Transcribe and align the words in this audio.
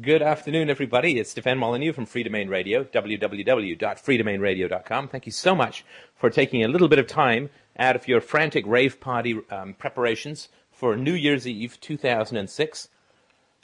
Good 0.00 0.22
afternoon, 0.22 0.70
everybody. 0.70 1.18
It's 1.18 1.30
Stefan 1.30 1.58
Molyneux 1.58 1.92
from 1.92 2.06
Freedomain 2.06 2.48
Radio, 2.48 2.84
www.freedomainradio.com. 2.84 5.08
Thank 5.08 5.26
you 5.26 5.32
so 5.32 5.52
much 5.54 5.84
for 6.14 6.30
taking 6.30 6.64
a 6.64 6.68
little 6.68 6.88
bit 6.88 7.00
of 7.00 7.08
time 7.08 7.50
out 7.76 7.96
of 7.96 8.08
your 8.08 8.20
frantic 8.20 8.64
rave 8.66 9.00
party 9.00 9.40
um, 9.50 9.74
preparations 9.74 10.48
for 10.70 10.96
New 10.96 11.12
Year's 11.12 11.46
Eve 11.46 11.78
2006. 11.80 12.88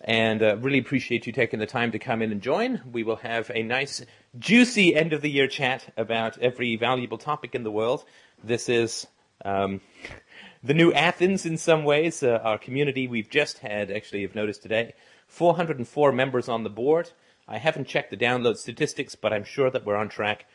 And 0.02 0.42
uh, 0.42 0.58
really 0.58 0.80
appreciate 0.80 1.26
you 1.26 1.32
taking 1.32 1.60
the 1.60 1.66
time 1.66 1.92
to 1.92 1.98
come 1.98 2.20
in 2.20 2.32
and 2.32 2.42
join. 2.42 2.82
We 2.90 3.02
will 3.02 3.16
have 3.16 3.50
a 3.54 3.62
nice, 3.62 4.04
juicy 4.38 4.94
end 4.94 5.14
of 5.14 5.22
the 5.22 5.30
year 5.30 5.46
chat 5.46 5.90
about 5.96 6.36
every 6.38 6.76
valuable 6.76 7.18
topic 7.18 7.54
in 7.54 7.62
the 7.62 7.70
world. 7.70 8.04
This 8.44 8.68
is 8.68 9.06
um, 9.42 9.80
the 10.62 10.74
new 10.74 10.92
Athens 10.92 11.46
in 11.46 11.56
some 11.56 11.84
ways, 11.84 12.22
uh, 12.22 12.40
our 12.42 12.58
community 12.58 13.08
we've 13.08 13.30
just 13.30 13.60
had, 13.60 13.90
actually, 13.90 14.20
you've 14.20 14.34
noticed 14.34 14.62
today, 14.62 14.92
404 15.26 16.12
members 16.12 16.48
on 16.48 16.62
the 16.62 16.70
board. 16.70 17.10
I 17.48 17.58
haven't 17.58 17.88
checked 17.88 18.10
the 18.10 18.16
download 18.16 18.56
statistics, 18.56 19.14
but 19.14 19.32
I'm 19.32 19.44
sure 19.44 19.70
that 19.70 19.84
we're 19.84 19.96
on 19.96 20.08
track 20.08 20.46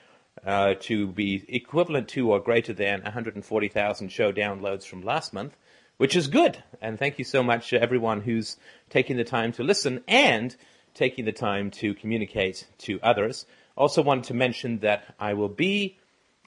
uh, 0.45 0.76
to 0.82 1.08
be 1.08 1.44
equivalent 1.48 2.08
to 2.09 2.32
or 2.32 2.40
greater 2.40 2.73
than 2.73 3.04
140,000 3.04 4.09
show 4.09 4.31
downloads 4.31 4.86
from 4.86 5.02
last 5.02 5.34
month 5.34 5.55
which 6.02 6.16
is 6.16 6.30
good. 6.30 6.58
And 6.81 6.98
thank 6.98 7.20
you 7.20 7.23
so 7.23 7.44
much, 7.44 7.70
to 7.70 7.80
everyone 7.80 8.22
who's 8.22 8.58
taking 8.90 9.18
the 9.18 9.23
time 9.23 9.52
to 9.52 9.64
listen 9.64 10.04
and 10.08 10.55
taking 10.95 11.26
the 11.26 11.31
time 11.31 11.70
to 11.70 11.94
communicate 11.94 12.66
to 12.80 13.00
others. 13.03 13.45
Also 13.78 14.02
wanted 14.02 14.23
to 14.23 14.34
mention 14.34 14.80
that 14.80 15.14
I 15.20 15.36
will 15.36 15.48
be 15.48 16.00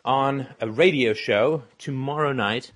on 0.05 0.49
a 0.61 0.69
radio 0.69 1.13
show 1.13 1.63
tomorrow 1.79 2.33
night. 2.33 2.73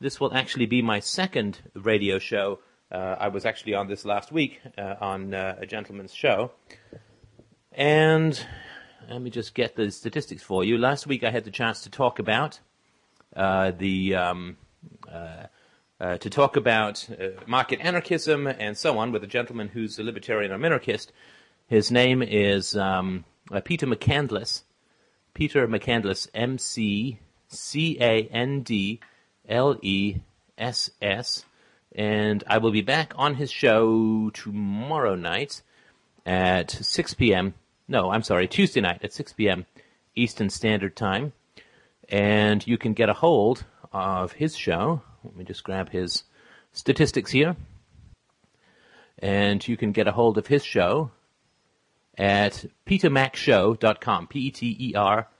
This 0.00 0.18
will 0.18 0.32
actually 0.32 0.64
be 0.64 0.80
my 0.80 1.00
second 1.00 1.58
radio 1.74 2.18
show. 2.18 2.60
Uh, 2.92 3.16
I 3.18 3.28
was 3.28 3.46
actually 3.46 3.72
on 3.72 3.88
this 3.88 4.04
last 4.04 4.30
week 4.30 4.60
uh, 4.76 4.96
on 5.00 5.32
uh, 5.32 5.56
a 5.58 5.64
gentleman's 5.64 6.12
show. 6.12 6.50
And 7.72 8.38
let 9.08 9.22
me 9.22 9.30
just 9.30 9.54
get 9.54 9.76
the 9.76 9.90
statistics 9.90 10.42
for 10.42 10.62
you. 10.62 10.76
Last 10.76 11.06
week 11.06 11.24
I 11.24 11.30
had 11.30 11.44
the 11.44 11.50
chance 11.50 11.80
to 11.84 11.90
talk 11.90 12.18
about 12.18 12.60
uh, 13.34 13.72
the 13.78 14.14
um, 14.14 14.58
uh, 15.10 15.44
uh, 15.98 16.18
to 16.18 16.28
talk 16.28 16.56
about 16.56 17.08
market 17.46 17.80
anarchism 17.80 18.46
and 18.46 18.76
so 18.76 18.98
on 18.98 19.10
with 19.10 19.24
a 19.24 19.26
gentleman 19.26 19.68
who's 19.68 19.98
a 19.98 20.02
libertarian 20.02 20.52
or 20.52 20.58
minarchist. 20.58 21.12
His 21.68 21.90
name 21.90 22.22
is 22.22 22.76
um, 22.76 23.24
Peter 23.64 23.86
McCandless. 23.86 24.64
Peter 25.32 25.66
McCandless, 25.66 26.28
M 26.34 26.58
C 26.58 27.20
C 27.48 27.96
A 28.02 28.24
N 28.24 28.60
D 28.60 29.00
L 29.48 29.78
E 29.80 30.16
S 30.58 30.90
S. 31.00 31.46
And 31.94 32.42
I 32.46 32.58
will 32.58 32.70
be 32.70 32.82
back 32.82 33.12
on 33.16 33.34
his 33.34 33.50
show 33.50 34.30
tomorrow 34.30 35.14
night 35.14 35.62
at 36.24 36.70
6 36.70 37.14
p.m. 37.14 37.54
No, 37.88 38.10
I'm 38.10 38.22
sorry, 38.22 38.48
Tuesday 38.48 38.80
night 38.80 39.00
at 39.02 39.12
6 39.12 39.34
p.m. 39.34 39.66
Eastern 40.14 40.48
Standard 40.50 40.96
Time. 40.96 41.32
And 42.08 42.66
you 42.66 42.78
can 42.78 42.94
get 42.94 43.08
a 43.08 43.14
hold 43.14 43.64
of 43.92 44.32
his 44.32 44.56
show 44.56 45.02
let 45.24 45.36
me 45.36 45.44
just 45.44 45.62
grab 45.64 45.90
his 45.90 46.24
statistics 46.72 47.30
here. 47.30 47.54
And 49.18 49.66
you 49.66 49.76
can 49.76 49.92
get 49.92 50.08
a 50.08 50.12
hold 50.12 50.38
of 50.38 50.46
his 50.48 50.64
show 50.64 51.10
at 52.18 52.64
petermacshow.com. 52.86 54.26
P-E-T-E-R-M-A-C 54.26 55.32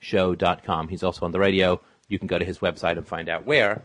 show.com. 0.00 0.88
He's 0.88 1.02
also 1.02 1.26
on 1.26 1.32
the 1.32 1.40
radio. 1.40 1.80
You 2.08 2.18
can 2.18 2.26
go 2.26 2.38
to 2.38 2.44
his 2.44 2.60
website 2.60 2.96
and 2.96 3.06
find 3.06 3.28
out 3.28 3.44
where. 3.44 3.82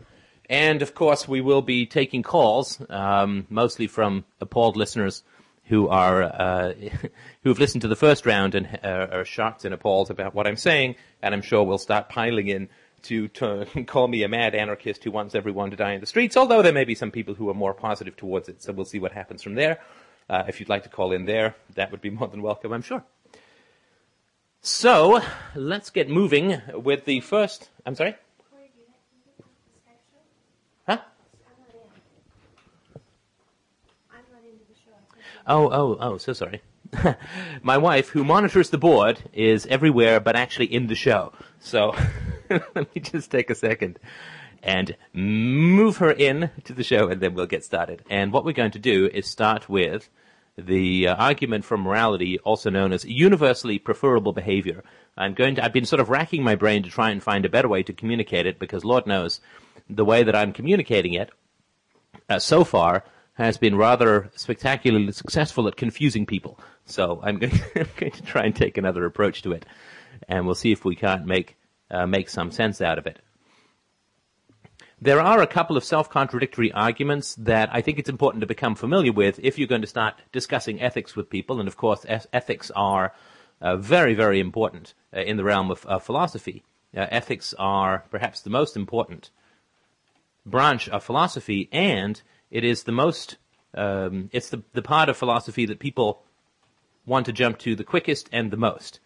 And 0.48 0.82
of 0.82 0.94
course, 0.94 1.26
we 1.26 1.40
will 1.40 1.62
be 1.62 1.86
taking 1.86 2.22
calls, 2.22 2.80
um, 2.90 3.46
mostly 3.48 3.86
from 3.86 4.24
appalled 4.40 4.76
listeners 4.76 5.22
who 5.66 5.88
are 5.88 6.22
uh, 6.22 6.72
who 7.42 7.48
have 7.48 7.58
listened 7.58 7.82
to 7.82 7.88
the 7.88 7.96
first 7.96 8.26
round 8.26 8.54
and 8.54 8.78
uh, 8.84 9.08
are 9.10 9.24
shocked 9.24 9.64
and 9.64 9.74
appalled 9.74 10.10
about 10.10 10.34
what 10.34 10.46
I'm 10.46 10.56
saying. 10.56 10.96
And 11.22 11.34
I'm 11.34 11.42
sure 11.42 11.62
we'll 11.62 11.78
start 11.78 12.08
piling 12.08 12.48
in 12.48 12.68
to, 13.04 13.28
call 13.86 14.08
me 14.08 14.22
a 14.22 14.28
mad 14.28 14.54
anarchist 14.54 15.04
who 15.04 15.10
wants 15.10 15.34
everyone 15.34 15.70
to 15.70 15.76
die 15.76 15.92
in 15.92 16.00
the 16.00 16.06
streets, 16.06 16.36
although 16.36 16.62
there 16.62 16.72
may 16.72 16.84
be 16.84 16.94
some 16.94 17.10
people 17.10 17.34
who 17.34 17.48
are 17.48 17.54
more 17.54 17.74
positive 17.74 18.16
towards 18.16 18.48
it, 18.48 18.62
so 18.62 18.72
we'll 18.72 18.84
see 18.84 18.98
what 18.98 19.12
happens 19.12 19.42
from 19.42 19.54
there. 19.54 19.80
Uh, 20.28 20.44
if 20.48 20.58
you'd 20.58 20.68
like 20.68 20.82
to 20.84 20.88
call 20.88 21.12
in 21.12 21.26
there, 21.26 21.54
that 21.74 21.90
would 21.90 22.00
be 22.00 22.10
more 22.18 22.28
than 22.28 22.42
welcome, 22.42 22.72
I'm 22.72 22.82
sure. 22.82 23.04
So, 24.60 25.20
let's 25.54 25.90
get 25.90 26.08
moving 26.08 26.60
with 26.72 27.04
the 27.04 27.20
first. 27.20 27.68
I'm 27.84 27.94
sorry? 27.94 28.16
Oh, 35.46 35.68
oh, 35.70 35.96
oh, 36.00 36.18
so 36.18 36.32
sorry. 36.32 36.62
My 37.62 37.76
wife, 37.76 38.08
who 38.08 38.24
monitors 38.24 38.70
the 38.70 38.78
board, 38.78 39.22
is 39.32 39.66
everywhere 39.66 40.20
but 40.20 40.36
actually 40.36 40.72
in 40.72 40.86
the 40.86 40.94
show. 40.94 41.32
So, 41.60 41.94
let 42.50 42.94
me 42.94 43.00
just 43.00 43.30
take 43.30 43.50
a 43.50 43.54
second 43.54 43.98
and 44.62 44.96
move 45.12 45.98
her 45.98 46.10
in 46.10 46.50
to 46.64 46.72
the 46.72 46.82
show 46.82 47.08
and 47.08 47.20
then 47.20 47.34
we'll 47.34 47.46
get 47.46 47.64
started. 47.64 48.02
And 48.08 48.32
what 48.32 48.44
we're 48.44 48.52
going 48.52 48.70
to 48.72 48.78
do 48.78 49.10
is 49.12 49.26
start 49.26 49.68
with 49.68 50.08
the 50.56 51.08
uh, 51.08 51.14
argument 51.16 51.64
for 51.64 51.76
morality, 51.76 52.38
also 52.38 52.70
known 52.70 52.92
as 52.92 53.04
universally 53.04 53.78
preferable 53.78 54.32
behavior. 54.32 54.82
I'm 55.16 55.34
going 55.34 55.56
to, 55.56 55.64
I've 55.64 55.72
been 55.72 55.84
sort 55.84 56.00
of 56.00 56.08
racking 56.08 56.42
my 56.42 56.54
brain 56.54 56.82
to 56.84 56.90
try 56.90 57.10
and 57.10 57.22
find 57.22 57.44
a 57.44 57.50
better 57.50 57.68
way 57.68 57.82
to 57.82 57.92
communicate 57.92 58.46
it 58.46 58.58
because 58.58 58.84
Lord 58.84 59.06
knows 59.06 59.40
the 59.90 60.04
way 60.04 60.22
that 60.22 60.34
I'm 60.34 60.52
communicating 60.52 61.12
it 61.12 61.30
uh, 62.30 62.38
so 62.38 62.64
far 62.64 63.04
has 63.34 63.56
been 63.58 63.76
rather 63.76 64.30
spectacularly 64.36 65.12
successful 65.12 65.66
at 65.68 65.76
confusing 65.76 66.26
people. 66.26 66.58
So 66.86 67.20
I'm 67.22 67.38
going, 67.40 67.52
to, 67.52 67.80
I'm 67.80 67.88
going 67.96 68.12
to 68.12 68.22
try 68.22 68.44
and 68.44 68.54
take 68.54 68.78
another 68.78 69.04
approach 69.04 69.42
to 69.42 69.52
it 69.52 69.66
and 70.28 70.46
we'll 70.46 70.54
see 70.54 70.72
if 70.72 70.84
we 70.84 70.96
can't 70.96 71.26
make 71.26 71.56
uh, 71.90 72.06
make 72.06 72.28
some 72.28 72.50
sense 72.50 72.80
out 72.80 72.98
of 72.98 73.06
it. 73.06 73.20
There 75.00 75.20
are 75.20 75.42
a 75.42 75.46
couple 75.46 75.76
of 75.76 75.84
self-contradictory 75.84 76.72
arguments 76.72 77.34
that 77.34 77.68
I 77.72 77.82
think 77.82 77.98
it's 77.98 78.08
important 78.08 78.40
to 78.40 78.46
become 78.46 78.74
familiar 78.74 79.12
with 79.12 79.38
if 79.42 79.58
you're 79.58 79.68
going 79.68 79.82
to 79.82 79.86
start 79.86 80.14
discussing 80.32 80.80
ethics 80.80 81.14
with 81.14 81.28
people. 81.28 81.60
And 81.60 81.68
of 81.68 81.76
course, 81.76 82.06
ethics 82.08 82.70
are 82.74 83.12
uh, 83.60 83.76
very, 83.76 84.14
very 84.14 84.40
important 84.40 84.94
uh, 85.14 85.20
in 85.20 85.36
the 85.36 85.44
realm 85.44 85.70
of 85.70 86.02
philosophy. 86.02 86.64
Uh, 86.96 87.06
ethics 87.10 87.54
are 87.58 88.04
perhaps 88.10 88.40
the 88.40 88.50
most 88.50 88.76
important 88.76 89.30
branch 90.46 90.88
of 90.88 91.04
philosophy, 91.04 91.68
and 91.70 92.22
it 92.54 92.62
is 92.62 92.84
the 92.84 92.92
most, 92.92 93.36
um, 93.74 94.30
it's 94.32 94.48
the, 94.48 94.62
the 94.74 94.80
part 94.80 95.08
of 95.08 95.16
philosophy 95.16 95.66
that 95.66 95.80
people 95.80 96.22
want 97.04 97.26
to 97.26 97.32
jump 97.32 97.58
to 97.58 97.74
the 97.74 97.82
quickest 97.82 98.30
and 98.32 98.52
the 98.52 98.56
most. 98.56 99.00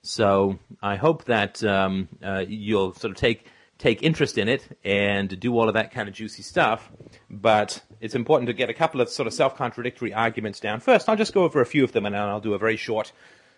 So 0.00 0.58
I 0.82 0.96
hope 0.96 1.24
that 1.24 1.62
um, 1.62 2.08
uh, 2.22 2.44
you'll 2.48 2.94
sort 2.94 3.10
of 3.10 3.18
take 3.18 3.46
take 3.76 4.02
interest 4.02 4.38
in 4.38 4.48
it 4.48 4.78
and 4.84 5.38
do 5.38 5.58
all 5.58 5.68
of 5.68 5.74
that 5.74 5.90
kind 5.90 6.08
of 6.08 6.14
juicy 6.14 6.42
stuff. 6.42 6.90
But 7.28 7.82
it's 8.00 8.14
important 8.14 8.46
to 8.46 8.54
get 8.54 8.70
a 8.70 8.74
couple 8.74 9.02
of 9.02 9.10
sort 9.10 9.26
of 9.26 9.34
self 9.34 9.54
contradictory 9.54 10.14
arguments 10.14 10.58
down 10.58 10.80
first. 10.80 11.06
I'll 11.06 11.16
just 11.16 11.34
go 11.34 11.42
over 11.42 11.60
a 11.60 11.66
few 11.66 11.84
of 11.84 11.92
them 11.92 12.06
and 12.06 12.14
then 12.14 12.22
I'll 12.22 12.40
do 12.40 12.54
a 12.54 12.58
very 12.58 12.76
short 12.76 13.12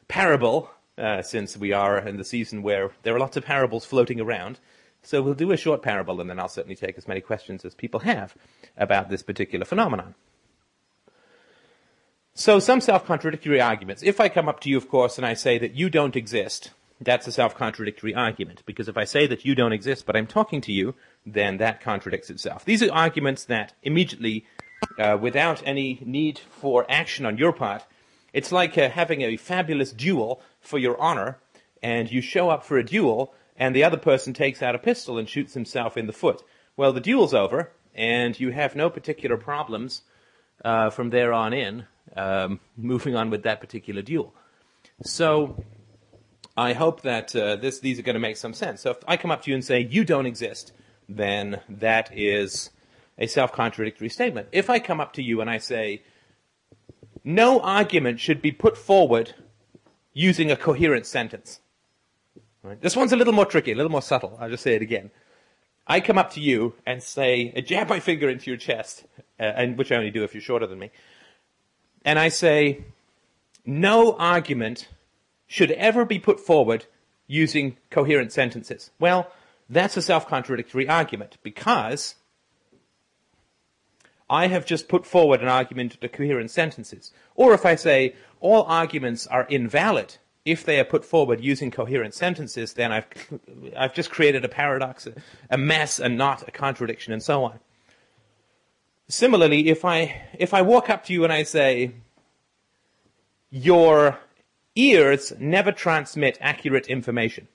parable. 0.08 0.70
Uh, 0.98 1.20
since 1.20 1.58
we 1.58 1.74
are 1.74 1.98
in 1.98 2.16
the 2.16 2.24
season 2.24 2.62
where 2.62 2.90
there 3.02 3.14
are 3.14 3.18
lots 3.18 3.36
of 3.36 3.44
parables 3.44 3.84
floating 3.84 4.18
around. 4.18 4.58
So 5.06 5.22
we'll 5.22 5.34
do 5.34 5.52
a 5.52 5.56
short 5.56 5.82
parable 5.82 6.20
and 6.20 6.28
then 6.28 6.40
I'll 6.40 6.48
certainly 6.48 6.74
take 6.74 6.98
as 6.98 7.06
many 7.06 7.20
questions 7.20 7.64
as 7.64 7.76
people 7.76 8.00
have 8.00 8.34
about 8.76 9.08
this 9.08 9.22
particular 9.22 9.64
phenomenon. 9.64 10.16
So 12.34 12.58
some 12.58 12.80
self-contradictory 12.80 13.60
arguments. 13.60 14.02
If 14.02 14.18
I 14.18 14.28
come 14.28 14.48
up 14.48 14.58
to 14.60 14.68
you, 14.68 14.76
of 14.76 14.88
course, 14.88 15.16
and 15.16 15.24
I 15.24 15.34
say 15.34 15.58
that 15.58 15.76
you 15.76 15.88
don't 15.90 16.16
exist, 16.16 16.72
that's 17.00 17.28
a 17.28 17.32
self-contradictory 17.32 18.16
argument. 18.16 18.64
Because 18.66 18.88
if 18.88 18.96
I 18.96 19.04
say 19.04 19.28
that 19.28 19.44
you 19.44 19.54
don't 19.54 19.72
exist, 19.72 20.06
but 20.06 20.16
I'm 20.16 20.26
talking 20.26 20.60
to 20.62 20.72
you, 20.72 20.96
then 21.24 21.58
that 21.58 21.80
contradicts 21.80 22.28
itself. 22.28 22.64
These 22.64 22.82
are 22.82 22.92
arguments 22.92 23.44
that 23.44 23.74
immediately, 23.84 24.44
uh, 24.98 25.16
without 25.20 25.62
any 25.64 26.00
need 26.04 26.40
for 26.50 26.84
action 26.90 27.24
on 27.24 27.38
your 27.38 27.52
part, 27.52 27.84
it's 28.32 28.50
like 28.50 28.76
uh, 28.76 28.90
having 28.90 29.22
a 29.22 29.36
fabulous 29.36 29.92
duel 29.92 30.42
for 30.60 30.80
your 30.80 31.00
honor, 31.00 31.38
and 31.80 32.10
you 32.10 32.20
show 32.20 32.50
up 32.50 32.64
for 32.64 32.76
a 32.76 32.84
duel, 32.84 33.32
and 33.58 33.74
the 33.74 33.84
other 33.84 33.96
person 33.96 34.32
takes 34.32 34.62
out 34.62 34.74
a 34.74 34.78
pistol 34.78 35.18
and 35.18 35.28
shoots 35.28 35.54
himself 35.54 35.96
in 35.96 36.06
the 36.06 36.12
foot. 36.12 36.42
Well, 36.76 36.92
the 36.92 37.00
duel's 37.00 37.34
over, 37.34 37.72
and 37.94 38.38
you 38.38 38.50
have 38.50 38.76
no 38.76 38.90
particular 38.90 39.36
problems 39.36 40.02
uh, 40.64 40.90
from 40.90 41.10
there 41.10 41.32
on 41.32 41.52
in 41.52 41.86
um, 42.16 42.60
moving 42.76 43.16
on 43.16 43.30
with 43.30 43.42
that 43.44 43.60
particular 43.60 44.02
duel. 44.02 44.34
So 45.02 45.64
I 46.56 46.72
hope 46.72 47.02
that 47.02 47.34
uh, 47.34 47.56
this, 47.56 47.80
these 47.80 47.98
are 47.98 48.02
going 48.02 48.14
to 48.14 48.20
make 48.20 48.36
some 48.36 48.54
sense. 48.54 48.82
So 48.82 48.90
if 48.90 48.98
I 49.06 49.16
come 49.16 49.30
up 49.30 49.42
to 49.42 49.50
you 49.50 49.54
and 49.54 49.64
say, 49.64 49.80
you 49.80 50.04
don't 50.04 50.26
exist, 50.26 50.72
then 51.08 51.60
that 51.68 52.10
is 52.12 52.70
a 53.18 53.26
self-contradictory 53.26 54.08
statement. 54.08 54.48
If 54.52 54.68
I 54.68 54.78
come 54.78 55.00
up 55.00 55.12
to 55.14 55.22
you 55.22 55.40
and 55.40 55.48
I 55.48 55.58
say, 55.58 56.02
no 57.24 57.60
argument 57.60 58.20
should 58.20 58.40
be 58.40 58.52
put 58.52 58.76
forward 58.76 59.34
using 60.12 60.50
a 60.50 60.56
coherent 60.56 61.06
sentence. 61.06 61.60
Right? 62.66 62.80
This 62.80 62.96
one's 62.96 63.12
a 63.12 63.16
little 63.16 63.32
more 63.32 63.46
tricky, 63.46 63.70
a 63.70 63.76
little 63.76 63.92
more 63.92 64.02
subtle. 64.02 64.36
I'll 64.40 64.50
just 64.50 64.64
say 64.64 64.74
it 64.74 64.82
again. 64.82 65.12
I 65.86 66.00
come 66.00 66.18
up 66.18 66.32
to 66.32 66.40
you 66.40 66.74
and 66.84 67.00
say, 67.00 67.52
jab 67.62 67.88
my 67.88 68.00
finger 68.00 68.28
into 68.28 68.50
your 68.50 68.56
chest, 68.56 69.04
uh, 69.38 69.44
and 69.44 69.78
which 69.78 69.92
I 69.92 69.96
only 69.96 70.10
do 70.10 70.24
if 70.24 70.34
you're 70.34 70.42
shorter 70.42 70.66
than 70.66 70.80
me, 70.80 70.90
and 72.04 72.18
I 72.18 72.28
say, 72.28 72.84
no 73.64 74.16
argument 74.16 74.88
should 75.46 75.70
ever 75.72 76.04
be 76.04 76.18
put 76.18 76.40
forward 76.40 76.86
using 77.28 77.76
coherent 77.90 78.32
sentences. 78.32 78.90
Well, 78.98 79.30
that's 79.70 79.96
a 79.96 80.02
self-contradictory 80.02 80.88
argument 80.88 81.38
because 81.44 82.16
I 84.28 84.48
have 84.48 84.66
just 84.66 84.88
put 84.88 85.06
forward 85.06 85.40
an 85.40 85.48
argument 85.48 86.00
to 86.00 86.08
coherent 86.08 86.50
sentences. 86.50 87.12
Or 87.36 87.54
if 87.54 87.64
I 87.64 87.76
say 87.76 88.16
all 88.40 88.64
arguments 88.64 89.28
are 89.28 89.46
invalid 89.48 90.16
if 90.46 90.64
they 90.64 90.78
are 90.80 90.84
put 90.84 91.04
forward 91.04 91.42
using 91.42 91.70
coherent 91.70 92.14
sentences, 92.14 92.72
then 92.72 92.92
I've, 92.92 93.06
I've 93.76 93.92
just 93.92 94.10
created 94.10 94.44
a 94.44 94.48
paradox, 94.48 95.06
a 95.50 95.58
mess, 95.58 95.98
and 95.98 96.16
not 96.16 96.48
a 96.48 96.52
contradiction, 96.52 97.12
and 97.12 97.22
so 97.22 97.44
on. 97.44 97.58
Similarly, 99.08 99.68
if 99.68 99.84
I, 99.84 100.22
if 100.38 100.54
I 100.54 100.62
walk 100.62 100.88
up 100.88 101.04
to 101.04 101.12
you 101.12 101.24
and 101.24 101.32
I 101.32 101.42
say, 101.42 101.92
your 103.50 104.18
ears 104.74 105.32
never 105.38 105.72
transmit 105.72 106.38
accurate 106.40 106.86
information. 106.86 107.48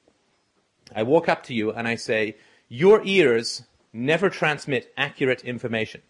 I 0.94 1.04
walk 1.04 1.30
up 1.30 1.44
to 1.44 1.54
you 1.54 1.72
and 1.72 1.88
I 1.88 1.96
say, 1.96 2.36
your 2.68 3.02
ears 3.04 3.64
never 3.94 4.30
transmit 4.30 4.94
accurate 4.98 5.44
information. 5.44 6.02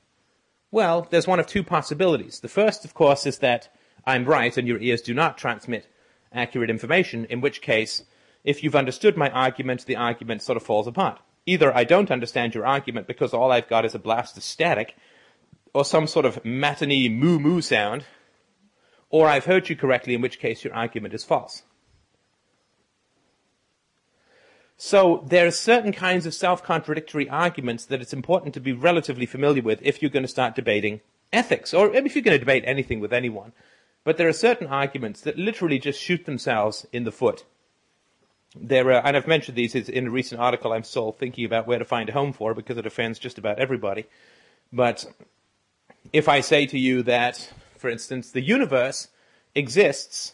Well, 0.71 1.07
there's 1.09 1.27
one 1.27 1.39
of 1.39 1.47
two 1.47 1.63
possibilities. 1.63 2.39
The 2.39 2.47
first, 2.47 2.85
of 2.85 2.93
course, 2.93 3.25
is 3.25 3.39
that 3.39 3.69
I'm 4.05 4.25
right 4.25 4.55
and 4.57 4.67
your 4.67 4.79
ears 4.79 5.01
do 5.01 5.13
not 5.13 5.37
transmit 5.37 5.87
accurate 6.33 6.69
information, 6.69 7.25
in 7.25 7.41
which 7.41 7.61
case, 7.61 8.03
if 8.43 8.63
you've 8.63 8.75
understood 8.75 9.17
my 9.17 9.29
argument, 9.29 9.85
the 9.85 9.95
argument 9.95 10.41
sort 10.41 10.57
of 10.57 10.63
falls 10.63 10.87
apart. 10.87 11.19
Either 11.45 11.75
I 11.75 11.83
don't 11.83 12.11
understand 12.11 12.53
your 12.53 12.65
argument 12.65 13.07
because 13.07 13.33
all 13.33 13.51
I've 13.51 13.67
got 13.67 13.85
is 13.85 13.95
a 13.95 13.99
blast 13.99 14.37
of 14.37 14.43
static, 14.43 14.95
or 15.73 15.85
some 15.85 16.07
sort 16.07 16.25
of 16.25 16.43
matinee 16.43 17.09
moo 17.09 17.39
moo 17.39 17.61
sound, 17.61 18.05
or 19.09 19.27
I've 19.27 19.45
heard 19.45 19.69
you 19.69 19.75
correctly, 19.75 20.13
in 20.13 20.21
which 20.21 20.39
case 20.39 20.63
your 20.63 20.73
argument 20.73 21.13
is 21.13 21.23
false. 21.23 21.63
So 24.77 25.23
there 25.27 25.45
are 25.45 25.51
certain 25.51 25.91
kinds 25.91 26.25
of 26.25 26.33
self-contradictory 26.33 27.29
arguments 27.29 27.85
that 27.85 28.01
it's 28.01 28.13
important 28.13 28.55
to 28.55 28.59
be 28.59 28.73
relatively 28.73 29.27
familiar 29.27 29.61
with 29.61 29.79
if 29.83 30.01
you're 30.01 30.09
going 30.09 30.23
to 30.23 30.27
start 30.27 30.55
debating 30.55 31.01
ethics, 31.31 31.73
or 31.73 31.93
if 31.93 32.15
you're 32.15 32.23
going 32.23 32.35
to 32.35 32.39
debate 32.39 32.63
anything 32.65 32.99
with 32.99 33.13
anyone. 33.13 33.53
But 34.03 34.17
there 34.17 34.27
are 34.27 34.33
certain 34.33 34.67
arguments 34.67 35.21
that 35.21 35.37
literally 35.37 35.79
just 35.79 36.01
shoot 36.01 36.25
themselves 36.25 36.87
in 36.91 37.03
the 37.03 37.11
foot. 37.11 37.45
There 38.55 38.91
are, 38.91 39.05
and 39.05 39.15
I've 39.15 39.27
mentioned 39.27 39.57
these 39.57 39.75
in 39.75 40.07
a 40.07 40.11
recent 40.11 40.41
article 40.41 40.73
I'm 40.73 40.83
still 40.83 41.11
thinking 41.11 41.45
about 41.45 41.67
where 41.67 41.79
to 41.79 41.85
find 41.85 42.09
a 42.09 42.13
home 42.13 42.33
for 42.33 42.53
because 42.53 42.77
it 42.77 42.85
offends 42.85 43.19
just 43.19 43.37
about 43.37 43.59
everybody. 43.59 44.05
But 44.73 45.05
if 46.11 46.27
I 46.27 46.41
say 46.41 46.65
to 46.65 46.79
you 46.79 47.03
that, 47.03 47.53
for 47.77 47.89
instance, 47.89 48.31
the 48.31 48.41
universe 48.41 49.07
exists, 49.55 50.33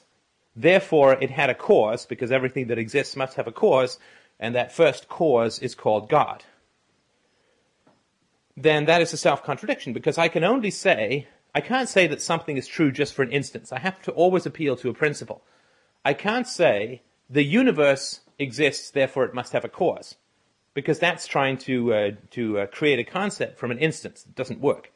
therefore 0.56 1.14
it 1.22 1.30
had 1.30 1.50
a 1.50 1.56
cause, 1.56 2.06
because 2.06 2.32
everything 2.32 2.68
that 2.68 2.80
exists 2.80 3.16
must 3.16 3.36
have 3.36 3.48
a 3.48 3.52
cause, 3.52 4.00
and 4.40 4.56
that 4.56 4.72
first 4.72 5.10
cause 5.10 5.60
is 5.60 5.76
called 5.76 6.10
God, 6.10 6.44
then 8.56 8.86
that 8.86 9.02
is 9.02 9.14
a 9.14 9.18
self-contradiction, 9.18 9.94
because 9.94 10.18
I 10.18 10.30
can 10.30 10.44
only 10.44 10.72
say 10.72 11.28
I 11.58 11.62
can't 11.62 11.90
say 11.90 12.06
that 12.06 12.22
something 12.22 12.56
is 12.56 12.68
true 12.68 12.92
just 12.92 13.16
for 13.16 13.24
an 13.24 13.32
instance. 13.32 13.72
I 13.72 13.80
have 13.80 14.00
to 14.04 14.12
always 14.12 14.46
appeal 14.46 14.76
to 14.76 14.92
a 14.92 14.94
principle. 14.94 15.42
I 16.06 16.14
can't 16.14 16.48
say 16.48 17.02
the 17.32 17.44
universe 17.44 18.20
exists, 18.38 18.92
therefore 18.92 19.26
it 19.26 19.34
must 19.34 19.54
have 19.54 19.66
a 19.66 19.76
cause, 19.82 20.18
because 20.76 21.00
that's 21.00 21.26
trying 21.26 21.58
to 21.70 21.76
uh, 21.98 22.12
to 22.38 22.60
uh, 22.60 22.66
create 22.68 23.00
a 23.00 23.12
concept 23.20 23.58
from 23.58 23.72
an 23.72 23.80
instance. 23.80 24.24
It 24.28 24.36
doesn't 24.36 24.62
work. 24.62 24.92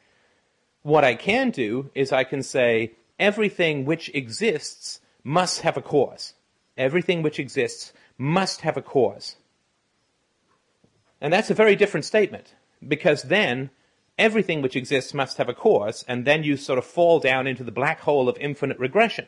What 0.82 1.02
I 1.02 1.16
can 1.16 1.50
do 1.50 1.90
is 1.96 2.12
I 2.12 2.22
can 2.22 2.44
say 2.44 2.92
everything 3.18 3.84
which 3.84 4.14
exists 4.14 5.00
must 5.24 5.62
have 5.62 5.76
a 5.76 5.82
cause. 5.82 6.34
Everything 6.76 7.22
which 7.22 7.40
exists 7.40 7.92
must 8.16 8.60
have 8.60 8.76
a 8.76 8.82
cause. 8.82 9.34
And 11.20 11.32
that's 11.32 11.50
a 11.50 11.62
very 11.62 11.74
different 11.74 12.06
statement, 12.06 12.54
because 12.86 13.22
then 13.24 13.70
everything 14.18 14.62
which 14.62 14.76
exists 14.76 15.14
must 15.14 15.38
have 15.38 15.48
a 15.48 15.54
cause, 15.54 16.04
and 16.06 16.24
then 16.24 16.44
you 16.44 16.56
sort 16.56 16.78
of 16.78 16.84
fall 16.84 17.18
down 17.18 17.46
into 17.46 17.64
the 17.64 17.72
black 17.72 18.00
hole 18.00 18.28
of 18.28 18.36
infinite 18.38 18.78
regression. 18.78 19.26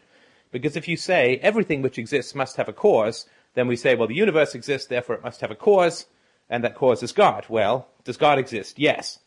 Because 0.51 0.77
if 0.77 0.87
you 0.87 0.97
say 0.97 1.39
everything 1.43 1.83
which 1.83 1.99
exists 1.99 2.35
must 2.35 2.57
have 2.57 2.69
a 2.69 2.73
cause, 2.73 3.27
then 3.55 3.67
we 3.67 3.77
say, 3.77 3.95
well, 3.95 4.09
the 4.09 4.15
universe 4.15 4.55
exists, 4.55 4.87
therefore 4.87 5.17
it 5.17 5.25
must 5.25 5.41
have 5.41 5.51
a 5.51 5.57
cause, 5.57 6.07
and 6.49 6.63
that 6.63 6.75
cause 6.75 7.03
is 7.03 7.13
God. 7.13 7.47
Well, 7.49 7.89
does 8.05 8.17
God 8.17 8.39
exist? 8.39 8.79
Yes. 8.79 9.21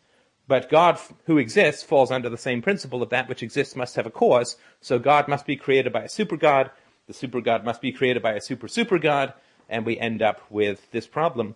But 0.48 0.70
God 0.70 0.98
who 1.26 1.38
exists 1.38 1.84
falls 1.84 2.12
under 2.12 2.30
the 2.30 2.38
same 2.38 2.62
principle 2.62 3.04
of 3.04 3.10
that 3.10 3.28
which 3.28 3.44
exists 3.44 3.76
must 3.76 3.96
have 3.96 4.06
a 4.06 4.12
cause, 4.12 4.56
so 4.80 5.00
God 5.00 5.28
must 5.28 5.46
be 5.46 5.58
created 5.58 5.92
by 5.92 6.04
a 6.04 6.10
super 6.10 6.38
God, 6.38 6.72
the 7.08 7.14
super 7.14 7.42
God 7.42 7.66
must 7.66 7.82
be 7.82 7.92
created 7.92 8.24
by 8.24 8.34
a 8.34 8.42
super 8.42 8.68
super 8.68 9.00
God, 9.00 9.34
and 9.68 9.86
we 9.86 10.00
end 10.00 10.22
up 10.22 10.42
with 10.50 10.90
this 10.92 11.08
problem 11.08 11.56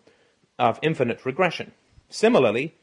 of 0.60 0.80
infinite 0.82 1.26
regression. 1.26 1.72
Similarly, 2.10 2.76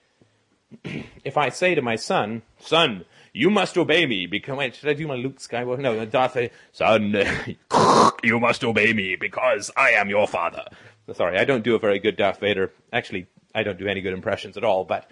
if 1.24 1.36
I 1.36 1.48
say 1.48 1.74
to 1.74 1.82
my 1.82 1.96
son, 1.96 2.42
son, 2.58 3.04
you 3.32 3.50
must 3.50 3.76
obey 3.78 4.06
me 4.06 4.26
because 4.26 4.56
wait, 4.56 4.74
should 4.74 4.88
I 4.88 4.94
do 4.94 5.06
my 5.06 5.14
Luke 5.14 5.38
Skywalker? 5.38 5.78
No, 5.78 6.04
Darth 6.04 6.34
Vader. 6.34 6.52
Son, 6.72 7.14
you 8.22 8.40
must 8.40 8.64
obey 8.64 8.92
me 8.92 9.16
because 9.16 9.70
I 9.76 9.90
am 9.90 10.08
your 10.08 10.26
father. 10.26 10.64
Sorry, 11.12 11.38
I 11.38 11.44
don't 11.44 11.64
do 11.64 11.74
a 11.74 11.78
very 11.78 11.98
good 11.98 12.16
Darth 12.16 12.40
Vader. 12.40 12.72
Actually, 12.92 13.26
I 13.54 13.62
don't 13.62 13.78
do 13.78 13.86
any 13.86 14.00
good 14.00 14.12
impressions 14.12 14.56
at 14.56 14.64
all. 14.64 14.84
But 14.84 15.08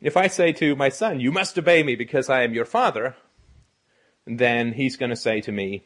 if 0.00 0.16
I 0.16 0.26
say 0.26 0.52
to 0.54 0.76
my 0.76 0.88
son, 0.88 1.20
you 1.20 1.32
must 1.32 1.58
obey 1.58 1.82
me 1.82 1.94
because 1.94 2.28
I 2.28 2.42
am 2.42 2.52
your 2.52 2.64
father, 2.64 3.16
then 4.26 4.72
he's 4.72 4.96
going 4.96 5.10
to 5.10 5.16
say 5.16 5.40
to 5.40 5.52
me, 5.52 5.84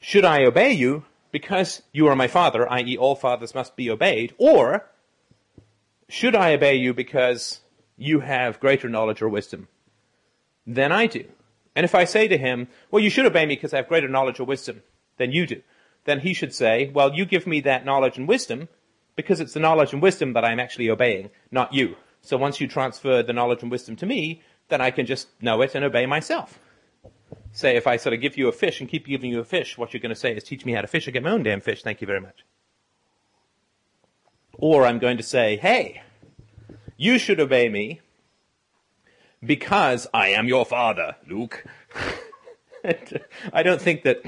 should 0.00 0.24
I 0.24 0.44
obey 0.44 0.72
you 0.72 1.04
because 1.32 1.82
you 1.92 2.06
are 2.08 2.16
my 2.16 2.28
father, 2.28 2.70
i.e. 2.70 2.96
all 2.96 3.14
fathers 3.14 3.54
must 3.54 3.76
be 3.76 3.90
obeyed, 3.90 4.34
or 4.38 4.86
should 6.08 6.34
I 6.34 6.54
obey 6.54 6.76
you 6.76 6.94
because 6.94 7.60
you 7.98 8.20
have 8.20 8.60
greater 8.60 8.88
knowledge 8.88 9.20
or 9.20 9.28
wisdom 9.28 9.68
than 10.66 10.92
I 10.92 11.06
do. 11.06 11.24
And 11.74 11.84
if 11.84 11.94
I 11.94 12.04
say 12.04 12.28
to 12.28 12.38
him, 12.38 12.68
well, 12.90 13.02
you 13.02 13.10
should 13.10 13.26
obey 13.26 13.44
me 13.44 13.56
because 13.56 13.74
I 13.74 13.78
have 13.78 13.88
greater 13.88 14.08
knowledge 14.08 14.40
or 14.40 14.44
wisdom 14.44 14.82
than 15.16 15.32
you 15.32 15.46
do, 15.46 15.62
then 16.04 16.20
he 16.20 16.32
should 16.32 16.54
say, 16.54 16.90
well, 16.94 17.12
you 17.12 17.26
give 17.26 17.46
me 17.46 17.60
that 17.60 17.84
knowledge 17.84 18.16
and 18.16 18.26
wisdom 18.26 18.68
because 19.16 19.40
it's 19.40 19.52
the 19.52 19.60
knowledge 19.60 19.92
and 19.92 20.00
wisdom 20.00 20.32
that 20.32 20.44
I'm 20.44 20.60
actually 20.60 20.88
obeying, 20.88 21.30
not 21.50 21.74
you. 21.74 21.96
So 22.22 22.36
once 22.36 22.60
you 22.60 22.68
transfer 22.68 23.22
the 23.22 23.32
knowledge 23.32 23.62
and 23.62 23.70
wisdom 23.70 23.96
to 23.96 24.06
me, 24.06 24.42
then 24.68 24.80
I 24.80 24.90
can 24.90 25.06
just 25.06 25.28
know 25.42 25.60
it 25.62 25.74
and 25.74 25.84
obey 25.84 26.06
myself. 26.06 26.58
Say, 27.52 27.76
if 27.76 27.86
I 27.86 27.96
sort 27.96 28.14
of 28.14 28.20
give 28.20 28.36
you 28.36 28.48
a 28.48 28.52
fish 28.52 28.80
and 28.80 28.88
keep 28.88 29.06
giving 29.06 29.30
you 29.30 29.40
a 29.40 29.44
fish, 29.44 29.76
what 29.76 29.92
you're 29.92 30.00
going 30.00 30.14
to 30.14 30.20
say 30.20 30.32
is, 30.34 30.44
teach 30.44 30.64
me 30.64 30.72
how 30.72 30.82
to 30.82 30.86
fish. 30.86 31.08
I 31.08 31.10
get 31.10 31.22
my 31.22 31.30
own 31.30 31.42
damn 31.42 31.60
fish. 31.60 31.82
Thank 31.82 32.00
you 32.00 32.06
very 32.06 32.20
much. 32.20 32.44
Or 34.54 34.84
I'm 34.86 34.98
going 34.98 35.16
to 35.16 35.22
say, 35.22 35.56
hey, 35.56 36.02
you 36.98 37.18
should 37.18 37.40
obey 37.40 37.70
me 37.70 38.00
because 39.42 40.06
I 40.12 40.30
am 40.30 40.48
your 40.48 40.66
father, 40.66 41.16
Luke. 41.26 41.64
I 43.52 43.62
don't 43.62 43.80
think 43.80 44.02
that 44.02 44.20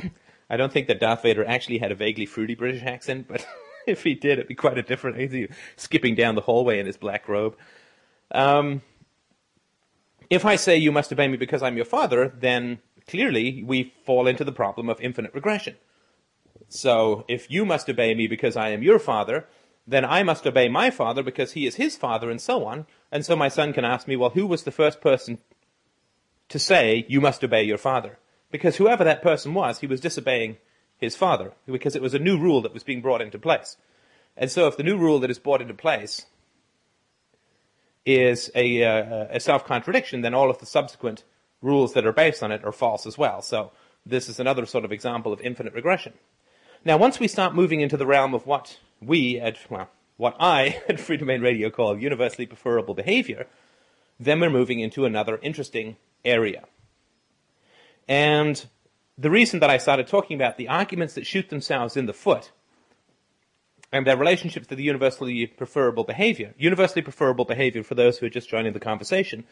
I 0.49 0.57
don't 0.57 0.73
think 0.73 0.87
that 0.87 1.01
Darth 1.01 1.23
Vader 1.23 1.45
actually 1.45 1.79
had 1.79 1.93
a 1.93 1.95
vaguely 1.95 2.27
fruity 2.27 2.55
British 2.55 2.83
accent, 2.83 3.27
but 3.29 3.47
if 3.87 4.05
he 4.05 4.15
did, 4.15 4.33
it'd 4.33 4.49
be 4.49 4.55
quite 4.55 4.79
a 4.79 4.83
different. 4.83 5.19
He's 5.19 5.49
skipping 5.77 6.15
down 6.15 6.37
the 6.37 6.41
hallway 6.41 6.79
in 6.79 6.87
his 6.87 6.97
black 6.97 7.29
robe. 7.29 7.57
Um, 8.31 8.83
if 10.31 10.45
I 10.45 10.57
say 10.57 10.77
you 10.77 10.93
must 10.93 11.13
obey 11.13 11.27
me 11.29 11.37
because 11.37 11.63
I'm 11.63 11.77
your 11.77 11.85
father, 11.85 12.33
then 12.39 12.79
clearly 13.09 13.65
we 13.65 13.93
fall 14.05 14.29
into 14.29 14.45
the 14.45 14.53
problem 14.53 14.89
of 14.89 15.01
infinite 15.01 15.35
regression. 15.35 15.75
So 16.69 17.25
if 17.27 17.51
you 17.51 17.65
must 17.65 17.91
obey 17.91 18.15
me 18.15 18.29
because 18.29 18.57
I 18.57 18.69
am 18.69 18.85
your 18.85 19.01
father, 19.01 19.47
then 19.91 20.05
I 20.05 20.23
must 20.23 20.47
obey 20.47 20.69
my 20.69 20.91
father 20.91 21.21
because 21.21 21.53
he 21.53 21.67
is 21.67 21.75
his 21.75 21.97
father 21.97 22.31
and 22.31 22.41
so 22.41 22.65
on. 22.65 22.87
And 23.11 23.27
so 23.27 23.35
my 23.35 23.49
son 23.49 23.73
can 23.73 23.85
ask 23.85 24.07
me, 24.07 24.15
well, 24.15 24.31
who 24.31 24.47
was 24.47 24.63
the 24.63 24.71
first 24.71 25.01
person 25.01 25.39
to 26.49 26.61
say, 26.61 27.05
you 27.09 27.21
must 27.21 27.43
obey 27.43 27.65
your 27.65 27.77
father? 27.77 28.19
Because 28.53 28.77
whoever 28.77 29.03
that 29.03 29.21
person 29.21 29.53
was, 29.53 29.81
he 29.81 29.89
was 29.89 30.01
disobeying 30.01 30.59
his 30.97 31.17
father 31.17 31.55
because 31.67 31.97
it 31.97 32.03
was 32.03 32.15
a 32.15 32.21
new 32.21 32.39
rule 32.39 32.61
that 32.63 32.73
was 32.73 32.85
being 32.85 33.01
brought 33.01 33.21
into 33.21 33.37
place. 33.37 33.77
And 34.37 34.49
so 34.49 34.69
if 34.69 34.77
the 34.77 34.85
new 34.85 34.97
rule 34.97 35.19
that 35.21 35.31
is 35.31 35.41
brought 35.41 35.61
into 35.61 35.75
place 35.75 36.27
is 38.07 38.49
a, 38.55 38.85
uh, 38.85 39.27
a 39.31 39.41
self-contradiction, 39.41 40.21
then 40.21 40.35
all 40.35 40.51
of 40.51 40.59
the 40.59 40.67
subsequent 40.67 41.25
rules 41.63 41.95
that 41.95 42.07
are 42.07 42.13
based 42.13 42.45
on 42.45 42.53
it 42.53 42.65
are 42.65 42.73
false 42.73 43.07
as 43.07 43.19
well. 43.19 43.43
So 43.43 43.73
this 44.07 44.29
is 44.29 44.39
another 44.39 44.67
sort 44.67 44.85
of 44.85 44.93
example 44.93 45.33
of 45.33 45.41
infinite 45.41 45.75
regression. 45.75 46.13
Now, 46.85 46.97
once 46.97 47.19
we 47.19 47.27
start 47.27 47.57
moving 47.57 47.81
into 47.81 47.97
the 47.97 48.07
realm 48.07 48.35
of 48.35 48.47
what 48.47 48.79
we 49.01 49.39
at, 49.39 49.59
well, 49.71 49.91
what 50.17 50.37
I 50.39 50.83
at 50.89 50.97
Freedomain 50.97 51.43
Radio 51.43 51.71
call 51.71 51.99
universally 51.99 52.47
preferable 52.47 52.95
behavior, 52.95 53.47
then 54.19 54.41
we're 54.41 54.51
moving 54.51 54.81
into 54.81 55.05
another 55.05 55.39
interesting 55.43 55.97
area. 56.25 56.65
And 58.07 58.65
the 59.17 59.31
reason 59.31 59.61
that 59.61 59.71
I 59.71 59.79
started 59.79 60.07
talking 60.07 60.37
about 60.37 60.57
the 60.57 60.69
arguments 60.69 61.15
that 61.15 61.27
shoot 61.27 61.49
themselves 61.49 61.97
in 61.97 62.07
the 62.07 62.13
foot 62.13 62.51
and 63.93 64.07
their 64.07 64.17
relationships 64.17 64.67
to 64.69 64.77
the 64.77 64.83
universally 64.83 65.47
preferable 65.47 66.05
behavior, 66.05 66.55
universally 66.59 67.03
preferable 67.03 67.45
behavior 67.45 67.83
for 67.83 67.95
those 67.95 68.19
who 68.19 68.27
are 68.27 68.31
just 68.31 68.49
joining 68.49 68.73
the 68.73 68.81
conversation, 68.81 69.45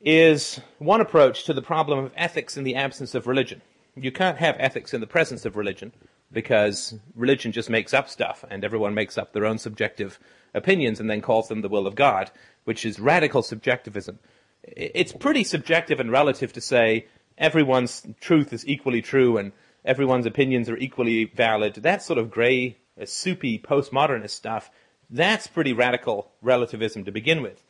is 0.00 0.60
one 0.78 1.00
approach 1.00 1.44
to 1.44 1.52
the 1.52 1.62
problem 1.62 1.98
of 1.98 2.12
ethics 2.16 2.56
in 2.56 2.64
the 2.64 2.76
absence 2.76 3.14
of 3.14 3.26
religion. 3.26 3.60
You 3.96 4.12
can't 4.12 4.38
have 4.38 4.56
ethics 4.58 4.94
in 4.94 5.00
the 5.00 5.06
presence 5.06 5.44
of 5.44 5.56
religion 5.56 5.92
because 6.32 6.94
religion 7.14 7.52
just 7.52 7.70
makes 7.70 7.94
up 7.94 8.08
stuff 8.08 8.44
and 8.50 8.64
everyone 8.64 8.94
makes 8.94 9.16
up 9.16 9.32
their 9.32 9.46
own 9.46 9.58
subjective 9.58 10.18
opinions 10.54 11.00
and 11.00 11.08
then 11.08 11.20
calls 11.20 11.48
them 11.48 11.62
the 11.62 11.68
will 11.68 11.86
of 11.86 11.94
God, 11.94 12.30
which 12.64 12.84
is 12.84 13.00
radical 13.00 13.42
subjectivism. 13.42 14.18
It's 14.62 15.12
pretty 15.12 15.44
subjective 15.44 16.00
and 16.00 16.10
relative 16.10 16.52
to 16.54 16.60
say 16.60 17.06
everyone's 17.38 18.06
truth 18.20 18.52
is 18.52 18.66
equally 18.66 19.00
true 19.00 19.38
and 19.38 19.52
everyone's 19.84 20.26
opinions 20.26 20.68
are 20.68 20.76
equally 20.76 21.24
valid. 21.24 21.76
That 21.76 22.02
sort 22.02 22.18
of 22.18 22.30
grey, 22.30 22.76
uh, 23.00 23.06
soupy 23.06 23.58
postmodernist 23.58 24.30
stuff, 24.30 24.70
that's 25.08 25.46
pretty 25.46 25.72
radical 25.72 26.32
relativism 26.42 27.04
to 27.04 27.12
begin 27.12 27.40
with. 27.42 27.62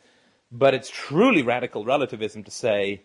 But 0.50 0.74
it's 0.74 0.90
truly 0.90 1.42
radical 1.42 1.84
relativism 1.84 2.42
to 2.44 2.50
say 2.50 3.02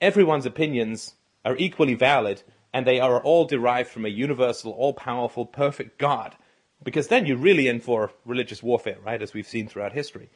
everyone's 0.00 0.46
opinions 0.46 1.14
are 1.44 1.56
equally 1.56 1.94
valid 1.94 2.42
and 2.74 2.84
they 2.84 2.98
are 2.98 3.20
all 3.20 3.44
derived 3.44 3.88
from 3.88 4.04
a 4.04 4.08
universal, 4.08 4.72
all-powerful, 4.72 5.46
perfect 5.46 5.96
God. 5.96 6.34
Because 6.82 7.06
then 7.06 7.24
you're 7.24 7.36
really 7.36 7.68
in 7.68 7.80
for 7.80 8.10
religious 8.26 8.64
warfare, 8.64 8.98
right, 9.06 9.22
as 9.22 9.32
we've 9.32 9.46
seen 9.46 9.68
throughout 9.68 9.92
history. 9.92 10.28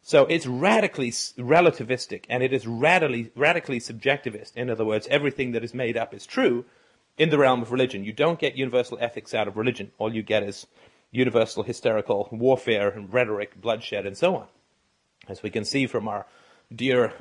So 0.00 0.24
it's 0.24 0.46
radically 0.46 1.10
relativistic 1.10 2.24
and 2.30 2.42
it 2.42 2.52
is 2.54 2.66
radically, 2.66 3.30
radically 3.36 3.78
subjectivist. 3.78 4.56
In 4.56 4.70
other 4.70 4.86
words, 4.86 5.06
everything 5.08 5.52
that 5.52 5.62
is 5.62 5.74
made 5.74 5.98
up 5.98 6.14
is 6.14 6.24
true 6.24 6.64
in 7.18 7.28
the 7.28 7.38
realm 7.38 7.60
of 7.60 7.70
religion. 7.70 8.04
You 8.04 8.14
don't 8.14 8.38
get 8.38 8.56
universal 8.56 8.96
ethics 8.98 9.34
out 9.34 9.46
of 9.46 9.58
religion. 9.58 9.92
All 9.98 10.12
you 10.12 10.22
get 10.22 10.42
is 10.42 10.66
universal 11.10 11.62
hysterical 11.62 12.26
warfare 12.32 12.88
and 12.88 13.12
rhetoric, 13.12 13.60
bloodshed, 13.60 14.06
and 14.06 14.16
so 14.16 14.34
on. 14.34 14.46
As 15.28 15.42
we 15.42 15.50
can 15.50 15.66
see 15.66 15.86
from 15.86 16.08
our 16.08 16.26
dear 16.74 17.12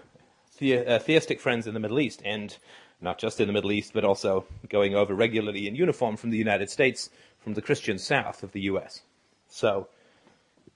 the, 0.59 0.77
uh, 0.77 0.99
theistic 0.99 1.41
friends 1.41 1.67
in 1.67 1.73
the 1.73 1.79
Middle 1.79 1.99
East, 1.99 2.21
and 2.23 2.55
not 3.01 3.17
just 3.17 3.39
in 3.39 3.47
the 3.47 3.53
Middle 3.53 3.71
East, 3.71 3.93
but 3.93 4.05
also 4.05 4.45
going 4.69 4.95
over 4.95 5.13
regularly 5.13 5.67
in 5.67 5.75
uniform 5.75 6.15
from 6.17 6.29
the 6.29 6.37
United 6.37 6.69
States, 6.69 7.09
from 7.39 7.53
the 7.53 7.61
Christian 7.61 7.97
South 7.97 8.43
of 8.43 8.51
the 8.51 8.61
US. 8.61 9.01
So, 9.49 9.87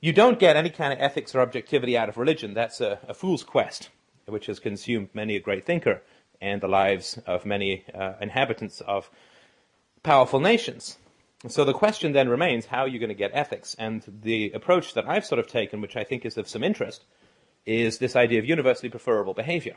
you 0.01 0.11
don't 0.11 0.39
get 0.39 0.55
any 0.55 0.69
kind 0.69 0.93
of 0.93 0.99
ethics 0.99 1.33
or 1.33 1.41
objectivity 1.41 1.97
out 1.97 2.09
of 2.09 2.17
religion. 2.17 2.53
That's 2.53 2.81
a, 2.81 2.99
a 3.07 3.13
fool's 3.13 3.43
quest, 3.43 3.89
which 4.25 4.47
has 4.47 4.59
consumed 4.59 5.09
many 5.13 5.35
a 5.35 5.39
great 5.39 5.65
thinker 5.65 6.01
and 6.41 6.61
the 6.61 6.67
lives 6.67 7.17
of 7.25 7.45
many 7.45 7.85
uh, 7.93 8.13
inhabitants 8.21 8.81
of 8.81 9.09
powerful 10.03 10.39
nations. 10.39 10.97
So 11.47 11.63
the 11.63 11.73
question 11.73 12.11
then 12.11 12.29
remains, 12.29 12.65
how 12.65 12.81
are 12.81 12.87
you 12.87 12.99
going 12.99 13.09
to 13.09 13.15
get 13.15 13.31
ethics? 13.33 13.75
And 13.77 14.03
the 14.23 14.51
approach 14.51 14.93
that 14.93 15.07
I've 15.07 15.25
sort 15.25 15.39
of 15.39 15.47
taken, 15.47 15.81
which 15.81 15.95
I 15.95 16.03
think 16.03 16.25
is 16.25 16.37
of 16.37 16.47
some 16.47 16.63
interest, 16.63 17.03
is 17.65 17.97
this 17.97 18.15
idea 18.15 18.39
of 18.39 18.45
universally 18.45 18.89
preferable 18.89 19.33
behavior. 19.33 19.75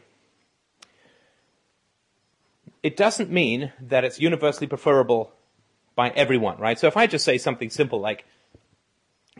It 2.82 2.96
doesn't 2.96 3.30
mean 3.30 3.72
that 3.80 4.04
it's 4.04 4.20
universally 4.20 4.66
preferable 4.66 5.32
by 5.96 6.10
everyone, 6.10 6.58
right? 6.58 6.78
So 6.78 6.86
if 6.86 6.96
I 6.96 7.06
just 7.06 7.24
say 7.24 7.38
something 7.38 7.70
simple 7.70 8.00
like, 8.00 8.24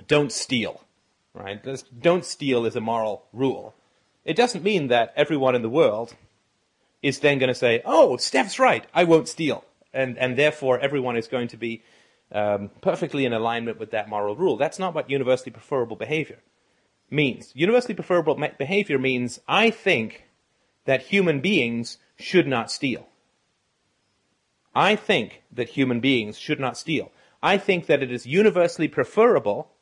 don't 0.07 0.33
steal, 0.33 0.83
right? 1.35 1.62
This 1.62 1.83
don't 1.83 2.25
steal 2.25 2.66
is 2.66 2.76
a 2.76 2.80
moral 2.80 3.26
rule. 3.33 3.75
It 4.25 4.37
doesn't 4.37 4.64
mean 4.64 4.88
that 4.88 5.12
everyone 5.16 5.54
in 5.54 5.62
the 5.62 5.68
world 5.68 6.14
is 7.02 7.21
then 7.21 7.38
going 7.38 7.49
to 7.49 7.54
say, 7.54 7.80
oh, 7.85 8.16
Steph's 8.16 8.59
right, 8.59 8.85
I 8.92 9.04
won't 9.04 9.28
steal. 9.28 9.64
And, 9.92 10.18
and 10.18 10.37
therefore 10.37 10.78
everyone 10.80 11.16
is 11.16 11.28
going 11.28 11.49
to 11.49 11.57
be 11.57 11.83
um, 12.33 12.71
perfectly 12.80 13.25
in 13.25 13.33
alignment 13.33 13.78
with 13.78 13.92
that 13.92 14.09
moral 14.09 14.37
rule. 14.37 14.57
That's 14.57 14.78
not 14.78 14.95
what 14.95 15.11
universally 15.11 15.52
preferable 15.52 15.97
behavior 15.97 16.40
means. 17.11 17.52
Universally 17.54 17.95
preferable 17.95 18.35
behavior 18.59 18.99
means 18.99 19.40
I 19.49 19.71
think 19.71 20.25
that 20.85 21.02
human 21.02 21.40
beings 21.40 21.99
should 22.18 22.47
not 22.47 22.71
steal. 22.71 23.09
I 24.75 24.96
think 24.96 25.42
that 25.52 25.70
human 25.70 26.00
beings 26.00 26.38
should 26.38 26.60
not 26.60 26.76
steal. 26.76 27.10
I 27.42 27.58
think 27.58 27.87
that 27.87 28.02
it 28.02 28.12
is 28.12 28.26
universally 28.26 28.88
preferable, 28.88 29.72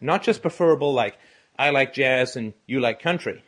not 0.00 0.22
just 0.22 0.42
preferable 0.42 0.92
like 0.92 1.18
I 1.58 1.70
like 1.70 1.92
jazz 1.92 2.36
and 2.36 2.54
you 2.66 2.80
like 2.80 3.02
country, 3.02 3.42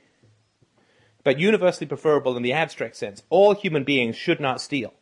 but 1.23 1.38
universally 1.38 1.87
preferable 1.87 2.37
in 2.37 2.43
the 2.43 2.52
abstract 2.52 2.97
sense. 2.97 3.23
All 3.31 3.55
human 3.55 3.85
beings 3.85 4.17
should 4.17 4.40
not 4.40 4.61
steal. 4.61 4.95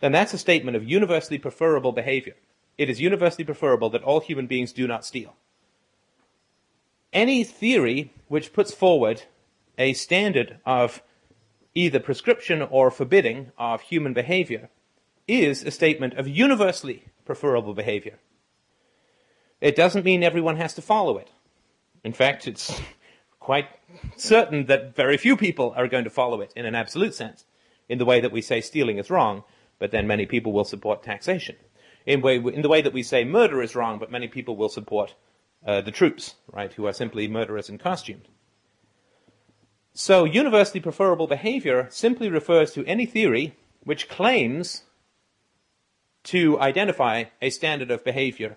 Then 0.00 0.12
that's 0.12 0.32
a 0.32 0.38
statement 0.38 0.76
of 0.76 0.88
universally 0.88 1.38
preferable 1.38 1.92
behavior. 1.92 2.34
It 2.78 2.88
is 2.88 3.00
universally 3.00 3.44
preferable 3.44 3.90
that 3.90 4.02
all 4.02 4.20
human 4.20 4.46
beings 4.46 4.72
do 4.72 4.86
not 4.86 5.04
steal. 5.04 5.36
Any 7.12 7.44
theory 7.44 8.12
which 8.28 8.52
puts 8.52 8.72
forward 8.72 9.24
a 9.76 9.92
standard 9.92 10.58
of 10.64 11.02
either 11.80 11.98
prescription 11.98 12.60
or 12.62 12.90
forbidding 12.90 13.52
of 13.56 13.80
human 13.80 14.12
behavior 14.12 14.68
is 15.26 15.62
a 15.62 15.70
statement 15.70 16.14
of 16.14 16.28
universally 16.28 17.04
preferable 17.24 17.74
behavior. 17.74 18.18
It 19.60 19.76
doesn't 19.76 20.04
mean 20.04 20.22
everyone 20.22 20.56
has 20.56 20.74
to 20.74 20.82
follow 20.82 21.16
it. 21.18 21.30
In 22.04 22.12
fact, 22.12 22.46
it's 22.46 22.80
quite 23.38 23.68
certain 24.16 24.66
that 24.66 24.94
very 24.94 25.16
few 25.16 25.36
people 25.36 25.72
are 25.76 25.88
going 25.88 26.04
to 26.04 26.10
follow 26.10 26.40
it 26.40 26.52
in 26.56 26.66
an 26.66 26.74
absolute 26.74 27.14
sense, 27.14 27.44
in 27.88 27.98
the 27.98 28.04
way 28.04 28.20
that 28.20 28.32
we 28.32 28.42
say 28.42 28.60
stealing 28.60 28.98
is 28.98 29.10
wrong, 29.10 29.44
but 29.78 29.90
then 29.90 30.06
many 30.06 30.26
people 30.26 30.52
will 30.52 30.64
support 30.64 31.02
taxation. 31.02 31.56
In, 32.06 32.20
way, 32.20 32.36
in 32.36 32.62
the 32.62 32.68
way 32.68 32.82
that 32.82 32.92
we 32.92 33.02
say 33.02 33.24
murder 33.24 33.62
is 33.62 33.74
wrong, 33.74 33.98
but 33.98 34.10
many 34.10 34.28
people 34.28 34.56
will 34.56 34.68
support 34.68 35.14
uh, 35.66 35.80
the 35.80 35.90
troops, 35.90 36.34
right, 36.52 36.72
who 36.72 36.86
are 36.86 36.92
simply 36.92 37.28
murderers 37.28 37.68
in 37.68 37.78
costume. 37.78 38.22
So 39.92 40.24
universally 40.24 40.80
preferable 40.80 41.26
behavior 41.26 41.88
simply 41.90 42.28
refers 42.28 42.72
to 42.72 42.84
any 42.86 43.06
theory 43.06 43.56
which 43.84 44.08
claims 44.08 44.84
to 46.24 46.60
identify 46.60 47.24
a 47.40 47.50
standard 47.50 47.90
of 47.90 48.04
behavior 48.04 48.56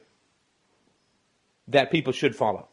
that 1.67 1.91
people 1.91 2.13
should 2.13 2.35
follow. 2.35 2.67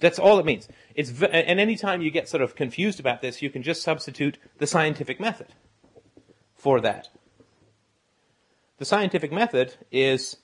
That's 0.00 0.18
all 0.18 0.38
it 0.38 0.46
means. 0.46 0.68
It's 0.94 1.10
v- 1.10 1.26
and 1.26 1.60
anytime 1.60 2.02
you 2.02 2.10
get 2.10 2.28
sort 2.28 2.42
of 2.42 2.54
confused 2.54 3.00
about 3.00 3.20
this, 3.20 3.42
you 3.42 3.50
can 3.50 3.62
just 3.62 3.82
substitute 3.82 4.38
the 4.58 4.66
scientific 4.66 5.20
method 5.20 5.48
for 6.54 6.80
that. 6.80 7.08
The 8.78 8.84
scientific 8.84 9.32
method 9.32 9.74
is 9.90 10.36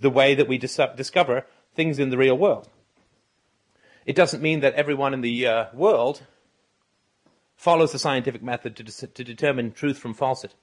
the 0.00 0.10
way 0.10 0.34
that 0.34 0.48
we 0.48 0.58
dis- 0.58 0.80
discover 0.96 1.46
things 1.74 1.98
in 1.98 2.10
the 2.10 2.16
real 2.18 2.36
world. 2.36 2.68
It 4.06 4.16
doesn't 4.16 4.42
mean 4.42 4.60
that 4.60 4.74
everyone 4.74 5.12
in 5.12 5.20
the 5.20 5.46
uh, 5.46 5.66
world 5.74 6.22
follows 7.60 7.92
the 7.92 7.98
scientific 7.98 8.42
method 8.42 8.74
to, 8.74 8.82
de- 8.82 9.06
to 9.06 9.22
determine 9.22 9.70
truth 9.70 9.98
from 9.98 10.14
falsehood. 10.14 10.54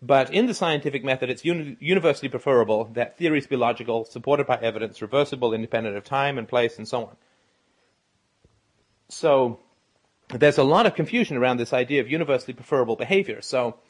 But 0.00 0.32
in 0.32 0.46
the 0.46 0.54
scientific 0.54 1.02
method, 1.02 1.30
it's 1.30 1.44
uni- 1.44 1.76
universally 1.80 2.28
preferable 2.28 2.84
that 2.92 3.18
theories 3.18 3.48
be 3.48 3.56
logical, 3.56 4.04
supported 4.04 4.46
by 4.46 4.58
evidence, 4.58 5.02
reversible, 5.02 5.52
independent 5.52 5.96
of 5.96 6.04
time 6.04 6.38
and 6.38 6.46
place, 6.46 6.78
and 6.78 6.86
so 6.86 7.06
on. 7.06 7.16
So, 9.08 9.58
there's 10.28 10.58
a 10.58 10.64
lot 10.64 10.86
of 10.86 10.94
confusion 10.94 11.36
around 11.36 11.56
this 11.56 11.72
idea 11.72 12.00
of 12.00 12.08
universally 12.08 12.54
preferable 12.54 12.94
behavior. 12.94 13.42
So, 13.42 13.80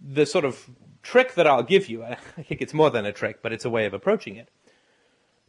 the 0.00 0.24
sort 0.24 0.44
of 0.44 0.70
trick 1.02 1.34
that 1.34 1.48
I'll 1.48 1.64
give 1.64 1.88
you, 1.88 2.04
I 2.04 2.14
think 2.14 2.62
it's 2.62 2.74
more 2.74 2.90
than 2.90 3.06
a 3.06 3.12
trick, 3.12 3.42
but 3.42 3.52
it's 3.52 3.64
a 3.64 3.70
way 3.70 3.86
of 3.86 3.92
approaching 3.92 4.36
it. 4.36 4.50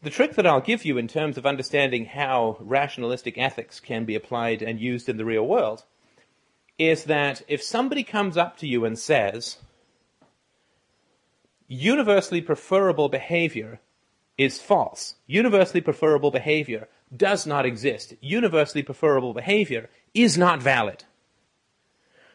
The 0.06 0.12
trick 0.12 0.36
that 0.36 0.46
I'll 0.46 0.62
give 0.62 0.86
you 0.86 1.00
in 1.00 1.08
terms 1.08 1.36
of 1.36 1.48
understanding 1.48 2.06
how 2.06 2.58
rationalistic 2.60 3.40
ethics 3.40 3.80
can 3.80 4.06
be 4.06 4.14
applied 4.14 4.62
and 4.62 4.80
used 4.80 5.10
in 5.10 5.18
the 5.18 5.26
real 5.26 5.48
world 5.48 5.84
is 6.78 7.06
that 7.06 7.42
if 7.48 7.64
somebody 7.64 8.04
comes 8.04 8.38
up 8.38 8.56
to 8.58 8.68
you 8.68 8.86
and 8.86 9.00
says, 9.00 9.58
universally 11.68 12.40
preferable 12.40 13.10
behavior 13.10 13.80
is 14.38 14.62
false. 14.62 15.16
Universally 15.26 15.82
preferable 15.82 16.30
behavior 16.30 16.88
does 17.18 17.48
not 17.48 17.66
exist. 17.66 18.14
Universally 18.22 18.84
preferable 18.84 19.34
behavior 19.34 19.90
is 20.14 20.38
not 20.38 20.62
valid. 20.62 21.04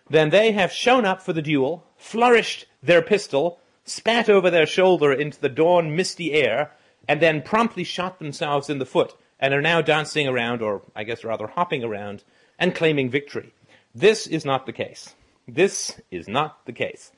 Then 0.09 0.31
they 0.31 0.51
have 0.51 0.73
shown 0.73 1.05
up 1.05 1.23
for 1.23 1.33
the 1.33 1.41
duel, 1.41 1.87
flourished 1.97 2.67
their 2.83 3.01
pistol, 3.01 3.61
spat 3.85 4.29
over 4.29 4.51
their 4.51 4.67
shoulder 4.67 5.13
into 5.13 5.41
the 5.41 5.49
dawn 5.49 5.95
misty 5.95 6.33
air, 6.33 6.73
and 7.11 7.21
then 7.21 7.43
promptly 7.43 7.83
shot 7.83 8.21
themselves 8.21 8.71
in 8.71 8.79
the 8.79 8.87
foot, 8.87 9.17
and 9.41 9.53
are 9.53 9.61
now 9.61 9.81
dancing 9.81 10.29
around, 10.29 10.63
or 10.63 10.83
I 10.95 11.03
guess 11.03 11.25
rather 11.25 11.49
hopping 11.49 11.83
around, 11.83 12.23
and 12.57 12.73
claiming 12.73 13.11
victory. 13.11 13.53
This 13.93 14.29
is 14.29 14.45
not 14.45 14.65
the 14.65 14.73
case. 14.73 15.17
This 15.49 16.01
is 16.13 16.29
not 16.29 16.65
the 16.67 16.73
case. 16.73 17.11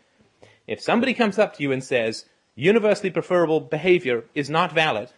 If 0.67 0.81
somebody 0.81 1.13
comes 1.13 1.39
up 1.39 1.55
to 1.57 1.63
you 1.63 1.73
and 1.73 1.85
says, 1.85 2.25
universally 2.55 3.11
preferable 3.11 3.61
behavior 3.61 4.25
is 4.35 4.49
not 4.49 4.73
valid, 4.73 5.11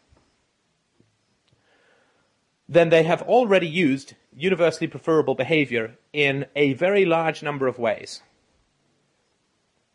then 2.69 2.89
they 2.89 3.05
have 3.05 3.23
already 3.23 3.69
used 3.69 4.15
universally 4.35 4.89
preferable 4.89 5.37
behavior 5.37 5.97
in 6.13 6.47
a 6.57 6.73
very 6.73 7.05
large 7.05 7.45
number 7.45 7.69
of 7.69 7.79
ways. 7.79 8.23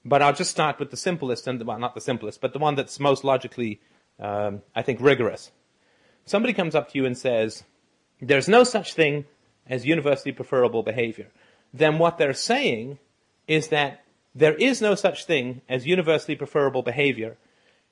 But 0.05 0.21
I'll 0.21 0.31
just 0.31 0.51
start 0.51 0.79
with 0.79 0.89
the 0.89 0.95
simplest, 0.95 1.47
and 1.47 1.61
well, 1.65 1.79
not 1.79 1.95
the 1.95 1.99
simplest, 1.99 2.39
but 2.39 2.53
the 2.53 2.59
one 2.59 2.75
that's 2.75 2.97
most 2.97 3.25
logically, 3.25 3.81
um, 4.19 4.61
I 4.75 4.81
think, 4.81 4.99
rigorous. 5.01 5.51
Somebody 6.25 6.53
comes 6.53 6.75
up 6.75 6.91
to 6.91 6.97
you 6.97 7.05
and 7.05 7.17
says, 7.17 7.63
there's 8.21 8.47
no 8.47 8.63
such 8.63 8.93
thing 8.93 9.25
as 9.67 9.85
universally 9.85 10.31
preferable 10.31 10.83
behavior, 10.83 11.27
then 11.73 11.99
what 11.99 12.17
they're 12.17 12.33
saying 12.33 12.99
is 13.47 13.69
that 13.69 14.03
there 14.33 14.55
is 14.55 14.81
no 14.81 14.95
such 14.95 15.25
thing 15.25 15.61
as 15.69 15.85
universally 15.85 16.35
preferable 16.35 16.81
behavior, 16.81 17.37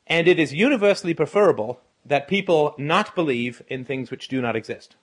and 0.05 0.27
it 0.27 0.39
is 0.39 0.53
universally 0.53 1.13
preferable 1.13 1.79
that 2.05 2.27
people 2.27 2.73
not 2.77 3.15
believe 3.15 3.61
in 3.67 3.83
things 3.83 4.09
which 4.09 4.27
do 4.27 4.41
not 4.41 4.55
exist. 4.55 4.95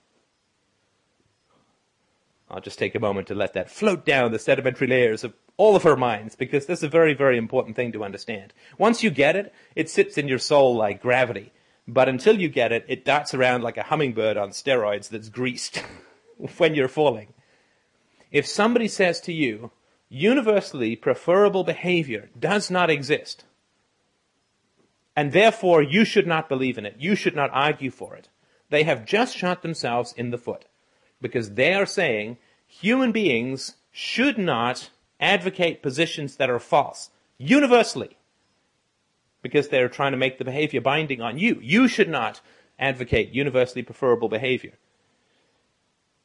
I'll 2.51 2.61
just 2.61 2.79
take 2.79 2.95
a 2.95 3.01
moment 3.01 3.29
to 3.29 3.35
let 3.35 3.55
that 3.55 3.71
float 3.71 4.05
down 4.05 4.33
the 4.33 4.39
sedimentary 4.39 4.87
layers 4.87 5.25
of 5.25 5.35
all 5.57 5.77
of 5.77 5.87
our 5.87 5.97
minds, 5.97 6.35
because 6.37 6.67
this 6.67 6.81
is 6.81 6.85
a 6.85 6.89
very, 6.89 7.15
very 7.15 7.39
important 7.39 7.77
thing 7.77 7.93
to 7.93 8.05
understand. 8.05 8.53
Once 8.77 9.03
you 9.03 9.11
get 9.11 9.37
it, 9.37 9.55
it 9.77 9.89
sits 9.89 10.19
in 10.19 10.29
your 10.29 10.39
soul 10.39 10.75
like 10.75 11.01
gravity. 11.01 11.53
But 11.87 12.09
until 12.09 12.41
you 12.41 12.49
get 12.49 12.73
it, 12.73 12.85
it 12.89 13.05
darts 13.05 13.35
around 13.35 13.63
like 13.63 13.77
a 13.77 13.85
hummingbird 13.85 14.37
on 14.37 14.51
steroids 14.51 15.09
that's 15.09 15.29
greased 15.29 15.83
when 16.59 16.75
you're 16.75 16.89
falling. 16.89 17.35
If 18.33 18.47
somebody 18.47 18.89
says 18.89 19.21
to 19.23 19.33
you, 19.33 19.71
universally 20.09 20.97
preferable 20.97 21.65
behavior 21.65 22.31
does 22.39 22.71
not 22.71 22.91
exist, 22.91 23.45
and 25.15 25.33
therefore 25.33 25.83
you 25.83 26.05
should 26.05 26.27
not 26.27 26.49
believe 26.49 26.79
in 26.79 26.87
it, 26.87 26.97
you 26.99 27.15
should 27.15 27.37
not 27.37 27.51
argue 27.53 27.91
for 27.91 28.15
it, 28.17 28.29
they 28.71 28.83
have 28.83 29.05
just 29.05 29.37
shot 29.37 29.63
themselves 29.63 30.13
in 30.17 30.31
the 30.31 30.39
foot. 30.39 30.65
Because 31.21 31.55
they 31.55 31.75
are 31.75 31.87
saying 31.87 32.39
human 32.67 33.13
beings 33.13 33.75
should 33.91 34.39
not 34.39 34.91
advocate 35.21 35.83
positions 35.83 36.37
that 36.37 36.51
are 36.51 36.59
false, 36.59 37.11
universally 37.39 38.17
because 39.45 39.69
they're 39.69 39.91
trying 39.91 40.13
to 40.13 40.19
make 40.19 40.39
the 40.39 40.45
behavior 40.45 40.81
binding 40.81 41.21
on 41.21 41.39
you. 41.39 41.59
You 41.63 41.87
should 41.87 42.09
not 42.09 42.41
advocate 42.79 43.33
universally 43.33 43.83
preferable 43.83 44.31
behavior. 44.31 44.73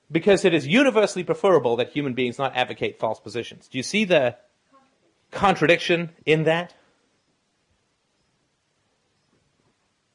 Because 0.09 0.45
it 0.45 0.53
is 0.53 0.65
universally 0.65 1.25
preferable 1.25 1.75
that 1.75 1.89
human 1.89 2.13
beings 2.13 2.39
not 2.39 2.55
advocate 2.55 2.97
false 2.97 3.19
positions. 3.19 3.67
Do 3.67 3.77
you 3.77 3.83
see 3.83 4.05
the 4.05 4.37
contradiction 5.31 6.11
in 6.25 6.43
that? 6.45 6.73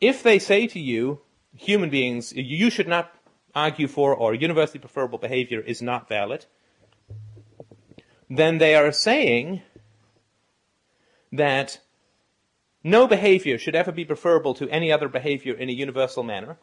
If 0.01 0.23
they 0.23 0.39
say 0.39 0.67
to 0.69 0.81
you, 0.81 1.21
human 1.55 1.91
beings, 1.91 2.33
you 2.35 2.71
should 2.71 2.89
not 2.89 3.15
argue 3.55 3.89
for 3.89 4.15
or 4.15 4.35
universally 4.35 4.81
preferable 4.81 5.19
behavior 5.19 5.61
is 5.61 5.81
not 5.81 6.09
valid, 6.09 6.47
then 8.29 8.59
they 8.59 8.75
are 8.75 8.93
saying 8.93 9.63
that 11.33 11.81
no 12.83 13.07
behavior 13.07 13.59
should 13.59 13.75
ever 13.75 13.93
be 13.93 14.05
preferable 14.05 14.55
to 14.55 14.69
any 14.69 14.93
other 14.93 15.09
behavior 15.09 15.55
in 15.55 15.69
a 15.69 15.73
universal 15.73 16.23
manner. 16.23 16.59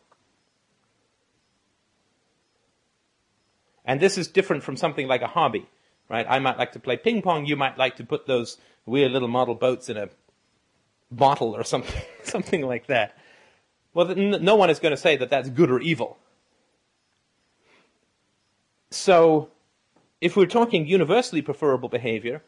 And 3.83 3.99
this 3.99 4.17
is 4.17 4.27
different 4.27 4.63
from 4.63 4.77
something 4.77 5.07
like 5.07 5.21
a 5.21 5.27
hobby, 5.27 5.67
right? 6.09 6.25
I 6.29 6.39
might 6.39 6.57
like 6.57 6.73
to 6.73 6.79
play 6.79 6.97
ping 6.97 7.21
pong. 7.21 7.45
You 7.45 7.55
might 7.55 7.77
like 7.77 7.95
to 7.97 8.05
put 8.05 8.27
those 8.27 8.57
weird 8.85 9.11
little 9.11 9.27
model 9.27 9.55
boats 9.55 9.89
in 9.89 9.97
a 9.97 10.09
bottle 11.09 11.55
or 11.55 11.63
something, 11.63 12.01
something 12.23 12.61
like 12.61 12.87
that. 12.87 13.17
Well, 13.93 14.15
no 14.15 14.55
one 14.55 14.69
is 14.69 14.79
going 14.79 14.91
to 14.91 14.97
say 14.97 15.17
that 15.17 15.29
that's 15.29 15.49
good 15.49 15.71
or 15.71 15.81
evil. 15.81 16.17
So, 18.91 19.49
if 20.19 20.35
we're 20.35 20.45
talking 20.45 20.85
universally 20.85 21.41
preferable 21.41 21.89
behavior, 21.89 22.43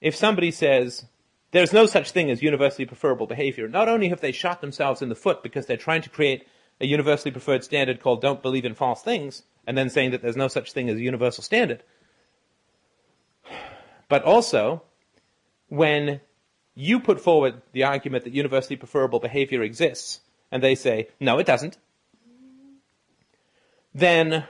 if 0.00 0.14
somebody 0.14 0.50
says, 0.50 1.06
there's 1.50 1.72
no 1.72 1.86
such 1.86 2.10
thing 2.10 2.30
as 2.30 2.42
universally 2.42 2.86
preferable 2.86 3.26
behavior. 3.26 3.68
Not 3.68 3.88
only 3.88 4.08
have 4.08 4.20
they 4.20 4.32
shot 4.32 4.60
themselves 4.60 5.02
in 5.02 5.08
the 5.08 5.14
foot 5.14 5.42
because 5.42 5.66
they're 5.66 5.76
trying 5.76 6.02
to 6.02 6.10
create 6.10 6.46
a 6.80 6.86
universally 6.86 7.30
preferred 7.30 7.64
standard 7.64 8.00
called 8.00 8.20
don't 8.20 8.42
believe 8.42 8.64
in 8.64 8.74
false 8.74 9.02
things, 9.02 9.42
and 9.66 9.76
then 9.76 9.90
saying 9.90 10.10
that 10.12 10.22
there's 10.22 10.36
no 10.36 10.48
such 10.48 10.72
thing 10.72 10.88
as 10.88 10.96
a 10.96 11.02
universal 11.02 11.42
standard, 11.42 11.82
but 14.08 14.22
also 14.22 14.82
when 15.68 16.20
you 16.74 17.00
put 17.00 17.20
forward 17.20 17.62
the 17.72 17.84
argument 17.84 18.24
that 18.24 18.34
universally 18.34 18.76
preferable 18.76 19.18
behavior 19.18 19.62
exists, 19.62 20.20
and 20.52 20.62
they 20.62 20.74
say, 20.74 21.08
no, 21.18 21.38
it 21.38 21.46
doesn't, 21.46 21.78
then 23.94 24.44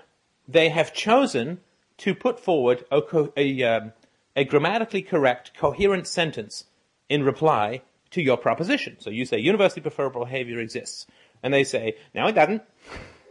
they 0.49 0.69
have 0.69 0.93
chosen 0.93 1.61
to 1.99 2.15
put 2.15 2.39
forward 2.39 2.85
a, 2.91 3.03
a, 3.37 3.63
um, 3.63 3.93
a 4.35 4.45
grammatically 4.45 5.03
correct, 5.03 5.53
coherent 5.57 6.07
sentence 6.07 6.65
in 7.09 7.23
reply 7.25 7.83
to 8.11 8.23
your 8.23 8.37
proposition. 8.37 8.97
So 9.01 9.11
you 9.11 9.25
say 9.25 9.39
universally 9.39 9.83
preferable 9.83 10.25
behavior 10.25 10.61
exists. 10.61 11.07
And 11.43 11.53
they 11.53 11.65
say, 11.65 11.97
no, 12.15 12.27
it 12.27 12.33
doesn't. 12.33 12.63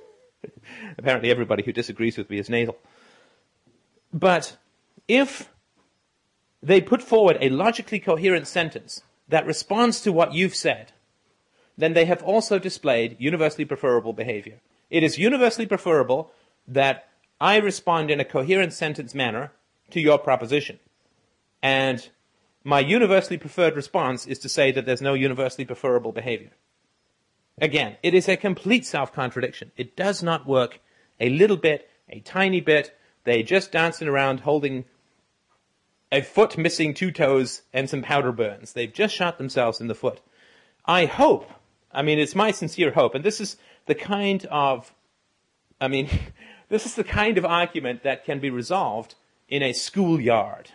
Apparently 0.98 1.32
everybody 1.32 1.64
who 1.64 1.72
disagrees 1.72 2.18
with 2.18 2.30
me 2.30 2.40
is 2.40 2.50
nasal. 2.50 2.78
But 4.14 4.58
if 5.08 5.52
they 6.62 6.82
put 6.82 7.02
forward 7.02 7.38
a 7.42 7.50
logically 7.50 8.00
coherent 8.00 8.48
sentence 8.48 9.04
that 9.28 9.46
responds 9.46 10.02
to 10.02 10.12
what 10.12 10.34
you've 10.34 10.56
said, 10.56 10.94
then 11.78 11.94
they 11.94 12.06
have 12.06 12.24
also 12.24 12.58
displayed 12.58 13.18
universally 13.20 13.66
preferable 13.66 14.14
behavior. 14.14 14.62
It 14.90 15.04
is 15.04 15.18
universally 15.18 15.66
preferable 15.66 16.32
that 16.68 17.08
I 17.40 17.58
respond 17.58 18.12
in 18.12 18.20
a 18.20 18.26
coherent 18.26 18.74
sentence 18.74 19.14
manner 19.14 19.52
to 19.92 20.00
your 20.00 20.18
proposition. 20.18 20.80
And 21.62 22.08
my 22.64 22.80
universally 22.80 23.38
preferred 23.38 23.76
response 23.76 24.26
is 24.26 24.40
to 24.40 24.50
say 24.50 24.72
that 24.72 24.86
there's 24.86 25.02
no 25.02 25.14
universally 25.14 25.66
preferable 25.66 26.12
behavior. 26.12 26.52
Again, 27.60 27.98
it 28.04 28.14
is 28.14 28.28
a 28.28 28.36
complete 28.36 28.86
self-contradiction. 28.86 29.72
It 29.78 29.96
does 29.96 30.22
not 30.22 30.48
work 30.48 30.80
a 31.20 31.30
little 31.30 31.58
bit, 31.58 31.90
a 32.10 32.20
tiny 32.20 32.60
bit. 32.60 32.98
They 33.24 33.44
just 33.44 33.72
dancing 33.72 34.08
around 34.08 34.42
holding 34.42 34.86
a 36.12 36.22
foot 36.22 36.58
missing 36.58 36.94
two 36.94 37.12
toes 37.12 37.62
and 37.74 37.90
some 37.90 38.02
powder 38.02 38.32
burns. 38.32 38.74
They've 38.74 38.92
just 38.92 39.16
shot 39.16 39.38
themselves 39.38 39.80
in 39.80 39.88
the 39.88 39.96
foot. 39.96 40.22
I 40.86 41.06
hope, 41.06 41.50
I 41.92 42.02
mean, 42.02 42.20
it's 42.20 42.36
my 42.36 42.52
sincere 42.52 42.92
hope, 42.92 43.16
and 43.16 43.24
this 43.24 43.42
is 43.42 43.58
the 43.86 43.96
kind 43.96 44.46
of, 44.46 44.94
I 45.80 45.88
mean, 45.88 46.10
this 46.70 46.86
is 46.86 46.96
the 46.96 47.04
kind 47.04 47.38
of 47.38 47.46
argument 47.46 48.04
that 48.04 48.26
can 48.26 48.40
be 48.40 48.50
resolved 48.50 49.16
in 49.48 49.62
a 49.62 49.74
schoolyard. 49.74 50.72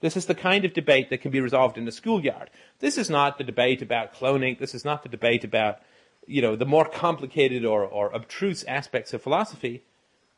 This 0.00 0.16
is 0.16 0.26
the 0.26 0.34
kind 0.34 0.64
of 0.64 0.74
debate 0.74 1.10
that 1.10 1.22
can 1.22 1.30
be 1.30 1.40
resolved 1.40 1.78
in 1.78 1.88
a 1.88 1.92
schoolyard. 1.92 2.50
This 2.80 2.98
is 2.98 3.08
not 3.08 3.38
the 3.38 3.44
debate 3.44 3.82
about 3.82 4.14
cloning. 4.14 4.58
This 4.58 4.74
is 4.74 4.84
not 4.84 5.02
the 5.02 5.08
debate 5.08 5.42
about, 5.42 5.80
you 6.26 6.42
know, 6.42 6.54
the 6.54 6.66
more 6.66 6.84
complicated 6.84 7.64
or, 7.64 7.84
or 7.84 8.12
abstruse 8.12 8.62
aspects 8.64 9.14
of 9.14 9.22
philosophy. 9.22 9.82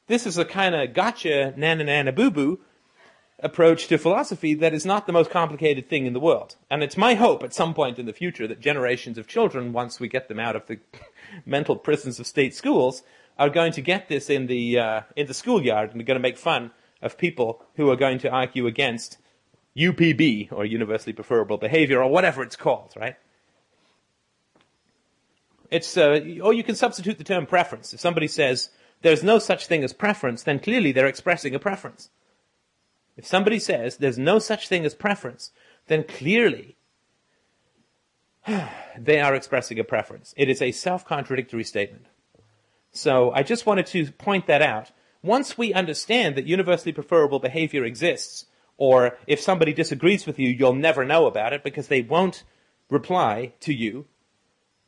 This 0.07 0.27
is 0.27 0.39
a 0.39 0.45
kind 0.45 0.75
of 0.75 0.95
gotcha, 0.95 1.53
nana 1.57 2.13
boo 2.13 2.31
boo 2.31 2.61
approach 3.41 3.87
to 3.87 3.99
philosophy 3.99 4.55
that 4.55 4.75
is 4.75 4.85
not 4.85 5.07
the 5.07 5.13
most 5.13 5.31
complicated 5.31 5.89
thing 5.89 6.07
in 6.07 6.13
the 6.13 6.21
world. 6.21 6.57
And 6.71 6.83
it's 6.83 6.97
my 6.97 7.15
hope 7.15 7.43
at 7.43 7.55
some 7.55 7.73
point 7.73 7.99
in 7.99 8.07
the 8.07 8.13
future 8.13 8.49
that 8.49 8.61
generations 8.61 9.17
of 9.17 9.29
children, 9.29 9.73
once 9.73 10.01
we 10.01 10.09
get 10.09 10.29
them 10.29 10.41
out 10.41 10.57
of 10.57 10.67
the 10.67 10.79
mental 11.47 11.77
prisons 11.77 12.19
of 12.19 12.27
state 12.27 12.55
schools, 12.55 13.03
are 13.39 13.51
going 13.51 13.73
to 13.73 13.81
get 13.81 14.09
this 14.09 14.29
in 14.29 14.47
the, 14.47 14.79
uh, 14.79 15.01
in 15.17 15.27
the 15.27 15.35
schoolyard 15.35 15.93
and 15.93 16.01
are 16.01 16.05
going 16.05 16.17
to 16.17 16.23
make 16.23 16.39
fun 16.39 16.73
of 17.01 17.17
people 17.17 17.63
who 17.77 17.91
are 17.91 17.97
going 17.97 18.19
to 18.19 18.31
argue 18.31 18.67
against 18.67 19.19
UPB, 19.77 20.51
or 20.51 20.65
universally 20.65 21.13
preferable 21.13 21.57
behavior, 21.57 22.03
or 22.03 22.11
whatever 22.11 22.43
it's 22.43 22.57
called, 22.57 22.95
right? 22.97 23.17
It's, 25.71 25.97
uh, 25.97 26.21
or 26.43 26.53
you 26.53 26.65
can 26.65 26.75
substitute 26.75 27.19
the 27.19 27.25
term 27.25 27.47
preference. 27.47 27.95
If 27.95 28.01
somebody 28.01 28.27
says 28.27 28.71
there's 29.03 29.23
no 29.23 29.39
such 29.39 29.67
thing 29.67 29.85
as 29.85 29.93
preference, 29.93 30.43
then 30.43 30.59
clearly 30.59 30.91
they're 30.93 31.07
expressing 31.07 31.55
a 31.55 31.59
preference. 31.59 32.11
If 33.17 33.27
somebody 33.27 33.59
says 33.59 33.99
there's 33.99 34.19
no 34.19 34.39
such 34.39 34.69
thing 34.69 34.85
as 34.85 34.95
preference, 34.95 35.53
then 35.87 36.05
clearly 36.05 36.77
they 38.99 39.21
are 39.21 39.35
expressing 39.35 39.79
a 39.79 39.85
preference. 39.85 40.35
It 40.37 40.49
is 40.49 40.63
a 40.63 40.73
self-contradictory 40.73 41.65
statement. 41.65 42.07
So 42.99 43.31
I 43.31 43.45
just 43.45 43.65
wanted 43.65 43.87
to 43.87 44.11
point 44.13 44.47
that 44.49 44.61
out. 44.61 44.91
Once 45.23 45.57
we 45.57 45.73
understand 45.73 46.35
that 46.35 46.47
universally 46.47 46.93
preferable 46.93 47.39
behavior 47.39 47.85
exists, 47.85 48.47
or 48.77 49.17
if 49.27 49.41
somebody 49.41 49.73
disagrees 49.73 50.27
with 50.27 50.39
you, 50.39 50.49
you'll 50.49 50.75
never 50.75 51.05
know 51.05 51.27
about 51.27 51.53
it 51.53 51.63
because 51.63 51.89
they 51.89 52.03
won't 52.03 52.43
reply 52.91 53.53
to 53.61 53.73
you. 53.73 54.07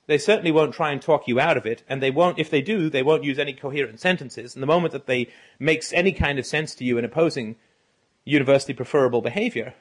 They 0.06 0.18
certainly 0.18 0.50
won't 0.50 0.74
try 0.74 0.90
and 0.90 1.00
talk 1.00 1.28
you 1.28 1.38
out 1.38 1.56
of 1.56 1.66
it, 1.66 1.84
and 1.88 2.02
they 2.02 2.10
won't, 2.10 2.38
if 2.38 2.50
they 2.50 2.62
do, 2.62 2.90
they 2.90 3.02
won't 3.02 3.22
use 3.22 3.38
any 3.38 3.52
coherent 3.52 4.00
sentences. 4.00 4.54
And 4.54 4.62
the 4.62 4.66
moment 4.66 4.92
that 4.92 5.06
they 5.06 5.28
makes 5.60 5.92
any 5.92 6.10
kind 6.10 6.38
of 6.40 6.46
sense 6.46 6.74
to 6.76 6.84
you 6.84 6.98
in 6.98 7.04
opposing 7.04 7.54
universally 8.24 8.74
preferable 8.74 9.20
behavior, 9.20 9.74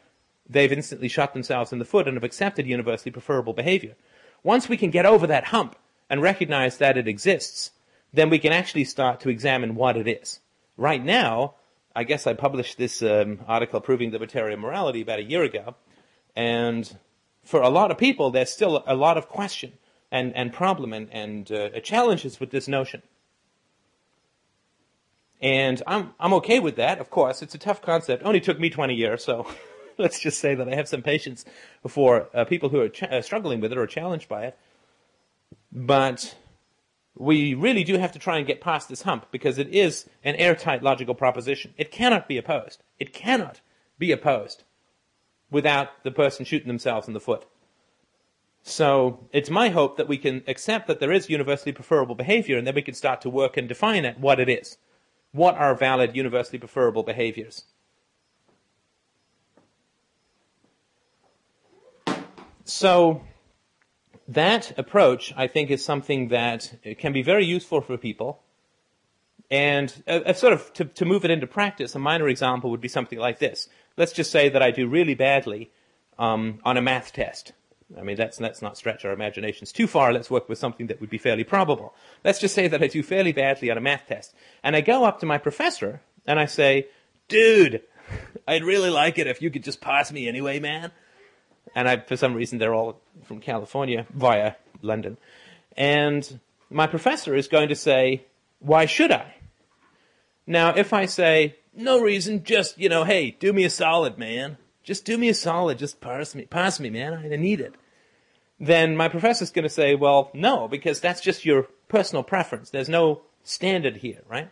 they've 0.48 0.72
instantly 0.72 1.08
shot 1.08 1.34
themselves 1.34 1.74
in 1.74 1.80
the 1.80 1.86
foot 1.86 2.08
and 2.08 2.16
have 2.16 2.24
accepted 2.24 2.68
universally 2.68 3.12
preferable 3.12 3.54
behavior. 3.54 3.96
Once 4.44 4.70
we 4.70 4.78
can 4.78 4.92
get 4.92 5.06
over 5.06 5.26
that 5.26 5.46
hump 5.46 5.76
and 6.12 6.22
recognize 6.22 6.78
that 6.78 6.98
it 6.98 7.08
exists, 7.08 7.72
then 8.14 8.30
we 8.30 8.40
can 8.40 8.54
actually 8.54 8.86
start 8.86 9.22
to 9.22 9.30
examine 9.30 9.76
what 9.76 9.98
it 9.98 10.08
is. 10.08 10.40
Right 10.78 11.04
now, 11.04 11.56
I 11.96 12.04
guess 12.04 12.28
I 12.28 12.34
published 12.34 12.78
this 12.78 13.02
um, 13.02 13.42
article 13.48 13.82
proving 13.82 14.12
libertarian 14.12 14.60
morality 14.60 15.02
about 15.02 15.20
a 15.20 15.24
year 15.24 15.44
ago, 15.44 15.76
and 16.36 16.98
for 17.44 17.62
a 17.62 17.70
lot 17.70 17.92
of 17.92 17.98
people, 17.98 18.32
there's 18.32 18.52
still 18.52 18.84
a 18.86 18.96
lot 18.96 19.18
of 19.18 19.28
question 19.28 19.74
and, 20.12 20.36
and 20.36 20.54
problem 20.54 20.94
and, 20.94 21.10
and 21.12 21.52
uh, 21.52 21.80
challenges 21.82 22.40
with 22.40 22.52
this 22.52 22.68
notion. 22.68 23.02
And 25.42 25.82
I'm, 25.88 26.14
I'm 26.20 26.34
okay 26.34 26.60
with 26.60 26.76
that, 26.76 27.00
of 27.00 27.10
course. 27.10 27.42
It's 27.42 27.56
a 27.56 27.58
tough 27.58 27.82
concept. 27.82 28.24
It 28.24 28.26
only 28.26 28.42
took 28.42 28.60
me 28.60 28.70
20 28.70 28.94
years, 28.94 29.24
so 29.24 29.48
let's 29.98 30.20
just 30.20 30.40
say 30.40 30.56
that 30.56 30.68
I 30.68 30.76
have 30.76 30.88
some 30.88 31.02
patience 31.02 31.46
for 31.88 32.28
uh, 32.34 32.46
people 32.46 32.70
who 32.70 32.82
are 32.82 32.90
ch- 32.90 33.04
uh, 33.04 33.22
struggling 33.22 33.62
with 33.62 33.72
it 33.72 33.78
or 33.78 33.88
challenged 33.88 34.28
by 34.28 34.48
it. 34.48 34.58
But 35.72 36.36
we 37.20 37.54
really 37.54 37.84
do 37.84 37.98
have 37.98 38.14
to 38.14 38.20
try 38.20 38.38
and 38.38 38.48
get 38.48 38.62
past 38.62 38.88
this 38.88 39.02
hump 39.02 39.26
because 39.30 39.60
it 39.60 39.68
is 39.68 40.10
an 40.24 40.36
airtight 40.36 40.82
logical 40.82 41.14
proposition. 41.14 41.74
It 41.78 41.92
cannot 41.92 42.30
be 42.30 42.38
opposed. 42.38 42.82
It 42.98 43.14
cannot 43.14 43.60
be 44.00 44.14
opposed 44.14 44.64
without 45.52 45.90
the 46.04 46.12
person 46.12 46.46
shooting 46.46 46.70
themselves 46.70 47.08
in 47.08 47.14
the 47.14 47.20
foot. 47.20 47.46
So 48.64 49.28
it's 49.34 49.50
my 49.50 49.70
hope 49.70 49.98
that 49.98 50.08
we 50.08 50.18
can 50.18 50.44
accept 50.48 50.88
that 50.88 51.02
there 51.02 51.12
is 51.12 51.30
universally 51.30 51.74
preferable 51.74 52.16
behavior 52.16 52.58
and 52.58 52.66
then 52.66 52.76
we 52.76 52.82
can 52.82 52.94
start 52.94 53.20
to 53.22 53.30
work 53.30 53.58
and 53.58 53.68
define 53.68 54.06
it, 54.06 54.18
what 54.18 54.40
it 54.40 54.48
is. 54.48 54.78
What 55.34 55.56
are 55.56 55.76
valid 55.76 56.16
universally 56.16 56.58
preferable 56.58 57.04
behaviors? 57.04 57.66
So 62.64 63.24
that 64.30 64.78
approach, 64.78 65.34
I 65.36 65.48
think, 65.48 65.72
is 65.72 65.84
something 65.84 66.30
that 66.30 66.72
can 67.00 67.14
be 67.14 67.24
very 67.24 67.46
useful 67.46 67.82
for 67.82 67.98
people. 67.98 68.42
And 69.50 69.92
a, 70.06 70.32
a 70.32 70.34
sort 70.36 70.54
of 70.54 70.72
to, 70.74 70.86
to 70.86 71.06
move 71.06 71.26
it 71.26 71.32
into 71.32 71.48
practice, 71.48 71.96
a 71.96 72.00
minor 72.00 72.30
example 72.30 72.70
would 72.70 72.82
be 72.82 72.88
something 72.88 73.18
like 73.18 73.40
this. 73.40 73.68
Let's 73.98 74.14
just 74.14 74.32
say 74.32 74.50
that 74.50 74.62
I 74.62 74.70
do 74.70 74.88
really 74.88 75.16
badly 75.16 75.72
um, 76.20 76.60
on 76.64 76.78
a 76.78 76.82
math 76.82 77.12
test. 77.12 77.54
I 77.98 78.04
mean, 78.04 78.18
let's, 78.18 78.40
let's 78.40 78.62
not 78.62 78.78
stretch 78.78 79.04
our 79.04 79.12
imaginations 79.12 79.72
too 79.72 79.88
far. 79.88 80.14
Let's 80.14 80.30
work 80.30 80.48
with 80.48 80.60
something 80.60 80.88
that 80.88 81.02
would 81.02 81.10
be 81.10 81.18
fairly 81.18 81.44
probable. 81.44 81.96
Let's 82.24 82.38
just 82.38 82.54
say 82.54 82.68
that 82.68 82.84
I 82.84 82.88
do 82.88 83.02
fairly 83.02 83.32
badly 83.32 83.72
on 83.72 83.80
a 83.80 83.82
math 83.82 84.06
test. 84.08 84.36
And 84.64 84.76
I 84.76 84.82
go 84.82 85.06
up 85.06 85.22
to 85.22 85.26
my 85.26 85.40
professor 85.40 86.02
and 86.28 86.40
I 86.40 86.46
say, 86.46 86.88
dude, 87.28 87.82
I'd 88.48 88.64
really 88.64 88.92
like 88.92 89.18
it 89.18 89.26
if 89.26 89.42
you 89.42 89.50
could 89.50 89.64
just 89.64 89.82
pass 89.82 90.12
me 90.12 90.28
anyway, 90.28 90.60
man 90.60 90.92
and 91.76 91.88
I, 91.88 91.98
for 91.98 92.18
some 92.18 92.34
reason, 92.34 92.58
they're 92.58 92.74
all 92.74 93.00
from 93.24 93.40
California 93.40 94.06
via 94.14 94.56
London. 94.82 95.18
And 95.78 96.40
my 96.70 96.88
professor 96.88 97.36
is 97.36 97.48
going 97.48 97.70
to 97.70 97.76
say, 97.76 98.26
why 98.60 98.86
should 98.86 99.12
I? 99.12 99.36
Now, 100.46 100.76
if 100.76 100.94
I 100.94 101.06
say, 101.06 101.56
no 101.76 102.02
reason, 102.02 102.44
just, 102.44 102.78
you 102.78 102.90
know, 102.90 103.04
hey, 103.04 103.32
do 103.32 103.54
me 103.54 103.64
a 103.64 103.70
solid, 103.70 104.18
man. 104.18 104.58
Just 104.84 105.06
do 105.06 105.18
me 105.18 105.30
a 105.30 105.34
solid, 105.34 105.78
just 105.78 106.02
pass 106.02 106.34
me, 106.34 106.46
pass 106.46 106.80
me, 106.80 106.90
man, 106.90 107.14
I 107.14 107.36
need 107.36 107.62
it. 107.62 107.76
Then 108.60 108.98
my 108.98 109.08
professor's 109.08 109.52
going 109.52 109.64
to 109.64 109.70
say, 109.70 109.96
well, 109.96 110.32
no, 110.34 110.68
because 110.68 111.00
that's 111.00 111.22
just 111.22 111.46
your 111.46 111.68
personal 111.88 112.24
preference. 112.24 112.70
There's 112.70 112.90
no 112.90 113.22
standard 113.44 113.98
here, 113.98 114.22
right? 114.28 114.50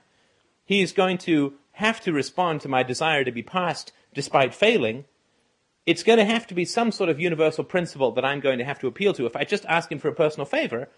He's 0.65 0.93
going 0.93 1.17
to 1.19 1.53
have 1.73 2.01
to 2.01 2.13
respond 2.13 2.61
to 2.61 2.69
my 2.69 2.83
desire 2.83 3.23
to 3.23 3.31
be 3.31 3.43
passed 3.43 3.91
despite 4.13 4.53
failing 4.53 5.05
it's 5.87 6.03
going 6.03 6.19
to 6.19 6.25
have 6.25 6.45
to 6.47 6.53
be 6.53 6.65
some 6.65 6.91
sort 6.91 7.09
of 7.09 7.17
universal 7.17 7.63
principle 7.63 8.11
that 8.11 8.25
I'm 8.25 8.41
going 8.41 8.59
to 8.59 8.65
have 8.65 8.77
to 8.79 8.87
appeal 8.87 9.13
to. 9.13 9.25
If 9.25 9.37
I 9.37 9.45
just 9.45 9.65
ask 9.65 9.89
him 9.89 9.99
for 9.99 10.09
a 10.09 10.13
personal 10.13 10.45
favor, 10.45 10.89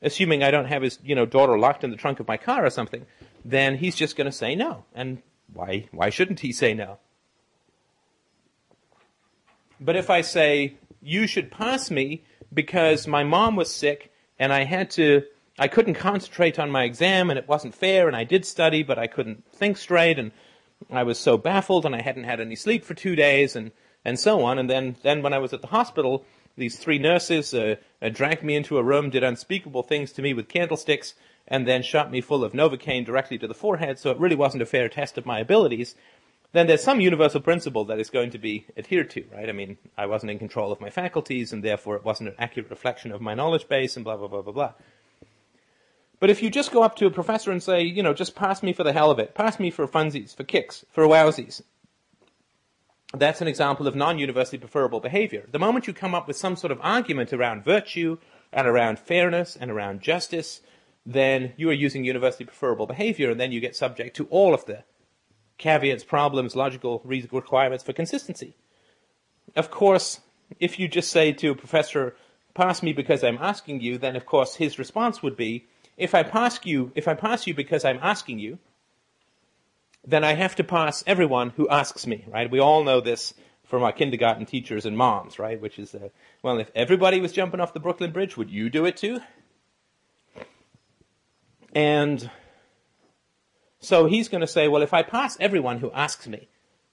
assuming 0.00 0.44
I 0.44 0.52
don't 0.52 0.66
have 0.66 0.82
his, 0.82 1.00
you 1.02 1.16
know, 1.16 1.26
daughter 1.26 1.58
locked 1.58 1.82
in 1.82 1.90
the 1.90 1.96
trunk 1.96 2.20
of 2.20 2.28
my 2.28 2.36
car 2.36 2.64
or 2.64 2.70
something, 2.70 3.06
then 3.44 3.76
he's 3.78 3.96
just 3.96 4.16
going 4.16 4.26
to 4.26 4.32
say 4.32 4.54
no. 4.54 4.84
And 4.94 5.20
why, 5.52 5.88
why 5.90 6.10
shouldn't 6.10 6.40
he 6.40 6.52
say 6.52 6.74
no? 6.74 6.98
But 9.80 9.96
if 9.96 10.10
I 10.10 10.20
say, 10.20 10.74
you 11.02 11.26
should 11.26 11.50
pass 11.50 11.90
me 11.90 12.22
because 12.54 13.08
my 13.08 13.24
mom 13.24 13.56
was 13.56 13.74
sick 13.74 14.12
and 14.38 14.52
I 14.52 14.62
had 14.62 14.90
to, 14.92 15.24
I 15.58 15.66
couldn't 15.66 15.94
concentrate 15.94 16.56
on 16.56 16.70
my 16.70 16.84
exam 16.84 17.30
and 17.30 17.38
it 17.38 17.48
wasn't 17.48 17.74
fair 17.74 18.06
and 18.06 18.16
I 18.16 18.22
did 18.22 18.46
study 18.46 18.84
but 18.84 18.98
I 18.98 19.08
couldn't 19.08 19.44
think 19.52 19.76
straight 19.76 20.20
and 20.20 20.30
I 20.88 21.02
was 21.02 21.18
so 21.18 21.36
baffled 21.36 21.84
and 21.84 21.96
I 21.96 22.02
hadn't 22.02 22.24
had 22.24 22.40
any 22.40 22.54
sleep 22.54 22.84
for 22.84 22.94
two 22.94 23.16
days 23.16 23.56
and 23.56 23.72
and 24.04 24.18
so 24.18 24.42
on. 24.42 24.58
And 24.58 24.68
then, 24.68 24.96
then 25.02 25.22
when 25.22 25.32
I 25.32 25.38
was 25.38 25.52
at 25.52 25.60
the 25.60 25.68
hospital, 25.68 26.24
these 26.56 26.78
three 26.78 26.98
nurses 26.98 27.54
uh, 27.54 27.76
uh, 28.02 28.08
dragged 28.08 28.42
me 28.42 28.56
into 28.56 28.78
a 28.78 28.82
room, 28.82 29.10
did 29.10 29.22
unspeakable 29.22 29.82
things 29.82 30.12
to 30.12 30.22
me 30.22 30.34
with 30.34 30.48
candlesticks, 30.48 31.14
and 31.48 31.66
then 31.66 31.82
shot 31.82 32.10
me 32.10 32.20
full 32.20 32.44
of 32.44 32.52
Novocaine 32.52 33.04
directly 33.04 33.38
to 33.38 33.48
the 33.48 33.54
forehead, 33.54 33.98
so 33.98 34.10
it 34.10 34.18
really 34.18 34.36
wasn't 34.36 34.62
a 34.62 34.66
fair 34.66 34.88
test 34.88 35.18
of 35.18 35.26
my 35.26 35.40
abilities. 35.40 35.94
Then 36.52 36.66
there's 36.66 36.82
some 36.82 37.00
universal 37.00 37.40
principle 37.40 37.84
that 37.86 38.00
is 38.00 38.10
going 38.10 38.30
to 38.30 38.38
be 38.38 38.66
adhered 38.76 39.10
to, 39.10 39.24
right? 39.32 39.48
I 39.48 39.52
mean, 39.52 39.78
I 39.96 40.06
wasn't 40.06 40.32
in 40.32 40.38
control 40.38 40.72
of 40.72 40.80
my 40.80 40.90
faculties, 40.90 41.52
and 41.52 41.62
therefore 41.62 41.96
it 41.96 42.04
wasn't 42.04 42.30
an 42.30 42.34
accurate 42.38 42.70
reflection 42.70 43.12
of 43.12 43.20
my 43.20 43.34
knowledge 43.34 43.68
base, 43.68 43.96
and 43.96 44.04
blah, 44.04 44.16
blah, 44.16 44.28
blah, 44.28 44.42
blah, 44.42 44.52
blah. 44.52 44.72
But 46.18 46.28
if 46.28 46.42
you 46.42 46.50
just 46.50 46.72
go 46.72 46.82
up 46.82 46.96
to 46.96 47.06
a 47.06 47.10
professor 47.10 47.50
and 47.50 47.62
say, 47.62 47.82
you 47.82 48.02
know, 48.02 48.12
just 48.12 48.34
pass 48.34 48.62
me 48.62 48.72
for 48.72 48.84
the 48.84 48.92
hell 48.92 49.10
of 49.10 49.18
it, 49.18 49.34
pass 49.34 49.58
me 49.58 49.70
for 49.70 49.86
funsies, 49.86 50.36
for 50.36 50.44
kicks, 50.44 50.84
for 50.90 51.06
wowsies, 51.06 51.62
that's 53.14 53.40
an 53.40 53.48
example 53.48 53.86
of 53.86 53.96
non-universally 53.96 54.58
preferable 54.58 55.00
behavior. 55.00 55.46
The 55.50 55.58
moment 55.58 55.86
you 55.86 55.92
come 55.92 56.14
up 56.14 56.28
with 56.28 56.36
some 56.36 56.56
sort 56.56 56.70
of 56.70 56.78
argument 56.80 57.32
around 57.32 57.64
virtue 57.64 58.18
and 58.52 58.66
around 58.66 58.98
fairness 58.98 59.56
and 59.56 59.70
around 59.70 60.00
justice, 60.00 60.60
then 61.04 61.52
you 61.56 61.68
are 61.70 61.74
using 61.74 62.04
universally 62.04 62.44
preferable 62.44 62.86
behavior, 62.86 63.30
and 63.30 63.40
then 63.40 63.52
you 63.52 63.60
get 63.60 63.74
subject 63.74 64.16
to 64.16 64.26
all 64.26 64.54
of 64.54 64.64
the 64.66 64.84
caveats, 65.58 66.04
problems, 66.04 66.54
logical 66.54 67.02
requirements 67.04 67.84
for 67.84 67.92
consistency. 67.92 68.54
Of 69.56 69.70
course, 69.70 70.20
if 70.58 70.78
you 70.78 70.88
just 70.88 71.10
say 71.10 71.32
to 71.32 71.50
a 71.50 71.54
professor, 71.54 72.16
pass 72.54 72.82
me 72.82 72.92
because 72.92 73.24
I'm 73.24 73.38
asking 73.38 73.80
you, 73.80 73.98
then 73.98 74.16
of 74.16 74.26
course 74.26 74.56
his 74.56 74.78
response 74.78 75.22
would 75.22 75.36
be, 75.36 75.66
if 75.96 76.14
I 76.14 76.22
pass 76.22 76.60
you, 76.64 76.92
if 76.94 77.06
I 77.08 77.14
pass 77.14 77.46
you 77.46 77.54
because 77.54 77.84
I'm 77.84 77.98
asking 78.02 78.38
you, 78.38 78.58
then 80.04 80.24
I 80.24 80.34
have 80.34 80.56
to 80.56 80.64
pass 80.64 81.04
everyone 81.06 81.50
who 81.50 81.68
asks 81.68 82.06
me, 82.06 82.24
right? 82.26 82.50
We 82.50 82.60
all 82.60 82.84
know 82.84 83.00
this 83.00 83.34
from 83.64 83.82
our 83.82 83.92
kindergarten 83.92 84.46
teachers 84.46 84.86
and 84.86 84.96
moms, 84.96 85.38
right? 85.38 85.60
Which 85.60 85.78
is, 85.78 85.94
uh, 85.94 86.08
well, 86.42 86.58
if 86.58 86.70
everybody 86.74 87.20
was 87.20 87.32
jumping 87.32 87.60
off 87.60 87.72
the 87.72 87.80
Brooklyn 87.80 88.10
Bridge, 88.10 88.36
would 88.36 88.50
you 88.50 88.68
do 88.68 88.84
it 88.84 88.96
too? 88.96 89.20
And 91.74 92.30
so 93.78 94.06
he's 94.06 94.28
going 94.28 94.40
to 94.40 94.46
say, 94.46 94.68
well, 94.68 94.82
if 94.82 94.92
I 94.92 95.02
pass 95.02 95.36
everyone 95.38 95.78
who 95.78 95.92
asks 95.92 96.26
me, 96.26 96.48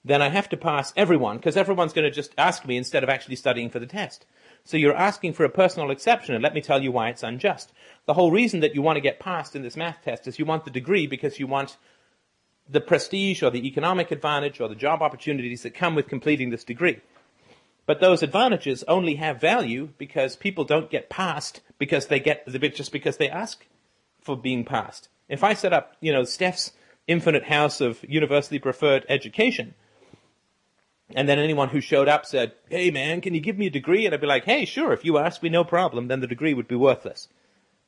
then 0.06 0.22
I 0.22 0.30
have 0.30 0.50
to 0.50 0.58
pass 0.58 0.94
everyone 0.96 1.38
because 1.38 1.58
everyone's 1.58 1.94
going 1.94 2.06
to 2.06 2.12
just 2.12 2.34
ask 2.38 2.66
me 2.66 2.78
instead 2.78 3.04
of 3.04 3.10
actually 3.10 3.36
studying 3.36 3.70
for 3.70 3.80
the 3.80 3.86
test. 3.86 4.26
So 4.64 4.78
you're 4.78 4.96
asking 4.96 5.34
for 5.34 5.44
a 5.44 5.50
personal 5.50 5.92
exception, 5.92 6.36
and 6.36 6.44
let 6.44 6.54
me 6.54 6.62
tell 6.62 6.82
you 6.82 6.92
why 6.92 7.10
it's 7.10 7.24
unjust. 7.24 7.74
The 8.06 8.14
whole 8.14 8.32
reason 8.32 8.60
that 8.62 8.76
you 8.76 8.82
want 8.82 8.98
to 8.98 9.02
get 9.02 9.20
passed 9.20 9.56
in 9.56 9.64
this 9.64 9.78
math 9.78 10.04
test 10.04 10.28
is 10.28 10.40
you 10.40 10.46
want 10.46 10.66
the 10.66 10.72
degree 10.72 11.08
because 11.08 11.40
you 11.40 11.48
want 11.48 11.78
the 12.70 12.82
prestige 12.82 13.42
or 13.44 13.50
the 13.50 13.68
economic 13.68 14.12
advantage 14.12 14.60
or 14.60 14.68
the 14.68 14.76
job 14.76 15.02
opportunities 15.02 15.64
that 15.64 15.74
come 15.74 15.96
with 15.96 16.08
completing 16.08 16.50
this 16.50 16.64
degree. 16.64 17.02
But 17.86 18.02
those 18.02 18.22
advantages 18.22 18.84
only 18.88 19.16
have 19.16 19.40
value 19.40 19.90
because 19.98 20.36
people 20.36 20.66
don't 20.66 20.92
get 20.92 21.10
passed 21.10 21.62
because 21.80 22.08
they 22.08 22.20
get 22.20 22.46
the 22.46 22.60
bit 22.60 22.76
just 22.76 22.92
because 22.92 23.18
they 23.18 23.30
ask 23.30 23.66
for 24.22 24.36
being 24.36 24.66
passed. 24.66 25.08
If 25.30 25.44
I 25.44 25.54
set 25.54 25.72
up, 25.72 25.96
you 26.02 26.12
know, 26.12 26.26
Steph's 26.26 26.74
infinite 27.08 27.46
house 27.46 27.80
of 27.80 28.04
universally 28.08 28.60
preferred 28.60 29.06
education, 29.08 29.74
and 31.16 31.30
then 31.30 31.40
anyone 31.40 31.70
who 31.70 31.80
showed 31.80 32.10
up 32.10 32.26
said, 32.26 32.52
"Hey 32.70 32.92
man, 32.92 33.22
can 33.22 33.34
you 33.34 33.40
give 33.40 33.58
me 33.58 33.68
a 33.68 33.72
degree?" 33.72 34.06
and 34.06 34.14
I'd 34.14 34.20
be 34.20 34.28
like, 34.28 34.44
"Hey, 34.44 34.66
sure, 34.66 34.92
if 34.92 35.06
you 35.06 35.18
ask 35.18 35.42
me, 35.42 35.48
no 35.48 35.64
problem." 35.64 36.10
Then 36.10 36.20
the 36.20 36.28
degree 36.28 36.54
would 36.54 36.68
be 36.68 36.76
worthless, 36.76 37.30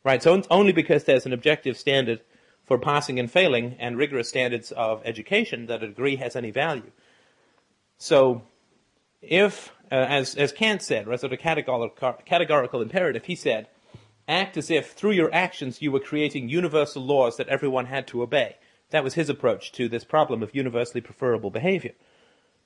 right? 0.05 0.23
So 0.23 0.41
only 0.49 0.71
because 0.71 1.03
there's 1.03 1.25
an 1.25 1.33
objective 1.33 1.77
standard 1.77 2.21
for 2.69 2.77
passing 2.77 3.19
and 3.19 3.31
failing 3.31 3.75
and 3.79 3.97
rigorous 3.97 4.29
standards 4.29 4.71
of 4.73 5.01
education 5.03 5.65
that 5.65 5.81
a 5.81 5.87
degree 5.87 6.17
has 6.17 6.35
any 6.35 6.51
value. 6.51 6.91
So, 7.97 8.43
if, 9.23 9.73
uh, 9.91 9.95
as, 9.95 10.35
as 10.35 10.51
Kant 10.51 10.83
said, 10.83 11.09
as 11.11 11.23
a 11.23 11.35
categorical, 11.35 12.13
categorical 12.27 12.83
imperative, 12.83 13.25
he 13.25 13.33
said, 13.33 13.67
act 14.27 14.55
as 14.55 14.69
if 14.69 14.91
through 14.91 15.13
your 15.13 15.33
actions 15.33 15.81
you 15.81 15.91
were 15.91 15.99
creating 15.99 16.47
universal 16.47 17.03
laws 17.03 17.37
that 17.37 17.47
everyone 17.47 17.87
had 17.87 18.05
to 18.09 18.21
obey. 18.21 18.57
That 18.91 19.03
was 19.03 19.15
his 19.15 19.29
approach 19.29 19.71
to 19.71 19.89
this 19.89 20.03
problem 20.03 20.43
of 20.43 20.53
universally 20.53 21.01
preferable 21.01 21.49
behavior. 21.49 21.93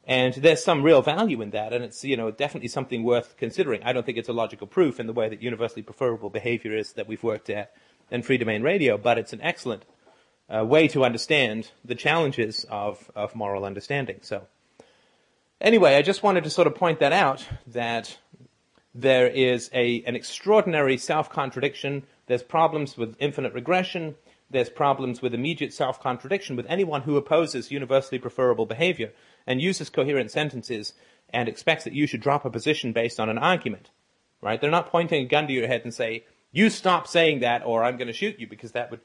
And 0.03 0.33
there's 0.33 0.61
some 0.61 0.83
real 0.83 1.01
value 1.01 1.41
in 1.41 1.51
that, 1.51 1.71
and 1.71 1.81
it's, 1.81 2.03
you 2.03 2.17
know, 2.17 2.29
definitely 2.29 2.67
something 2.67 3.05
worth 3.05 3.37
considering. 3.37 3.81
I 3.83 3.93
don't 3.93 4.05
think 4.05 4.17
it's 4.17 4.27
a 4.27 4.33
logical 4.33 4.67
proof 4.67 4.99
in 4.99 5.07
the 5.07 5.13
way 5.13 5.29
that 5.29 5.41
universally 5.41 5.81
preferable 5.81 6.29
behavior 6.29 6.75
is 6.75 6.91
that 6.93 7.07
we've 7.07 7.23
worked 7.23 7.49
at 7.49 7.71
in 8.13 8.21
Freedomain 8.21 8.63
Radio, 8.63 8.97
but 8.97 9.17
it's 9.17 9.33
an 9.33 9.41
excellent 9.41 9.83
uh, 10.47 10.63
way 10.63 10.87
to 10.87 11.03
understand 11.03 11.71
the 11.83 11.95
challenges 11.95 12.63
of, 12.69 13.11
of 13.15 13.35
moral 13.35 13.65
understanding. 13.65 14.19
So, 14.21 14.47
anyway, 15.59 15.95
I 15.95 16.03
just 16.03 16.21
wanted 16.21 16.43
to 16.43 16.51
sort 16.51 16.67
of 16.67 16.75
point 16.75 16.99
that 16.99 17.11
out 17.11 17.45
that 17.67 18.19
there 18.93 19.27
is 19.27 19.69
a, 19.73 20.03
an 20.03 20.15
extraordinary 20.15 20.97
self 20.97 21.29
contradiction. 21.29 22.03
There's 22.27 22.43
problems 22.43 22.95
with 22.95 23.15
infinite 23.19 23.53
regression. 23.53 24.15
There's 24.47 24.69
problems 24.69 25.23
with 25.23 25.33
immediate 25.33 25.73
self 25.73 25.99
contradiction 25.99 26.55
with 26.55 26.67
anyone 26.69 27.01
who 27.01 27.17
opposes 27.17 27.71
universally 27.71 28.19
preferable 28.19 28.67
behavior 28.67 29.11
and 29.47 29.59
uses 29.59 29.89
coherent 29.89 30.29
sentences 30.29 30.93
and 31.29 31.49
expects 31.49 31.83
that 31.85 31.93
you 31.93 32.05
should 32.05 32.21
drop 32.21 32.45
a 32.45 32.51
position 32.51 32.93
based 32.93 33.19
on 33.19 33.29
an 33.29 33.39
argument. 33.39 33.89
Right? 34.39 34.61
They're 34.61 34.69
not 34.69 34.91
pointing 34.91 35.23
a 35.23 35.27
gun 35.27 35.47
to 35.47 35.53
your 35.53 35.67
head 35.67 35.81
and 35.83 35.93
say, 35.93 36.25
you 36.53 36.69
stop 36.69 37.07
saying 37.07 37.41
that 37.41 37.63
or 37.65 37.83
I'm 37.83 37.97
going 37.97 38.07
to 38.07 38.13
shoot 38.13 38.39
you 38.39 38.47
because 38.47 38.71
that 38.71 38.91
would 38.91 39.01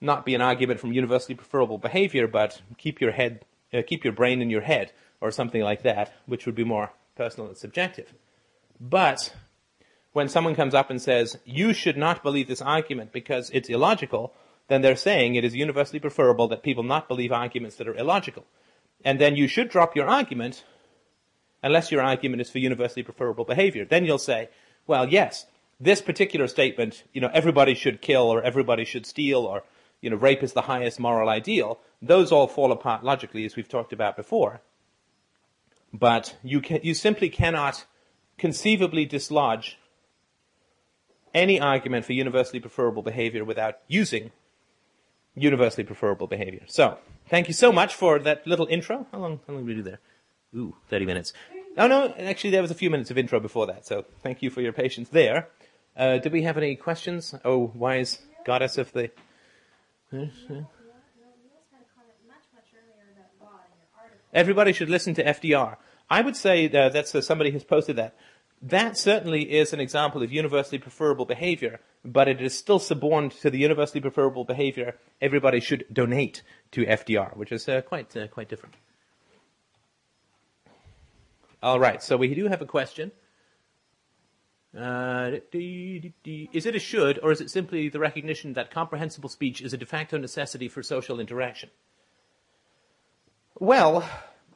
not 0.00 0.24
be 0.24 0.34
an 0.34 0.40
argument 0.40 0.80
from 0.80 0.92
universally 0.92 1.34
preferable 1.34 1.76
behavior, 1.76 2.26
but 2.26 2.62
keep 2.78 3.00
your 3.00 3.10
head, 3.10 3.44
uh, 3.74 3.82
keep 3.86 4.04
your 4.04 4.12
brain 4.12 4.40
in 4.40 4.48
your 4.48 4.62
head, 4.62 4.92
or 5.20 5.30
something 5.30 5.60
like 5.60 5.82
that, 5.82 6.14
which 6.26 6.46
would 6.46 6.54
be 6.54 6.64
more 6.64 6.92
personal 7.16 7.48
and 7.48 7.58
subjective. 7.58 8.14
But 8.80 9.34
when 10.12 10.28
someone 10.28 10.54
comes 10.54 10.72
up 10.72 10.88
and 10.88 11.02
says, 11.02 11.36
you 11.44 11.72
should 11.72 11.96
not 11.96 12.22
believe 12.22 12.46
this 12.46 12.62
argument 12.62 13.12
because 13.12 13.50
it's 13.50 13.68
illogical, 13.68 14.32
then 14.68 14.82
they're 14.82 14.96
saying 14.96 15.34
it 15.34 15.44
is 15.44 15.56
universally 15.56 15.98
preferable 15.98 16.46
that 16.48 16.62
people 16.62 16.84
not 16.84 17.08
believe 17.08 17.32
arguments 17.32 17.76
that 17.76 17.88
are 17.88 17.96
illogical. 17.96 18.46
And 19.04 19.20
then 19.20 19.34
you 19.34 19.48
should 19.48 19.68
drop 19.68 19.96
your 19.96 20.06
argument 20.06 20.64
unless 21.62 21.90
your 21.90 22.02
argument 22.02 22.40
is 22.40 22.50
for 22.50 22.58
universally 22.58 23.02
preferable 23.02 23.44
behavior. 23.44 23.84
Then 23.84 24.04
you'll 24.04 24.18
say, 24.18 24.48
well, 24.86 25.08
yes, 25.08 25.46
this 25.80 26.02
particular 26.02 26.46
statement, 26.48 27.04
you 27.12 27.20
know, 27.20 27.30
everybody 27.32 27.74
should 27.74 28.00
kill 28.00 28.22
or 28.22 28.42
everybody 28.42 28.84
should 28.84 29.06
steal 29.06 29.40
or, 29.40 29.62
you 30.00 30.10
know, 30.10 30.16
rape 30.16 30.42
is 30.42 30.52
the 30.52 30.62
highest 30.62 30.98
moral 30.98 31.28
ideal. 31.28 31.78
Those 32.02 32.32
all 32.32 32.46
fall 32.48 32.72
apart 32.72 33.04
logically 33.04 33.44
as 33.44 33.56
we've 33.56 33.68
talked 33.68 33.92
about 33.92 34.16
before. 34.16 34.60
But 35.92 36.36
you 36.42 36.60
can, 36.60 36.80
you 36.82 36.94
simply 36.94 37.28
cannot 37.30 37.84
conceivably 38.36 39.04
dislodge 39.04 39.78
any 41.34 41.60
argument 41.60 42.04
for 42.04 42.12
universally 42.12 42.60
preferable 42.60 43.02
behavior 43.02 43.44
without 43.44 43.78
using 43.86 44.32
universally 45.34 45.84
preferable 45.84 46.26
behavior. 46.26 46.62
So, 46.66 46.98
thank 47.28 47.48
you 47.48 47.54
so 47.54 47.70
much 47.70 47.94
for 47.94 48.18
that 48.18 48.46
little 48.46 48.66
intro. 48.66 49.06
How 49.12 49.18
long, 49.18 49.40
how 49.46 49.54
long 49.54 49.66
did 49.66 49.68
we 49.68 49.74
do 49.74 49.82
there? 49.82 50.00
Ooh, 50.54 50.76
30 50.88 51.06
minutes. 51.06 51.32
Oh 51.76 51.86
no, 51.86 52.12
actually 52.18 52.50
there 52.50 52.62
was 52.62 52.72
a 52.72 52.74
few 52.74 52.90
minutes 52.90 53.10
of 53.10 53.18
intro 53.18 53.38
before 53.38 53.66
that, 53.68 53.86
so 53.86 54.04
thank 54.22 54.42
you 54.42 54.50
for 54.50 54.60
your 54.60 54.72
patience 54.72 55.10
there. 55.10 55.48
Uh, 55.98 56.18
do 56.18 56.30
we 56.30 56.42
have 56.42 56.56
any 56.56 56.76
questions? 56.76 57.34
Oh, 57.44 57.72
wise 57.74 58.20
goddess 58.46 58.78
of 58.78 58.92
the... 58.92 59.10
Everybody 64.32 64.72
should 64.72 64.88
listen 64.88 65.14
to 65.14 65.24
FDR. 65.24 65.76
I 66.08 66.20
would 66.20 66.36
say 66.36 66.66
uh, 66.66 66.90
that's 66.90 67.14
uh, 67.14 67.20
somebody 67.20 67.50
has 67.50 67.64
posted 67.64 67.96
that. 67.96 68.14
That 68.62 68.96
certainly 68.96 69.56
is 69.58 69.72
an 69.72 69.80
example 69.80 70.22
of 70.22 70.32
universally 70.32 70.78
preferable 70.78 71.24
behavior, 71.24 71.80
but 72.04 72.28
it 72.28 72.40
is 72.40 72.56
still 72.56 72.78
suborned 72.78 73.32
to 73.42 73.50
the 73.50 73.58
universally 73.58 74.00
preferable 74.00 74.44
behavior. 74.44 74.96
Everybody 75.20 75.60
should 75.60 75.84
donate 75.92 76.42
to 76.72 76.84
FDR, 76.86 77.36
which 77.36 77.50
is 77.50 77.68
uh, 77.68 77.80
quite 77.82 78.16
uh, 78.16 78.28
quite 78.28 78.48
different. 78.48 78.76
All 81.60 81.80
right, 81.80 82.00
so 82.02 82.16
we 82.16 82.34
do 82.34 82.46
have 82.46 82.62
a 82.62 82.66
question. 82.66 83.10
Uh, 84.76 85.30
is 85.52 86.66
it 86.66 86.76
a 86.76 86.78
should, 86.78 87.18
or 87.22 87.32
is 87.32 87.40
it 87.40 87.50
simply 87.50 87.88
the 87.88 87.98
recognition 87.98 88.52
that 88.52 88.70
comprehensible 88.70 89.28
speech 89.28 89.62
is 89.62 89.72
a 89.72 89.78
de 89.78 89.86
facto 89.86 90.18
necessity 90.18 90.68
for 90.68 90.82
social 90.82 91.20
interaction? 91.20 91.70
Well, 93.58 94.08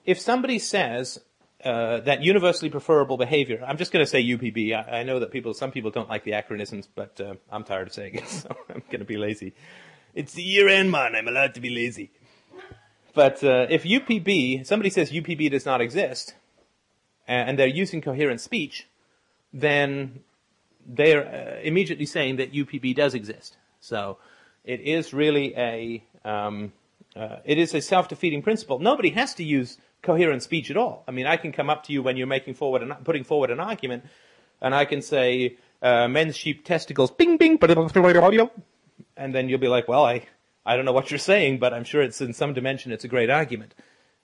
if 0.05 0.20
somebody 0.20 0.59
says 0.59 1.18
uh, 1.64 2.01
that 2.01 2.22
universally 2.22 2.70
preferable 2.70 3.16
behavior, 3.16 3.64
I'm 3.66 3.79
just 3.79 3.90
going 3.90 4.05
to 4.05 4.11
say 4.11 4.22
UPB. 4.22 4.75
I, 4.75 5.01
I, 5.01 5.03
know 5.03 5.18
that 5.20 5.31
people, 5.31 5.55
some 5.55 5.72
people 5.72 5.90
don't 5.90 6.09
like 6.09 6.25
the 6.25 6.33
acronyms, 6.33 6.87
but 6.94 7.20
uh, 7.20 7.35
I'm 7.51 7.64
tired 7.64 7.88
of 7.88 7.94
saying 7.94 8.16
it, 8.16 8.29
so 8.29 8.55
I'm 8.68 8.83
going 8.90 9.01
to 9.01 9.07
be 9.07 9.16
lazy. 9.16 9.55
It's 10.14 10.35
the 10.35 10.42
year 10.42 10.68
end, 10.68 10.90
man. 10.90 11.16
I'm 11.16 11.27
allowed 11.27 11.55
to 11.55 11.61
be 11.61 11.70
lazy. 11.70 12.11
But 13.14 13.42
uh, 13.42 13.66
if 13.70 13.85
UPB, 13.85 14.66
somebody 14.66 14.90
says 14.90 15.11
UPB 15.11 15.51
does 15.51 15.66
not 15.66 15.81
exist, 15.81 16.35
and 17.27 17.59
they're 17.59 17.66
using 17.66 18.01
coherent 18.01 18.40
speech, 18.40 18.88
then 19.52 20.20
they're 20.86 21.26
uh, 21.26 21.60
immediately 21.62 22.06
saying 22.06 22.36
that 22.36 22.52
UPB 22.52 22.94
does 22.94 23.14
exist. 23.14 23.56
So 23.80 24.18
it 24.64 24.80
is 24.80 25.12
really 25.12 25.54
a 25.56 26.02
um, 26.24 26.72
uh, 27.14 27.36
it 27.44 27.58
is 27.58 27.74
a 27.74 27.80
self-defeating 27.80 28.42
principle. 28.42 28.78
Nobody 28.78 29.10
has 29.10 29.34
to 29.34 29.44
use 29.44 29.78
coherent 30.02 30.42
speech 30.42 30.70
at 30.70 30.76
all. 30.76 31.04
I 31.06 31.10
mean, 31.10 31.26
I 31.26 31.36
can 31.36 31.52
come 31.52 31.68
up 31.68 31.84
to 31.84 31.92
you 31.92 32.02
when 32.02 32.16
you're 32.16 32.26
making 32.26 32.54
forward 32.54 32.82
and 32.82 32.92
putting 33.04 33.24
forward 33.24 33.50
an 33.50 33.60
argument, 33.60 34.04
and 34.60 34.74
I 34.74 34.84
can 34.84 35.02
say 35.02 35.56
uh, 35.82 36.08
men's 36.08 36.36
sheep 36.36 36.64
testicles, 36.64 37.10
bing 37.10 37.36
bing, 37.36 37.58
and 39.16 39.34
then 39.34 39.48
you'll 39.48 39.58
be 39.58 39.68
like, 39.68 39.88
well, 39.88 40.04
I 40.04 40.26
I 40.64 40.76
don't 40.76 40.84
know 40.84 40.92
what 40.92 41.10
you're 41.10 41.18
saying, 41.18 41.58
but 41.58 41.74
I'm 41.74 41.84
sure 41.84 42.02
it's 42.02 42.20
in 42.20 42.32
some 42.32 42.54
dimension 42.54 42.92
it's 42.92 43.04
a 43.04 43.08
great 43.08 43.30
argument. 43.30 43.74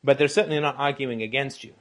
But 0.05 0.19
they're 0.19 0.29
certainly 0.29 0.61
not 0.61 0.77
arguing 0.79 1.23
against 1.23 1.65
you. 1.65 1.75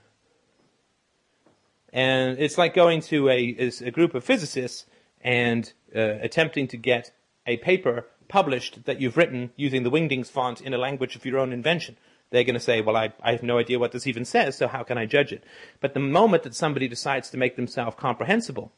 And 1.94 2.38
it's 2.40 2.58
like 2.58 2.74
going 2.74 3.02
to 3.02 3.30
a, 3.30 3.72
a 3.84 3.92
group 3.92 4.14
of 4.14 4.24
physicists 4.24 4.86
and 5.22 5.72
uh, 5.96 6.00
attempting 6.22 6.68
to 6.68 6.78
get 6.78 7.12
a 7.46 7.58
paper 7.58 8.06
published 8.28 8.86
that 8.86 9.00
you've 9.00 9.18
written 9.18 9.52
using 9.56 9.84
the 9.84 9.92
Wingdings 9.92 10.28
font 10.28 10.62
in 10.62 10.74
a 10.74 10.78
language 10.78 11.16
of 11.16 11.26
your 11.26 11.40
own 11.40 11.54
invention. 11.54 11.98
They're 12.30 12.44
going 12.44 12.56
to 12.56 12.60
say, 12.60 12.82
well, 12.82 12.98
I, 12.98 13.14
I 13.22 13.32
have 13.32 13.44
no 13.44 13.58
idea 13.58 13.80
what 13.80 13.94
this 13.94 14.06
even 14.06 14.26
says, 14.26 14.58
so 14.58 14.68
how 14.68 14.84
can 14.84 14.98
I 14.98 15.06
judge 15.06 15.32
it? 15.32 15.44
But 15.80 15.94
the 15.94 16.02
moment 16.02 16.44
that 16.44 16.56
somebody 16.56 16.88
decides 16.88 17.30
to 17.30 17.38
make 17.38 17.56
themselves 17.56 17.96
comprehensible, 17.98 18.74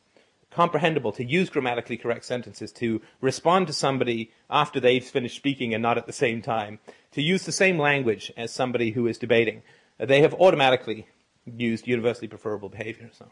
comprehensible, 0.51 1.11
to 1.13 1.25
use 1.25 1.49
grammatically 1.49 1.97
correct 1.97 2.25
sentences, 2.25 2.71
to 2.73 3.01
respond 3.21 3.65
to 3.67 3.73
somebody 3.73 4.31
after 4.51 4.79
they've 4.79 5.03
finished 5.03 5.35
speaking 5.35 5.73
and 5.73 5.81
not 5.81 5.97
at 5.97 6.05
the 6.05 6.13
same 6.13 6.43
time, 6.43 6.79
to 7.11 7.23
use 7.23 7.45
the 7.45 7.51
same 7.51 7.79
language 7.79 8.31
as 8.37 8.53
somebody 8.53 8.91
who 8.91 9.07
is 9.07 9.17
debating, 9.17 9.63
they 9.97 10.21
have 10.21 10.33
automatically 10.35 11.07
used 11.57 11.87
universally 11.87 12.27
preferable 12.27 12.69
behavior. 12.69 13.09
So. 13.13 13.25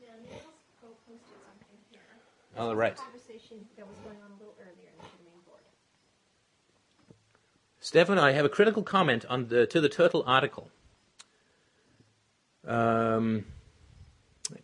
Yeah, 0.00 0.08
posted 0.80 1.20
something 1.28 1.78
here. 1.90 2.00
All 2.58 2.74
right. 2.74 2.96
Conversation 2.96 3.66
that 3.76 3.86
was 3.86 3.98
going 3.98 4.16
on 4.24 4.30
a 4.30 4.38
little 4.38 4.54
earlier 4.60 4.90
in 4.90 5.04
the 5.18 5.24
main 5.24 5.40
board. 5.46 5.60
Stefan, 7.80 8.18
I 8.18 8.32
have 8.32 8.44
a 8.44 8.48
critical 8.48 8.82
comment 8.82 9.24
on 9.28 9.48
the 9.48 9.66
to 9.66 9.80
the 9.80 9.88
turtle 9.88 10.24
article. 10.26 10.70
Um, 12.66 13.44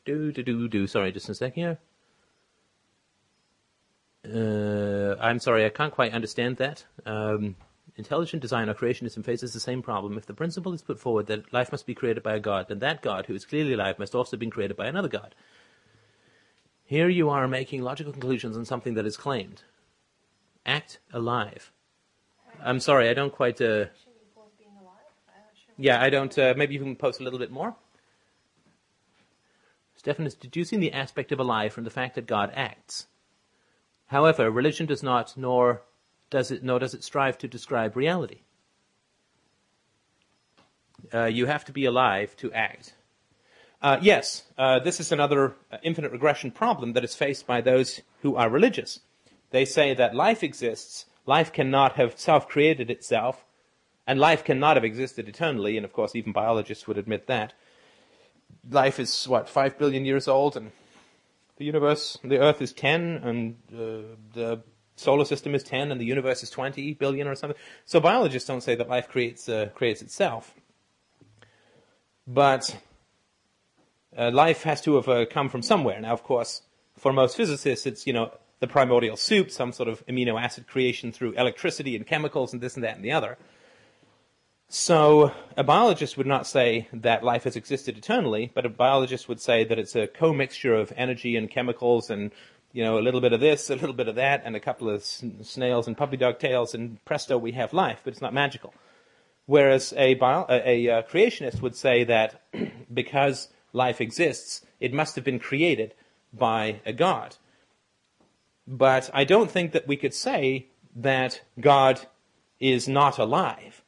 do 0.04 0.32
do 0.32 0.42
do 0.42 0.68
do. 0.68 0.86
Sorry, 0.86 1.12
just 1.12 1.28
a 1.28 1.34
second 1.34 1.62
here. 1.62 1.78
Uh, 4.24 5.16
I'm 5.20 5.40
sorry, 5.40 5.66
I 5.66 5.68
can't 5.68 5.92
quite 5.92 6.12
understand 6.12 6.58
that. 6.58 6.84
Um, 7.04 7.56
intelligent 7.96 8.42
design 8.42 8.68
or 8.68 8.74
creationism 8.74 9.24
faces 9.24 9.52
the 9.52 9.60
same 9.60 9.82
problem. 9.82 10.16
If 10.16 10.26
the 10.26 10.34
principle 10.34 10.72
is 10.72 10.82
put 10.82 10.98
forward 10.98 11.26
that 11.26 11.52
life 11.52 11.70
must 11.72 11.86
be 11.86 11.94
created 11.94 12.22
by 12.22 12.34
a 12.34 12.40
God, 12.40 12.68
then 12.68 12.78
that 12.80 13.02
God, 13.02 13.26
who 13.26 13.34
is 13.34 13.44
clearly 13.44 13.74
alive, 13.74 13.98
must 13.98 14.14
also 14.14 14.32
have 14.32 14.40
been 14.40 14.50
created 14.50 14.76
by 14.76 14.86
another 14.86 15.08
God. 15.08 15.34
Here 16.84 17.08
you 17.08 17.30
are 17.30 17.48
making 17.48 17.82
logical 17.82 18.12
conclusions 18.12 18.56
on 18.56 18.64
something 18.64 18.94
that 18.94 19.06
is 19.06 19.16
claimed. 19.16 19.62
Act 20.66 20.98
alive. 21.12 21.72
I'm 22.62 22.80
sorry, 22.80 23.08
I 23.08 23.14
don't 23.14 23.32
quite. 23.32 23.60
Uh, 23.60 23.86
yeah, 25.76 26.00
I 26.00 26.10
don't. 26.10 26.36
Uh, 26.38 26.54
maybe 26.56 26.74
you 26.74 26.80
can 26.80 26.96
post 26.96 27.20
a 27.20 27.24
little 27.24 27.38
bit 27.38 27.50
more. 27.50 27.74
Stefan 29.96 30.26
is 30.26 30.34
deducing 30.34 30.80
the 30.80 30.92
aspect 30.92 31.32
of 31.32 31.40
alive 31.40 31.72
from 31.72 31.84
the 31.84 31.90
fact 31.90 32.16
that 32.16 32.26
God 32.26 32.52
acts. 32.54 33.06
However, 34.06 34.50
religion 34.50 34.86
does 34.86 35.02
not, 35.02 35.34
nor 35.36 35.82
does 36.32 36.50
it, 36.50 36.64
nor 36.64 36.80
does 36.80 36.94
it 36.94 37.04
strive 37.04 37.38
to 37.38 37.46
describe 37.46 37.94
reality. 37.94 38.40
Uh, 41.14 41.26
you 41.26 41.46
have 41.46 41.64
to 41.66 41.72
be 41.72 41.84
alive 41.84 42.34
to 42.38 42.52
act. 42.52 42.94
Uh, 43.80 43.98
yes, 44.00 44.44
uh, 44.56 44.78
this 44.78 44.98
is 44.98 45.12
another 45.12 45.54
uh, 45.70 45.76
infinite 45.82 46.10
regression 46.10 46.50
problem 46.50 46.94
that 46.94 47.04
is 47.04 47.14
faced 47.14 47.46
by 47.46 47.60
those 47.60 48.00
who 48.22 48.34
are 48.34 48.48
religious. 48.48 49.00
They 49.50 49.64
say 49.64 49.92
that 49.94 50.14
life 50.14 50.42
exists, 50.42 51.04
life 51.26 51.52
cannot 51.52 51.96
have 51.96 52.18
self 52.18 52.48
created 52.48 52.90
itself, 52.90 53.44
and 54.06 54.18
life 54.18 54.42
cannot 54.44 54.76
have 54.76 54.84
existed 54.84 55.28
eternally, 55.28 55.76
and 55.76 55.84
of 55.84 55.92
course, 55.92 56.16
even 56.16 56.32
biologists 56.32 56.86
would 56.88 56.98
admit 56.98 57.26
that. 57.26 57.52
Life 58.70 58.98
is, 58.98 59.28
what, 59.28 59.48
five 59.48 59.78
billion 59.78 60.04
years 60.04 60.28
old, 60.28 60.56
and 60.56 60.72
the 61.56 61.64
universe, 61.64 62.18
the 62.24 62.38
earth 62.38 62.62
is 62.62 62.72
10, 62.72 63.20
and 63.22 63.56
uh, 63.72 64.16
the 64.32 64.62
solar 64.96 65.24
system 65.24 65.54
is 65.54 65.62
10 65.62 65.90
and 65.90 66.00
the 66.00 66.04
universe 66.04 66.42
is 66.42 66.50
20 66.50 66.94
billion 66.94 67.26
or 67.26 67.34
something. 67.34 67.58
So 67.84 68.00
biologists 68.00 68.46
don't 68.46 68.62
say 68.62 68.74
that 68.74 68.88
life 68.88 69.08
creates, 69.08 69.48
uh, 69.48 69.70
creates 69.74 70.02
itself. 70.02 70.54
But 72.26 72.76
uh, 74.16 74.30
life 74.30 74.62
has 74.62 74.80
to 74.82 74.96
have 74.96 75.08
uh, 75.08 75.26
come 75.26 75.48
from 75.48 75.62
somewhere. 75.62 76.00
Now, 76.00 76.12
of 76.12 76.22
course, 76.22 76.62
for 76.96 77.12
most 77.12 77.36
physicists, 77.36 77.86
it's, 77.86 78.06
you 78.06 78.12
know, 78.12 78.32
the 78.60 78.68
primordial 78.68 79.16
soup, 79.16 79.50
some 79.50 79.72
sort 79.72 79.88
of 79.88 80.06
amino 80.06 80.40
acid 80.40 80.68
creation 80.68 81.10
through 81.10 81.32
electricity 81.32 81.96
and 81.96 82.06
chemicals 82.06 82.52
and 82.52 82.62
this 82.62 82.76
and 82.76 82.84
that 82.84 82.94
and 82.94 83.04
the 83.04 83.12
other. 83.12 83.36
So 84.68 85.32
a 85.56 85.64
biologist 85.64 86.16
would 86.16 86.26
not 86.26 86.46
say 86.46 86.88
that 86.94 87.22
life 87.22 87.44
has 87.44 87.56
existed 87.56 87.98
eternally, 87.98 88.50
but 88.54 88.64
a 88.64 88.70
biologist 88.70 89.28
would 89.28 89.40
say 89.40 89.64
that 89.64 89.78
it's 89.78 89.96
a 89.96 90.06
commixture 90.06 90.74
of 90.74 90.92
energy 90.96 91.36
and 91.36 91.50
chemicals 91.50 92.08
and 92.08 92.30
you 92.72 92.82
know, 92.82 92.98
a 92.98 93.00
little 93.00 93.20
bit 93.20 93.32
of 93.32 93.40
this, 93.40 93.70
a 93.70 93.76
little 93.76 93.94
bit 93.94 94.08
of 94.08 94.16
that, 94.16 94.42
and 94.44 94.56
a 94.56 94.60
couple 94.60 94.88
of 94.88 95.04
snails 95.04 95.86
and 95.86 95.96
puppy 95.96 96.16
dog 96.16 96.38
tails, 96.38 96.74
and 96.74 97.02
presto, 97.04 97.36
we 97.36 97.52
have 97.52 97.72
life, 97.72 98.00
but 98.04 98.12
it's 98.12 98.22
not 98.22 98.34
magical. 98.34 98.72
Whereas 99.46 99.92
a, 99.96 100.14
bio, 100.14 100.46
a, 100.48 100.68
a, 100.68 100.88
uh, 100.88 101.02
creationist 101.02 101.60
would 101.60 101.76
say 101.76 102.04
that 102.04 102.42
because 102.94 103.48
life 103.72 104.00
exists, 104.00 104.64
it 104.80 104.92
must 104.92 105.16
have 105.16 105.24
been 105.24 105.38
created 105.38 105.94
by 106.32 106.80
a 106.86 106.92
god. 106.92 107.36
But 108.66 109.10
I 109.12 109.24
don't 109.24 109.50
think 109.50 109.72
that 109.72 109.88
we 109.88 109.96
could 109.96 110.14
say 110.14 110.66
that 110.96 111.40
God 111.58 112.00
is 112.60 112.88
not 112.88 113.18
alive. 113.18 113.82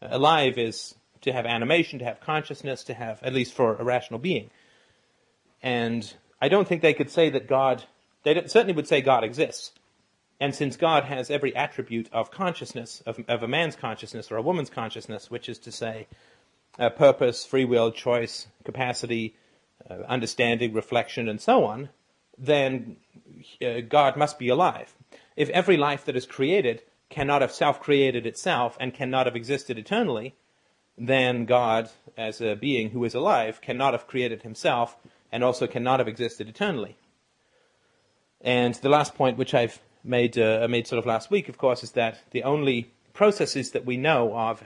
Alive 0.00 0.58
is 0.58 0.94
to 1.22 1.32
have 1.32 1.46
animation, 1.46 1.98
to 1.98 2.04
have 2.04 2.20
consciousness, 2.20 2.84
to 2.84 2.94
have, 2.94 3.22
at 3.22 3.34
least 3.34 3.52
for 3.52 3.76
a 3.76 3.84
rational 3.84 4.20
being. 4.20 4.50
And 5.62 6.12
I 6.40 6.48
don't 6.48 6.66
think 6.66 6.82
they 6.82 6.94
could 6.94 7.10
say 7.10 7.30
that 7.30 7.48
God, 7.48 7.84
they 8.22 8.34
certainly 8.46 8.74
would 8.74 8.88
say 8.88 9.00
God 9.00 9.24
exists. 9.24 9.72
And 10.40 10.54
since 10.54 10.76
God 10.76 11.04
has 11.04 11.30
every 11.30 11.54
attribute 11.54 12.08
of 12.12 12.30
consciousness, 12.32 13.02
of, 13.06 13.20
of 13.28 13.42
a 13.42 13.48
man's 13.48 13.76
consciousness 13.76 14.32
or 14.32 14.36
a 14.36 14.42
woman's 14.42 14.70
consciousness, 14.70 15.30
which 15.30 15.48
is 15.48 15.58
to 15.60 15.70
say, 15.72 16.08
uh, 16.78 16.90
purpose, 16.90 17.44
free 17.44 17.64
will, 17.64 17.92
choice, 17.92 18.48
capacity, 18.64 19.36
uh, 19.88 19.98
understanding, 20.08 20.72
reflection, 20.72 21.28
and 21.28 21.40
so 21.40 21.64
on, 21.64 21.90
then 22.38 22.96
uh, 23.64 23.80
God 23.88 24.16
must 24.16 24.38
be 24.38 24.48
alive. 24.48 24.94
If 25.36 25.48
every 25.50 25.76
life 25.76 26.04
that 26.06 26.16
is 26.16 26.26
created 26.26 26.82
cannot 27.08 27.42
have 27.42 27.52
self-created 27.52 28.26
itself 28.26 28.76
and 28.80 28.94
cannot 28.94 29.26
have 29.26 29.36
existed 29.36 29.78
eternally, 29.78 30.34
then 30.96 31.44
God, 31.44 31.90
as 32.16 32.40
a 32.40 32.54
being 32.54 32.90
who 32.90 33.04
is 33.04 33.14
alive, 33.14 33.60
cannot 33.60 33.92
have 33.94 34.06
created 34.06 34.42
himself 34.42 34.96
and 35.30 35.44
also 35.44 35.66
cannot 35.66 36.00
have 36.00 36.08
existed 36.08 36.48
eternally. 36.48 36.96
And 38.42 38.74
the 38.74 38.88
last 38.88 39.14
point, 39.14 39.38
which 39.38 39.54
I've 39.54 39.80
made, 40.04 40.36
uh, 40.36 40.66
made 40.68 40.86
sort 40.86 40.98
of 40.98 41.06
last 41.06 41.30
week, 41.30 41.48
of 41.48 41.58
course, 41.58 41.82
is 41.82 41.92
that 41.92 42.18
the 42.32 42.42
only 42.42 42.92
processes 43.12 43.70
that 43.70 43.86
we 43.86 43.96
know 43.96 44.34
of 44.36 44.64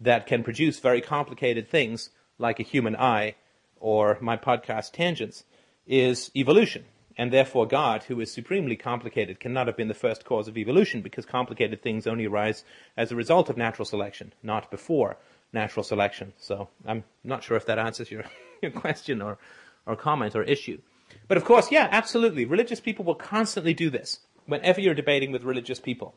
that 0.00 0.26
can 0.26 0.42
produce 0.42 0.80
very 0.80 1.00
complicated 1.00 1.68
things, 1.68 2.10
like 2.38 2.58
a 2.58 2.64
human 2.64 2.96
eye 2.96 3.34
or 3.78 4.16
my 4.20 4.36
podcast 4.36 4.92
Tangents, 4.92 5.44
is 5.86 6.30
evolution. 6.34 6.84
And 7.18 7.30
therefore, 7.32 7.66
God, 7.66 8.04
who 8.04 8.20
is 8.20 8.32
supremely 8.32 8.76
complicated, 8.76 9.40
cannot 9.40 9.66
have 9.66 9.76
been 9.76 9.88
the 9.88 9.94
first 9.94 10.24
cause 10.24 10.48
of 10.48 10.56
evolution 10.56 11.02
because 11.02 11.26
complicated 11.26 11.82
things 11.82 12.06
only 12.06 12.26
arise 12.26 12.64
as 12.96 13.12
a 13.12 13.16
result 13.16 13.50
of 13.50 13.58
natural 13.58 13.84
selection, 13.84 14.32
not 14.42 14.70
before 14.70 15.18
natural 15.52 15.84
selection. 15.84 16.32
So 16.38 16.68
I'm 16.86 17.04
not 17.22 17.42
sure 17.42 17.56
if 17.56 17.66
that 17.66 17.78
answers 17.78 18.10
your, 18.10 18.24
your 18.62 18.70
question 18.70 19.20
or, 19.20 19.36
or 19.84 19.96
comment 19.96 20.34
or 20.34 20.42
issue. 20.42 20.80
But 21.28 21.36
of 21.36 21.44
course, 21.44 21.70
yeah, 21.70 21.88
absolutely. 21.90 22.44
Religious 22.44 22.80
people 22.80 23.04
will 23.04 23.14
constantly 23.14 23.74
do 23.74 23.90
this 23.90 24.20
whenever 24.46 24.80
you're 24.80 24.94
debating 24.94 25.32
with 25.32 25.44
religious 25.44 25.80
people. 25.80 26.14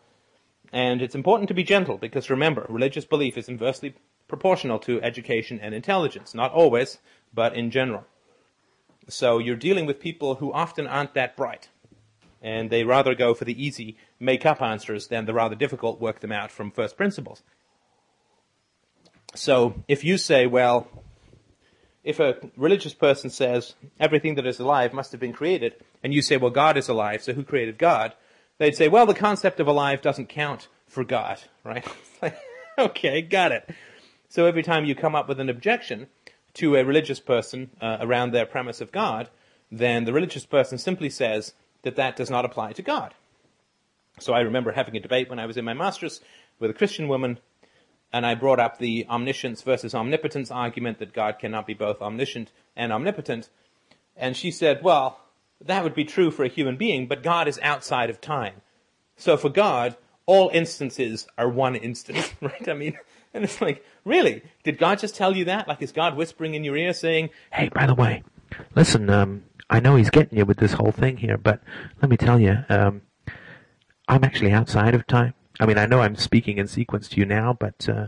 And 0.71 1.01
it's 1.01 1.15
important 1.15 1.49
to 1.49 1.53
be 1.53 1.63
gentle 1.63 1.97
because 1.97 2.29
remember, 2.29 2.65
religious 2.67 3.05
belief 3.05 3.37
is 3.37 3.47
inversely 3.47 3.93
proportional 4.27 4.79
to 4.79 5.01
education 5.01 5.59
and 5.61 5.75
intelligence. 5.75 6.33
Not 6.33 6.51
always, 6.51 6.97
but 7.33 7.55
in 7.55 7.69
general. 7.69 8.05
So 9.07 9.37
you're 9.37 9.55
dealing 9.55 9.85
with 9.85 9.99
people 9.99 10.35
who 10.35 10.51
often 10.51 10.87
aren't 10.87 11.13
that 11.13 11.37
bright. 11.37 11.69
And 12.41 12.69
they 12.69 12.83
rather 12.83 13.15
go 13.15 13.33
for 13.33 13.45
the 13.45 13.63
easy 13.63 13.97
make 14.19 14.45
up 14.45 14.61
answers 14.61 15.07
than 15.07 15.25
the 15.25 15.33
rather 15.33 15.55
difficult 15.55 16.01
work 16.01 16.19
them 16.19 16.31
out 16.31 16.51
from 16.51 16.71
first 16.71 16.97
principles. 16.97 17.43
So 19.35 19.83
if 19.87 20.03
you 20.03 20.17
say, 20.17 20.47
well, 20.47 20.87
if 22.03 22.19
a 22.19 22.35
religious 22.57 22.93
person 22.93 23.29
says 23.29 23.75
everything 23.99 24.35
that 24.35 24.45
is 24.45 24.59
alive 24.59 24.93
must 24.93 25.11
have 25.11 25.21
been 25.21 25.33
created, 25.33 25.75
and 26.03 26.13
you 26.13 26.21
say, 26.21 26.37
well, 26.37 26.51
God 26.51 26.77
is 26.77 26.89
alive, 26.89 27.23
so 27.23 27.33
who 27.33 27.43
created 27.43 27.77
God? 27.77 28.13
They'd 28.57 28.75
say, 28.75 28.87
well, 28.87 29.05
the 29.05 29.13
concept 29.13 29.59
of 29.59 29.67
alive 29.67 30.01
doesn't 30.01 30.29
count 30.29 30.67
for 30.87 31.03
God, 31.03 31.39
right? 31.63 31.87
okay, 32.77 33.21
got 33.21 33.51
it. 33.51 33.69
So 34.29 34.45
every 34.45 34.63
time 34.63 34.85
you 34.85 34.95
come 34.95 35.15
up 35.15 35.29
with 35.29 35.39
an 35.39 35.49
objection 35.49 36.07
to 36.55 36.75
a 36.75 36.85
religious 36.85 37.19
person 37.19 37.71
uh, 37.81 37.97
around 38.01 38.31
their 38.31 38.45
premise 38.45 38.81
of 38.81 38.91
God, 38.91 39.29
then 39.71 40.05
the 40.05 40.13
religious 40.13 40.45
person 40.45 40.77
simply 40.77 41.09
says 41.09 41.53
that 41.83 41.95
that 41.95 42.15
does 42.15 42.29
not 42.29 42.45
apply 42.45 42.73
to 42.73 42.81
God. 42.81 43.13
So 44.19 44.33
I 44.33 44.41
remember 44.41 44.71
having 44.71 44.95
a 44.95 44.99
debate 44.99 45.29
when 45.29 45.39
I 45.39 45.45
was 45.45 45.57
in 45.57 45.65
my 45.65 45.73
master's 45.73 46.21
with 46.59 46.69
a 46.69 46.73
Christian 46.73 47.07
woman 47.07 47.39
and 48.13 48.27
I 48.27 48.35
brought 48.35 48.59
up 48.59 48.77
the 48.77 49.07
omniscience 49.09 49.63
versus 49.63 49.95
omnipotence 49.95 50.51
argument 50.51 50.99
that 50.99 51.13
God 51.13 51.39
cannot 51.39 51.65
be 51.65 51.73
both 51.73 51.99
omniscient 51.99 52.51
and 52.75 52.93
omnipotent. 52.93 53.49
And 54.15 54.37
she 54.37 54.51
said, 54.51 54.83
well, 54.83 55.19
that 55.59 55.83
would 55.83 55.95
be 55.95 56.05
true 56.05 56.29
for 56.29 56.43
a 56.43 56.49
human 56.49 56.77
being, 56.77 57.07
but 57.07 57.23
God 57.23 57.47
is 57.47 57.59
outside 57.63 58.11
of 58.11 58.21
time. 58.21 58.61
So 59.17 59.35
for 59.35 59.49
God, 59.49 59.97
all 60.27 60.51
instances 60.53 61.27
are 61.37 61.49
one 61.49 61.75
instance, 61.75 62.33
right? 62.41 62.69
I 62.69 62.73
mean, 62.73 62.97
and 63.33 63.43
it's 63.43 63.59
like, 63.59 63.83
really? 64.05 64.43
Did 64.63 64.77
God 64.77 64.99
just 64.99 65.15
tell 65.15 65.35
you 65.35 65.45
that? 65.45 65.67
Like, 65.67 65.81
is 65.81 65.91
God 65.91 66.15
whispering 66.15 66.53
in 66.53 66.63
your 66.63 66.77
ear 66.77 66.93
saying, 66.93 67.31
hey, 67.51 67.69
by 67.69 67.87
the 67.87 67.95
way, 67.95 68.23
listen, 68.75 69.09
um, 69.09 69.43
I 69.71 69.79
know 69.79 69.95
he's 69.95 70.11
getting 70.11 70.37
you 70.37 70.45
with 70.45 70.57
this 70.57 70.73
whole 70.73 70.91
thing 70.91 71.17
here, 71.17 71.37
but 71.37 71.61
let 71.99 72.11
me 72.11 72.17
tell 72.17 72.39
you, 72.39 72.63
um, 72.69 73.01
I'm 74.07 74.23
actually 74.23 74.51
outside 74.51 74.93
of 74.93 75.07
time. 75.07 75.33
I 75.59 75.65
mean, 75.65 75.77
I 75.77 75.85
know 75.85 76.01
I'm 76.01 76.15
speaking 76.15 76.57
in 76.57 76.67
sequence 76.67 77.07
to 77.09 77.19
you 77.19 77.25
now, 77.25 77.53
but 77.53 77.87
uh, 77.87 78.07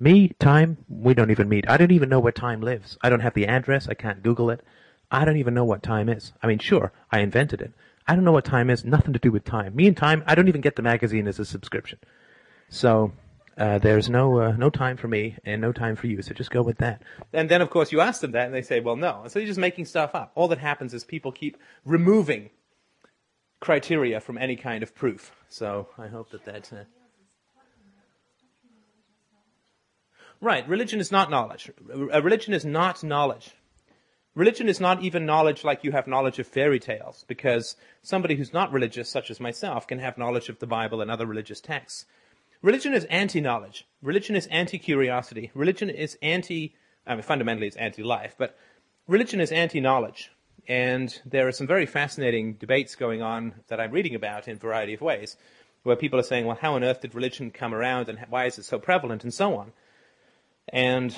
me, 0.00 0.28
time, 0.38 0.78
we 0.88 1.14
don't 1.14 1.30
even 1.30 1.48
meet. 1.48 1.68
I 1.68 1.76
don't 1.76 1.92
even 1.92 2.08
know 2.08 2.20
where 2.20 2.32
time 2.32 2.60
lives. 2.60 2.98
I 3.02 3.10
don't 3.10 3.20
have 3.20 3.34
the 3.34 3.46
address. 3.46 3.88
I 3.88 3.94
can't 3.94 4.22
Google 4.22 4.50
it. 4.50 4.62
I 5.10 5.24
don't 5.24 5.38
even 5.38 5.54
know 5.54 5.64
what 5.64 5.82
time 5.82 6.08
is. 6.08 6.32
I 6.42 6.46
mean, 6.46 6.58
sure, 6.58 6.92
I 7.10 7.20
invented 7.20 7.62
it. 7.62 7.72
I 8.06 8.14
don't 8.14 8.24
know 8.24 8.32
what 8.32 8.44
time 8.44 8.70
is. 8.70 8.84
Nothing 8.84 9.12
to 9.12 9.18
do 9.18 9.30
with 9.30 9.44
time. 9.44 9.74
Me 9.74 9.86
and 9.86 9.96
time, 9.96 10.22
I 10.26 10.34
don't 10.34 10.48
even 10.48 10.60
get 10.60 10.76
the 10.76 10.82
magazine 10.82 11.26
as 11.26 11.38
a 11.38 11.44
subscription. 11.44 11.98
So 12.68 13.12
uh, 13.56 13.78
there's 13.78 14.08
no 14.08 14.38
uh, 14.40 14.52
no 14.52 14.70
time 14.70 14.96
for 14.96 15.08
me 15.08 15.36
and 15.44 15.60
no 15.60 15.72
time 15.72 15.96
for 15.96 16.06
you. 16.06 16.22
So 16.22 16.32
just 16.32 16.50
go 16.50 16.62
with 16.62 16.78
that. 16.78 17.02
And 17.32 17.48
then, 17.48 17.60
of 17.60 17.70
course, 17.70 17.90
you 17.90 18.00
ask 18.00 18.20
them 18.20 18.32
that, 18.32 18.46
and 18.46 18.54
they 18.54 18.62
say, 18.62 18.80
"Well, 18.80 18.96
no." 18.96 19.22
And 19.22 19.32
so 19.32 19.38
you're 19.38 19.48
just 19.48 19.58
making 19.58 19.86
stuff 19.86 20.14
up. 20.14 20.32
All 20.34 20.48
that 20.48 20.58
happens 20.58 20.94
is 20.94 21.04
people 21.04 21.32
keep 21.32 21.56
removing 21.84 22.50
criteria 23.60 24.20
from 24.20 24.38
any 24.38 24.56
kind 24.56 24.82
of 24.82 24.94
proof. 24.94 25.32
So 25.48 25.88
I 25.98 26.06
hope 26.06 26.30
that 26.30 26.44
that. 26.44 26.72
Uh... 26.72 26.84
Right, 30.40 30.68
religion 30.68 31.00
is 31.00 31.10
not 31.10 31.30
knowledge. 31.30 31.70
A 32.12 32.22
religion 32.22 32.54
is 32.54 32.64
not 32.64 33.02
knowledge. 33.02 33.50
Religion 34.34 34.68
is 34.68 34.78
not 34.78 35.02
even 35.02 35.26
knowledge 35.26 35.64
like 35.64 35.82
you 35.82 35.90
have 35.90 36.06
knowledge 36.06 36.38
of 36.38 36.46
fairy 36.46 36.78
tales, 36.78 37.24
because 37.26 37.74
somebody 38.02 38.36
who's 38.36 38.52
not 38.52 38.72
religious, 38.72 39.10
such 39.10 39.32
as 39.32 39.40
myself, 39.40 39.88
can 39.88 39.98
have 39.98 40.16
knowledge 40.16 40.48
of 40.48 40.60
the 40.60 40.66
Bible 40.66 41.00
and 41.00 41.10
other 41.10 41.26
religious 41.26 41.60
texts. 41.60 42.06
Religion 42.62 42.94
is 42.94 43.04
anti-knowledge. 43.06 43.84
Religion 44.00 44.36
is 44.36 44.46
anti-curiosity. 44.46 45.50
Religion 45.54 45.90
is 45.90 46.16
anti, 46.22 46.76
I 47.04 47.14
mean, 47.14 47.22
fundamentally 47.22 47.66
it's 47.66 47.76
anti-life, 47.76 48.36
but 48.38 48.56
religion 49.08 49.40
is 49.40 49.50
anti-knowledge. 49.50 50.30
And 50.68 51.18
there 51.24 51.48
are 51.48 51.52
some 51.52 51.66
very 51.66 51.86
fascinating 51.86 52.52
debates 52.54 52.94
going 52.94 53.22
on 53.22 53.54
that 53.68 53.80
I'm 53.80 53.90
reading 53.90 54.14
about 54.14 54.46
in 54.46 54.56
a 54.56 54.60
variety 54.60 54.92
of 54.92 55.00
ways, 55.00 55.36
where 55.82 55.96
people 55.96 56.20
are 56.20 56.24
saying, 56.24 56.44
well, 56.44 56.58
how 56.60 56.74
on 56.74 56.84
earth 56.84 57.00
did 57.00 57.14
religion 57.14 57.50
come 57.50 57.74
around 57.74 58.10
and 58.10 58.18
why 58.28 58.44
is 58.44 58.58
it 58.58 58.64
so 58.64 58.78
prevalent 58.78 59.24
and 59.24 59.32
so 59.32 59.56
on? 59.56 59.72
And 60.70 61.16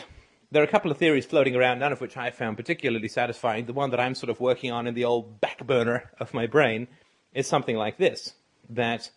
there 0.52 0.62
are 0.62 0.66
a 0.66 0.70
couple 0.70 0.92
of 0.92 0.98
theories 0.98 1.26
floating 1.26 1.56
around, 1.56 1.80
none 1.80 1.92
of 1.92 2.00
which 2.00 2.16
I 2.16 2.30
found 2.30 2.56
particularly 2.56 3.08
satisfying. 3.08 3.66
The 3.66 3.72
one 3.72 3.90
that 3.90 3.98
I'm 3.98 4.14
sort 4.14 4.30
of 4.30 4.38
working 4.38 4.70
on 4.70 4.86
in 4.86 4.94
the 4.94 5.04
old 5.04 5.40
back 5.40 5.66
burner 5.66 6.10
of 6.20 6.32
my 6.32 6.46
brain 6.46 6.86
is 7.34 7.48
something 7.48 7.76
like 7.76 7.98
this, 7.98 8.34
that 8.68 9.10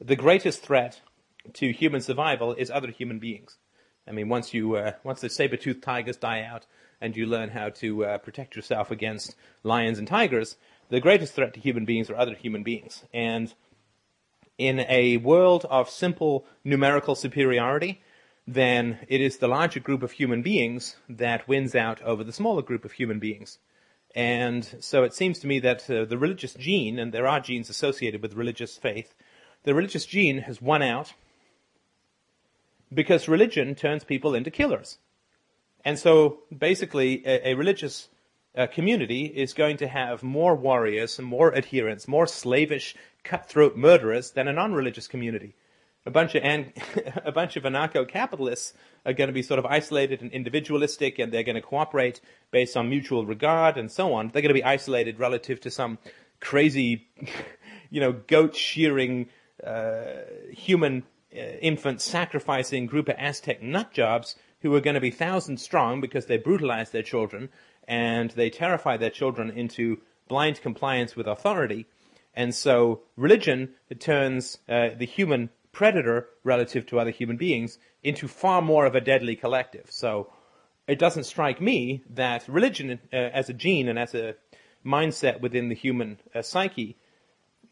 the 0.00 0.16
greatest 0.16 0.62
threat 0.62 1.00
to 1.54 1.72
human 1.72 2.00
survival 2.00 2.54
is 2.54 2.70
other 2.70 2.90
human 2.90 3.18
beings. 3.18 3.58
I 4.06 4.12
mean, 4.12 4.28
once 4.28 4.54
you, 4.54 4.76
uh, 4.76 4.92
once 5.02 5.20
the 5.20 5.30
saber-toothed 5.30 5.82
tigers 5.82 6.16
die 6.16 6.42
out, 6.42 6.66
and 7.02 7.16
you 7.16 7.26
learn 7.26 7.50
how 7.50 7.68
to 7.68 8.04
uh, 8.06 8.18
protect 8.18 8.56
yourself 8.56 8.90
against 8.90 9.34
lions 9.64 9.98
and 9.98 10.08
tigers, 10.08 10.56
the 10.88 11.00
greatest 11.00 11.34
threat 11.34 11.52
to 11.52 11.60
human 11.60 11.84
beings 11.84 12.08
are 12.08 12.16
other 12.16 12.34
human 12.34 12.62
beings. 12.62 13.04
And 13.12 13.52
in 14.56 14.86
a 14.88 15.16
world 15.18 15.66
of 15.68 15.90
simple 15.90 16.46
numerical 16.64 17.14
superiority, 17.14 18.00
then 18.46 19.00
it 19.08 19.20
is 19.20 19.38
the 19.38 19.48
larger 19.48 19.80
group 19.80 20.02
of 20.02 20.12
human 20.12 20.42
beings 20.42 20.96
that 21.08 21.48
wins 21.48 21.74
out 21.74 22.00
over 22.02 22.22
the 22.22 22.32
smaller 22.32 22.62
group 22.62 22.84
of 22.84 22.92
human 22.92 23.18
beings. 23.18 23.58
And 24.14 24.76
so 24.80 25.02
it 25.02 25.14
seems 25.14 25.38
to 25.40 25.46
me 25.46 25.58
that 25.60 25.90
uh, 25.90 26.04
the 26.04 26.18
religious 26.18 26.54
gene, 26.54 26.98
and 26.98 27.12
there 27.12 27.26
are 27.26 27.40
genes 27.40 27.70
associated 27.70 28.22
with 28.22 28.34
religious 28.34 28.76
faith, 28.76 29.14
the 29.64 29.74
religious 29.74 30.06
gene 30.06 30.38
has 30.38 30.62
won 30.62 30.82
out 30.82 31.14
because 32.92 33.28
religion 33.28 33.74
turns 33.74 34.04
people 34.04 34.34
into 34.34 34.50
killers. 34.50 34.98
And 35.84 35.98
so 35.98 36.40
basically, 36.56 37.26
a, 37.26 37.50
a 37.50 37.54
religious 37.54 38.08
uh, 38.56 38.66
community 38.66 39.24
is 39.24 39.54
going 39.54 39.78
to 39.78 39.88
have 39.88 40.22
more 40.22 40.54
warriors 40.54 41.18
and 41.18 41.26
more 41.26 41.54
adherents, 41.54 42.06
more 42.06 42.26
slavish, 42.26 42.94
cutthroat 43.24 43.76
murderers 43.76 44.32
than 44.32 44.48
a 44.48 44.52
non-religious 44.52 45.06
community. 45.08 45.54
A 46.04 46.10
bunch 46.10 46.34
of 46.34 46.42
an, 46.42 46.72
a 47.24 47.32
bunch 47.32 47.56
of 47.56 47.62
anarcho-capitalists 47.62 48.74
are 49.06 49.12
going 49.12 49.28
to 49.28 49.34
be 49.34 49.42
sort 49.42 49.58
of 49.58 49.66
isolated 49.66 50.20
and 50.20 50.32
individualistic, 50.32 51.18
and 51.18 51.32
they're 51.32 51.44
going 51.44 51.56
to 51.56 51.62
cooperate 51.62 52.20
based 52.50 52.76
on 52.76 52.88
mutual 52.88 53.24
regard 53.24 53.76
and 53.76 53.90
so 53.90 54.12
on. 54.14 54.28
They're 54.28 54.42
going 54.42 54.48
to 54.48 54.54
be 54.54 54.64
isolated 54.64 55.18
relative 55.18 55.60
to 55.60 55.70
some 55.70 55.98
crazy, 56.40 57.08
you 57.90 58.00
know, 58.00 58.12
goat 58.12 58.56
shearing, 58.56 59.28
uh, 59.64 60.02
human 60.50 61.04
uh, 61.34 61.38
infant 61.38 62.00
sacrificing 62.00 62.86
group 62.86 63.08
of 63.08 63.16
Aztec 63.18 63.62
nut 63.62 63.92
jobs 63.92 64.36
who 64.62 64.74
are 64.74 64.80
going 64.80 64.94
to 64.94 65.00
be 65.00 65.10
thousands 65.10 65.62
strong 65.62 66.00
because 66.00 66.26
they 66.26 66.38
brutalize 66.38 66.90
their 66.90 67.02
children 67.02 67.48
and 67.86 68.30
they 68.30 68.48
terrify 68.48 68.96
their 68.96 69.10
children 69.10 69.50
into 69.50 70.00
blind 70.28 70.60
compliance 70.62 71.16
with 71.16 71.26
authority. 71.26 71.86
And 72.34 72.54
so 72.54 73.02
religion 73.16 73.74
turns 73.98 74.58
uh, 74.68 74.90
the 74.96 75.06
human 75.06 75.50
predator 75.72 76.28
relative 76.44 76.86
to 76.86 76.98
other 76.98 77.10
human 77.10 77.36
beings 77.36 77.78
into 78.02 78.28
far 78.28 78.62
more 78.62 78.86
of 78.86 78.94
a 78.94 79.00
deadly 79.00 79.36
collective. 79.36 79.90
So 79.90 80.32
it 80.86 80.98
doesn't 80.98 81.24
strike 81.24 81.60
me 81.60 82.02
that 82.10 82.46
religion 82.48 82.98
uh, 83.12 83.16
as 83.16 83.48
a 83.48 83.54
gene 83.54 83.88
and 83.88 83.98
as 83.98 84.14
a 84.14 84.36
mindset 84.84 85.40
within 85.40 85.68
the 85.68 85.74
human 85.74 86.18
uh, 86.34 86.42
psyche 86.42 86.96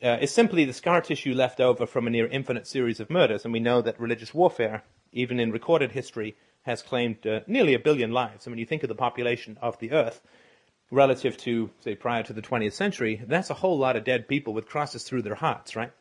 uh, 0.02 0.18
is 0.20 0.30
simply 0.30 0.64
the 0.64 0.72
scar 0.72 1.00
tissue 1.00 1.34
left 1.34 1.60
over 1.60 1.86
from 1.86 2.06
a 2.06 2.10
near 2.10 2.26
infinite 2.26 2.66
series 2.66 3.00
of 3.00 3.10
murders. 3.10 3.44
And 3.44 3.52
we 3.52 3.60
know 3.60 3.82
that 3.82 4.00
religious 4.00 4.32
warfare, 4.32 4.82
even 5.12 5.38
in 5.38 5.52
recorded 5.52 5.92
history, 5.92 6.36
has 6.62 6.82
claimed 6.82 7.26
uh, 7.26 7.40
nearly 7.46 7.74
a 7.74 7.78
billion 7.78 8.12
lives. 8.12 8.46
I 8.46 8.50
mean, 8.50 8.58
you 8.58 8.66
think 8.66 8.82
of 8.82 8.88
the 8.88 8.94
population 8.94 9.58
of 9.62 9.78
the 9.78 9.92
earth 9.92 10.20
relative 10.90 11.36
to, 11.38 11.70
say, 11.80 11.94
prior 11.94 12.22
to 12.24 12.32
the 12.32 12.42
20th 12.42 12.72
century, 12.72 13.22
that's 13.26 13.50
a 13.50 13.54
whole 13.54 13.78
lot 13.78 13.96
of 13.96 14.04
dead 14.04 14.28
people 14.28 14.52
with 14.52 14.68
crosses 14.68 15.04
through 15.04 15.22
their 15.22 15.36
hearts, 15.36 15.76
right? 15.76 15.92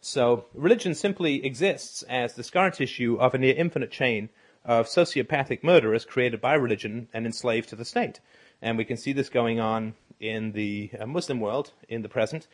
So 0.00 0.46
religion 0.52 0.94
simply 0.94 1.44
exists 1.46 2.02
as 2.02 2.34
the 2.34 2.42
scar 2.42 2.70
tissue 2.70 3.16
of 3.18 3.34
a 3.34 3.38
near 3.38 3.54
infinite 3.54 3.90
chain 3.90 4.28
of 4.64 4.86
sociopathic 4.86 5.62
murderers 5.62 6.04
created 6.04 6.40
by 6.40 6.54
religion 6.54 7.08
and 7.12 7.24
enslaved 7.24 7.68
to 7.70 7.76
the 7.76 7.84
state. 7.84 8.20
And 8.60 8.76
we 8.76 8.84
can 8.84 8.96
see 8.96 9.12
this 9.12 9.28
going 9.28 9.60
on 9.60 9.94
in 10.20 10.52
the 10.52 10.90
uh, 10.98 11.06
Muslim 11.06 11.40
world 11.40 11.72
in 11.88 12.02
the 12.02 12.08
present. 12.08 12.46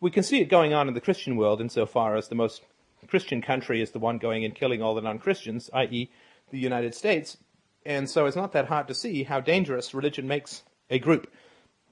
We 0.00 0.10
can 0.10 0.22
see 0.22 0.40
it 0.40 0.48
going 0.48 0.74
on 0.74 0.88
in 0.88 0.94
the 0.94 1.00
Christian 1.00 1.36
world 1.36 1.60
insofar 1.60 2.16
as 2.16 2.28
the 2.28 2.34
most 2.34 2.62
Christian 3.08 3.40
country 3.40 3.80
is 3.80 3.92
the 3.92 3.98
one 3.98 4.18
going 4.18 4.44
and 4.44 4.54
killing 4.54 4.82
all 4.82 4.94
the 4.94 5.00
non-Christians, 5.00 5.70
i.e. 5.72 6.10
the 6.50 6.58
United 6.58 6.94
States. 6.94 7.36
And 7.84 8.08
so 8.10 8.26
it's 8.26 8.36
not 8.36 8.52
that 8.52 8.66
hard 8.66 8.88
to 8.88 8.94
see 8.94 9.22
how 9.22 9.40
dangerous 9.40 9.94
religion 9.94 10.26
makes 10.26 10.62
a 10.90 10.98
group. 10.98 11.30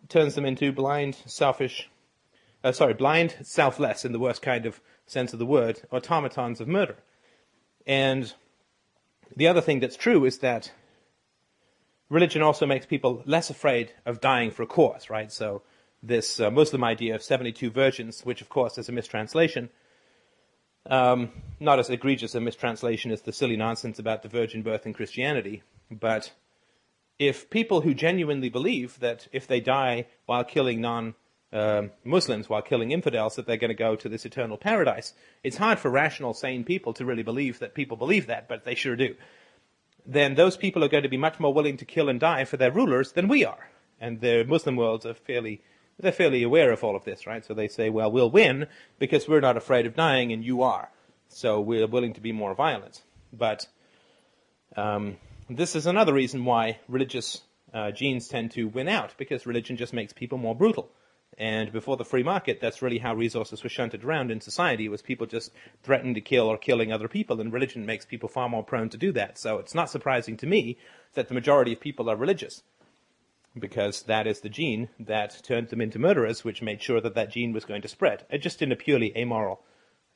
Turns 0.09 0.35
them 0.35 0.45
into 0.45 0.73
blind, 0.73 1.17
selfish, 1.27 1.89
uh, 2.63 2.73
sorry, 2.73 2.95
blind, 2.95 3.37
selfless 3.43 4.05
in 4.05 4.13
the 4.13 4.19
worst 4.19 4.43
kind 4.43 4.67
of 4.67 4.81
sense 5.07 5.33
of 5.33 5.39
the 5.39 5.47
word, 5.47 5.83
automatons 5.93 6.61
of 6.61 6.69
murder. 6.69 6.97
And 7.87 8.33
the 9.37 9.49
other 9.49 9.61
thing 9.61 9.81
that's 9.81 9.97
true 9.97 10.25
is 10.25 10.39
that 10.39 10.73
religion 12.09 12.43
also 12.43 12.67
makes 12.67 12.87
people 12.87 13.23
less 13.27 13.51
afraid 13.51 13.93
of 14.05 14.21
dying 14.21 14.51
for 14.51 14.63
a 14.63 14.67
cause, 14.67 15.11
right? 15.11 15.31
So 15.31 15.63
this 16.03 16.41
uh, 16.41 16.51
Muslim 16.51 16.85
idea 16.85 17.15
of 17.15 17.23
72 17.23 17.71
virgins, 17.71 18.23
which 18.23 18.41
of 18.41 18.49
course 18.49 18.79
is 18.79 18.89
a 18.89 18.93
mistranslation, 18.93 19.71
um, 20.91 21.31
not 21.61 21.79
as 21.79 21.91
egregious 21.91 22.35
a 22.35 22.41
mistranslation 22.41 23.11
as 23.11 23.23
the 23.23 23.33
silly 23.33 23.57
nonsense 23.57 23.99
about 23.99 24.23
the 24.23 24.29
virgin 24.29 24.63
birth 24.63 24.87
in 24.87 24.93
Christianity, 24.93 25.63
but 25.91 26.33
if 27.19 27.49
people 27.51 27.83
who 27.83 27.95
genuinely 27.95 28.49
believe 28.49 28.99
that 29.01 29.29
if 29.33 29.47
they 29.47 29.61
die 29.61 30.07
while 30.27 30.45
killing 30.45 30.81
non 30.81 31.15
um, 31.53 31.93
Muslims, 32.03 32.49
while 32.49 32.63
killing 32.63 32.91
infidels, 32.91 33.37
that 33.37 33.47
they're 33.47 33.57
going 33.57 33.69
to 33.69 33.75
go 33.75 33.95
to 33.95 34.09
this 34.09 34.27
eternal 34.27 34.57
paradise, 34.57 35.15
it's 35.45 35.57
hard 35.57 35.79
for 35.79 35.91
rational, 35.91 36.35
sane 36.35 36.65
people 36.65 36.93
to 36.95 37.05
really 37.05 37.23
believe 37.23 37.61
that 37.61 37.75
people 37.75 37.97
believe 37.97 38.27
that, 38.27 38.49
but 38.49 38.65
they 38.65 38.75
sure 38.75 38.97
do. 38.97 39.15
Then 40.05 40.35
those 40.35 40.57
people 40.57 40.83
are 40.83 40.89
going 40.89 41.05
to 41.05 41.09
be 41.09 41.17
much 41.17 41.39
more 41.39 41.55
willing 41.55 41.77
to 41.79 41.85
kill 41.85 42.09
and 42.09 42.19
die 42.19 42.45
for 42.45 42.57
their 42.57 42.73
rulers 42.73 43.13
than 43.13 43.29
we 43.29 43.45
are. 43.45 43.71
And 44.01 44.21
the 44.21 44.45
Muslim 44.45 44.77
worlds 44.77 45.07
are 45.07 45.15
fairly, 45.15 45.63
they're 45.99 46.13
fairly 46.13 46.43
aware 46.43 46.73
of 46.73 46.83
all 46.83 46.97
of 46.97 47.05
this, 47.05 47.27
right? 47.27 47.45
So 47.45 47.55
they 47.55 47.69
say, 47.69 47.91
well, 47.91 48.11
we'll 48.11 48.31
win 48.31 48.67
because 48.99 49.29
we're 49.29 49.41
not 49.41 49.57
afraid 49.57 49.87
of 49.87 49.95
dying 49.95 50.33
and 50.33 50.45
you 50.45 50.63
are. 50.63 50.91
So 51.29 51.61
we're 51.61 51.87
willing 51.87 52.15
to 52.15 52.21
be 52.21 52.33
more 52.33 52.55
violent. 52.55 53.03
But, 53.33 53.67
um, 54.77 55.17
this 55.51 55.77
is 55.77 55.87
another 55.87 56.15
reason 56.15 56.45
why 56.45 56.79
religious 56.89 57.43
uh, 57.73 57.91
genes 57.91 58.29
tend 58.29 58.53
to 58.53 58.69
win 58.69 58.89
out, 58.89 59.15
because 59.19 59.47
religion 59.47 59.77
just 59.77 59.93
makes 59.93 60.13
people 60.13 60.39
more 60.39 60.55
brutal. 60.55 60.91
And 61.37 61.73
before 61.73 61.97
the 61.97 62.05
free 62.05 62.23
market, 62.23 62.61
that's 62.61 62.81
really 62.81 62.99
how 62.99 63.15
resources 63.15 63.63
were 63.63 63.69
shunted 63.69 64.05
around 64.05 64.31
in 64.31 64.41
society, 64.41 64.89
was 64.89 65.03
people 65.03 65.27
just 65.27 65.51
threatening 65.83 66.15
to 66.15 66.21
kill 66.21 66.47
or 66.47 66.57
killing 66.57 66.93
other 66.93 67.09
people, 67.09 67.41
and 67.41 67.53
religion 67.53 67.85
makes 67.85 68.05
people 68.05 68.29
far 68.29 68.49
more 68.49 68.63
prone 68.63 68.89
to 68.91 68.97
do 68.97 69.13
that. 69.13 69.37
So 69.37 69.59
it's 69.59 69.75
not 69.75 69.91
surprising 69.91 70.37
to 70.39 70.47
me 70.47 70.79
that 71.15 71.29
the 71.29 71.35
majority 71.35 71.73
of 71.73 71.81
people 71.81 72.09
are 72.09 72.17
religious, 72.17 72.63
because 73.57 74.03
that 74.03 74.27
is 74.27 74.41
the 74.41 74.49
gene 74.49 74.89
that 74.99 75.41
turned 75.43 75.69
them 75.69 75.81
into 75.81 75.99
murderers, 75.99 76.45
which 76.45 76.63
made 76.63 76.83
sure 76.83 77.01
that 77.01 77.15
that 77.15 77.31
gene 77.31 77.53
was 77.53 77.65
going 77.65 77.83
to 77.83 77.89
spread, 77.89 78.25
uh, 78.33 78.37
just 78.37 78.63
in 78.63 78.73
a 78.73 78.77
purely 78.77 79.17
amoral 79.17 79.61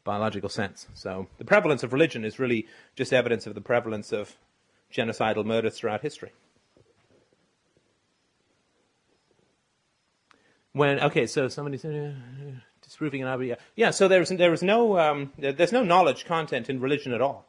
biological 0.04 0.48
sense. 0.48 0.86
So 0.94 1.28
the 1.38 1.44
prevalence 1.44 1.82
of 1.82 1.92
religion 1.92 2.24
is 2.24 2.38
really 2.38 2.66
just 2.96 3.12
evidence 3.12 3.46
of 3.46 3.54
the 3.54 3.60
prevalence 3.60 4.12
of 4.12 4.36
genocidal 4.92 5.44
murders 5.44 5.78
throughout 5.78 6.00
history. 6.00 6.32
When 10.72 11.00
okay, 11.00 11.26
so 11.26 11.48
somebody 11.48 11.78
said 11.78 11.94
uh, 11.94 12.60
disproving 12.82 13.22
an 13.22 13.28
idea. 13.28 13.58
Yeah, 13.74 13.90
so 13.90 14.06
there's 14.08 14.28
there 14.28 14.52
is 14.52 14.62
no 14.62 14.98
um, 14.98 15.32
there's 15.38 15.72
no 15.72 15.82
knowledge 15.82 16.24
content 16.24 16.70
in 16.70 16.80
religion 16.80 17.12
at 17.12 17.20
all. 17.20 17.46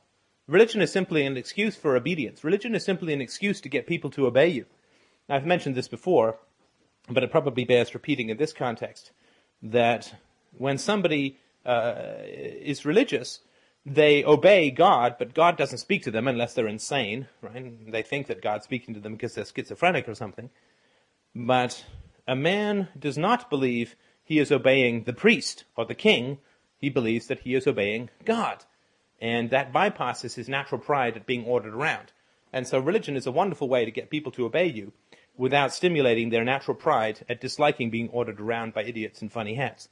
Religion 0.47 0.81
is 0.81 0.91
simply 0.91 1.25
an 1.25 1.37
excuse 1.37 1.75
for 1.75 1.95
obedience. 1.95 2.43
Religion 2.43 2.73
is 2.73 2.83
simply 2.83 3.13
an 3.13 3.21
excuse 3.21 3.61
to 3.61 3.69
get 3.69 3.85
people 3.85 4.09
to 4.11 4.25
obey 4.25 4.47
you. 4.47 4.65
Now, 5.29 5.35
I've 5.35 5.45
mentioned 5.45 5.75
this 5.75 5.87
before, 5.87 6.37
but 7.07 7.23
it 7.23 7.31
probably 7.31 7.63
bears 7.63 7.93
repeating 7.93 8.29
in 8.29 8.37
this 8.37 8.51
context 8.51 9.11
that 9.61 10.15
when 10.57 10.79
somebody 10.79 11.37
uh, 11.65 12.15
is 12.25 12.83
religious, 12.83 13.41
they 13.85 14.25
obey 14.25 14.71
God, 14.71 15.15
but 15.19 15.35
God 15.35 15.55
doesn't 15.55 15.77
speak 15.77 16.03
to 16.03 16.11
them 16.11 16.27
unless 16.27 16.55
they're 16.55 16.67
insane, 16.67 17.27
right? 17.41 17.91
They 17.91 18.01
think 18.01 18.27
that 18.27 18.41
God's 18.41 18.65
speaking 18.65 18.95
to 18.95 18.99
them 18.99 19.13
because 19.13 19.35
they're 19.35 19.45
schizophrenic 19.45 20.09
or 20.09 20.15
something. 20.15 20.49
But 21.35 21.85
a 22.27 22.35
man 22.35 22.89
does 22.97 23.17
not 23.17 23.49
believe 23.49 23.95
he 24.23 24.39
is 24.39 24.51
obeying 24.51 25.03
the 25.03 25.13
priest 25.13 25.63
or 25.75 25.85
the 25.85 25.95
king. 25.95 26.39
He 26.79 26.89
believes 26.89 27.27
that 27.27 27.41
he 27.41 27.53
is 27.53 27.67
obeying 27.67 28.09
God. 28.25 28.65
And 29.21 29.49
that 29.51 29.73
bypasses 29.73 30.35
his 30.35 30.49
natural 30.49 30.81
pride 30.81 31.17
at 31.17 31.25
being 31.25 31.45
ordered 31.45 31.73
around. 31.73 32.11
And 32.51 32.67
so 32.67 32.79
religion 32.79 33.15
is 33.15 33.27
a 33.27 33.31
wonderful 33.31 33.69
way 33.69 33.85
to 33.85 33.91
get 33.91 34.09
people 34.09 34.31
to 34.33 34.45
obey 34.45 34.65
you 34.65 34.91
without 35.39 35.73
stimulating 35.73 36.29
their 36.29 36.43
natural 36.43 36.75
pride 36.75 37.21
at 37.29 37.39
disliking 37.39 37.89
being 37.89 38.09
ordered 38.09 38.41
around 38.41 38.73
by 38.73 38.83
idiots 38.83 39.21
in 39.21 39.29
funny 39.29 39.55
hats. 39.55 39.87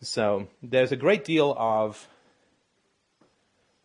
So 0.00 0.46
there's 0.62 0.92
a 0.92 0.96
great 0.96 1.24
deal 1.24 1.56
of 1.58 2.08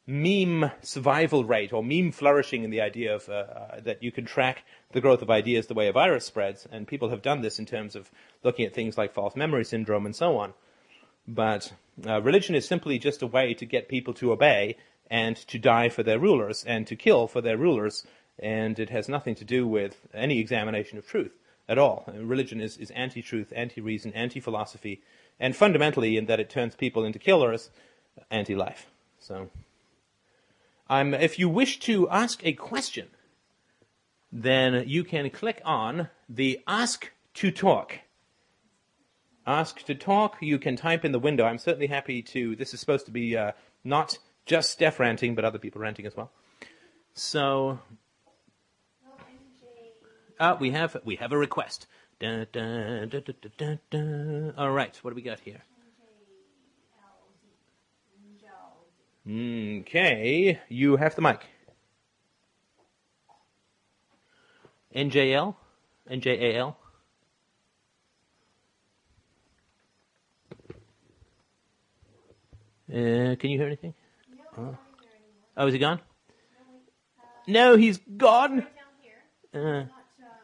meme 0.06 0.70
survival 0.82 1.43
rate 1.43 1.74
or 1.74 1.84
meme 1.84 2.12
flourishing 2.12 2.64
in 2.64 2.70
the 2.70 2.82
idea 2.82 3.16
of 3.16 3.28
uh, 3.30 3.34
uh, 3.34 3.80
that 3.80 4.04
you 4.04 4.12
can 4.12 4.26
track 4.26 4.64
the 4.91 5.02
growth 5.02 5.24
of 5.24 5.32
ideas 5.32 5.66
the 5.66 5.74
way 5.74 5.88
a 5.88 5.91
virus 5.91 6.26
spreads, 6.26 6.68
and 6.72 6.88
people 6.88 7.10
have 7.10 7.24
done 7.24 7.41
this 7.41 7.58
in 7.58 7.66
terms 7.66 7.95
of 7.95 8.12
looking 8.43 8.66
at 8.66 8.74
things 8.74 8.95
like 8.95 9.12
false 9.12 9.36
memory 9.36 9.66
syndrome 9.66 10.06
and 10.06 10.16
so 10.16 10.38
on. 10.38 10.54
But 11.28 11.74
uh, 12.06 12.22
religion 12.22 12.54
is 12.54 12.68
simply 12.68 12.99
just 12.99 13.24
a 13.24 13.28
way 13.28 13.56
to 13.56 13.66
get 13.66 13.89
people 13.89 14.14
to 14.16 14.32
obey 14.32 14.78
and 15.10 15.36
to 15.47 15.58
die 15.58 15.89
for 15.89 16.04
their 16.04 16.20
rulers 16.20 16.64
and 16.64 16.86
to 16.88 16.95
kill 16.95 17.28
for 17.28 17.41
their 17.41 17.58
rulers, 17.58 18.06
and 18.42 18.80
it 18.80 18.89
has 18.89 19.08
nothing 19.08 19.36
to 19.36 19.46
do 19.46 19.68
with 19.68 20.08
any 20.14 20.39
examination 20.39 20.98
of 20.98 21.08
truth 21.08 21.34
at 21.70 21.78
all. 21.78 22.06
religion 22.14 22.60
is, 22.60 22.78
is 22.78 22.92
anti-truth, 22.92 23.54
anti-reason, 23.56 24.12
anti-philosophy, 24.14 25.02
and 25.39 25.56
fundamentally 25.56 26.18
in 26.18 26.26
that 26.26 26.39
it 26.39 26.50
turns 26.50 26.76
people 26.76 27.04
into 27.04 27.20
killers, 27.20 27.70
anti-life. 28.30 28.88
So. 29.20 29.50
Um, 30.89 31.14
if 31.14 31.39
you 31.39 31.48
wish 31.48 31.80
to 31.82 32.10
ask 32.10 32.46
a 32.46 32.52
question, 32.54 33.08
then 34.32 34.84
you 34.88 35.04
can 35.04 35.30
click 35.30 35.62
on 35.64 36.10
the 36.28 36.60
Ask 36.68 37.12
to 37.36 37.52
Talk. 37.52 38.00
Ask 39.48 39.84
to 39.86 39.96
Talk, 39.96 40.38
you 40.42 40.60
can 40.60 40.76
type 40.76 41.06
in 41.06 41.14
the 41.14 41.20
window. 41.20 41.46
I'm 41.46 41.58
certainly 41.58 41.88
happy 41.88 42.22
to, 42.24 42.56
this 42.56 42.74
is 42.74 42.80
supposed 42.80 43.06
to 43.06 43.12
be 43.12 43.38
uh, 43.38 43.52
not 43.84 44.18
just 44.46 44.72
Steph 44.72 45.00
ranting, 45.00 45.36
but 45.36 45.46
other 45.46 45.60
people 45.60 45.82
ranting 45.82 46.06
as 46.06 46.16
well. 46.16 46.32
So, 47.14 47.80
uh, 50.42 50.58
we 50.60 50.72
have 50.72 50.98
we 51.06 51.16
have 51.18 51.32
a 51.32 51.38
request. 51.38 51.88
Dun, 52.20 52.48
dun, 52.52 53.10
dun, 53.89 54.54
All 54.58 54.72
right, 54.72 54.96
what 55.02 55.12
do 55.12 55.16
we 55.16 55.22
got 55.22 55.39
here? 55.39 55.62
Okay, 59.28 60.60
you 60.68 60.98
have 60.98 61.16
the 61.16 61.22
mic. 61.22 61.46
NJL? 64.96 65.56
NJAL? 66.10 66.76
Uh, 72.92 73.36
can 73.39 73.50
you 73.50 73.58
hear 73.58 73.68
anything? 73.68 73.94
No, 74.30 74.44
Oh. 74.58 74.78
Oh, 75.56 75.68
is 75.68 75.74
he 75.74 75.80
gone? 75.80 76.02
No, 77.48 77.78
he's 77.78 78.00
gone. 78.00 78.58
Right 78.58 78.76
down 78.76 79.62
here. 79.62 79.88
Uh, 79.89 80.01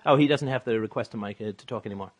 oh, 0.07 0.15
he 0.15 0.27
doesn't 0.27 0.47
have 0.47 0.65
the 0.65 0.79
request 0.79 1.11
to 1.11 1.17
mic 1.17 1.39
uh, 1.39 1.51
to 1.57 1.65
talk 1.65 1.85
anymore. 1.85 2.11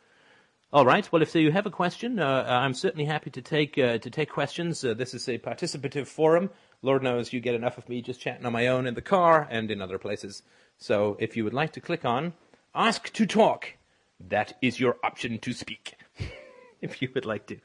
All 0.72 0.86
right. 0.86 1.10
Well, 1.12 1.22
if 1.22 1.34
you 1.34 1.52
have 1.52 1.66
a 1.66 1.72
question, 1.72 2.20
uh, 2.20 2.46
I'm 2.48 2.74
certainly 2.74 3.06
happy 3.06 3.30
to 3.32 3.42
take 3.42 3.78
uh, 3.78 3.98
to 4.00 4.10
take 4.10 4.30
questions. 4.30 4.84
Uh, 4.84 4.94
this 4.94 5.14
is 5.14 5.28
a 5.28 5.40
participative 5.40 6.08
forum. 6.08 6.50
Lord 6.82 7.02
knows 7.02 7.34
you 7.34 7.40
get 7.40 7.56
enough 7.56 7.78
of 7.78 7.90
me 7.90 8.02
just 8.02 8.22
chatting 8.22 8.46
on 8.46 8.54
my 8.54 8.68
own 8.68 8.86
in 8.86 8.94
the 8.94 9.02
car 9.02 9.48
and 9.50 9.72
in 9.72 9.82
other 9.82 9.98
places. 9.98 10.44
So, 10.78 11.18
if 11.20 11.36
you 11.36 11.44
would 11.44 11.54
like 11.54 11.72
to 11.74 11.82
click 11.82 12.06
on 12.06 12.34
"Ask 12.76 13.12
to 13.14 13.26
Talk," 13.26 13.74
that 14.20 14.58
is 14.62 14.80
your 14.80 14.98
option 15.04 15.40
to 15.40 15.54
speak. 15.54 15.96
if 16.82 17.02
you 17.02 17.10
would 17.14 17.26
like 17.26 17.48
to. 17.48 17.58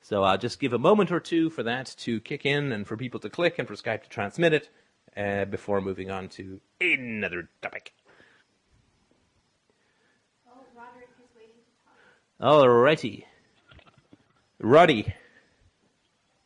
So 0.00 0.22
I'll 0.22 0.38
just 0.38 0.60
give 0.60 0.72
a 0.72 0.78
moment 0.78 1.10
or 1.10 1.20
two 1.20 1.48
for 1.48 1.62
that 1.62 1.94
to 2.00 2.20
kick 2.20 2.44
in 2.44 2.72
and 2.72 2.86
for 2.86 2.96
people 2.96 3.20
to 3.20 3.30
click 3.30 3.58
and 3.58 3.66
for 3.66 3.74
Skype 3.74 4.02
to 4.02 4.08
transmit 4.08 4.52
it 4.52 4.68
uh, 5.16 5.46
before 5.46 5.80
moving 5.80 6.10
on 6.10 6.28
to 6.30 6.60
another 6.80 7.48
topic. 7.62 7.94
Oh, 10.46 10.60
Roderick 10.76 11.08
is 11.18 11.30
waiting 11.34 11.56
to 11.56 11.72
talk. 11.84 11.96
Alrighty. 12.40 13.24
Roddy, 14.60 15.14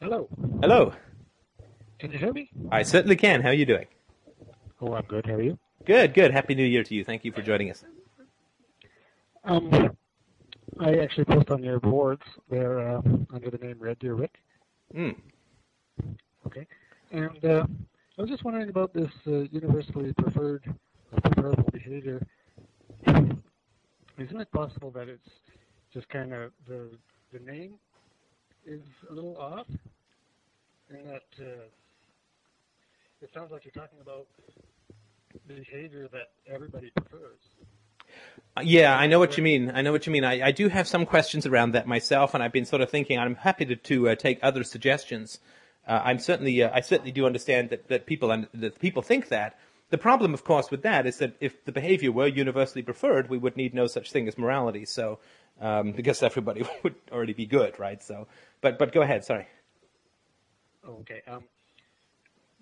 Hello. 0.01 0.29
hello. 0.61 0.93
Can 1.99 2.13
you 2.13 2.19
hear 2.19 2.33
me? 2.33 2.51
I 2.71 2.83
certainly 2.83 3.17
can. 3.17 3.43
How 3.43 3.49
are 3.49 3.55
you 3.55 3.67
doing? 3.67 3.87
Oh, 4.81 4.95
I'm 4.95 5.05
good. 5.05 5.27
How 5.27 5.35
are 5.35 5.43
you? 5.43 5.59
Good, 5.85 6.15
good. 6.15 6.33
Happy 6.33 6.55
New 6.55 6.65
Year 6.65 6.83
to 6.85 6.95
you. 6.95 7.05
Thank 7.05 7.25
you 7.25 7.33
for 7.33 7.43
joining 7.43 7.71
us. 7.71 7.85
Um, 9.45 9.97
I 10.79 10.99
actually 10.99 11.25
post 11.25 11.51
on 11.51 11.63
your 11.63 11.81
boards 11.81 12.23
there 12.51 12.97
uh, 12.97 13.03
under 13.33 13.51
the 13.51 13.59
name 13.59 13.77
Red 13.79 13.99
Deer 13.99 14.15
Rick. 14.15 14.35
Mm. 14.95 15.17
Okay. 16.47 16.67
And 17.11 17.45
uh, 17.45 17.67
I 18.19 18.21
was 18.21 18.31
just 18.31 18.45
wondering 18.45 18.69
about 18.69 18.93
this 18.93 19.11
uh, 19.27 19.41
universally 19.51 20.13
preferred 20.13 20.65
preferable 21.23 21.71
behavior. 21.73 22.25
Isn't 23.07 24.41
it 24.41 24.53
possible 24.53 24.91
that 24.93 25.09
it's 25.09 25.29
just 25.99 26.09
kind 26.11 26.33
of 26.33 26.53
the 26.69 26.89
the 27.33 27.41
name 27.41 27.75
is 28.65 28.83
a 29.11 29.13
little 29.13 29.37
off, 29.37 29.67
and 30.91 31.05
that 31.09 31.25
uh, 31.41 31.67
it 33.21 33.31
sounds 33.35 33.51
like 33.51 33.65
you're 33.65 33.73
talking 33.73 33.99
about 34.01 34.29
the 35.49 35.55
behavior 35.55 36.09
that 36.13 36.29
everybody 36.49 36.91
prefers. 36.95 37.41
Uh, 38.57 38.61
Yeah, 38.65 38.97
I 38.97 39.09
know 39.09 39.19
what 39.19 39.37
you 39.37 39.43
mean. 39.43 39.73
I 39.75 39.83
know 39.83 39.91
what 39.91 40.07
you 40.07 40.13
mean. 40.13 40.25
I, 40.25 40.47
I 40.47 40.53
do 40.53 40.69
have 40.69 40.87
some 40.87 41.05
questions 41.05 41.47
around 41.47 41.73
that 41.73 41.89
myself, 41.89 42.33
and 42.33 42.45
I've 42.45 42.53
been 42.53 42.65
sort 42.65 42.81
of 42.81 42.91
thinking. 42.91 43.19
I'm 43.19 43.35
happy 43.35 43.65
to, 43.65 43.75
to 43.75 44.11
uh, 44.11 44.15
take 44.15 44.39
other 44.41 44.63
suggestions. 44.63 45.41
Uh, 45.85 46.01
I'm 46.05 46.21
certainly, 46.21 46.63
uh, 46.63 46.71
I 46.73 46.81
certainly 46.81 47.11
do 47.11 47.27
understand 47.27 47.71
that, 47.71 47.89
that 47.89 48.07
people 48.07 48.31
un- 48.31 48.47
that 48.55 48.79
people 48.79 49.03
think 49.03 49.31
that. 49.31 49.59
The 49.91 49.99
problem, 49.99 50.35
of 50.35 50.45
course, 50.45 50.71
with 50.71 50.83
that 50.83 51.07
is 51.07 51.17
that 51.19 51.33
if 51.41 51.65
the 51.65 51.73
behavior 51.73 52.13
were 52.13 52.27
universally 52.27 52.83
preferred, 52.83 53.31
we 53.31 53.39
would 53.39 53.57
need 53.57 53.75
no 53.75 53.87
such 53.87 54.13
thing 54.13 54.29
as 54.29 54.37
morality. 54.37 54.85
So, 54.85 55.19
um, 55.61 55.93
because 55.97 56.23
everybody 56.23 56.65
would 56.83 56.97
already 57.13 57.35
be 57.35 57.47
good, 57.47 57.79
right? 57.79 58.03
So, 58.03 58.27
but 58.61 58.79
but 58.79 58.93
go 58.93 59.03
ahead. 59.03 59.25
Sorry. 59.25 59.47
Okay. 60.87 61.23
Um, 61.29 61.45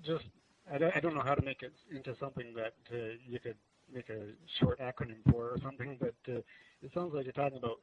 just, 0.03 0.25
I 0.73 0.79
don't, 0.79 0.97
I 0.97 1.01
don't 1.01 1.15
know 1.15 1.23
how 1.23 1.35
to 1.35 1.45
make 1.45 1.63
it 1.63 1.73
into 1.91 2.15
something 2.19 2.55
that 2.55 2.75
uh, 2.93 3.15
you 3.27 3.39
could 3.39 3.57
make 3.93 4.09
a 4.11 4.33
short 4.59 4.81
acronym 4.81 5.23
for 5.31 5.51
or 5.51 5.59
something, 5.63 5.97
but 6.01 6.15
uh, 6.29 6.39
it 6.83 6.93
sounds 6.95 7.15
like 7.15 7.25
you're 7.25 7.33
talking 7.33 7.59
about 7.59 7.81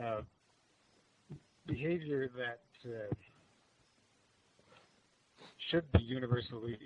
uh, 0.00 0.22
behavior 1.66 2.30
that 2.36 2.60
uh, 2.86 3.14
should 5.70 5.90
be 5.92 6.02
universally 6.02 6.78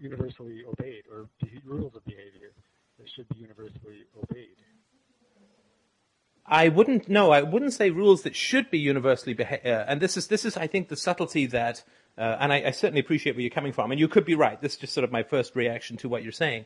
universally 0.00 0.62
obeyed, 0.68 1.04
or 1.10 1.28
rules 1.64 1.94
of 1.94 2.04
behavior 2.04 2.52
that 2.98 3.08
should 3.14 3.28
be 3.30 3.40
universally 3.40 4.04
obeyed. 4.22 4.56
I 6.48 6.68
wouldn't 6.68 7.08
no, 7.08 7.30
I 7.30 7.42
wouldn't 7.42 7.74
say 7.74 7.90
rules 7.90 8.22
that 8.22 8.34
should 8.34 8.70
be 8.70 8.78
universally 8.78 9.34
beha- 9.34 9.64
uh, 9.64 9.84
and 9.86 10.00
this 10.00 10.16
is 10.16 10.28
this 10.28 10.44
is 10.44 10.56
I 10.56 10.66
think 10.66 10.88
the 10.88 10.96
subtlety 10.96 11.46
that 11.46 11.84
uh, 12.16 12.36
and 12.40 12.52
I, 12.52 12.64
I 12.66 12.70
certainly 12.70 13.00
appreciate 13.00 13.36
where 13.36 13.42
you're 13.42 13.50
coming 13.50 13.72
from 13.72 13.90
and 13.90 14.00
you 14.00 14.08
could 14.08 14.24
be 14.24 14.34
right. 14.34 14.60
This 14.60 14.72
is 14.72 14.78
just 14.78 14.94
sort 14.94 15.04
of 15.04 15.12
my 15.12 15.22
first 15.22 15.54
reaction 15.54 15.96
to 15.98 16.08
what 16.08 16.22
you're 16.22 16.32
saying. 16.32 16.64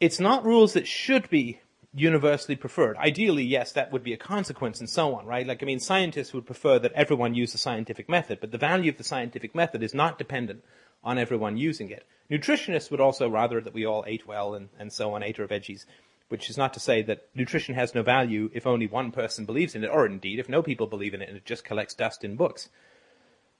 It's 0.00 0.20
not 0.20 0.44
rules 0.44 0.72
that 0.74 0.86
should 0.86 1.30
be 1.30 1.60
universally 1.94 2.56
preferred. 2.56 2.96
Ideally, 2.96 3.44
yes, 3.44 3.72
that 3.72 3.92
would 3.92 4.02
be 4.02 4.12
a 4.12 4.18
consequence 4.18 4.80
and 4.80 4.90
so 4.90 5.14
on, 5.14 5.26
right? 5.26 5.46
Like, 5.46 5.62
I 5.62 5.66
mean, 5.66 5.78
scientists 5.78 6.34
would 6.34 6.44
prefer 6.44 6.78
that 6.80 6.92
everyone 6.92 7.34
use 7.34 7.52
the 7.52 7.58
scientific 7.58 8.08
method, 8.08 8.38
but 8.40 8.50
the 8.50 8.58
value 8.58 8.90
of 8.90 8.98
the 8.98 9.04
scientific 9.04 9.54
method 9.54 9.82
is 9.82 9.94
not 9.94 10.18
dependent 10.18 10.64
on 11.04 11.18
everyone 11.18 11.56
using 11.56 11.90
it. 11.90 12.04
Nutritionists 12.30 12.90
would 12.90 13.00
also 13.00 13.28
rather 13.28 13.60
that 13.60 13.74
we 13.74 13.86
all 13.86 14.04
ate 14.06 14.26
well 14.26 14.54
and, 14.54 14.70
and 14.78 14.92
so 14.92 15.14
on, 15.14 15.22
ate 15.22 15.38
our 15.38 15.46
veggies, 15.46 15.86
which 16.28 16.50
is 16.50 16.56
not 16.56 16.74
to 16.74 16.80
say 16.80 17.02
that 17.02 17.28
nutrition 17.34 17.74
has 17.74 17.94
no 17.94 18.02
value 18.02 18.50
if 18.52 18.66
only 18.66 18.86
one 18.86 19.10
person 19.10 19.44
believes 19.44 19.74
in 19.74 19.84
it, 19.84 19.90
or 19.90 20.06
indeed 20.06 20.38
if 20.38 20.48
no 20.48 20.62
people 20.62 20.86
believe 20.86 21.14
in 21.14 21.22
it 21.22 21.28
and 21.28 21.36
it 21.36 21.44
just 21.44 21.64
collects 21.64 21.94
dust 21.94 22.24
in 22.24 22.36
books. 22.36 22.68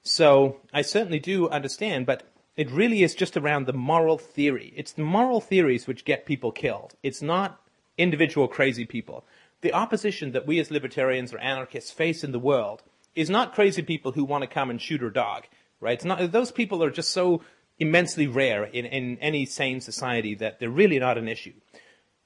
So 0.01 0.61
I 0.73 0.81
certainly 0.81 1.19
do 1.19 1.49
understand, 1.49 2.05
but 2.05 2.23
it 2.55 2.71
really 2.71 3.03
is 3.03 3.15
just 3.15 3.35
around 3.35 3.65
the 3.65 3.73
moral 3.73 4.17
theory. 4.17 4.73
It's 4.75 4.93
the 4.93 5.03
moral 5.03 5.41
theories 5.41 5.87
which 5.87 6.05
get 6.05 6.25
people 6.25 6.51
killed. 6.51 6.93
It's 7.03 7.21
not 7.21 7.59
individual 7.97 8.47
crazy 8.47 8.85
people. 8.85 9.25
The 9.61 9.73
opposition 9.73 10.31
that 10.33 10.45
we 10.45 10.59
as 10.59 10.71
libertarians 10.71 11.33
or 11.33 11.39
anarchists 11.39 11.91
face 11.91 12.23
in 12.23 12.31
the 12.31 12.39
world 12.39 12.83
is 13.15 13.29
not 13.29 13.53
crazy 13.55 13.81
people 13.81 14.11
who 14.11 14.23
want 14.23 14.43
to 14.43 14.47
come 14.47 14.69
and 14.69 14.81
shoot 14.81 15.01
our 15.01 15.09
dog, 15.09 15.45
right? 15.79 15.93
It's 15.93 16.05
not, 16.05 16.31
those 16.31 16.51
people 16.51 16.83
are 16.83 16.91
just 16.91 17.11
so 17.11 17.41
immensely 17.79 18.27
rare 18.27 18.63
in, 18.63 18.85
in 18.85 19.17
any 19.19 19.45
sane 19.45 19.81
society 19.81 20.35
that 20.35 20.59
they're 20.59 20.69
really 20.69 20.99
not 20.99 21.17
an 21.17 21.27
issue. 21.27 21.53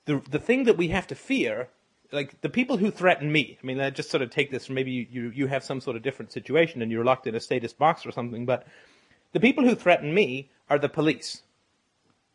The, 0.05 0.21
the 0.29 0.39
thing 0.39 0.63
that 0.63 0.77
we 0.77 0.87
have 0.89 1.07
to 1.07 1.15
fear, 1.15 1.69
like 2.11 2.41
the 2.41 2.49
people 2.49 2.77
who 2.77 2.91
threaten 2.91 3.31
me, 3.31 3.57
I 3.61 3.65
mean, 3.65 3.79
I 3.79 3.89
just 3.89 4.09
sort 4.09 4.23
of 4.23 4.29
take 4.29 4.51
this 4.51 4.69
maybe 4.69 4.91
you, 4.91 5.07
you, 5.09 5.29
you 5.29 5.47
have 5.47 5.63
some 5.63 5.81
sort 5.81 5.95
of 5.95 6.03
different 6.03 6.31
situation 6.31 6.81
and 6.81 6.91
you're 6.91 7.05
locked 7.05 7.27
in 7.27 7.35
a 7.35 7.39
status 7.39 7.73
box 7.73 8.05
or 8.05 8.11
something, 8.11 8.45
but 8.45 8.65
the 9.33 9.39
people 9.39 9.63
who 9.63 9.75
threaten 9.75 10.13
me 10.13 10.49
are 10.69 10.79
the 10.79 10.89
police. 10.89 11.43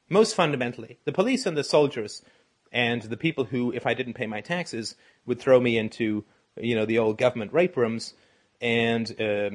Most 0.08 0.34
fundamentally, 0.34 0.98
the 1.04 1.12
police 1.12 1.46
and 1.46 1.56
the 1.56 1.64
soldiers 1.64 2.22
and 2.70 3.02
the 3.02 3.16
people 3.16 3.44
who, 3.44 3.72
if 3.72 3.86
I 3.86 3.94
didn't 3.94 4.14
pay 4.14 4.26
my 4.26 4.40
taxes, 4.40 4.96
would 5.26 5.40
throw 5.40 5.60
me 5.60 5.78
into, 5.78 6.24
you 6.56 6.74
know, 6.74 6.84
the 6.84 6.98
old 6.98 7.18
government 7.18 7.52
rape 7.52 7.76
rooms 7.76 8.14
and 8.60 9.20
uh, 9.20 9.50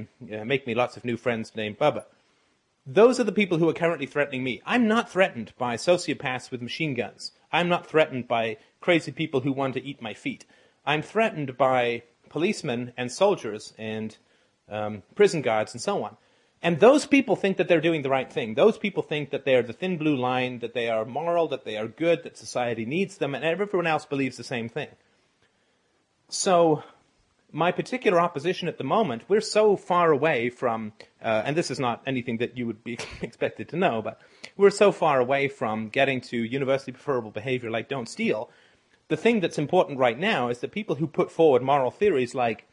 make 0.46 0.66
me 0.66 0.74
lots 0.74 0.98
of 0.98 1.06
new 1.06 1.18
friends 1.18 1.54
named 1.56 1.78
Bubba. 1.78 2.06
Those 2.86 3.20
are 3.20 3.24
the 3.24 3.32
people 3.32 3.58
who 3.58 3.70
are 3.70 3.74
currently 3.74 4.06
threatening 4.06 4.44
me. 4.44 4.62
I'm 4.66 4.88
not 4.88 5.12
threatened 5.12 5.54
by 5.58 5.76
sociopaths 5.76 6.50
with 6.50 6.62
machine 6.62 6.94
guns. 6.94 7.32
I'm 7.52 7.70
not 7.70 7.88
threatened 7.88 8.28
by 8.28 8.58
crazy 8.82 9.12
people 9.12 9.42
who 9.42 9.52
want 9.52 9.74
to 9.76 9.84
eat 9.84 10.02
my 10.02 10.14
feet. 10.14 10.46
I'm 10.86 11.02
threatened 11.02 11.58
by 11.58 12.04
policemen 12.30 12.94
and 12.96 13.12
soldiers 13.12 13.74
and 13.78 14.18
um, 14.70 15.04
prison 15.16 15.42
guards 15.42 15.74
and 15.74 15.82
so 15.82 16.04
on. 16.04 16.18
And 16.62 16.80
those 16.80 17.06
people 17.06 17.36
think 17.36 17.58
that 17.58 17.68
they're 17.68 17.80
doing 17.80 18.02
the 18.02 18.10
right 18.10 18.32
thing. 18.32 18.56
Those 18.56 18.78
people 18.78 19.02
think 19.02 19.30
that 19.30 19.46
they're 19.46 19.64
the 19.64 19.74
thin 19.74 19.98
blue 19.98 20.16
line, 20.16 20.60
that 20.60 20.74
they 20.74 20.90
are 20.90 21.06
moral, 21.06 21.48
that 21.48 21.64
they 21.64 21.78
are 21.78 21.88
good, 21.88 22.24
that 22.24 22.38
society 22.38 22.86
needs 22.86 23.18
them, 23.18 23.34
and 23.34 23.46
everyone 23.46 23.88
else 23.88 24.06
believes 24.06 24.36
the 24.36 24.44
same 24.44 24.68
thing. 24.68 24.90
So, 26.28 26.84
my 27.52 27.72
particular 27.72 28.20
opposition 28.20 28.68
at 28.68 28.78
the 28.78 28.84
moment, 28.84 29.24
we're 29.28 29.42
so 29.42 29.76
far 29.76 30.12
away 30.12 30.50
from, 30.50 30.94
uh, 31.24 31.44
and 31.46 31.56
this 31.56 31.70
is 31.70 31.80
not 31.80 32.02
anything 32.06 32.38
that 32.38 32.58
you 32.58 32.66
would 32.66 32.84
be 32.84 32.98
expected 33.22 33.70
to 33.70 33.78
know, 33.78 34.02
but 34.02 34.22
we're 34.58 34.70
so 34.70 34.92
far 34.92 35.20
away 35.20 35.48
from 35.48 35.90
getting 35.90 36.22
to 36.22 36.38
universally 36.38 36.94
preferable 36.94 37.32
behavior 37.32 37.70
like 37.70 37.90
don't 37.90 38.10
steal. 38.10 38.50
The 39.10 39.18
thing 39.18 39.40
that's 39.40 39.58
important 39.58 40.00
right 40.00 40.18
now 40.18 40.50
is 40.50 40.60
that 40.60 40.72
people 40.72 40.96
who 40.96 41.08
put 41.08 41.32
forward 41.32 41.62
moral 41.62 41.92
theories 41.92 42.36
like 42.36 42.66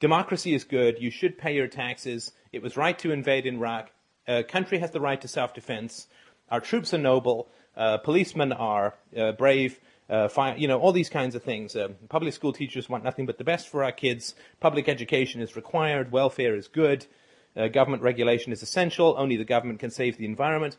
democracy 0.00 0.54
is 0.54 0.64
good, 0.64 1.00
you 1.00 1.10
should 1.10 1.38
pay 1.38 1.54
your 1.54 1.68
taxes, 1.68 2.32
it 2.52 2.62
was 2.62 2.76
right 2.76 2.98
to 2.98 3.12
invade 3.12 3.46
Iraq, 3.46 3.90
a 4.26 4.42
country 4.42 4.78
has 4.78 4.90
the 4.90 5.00
right 5.00 5.20
to 5.20 5.28
self-defense, 5.28 6.08
our 6.50 6.60
troops 6.60 6.92
are 6.92 6.98
noble, 6.98 7.48
uh, 7.76 7.98
policemen 7.98 8.52
are 8.52 8.94
uh, 9.16 9.32
brave, 9.32 9.78
uh, 10.10 10.28
fi- 10.28 10.56
you 10.56 10.68
know, 10.68 10.78
all 10.78 10.92
these 10.92 11.08
kinds 11.08 11.34
of 11.34 11.42
things. 11.42 11.74
Um, 11.74 11.94
public 12.08 12.34
school 12.34 12.52
teachers 12.52 12.88
want 12.88 13.04
nothing 13.04 13.24
but 13.26 13.38
the 13.38 13.44
best 13.44 13.68
for 13.68 13.82
our 13.82 13.92
kids. 13.92 14.34
Public 14.60 14.88
education 14.88 15.40
is 15.40 15.56
required. 15.56 16.12
Welfare 16.12 16.54
is 16.54 16.68
good. 16.68 17.06
Uh, 17.56 17.68
government 17.68 18.02
regulation 18.02 18.52
is 18.52 18.62
essential. 18.62 19.14
Only 19.18 19.36
the 19.36 19.44
government 19.44 19.80
can 19.80 19.90
save 19.90 20.16
the 20.16 20.24
environment. 20.24 20.76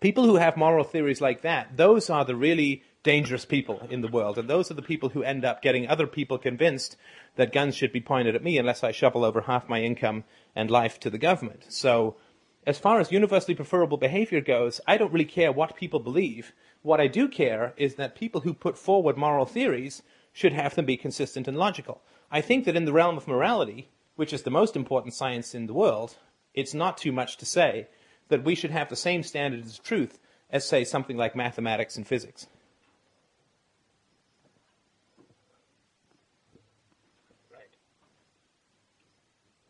People 0.00 0.24
who 0.24 0.36
have 0.36 0.56
moral 0.56 0.84
theories 0.84 1.20
like 1.20 1.42
that, 1.42 1.76
those 1.76 2.08
are 2.08 2.24
the 2.24 2.34
really 2.34 2.82
dangerous 3.02 3.44
people 3.44 3.86
in 3.90 4.00
the 4.00 4.08
world. 4.08 4.38
And 4.38 4.48
those 4.48 4.70
are 4.70 4.74
the 4.74 4.82
people 4.82 5.10
who 5.10 5.22
end 5.22 5.44
up 5.44 5.60
getting 5.60 5.86
other 5.86 6.06
people 6.06 6.38
convinced 6.38 6.96
that 7.36 7.52
guns 7.52 7.74
should 7.76 7.92
be 7.92 8.00
pointed 8.00 8.34
at 8.34 8.44
me 8.44 8.58
unless 8.58 8.84
I 8.84 8.92
shovel 8.92 9.24
over 9.24 9.42
half 9.42 9.68
my 9.68 9.82
income 9.82 10.24
and 10.54 10.70
life 10.70 10.98
to 11.00 11.10
the 11.10 11.18
government. 11.18 11.66
So, 11.68 12.16
as 12.64 12.78
far 12.78 13.00
as 13.00 13.10
universally 13.10 13.56
preferable 13.56 13.96
behavior 13.96 14.40
goes, 14.40 14.80
I 14.86 14.96
don't 14.96 15.12
really 15.12 15.24
care 15.24 15.50
what 15.50 15.76
people 15.76 15.98
believe. 15.98 16.52
What 16.82 17.00
I 17.00 17.08
do 17.08 17.28
care 17.28 17.74
is 17.76 17.96
that 17.96 18.14
people 18.14 18.42
who 18.42 18.54
put 18.54 18.78
forward 18.78 19.16
moral 19.16 19.46
theories 19.46 20.02
should 20.32 20.52
have 20.52 20.76
them 20.76 20.84
be 20.84 20.96
consistent 20.96 21.48
and 21.48 21.56
logical. 21.56 22.02
I 22.30 22.40
think 22.40 22.64
that 22.64 22.76
in 22.76 22.84
the 22.84 22.92
realm 22.92 23.16
of 23.16 23.26
morality, 23.26 23.90
which 24.16 24.32
is 24.32 24.42
the 24.42 24.50
most 24.50 24.76
important 24.76 25.14
science 25.14 25.54
in 25.54 25.66
the 25.66 25.74
world, 25.74 26.16
it's 26.54 26.74
not 26.74 26.98
too 26.98 27.12
much 27.12 27.36
to 27.38 27.46
say 27.46 27.88
that 28.28 28.44
we 28.44 28.54
should 28.54 28.70
have 28.70 28.88
the 28.88 28.96
same 28.96 29.22
standards 29.22 29.78
of 29.78 29.84
truth 29.84 30.18
as, 30.50 30.66
say, 30.66 30.84
something 30.84 31.16
like 31.16 31.34
mathematics 31.34 31.96
and 31.96 32.06
physics. 32.06 32.46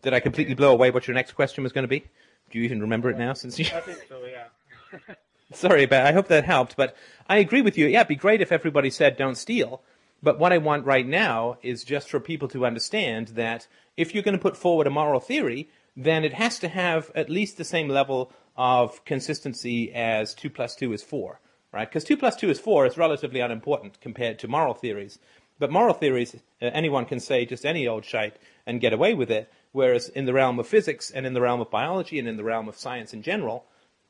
Did 0.03 0.15
I 0.15 0.21
completely 0.21 0.55
blow 0.55 0.73
away 0.73 0.91
what 0.91 1.07
your 1.07 1.15
next 1.15 1.33
question 1.33 1.63
was 1.63 1.73
going 1.73 1.85
to 1.85 1.89
be? 1.89 2.05
Do 2.51 2.59
you 2.59 2.65
even 2.65 2.81
remember 2.81 3.09
it 3.09 3.17
now? 3.17 3.33
Since 3.35 3.59
you 3.59 3.67
I 3.67 3.81
think 3.81 4.01
so, 4.09 4.21
yeah. 4.25 5.15
Sorry 5.53 5.87
but 5.87 6.05
I 6.05 6.13
hope 6.13 6.29
that 6.29 6.45
helped, 6.45 6.77
but 6.77 6.97
I 7.29 7.39
agree 7.39 7.63
with 7.63 7.79
you. 7.79 7.87
Yeah, 7.87 8.01
it'd 8.01 8.09
be 8.09 8.17
great 8.17 8.41
if 8.41 8.51
everybody 8.51 8.91
said 8.91 9.17
don't 9.17 9.37
steal, 9.37 9.81
But 10.23 10.39
what 10.39 10.53
I 10.53 10.59
want 10.59 10.87
right 10.87 11.07
now 11.07 11.59
is 11.63 11.85
just 11.85 12.11
for 12.11 12.21
people 12.21 12.49
to 12.49 12.67
understand 12.67 13.29
that 13.29 13.67
if 13.97 14.15
you're 14.15 14.23
going 14.23 14.37
to 14.37 14.43
put 14.43 14.57
forward 14.57 14.87
a 14.87 14.91
moral 14.91 15.21
theory, 15.21 15.69
then 15.97 16.25
it 16.25 16.35
has 16.35 16.59
to 16.61 16.69
have 16.69 17.11
at 17.15 17.29
least 17.29 17.57
the 17.57 17.65
same 17.65 17.89
level 17.89 18.33
of 18.57 19.05
consistency 19.05 19.93
as 19.93 20.35
2 20.35 20.51
plus 20.51 20.75
2 20.75 20.93
is 20.93 21.03
4, 21.03 21.41
right? 21.73 21.89
Because 21.89 22.05
2 22.05 22.17
plus 22.17 22.37
2 22.37 22.51
is 22.51 22.61
4 22.61 22.87
is 22.87 22.99
relatively 22.99 23.41
unimportant 23.41 24.01
compared 24.01 24.39
to 24.39 24.49
moral 24.49 24.75
theories. 24.75 25.19
But 25.59 25.71
moral 25.71 25.95
theories, 25.95 26.35
uh, 26.35 26.39
anyone 26.61 27.05
can 27.05 27.21
say 27.21 27.45
just 27.45 27.65
any 27.65 27.87
old 27.87 28.05
shite 28.05 28.37
and 28.67 28.81
get 28.81 28.93
away 28.93 29.15
with 29.15 29.31
it, 29.31 29.53
whereas 29.73 30.09
in 30.09 30.25
the 30.25 30.33
realm 30.33 30.59
of 30.59 30.67
physics 30.67 31.11
and 31.11 31.27
in 31.27 31.35
the 31.35 31.41
realm 31.41 31.61
of 31.61 31.71
biology 31.71 32.19
and 32.19 32.29
in 32.29 32.37
the 32.37 32.45
realm 32.45 32.69
of 32.69 32.79
science 32.79 33.13
in 33.13 33.23
general, 33.23 33.67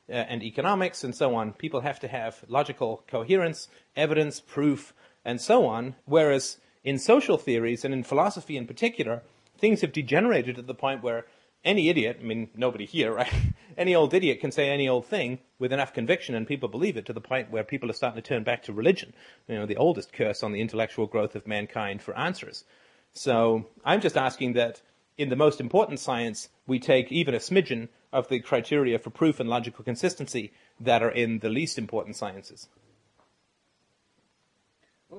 uh, 0.09 0.13
and 0.13 0.43
economics 0.43 1.03
and 1.03 1.15
so 1.15 1.35
on, 1.35 1.53
people 1.53 1.81
have 1.81 1.99
to 1.99 2.07
have 2.07 2.43
logical 2.47 3.03
coherence, 3.07 3.69
evidence, 3.95 4.39
proof, 4.39 4.93
and 5.23 5.39
so 5.39 5.65
on. 5.65 5.95
Whereas 6.05 6.57
in 6.83 6.99
social 6.99 7.37
theories 7.37 7.85
and 7.85 7.93
in 7.93 8.03
philosophy 8.03 8.57
in 8.57 8.67
particular, 8.67 9.21
things 9.63 9.79
have 9.79 9.93
degenerated 9.93 10.57
to 10.57 10.61
the 10.61 10.73
point 10.73 11.01
where 11.01 11.25
any 11.63 11.87
idiot, 11.87 12.17
I 12.19 12.23
mean, 12.25 12.49
nobody 12.53 12.85
here, 12.85 13.13
right? 13.13 13.33
any 13.77 13.95
old 13.95 14.13
idiot 14.13 14.41
can 14.41 14.51
say 14.51 14.69
any 14.69 14.89
old 14.89 15.05
thing 15.05 15.39
with 15.57 15.71
enough 15.71 15.93
conviction 15.93 16.35
and 16.35 16.45
people 16.45 16.67
believe 16.67 16.97
it 16.97 17.05
to 17.05 17.13
the 17.13 17.21
point 17.21 17.49
where 17.49 17.63
people 17.63 17.89
are 17.89 17.93
starting 17.93 18.21
to 18.21 18.27
turn 18.27 18.43
back 18.43 18.63
to 18.63 18.73
religion, 18.73 19.13
you 19.47 19.55
know, 19.55 19.65
the 19.65 19.77
oldest 19.77 20.11
curse 20.11 20.43
on 20.43 20.51
the 20.51 20.59
intellectual 20.59 21.07
growth 21.07 21.33
of 21.33 21.47
mankind 21.47 22.01
for 22.01 22.13
answers. 22.17 22.65
So 23.13 23.67
I'm 23.85 24.01
just 24.01 24.17
asking 24.17 24.51
that 24.53 24.81
in 25.17 25.29
the 25.29 25.37
most 25.37 25.61
important 25.61 26.01
science, 26.01 26.49
we 26.67 26.77
take 26.77 27.09
even 27.09 27.33
a 27.33 27.37
smidgen 27.37 27.87
of 28.11 28.27
the 28.27 28.41
criteria 28.41 28.99
for 28.99 29.11
proof 29.11 29.39
and 29.39 29.49
logical 29.49 29.85
consistency 29.85 30.51
that 30.81 31.01
are 31.01 31.11
in 31.11 31.39
the 31.39 31.47
least 31.47 31.77
important 31.77 32.17
sciences. 32.17 32.67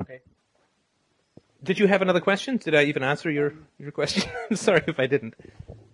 Okay. 0.02 0.20
Did 1.64 1.78
you 1.78 1.86
have 1.86 2.02
another 2.02 2.20
question? 2.20 2.58
Did 2.58 2.74
I 2.74 2.84
even 2.84 3.02
answer 3.02 3.30
your, 3.30 3.54
your 3.78 3.90
question? 3.90 4.30
Sorry 4.54 4.84
if 4.86 5.00
I 5.00 5.06
didn't. 5.06 5.34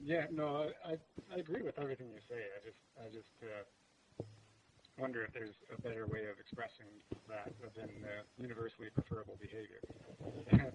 Yeah, 0.04 0.26
no, 0.32 0.66
I, 0.84 0.98
I 1.32 1.38
agree 1.38 1.62
with 1.62 1.78
everything 1.78 2.08
you 2.10 2.18
say. 2.28 2.42
I 2.42 2.58
just 2.66 2.82
I 2.98 3.06
just 3.14 3.30
uh, 3.46 3.62
wonder 4.98 5.22
if 5.22 5.32
there's 5.32 5.54
a 5.70 5.80
better 5.80 6.06
way 6.06 6.26
of 6.26 6.42
expressing 6.42 6.90
that 7.28 7.54
than 7.76 7.88
uh, 8.02 8.26
universally 8.36 8.88
preferable 8.94 9.38
behavior. 9.40 9.80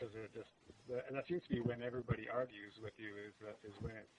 Because 0.00 0.14
it 0.16 0.32
just 0.32 0.48
and 0.88 1.12
that 1.12 1.28
seems 1.28 1.42
to 1.44 1.50
be 1.50 1.60
when 1.60 1.82
everybody 1.82 2.24
argues 2.24 2.80
with 2.80 2.96
you 2.96 3.12
is 3.20 3.36
that 3.44 3.60
is 3.68 3.76
when 3.84 3.92
it's 4.00 4.16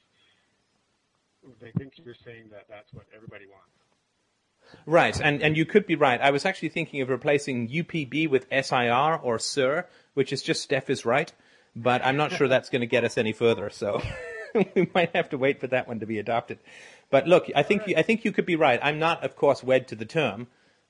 they 1.60 1.72
think 1.74 1.98
you're 1.98 2.14
saying 2.14 2.54
that 2.54 2.70
that's 2.70 2.94
what 2.94 3.10
everybody 3.16 3.50
wants. 3.50 3.82
Right, 4.86 5.20
and, 5.20 5.42
and 5.42 5.56
you 5.56 5.66
could 5.66 5.86
be 5.86 5.96
right. 5.96 6.20
I 6.20 6.32
was 6.32 6.46
actually 6.46 6.70
thinking 6.70 7.02
of 7.02 7.10
replacing 7.10 7.70
UPB 7.70 8.30
with 8.30 8.48
SIR 8.52 9.20
or 9.22 9.40
SIR, 9.40 9.88
which 10.14 10.34
is 10.34 10.42
just 10.42 10.64
Steph 10.64 10.90
is 10.90 11.06
right, 11.06 11.32
but 11.76 12.04
I'm 12.04 12.18
not 12.18 12.32
sure 12.32 12.48
that's 12.48 12.70
going 12.70 12.82
to 12.82 12.88
get 12.88 13.04
us 13.04 13.18
any 13.18 13.34
further, 13.34 13.70
so 13.70 14.02
we 14.76 14.90
might 14.94 15.16
have 15.16 15.30
to 15.30 15.38
wait 15.38 15.60
for 15.60 15.68
that 15.68 15.88
one 15.88 16.00
to 16.00 16.06
be 16.06 16.20
adopted. 16.20 16.60
But 17.10 17.28
look, 17.28 17.48
I 17.56 17.64
think, 17.64 17.88
you, 17.88 17.96
I 17.98 18.02
think 18.02 18.26
you 18.26 18.32
could 18.32 18.46
be 18.46 18.56
right. 18.56 18.80
I'm 18.82 19.00
not, 19.00 19.24
of 19.24 19.36
course, 19.36 19.64
wed 19.64 19.88
to 19.90 19.96
the 19.96 20.06
term, 20.06 20.48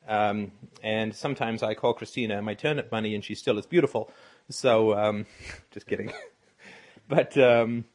um, 0.07 0.51
and 0.83 1.15
sometimes 1.15 1.63
I 1.63 1.73
call 1.73 1.93
Christina 1.93 2.41
my 2.41 2.53
turnip 2.53 2.89
bunny, 2.89 3.15
and 3.15 3.23
she 3.23 3.35
still 3.35 3.57
is 3.57 3.65
beautiful, 3.65 4.11
so, 4.49 4.97
um, 4.97 5.25
just 5.71 5.87
kidding. 5.87 6.11
but, 7.07 7.37
um, 7.37 7.85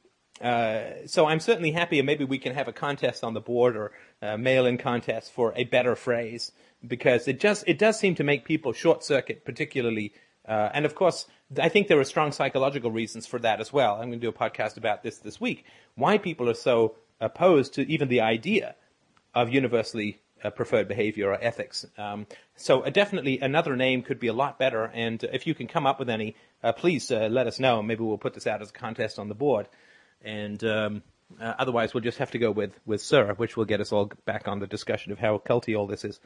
uh, 0.41 1.07
so 1.07 1.27
I'm 1.27 1.41
certainly 1.41 1.71
happy, 1.71 1.99
and 1.99 2.07
maybe 2.07 2.25
we 2.25 2.39
can 2.39 2.55
have 2.55 2.69
a 2.69 2.73
contest 2.73 3.25
on 3.25 3.35
the 3.35 3.41
board 3.41 3.77
or 3.77 3.93
uh, 4.21 4.37
mail-in 4.37 4.79
contest 4.79 5.33
for 5.33 5.53
a 5.57 5.65
better 5.65 5.97
phrase 5.97 6.53
because 6.87 7.27
it 7.27 7.41
just 7.41 7.65
it 7.67 7.79
does 7.79 7.99
seem 7.99 8.15
to 8.17 8.25
make 8.25 8.45
people 8.45 8.73
short 8.73 9.03
circuit, 9.03 9.45
particularly. 9.45 10.13
Uh, 10.47 10.71
and 10.75 10.85
of 10.85 10.95
course, 10.95 11.27
I 11.61 11.69
think 11.69 11.89
there 11.89 11.99
are 11.99 12.05
strong 12.05 12.33
psychological 12.33 12.91
reasons 12.91 13.27
for 13.27 13.39
that 13.41 13.61
as 13.61 13.73
well. 13.73 13.95
I'm 13.95 14.09
going 14.09 14.21
to 14.21 14.27
do 14.27 14.29
a 14.29 14.33
podcast 14.33 14.77
about 14.77 15.03
this 15.03 15.19
this 15.19 15.41
week. 15.41 15.65
Why 15.95 16.19
people 16.19 16.49
are 16.49 16.55
so 16.55 16.97
opposed 17.21 17.75
to 17.75 17.91
even 17.91 18.09
the 18.09 18.21
idea 18.21 18.77
of 19.35 19.51
universally 19.51 20.21
uh, 20.45 20.51
preferred 20.51 20.87
behavior 20.87 21.31
or 21.31 21.39
ethics. 21.43 21.87
Um, 21.97 22.27
so 22.57 22.83
uh, 22.83 22.91
definitely 22.91 23.39
another 23.41 23.75
name 23.77 24.03
could 24.03 24.21
be 24.21 24.27
a 24.29 24.33
lot 24.33 24.59
better. 24.59 24.91
And 24.93 25.23
if 25.25 25.47
you 25.47 25.55
can 25.55 25.67
come 25.67 25.87
up 25.87 25.99
with 25.99 26.11
any, 26.11 26.37
uh, 26.63 26.73
please 26.73 27.11
uh, 27.11 27.29
let 27.31 27.47
us 27.47 27.59
know. 27.59 27.83
Maybe 27.83 28.05
we'll 28.05 28.19
put 28.19 28.35
this 28.35 28.47
out 28.47 28.63
as 28.63 28.71
a 28.71 28.73
contest 28.73 29.19
on 29.19 29.29
the 29.29 29.35
board. 29.35 29.67
And 30.23 30.63
um, 30.65 31.03
uh, 31.41 31.55
otherwise, 31.59 31.95
we'll 31.95 32.03
just 32.03 32.19
have 32.19 32.31
to 32.33 32.39
go 32.39 32.51
with, 32.51 32.79
with 32.85 33.03
Sir, 33.03 33.35
which 33.35 33.57
will 33.57 33.65
get 33.65 33.81
us 33.81 33.93
all 33.93 34.11
back 34.25 34.49
on 34.49 34.59
the 34.59 34.67
discussion 34.67 35.13
of 35.13 35.19
how 35.19 35.39
culty 35.39 35.79
all 35.79 35.87
this 35.87 36.05
is. 36.05 36.21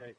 Right. 0.00 0.16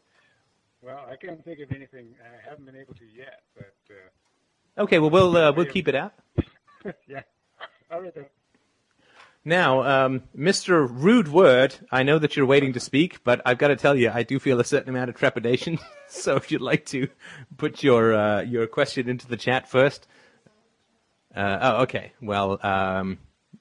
Well, 0.81 1.05
I 1.09 1.15
can't 1.15 1.43
think 1.43 1.59
of 1.59 1.71
anything. 1.71 2.15
I 2.21 2.49
haven't 2.49 2.65
been 2.65 2.75
able 2.75 2.93
to 2.95 3.05
yet, 3.05 3.41
but. 3.55 3.73
Uh, 3.89 4.81
okay, 4.83 4.99
well, 4.99 5.09
we'll, 5.09 5.35
uh, 5.35 5.51
we'll 5.51 5.65
keep 5.65 5.87
it 5.87 5.95
out. 5.95 6.13
yeah. 7.07 7.21
All 7.91 8.01
right, 8.01 8.13
then. 8.13 8.25
Now, 9.47 9.83
um, 9.83 10.23
Mr. 10.37 10.85
Rude 10.91 11.29
Word, 11.29 11.73
I 11.89 12.03
know 12.03 12.19
that 12.19 12.35
you're 12.35 12.45
waiting 12.45 12.73
to 12.73 12.81
speak, 12.81 13.23
but 13.23 13.41
I've 13.45 13.57
got 13.57 13.69
to 13.69 13.77
tell 13.77 13.95
you, 13.95 14.11
I 14.13 14.23
do 14.23 14.39
feel 14.39 14.59
a 14.59 14.65
certain 14.65 14.89
amount 14.89 15.09
of 15.09 15.15
trepidation. 15.15 15.79
so 16.09 16.35
if 16.35 16.51
you'd 16.51 16.59
like 16.59 16.85
to 16.87 17.07
put 17.55 17.81
your 17.81 18.13
uh, 18.13 18.41
your 18.41 18.67
question 18.67 19.07
into 19.07 19.25
the 19.25 19.37
chat 19.37 19.69
first, 19.69 20.05
uh, 21.37 21.59
oh, 21.61 21.81
okay. 21.83 22.13
Well, 22.19 22.59
um, 22.65 23.19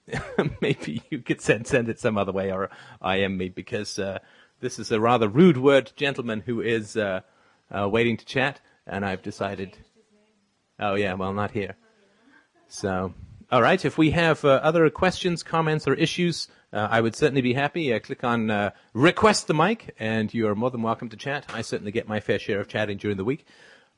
maybe 0.62 1.02
you 1.10 1.18
could 1.18 1.42
send 1.42 1.66
send 1.66 1.88
it 1.90 2.00
some 2.00 2.16
other 2.16 2.32
way, 2.32 2.50
or 2.50 2.70
IM 3.04 3.36
me 3.36 3.50
because 3.50 3.98
uh, 3.98 4.18
this 4.60 4.78
is 4.78 4.90
a 4.90 4.98
rather 4.98 5.28
rude 5.28 5.58
word 5.58 5.92
gentleman 5.94 6.42
who 6.44 6.62
is 6.62 6.96
uh, 6.96 7.20
uh, 7.70 7.86
waiting 7.88 8.16
to 8.16 8.24
chat, 8.24 8.60
and 8.86 9.04
I've 9.04 9.22
decided. 9.22 9.76
Oh 10.80 10.94
yeah, 10.94 11.14
well, 11.14 11.34
not 11.34 11.50
here. 11.50 11.76
So, 12.68 13.12
all 13.50 13.62
right. 13.62 13.84
If 13.84 13.98
we 13.98 14.10
have 14.10 14.44
uh, 14.44 14.60
other 14.62 14.88
questions, 14.88 15.42
comments, 15.42 15.86
or 15.86 15.94
issues, 15.94 16.48
uh, 16.72 16.88
I 16.90 17.02
would 17.02 17.14
certainly 17.14 17.42
be 17.42 17.52
happy. 17.52 17.98
click 18.00 18.24
on 18.24 18.72
request 18.94 19.48
the 19.48 19.54
mic, 19.54 19.94
and 19.98 20.32
you 20.32 20.48
are 20.48 20.54
more 20.54 20.70
than 20.70 20.82
welcome 20.82 21.10
to 21.10 21.16
chat. 21.16 21.44
I 21.52 21.60
certainly 21.60 21.92
get 21.92 22.08
my 22.08 22.20
fair 22.20 22.38
share 22.38 22.60
of 22.60 22.68
chatting 22.68 22.96
during 22.96 23.18
the 23.18 23.24
week. 23.24 23.46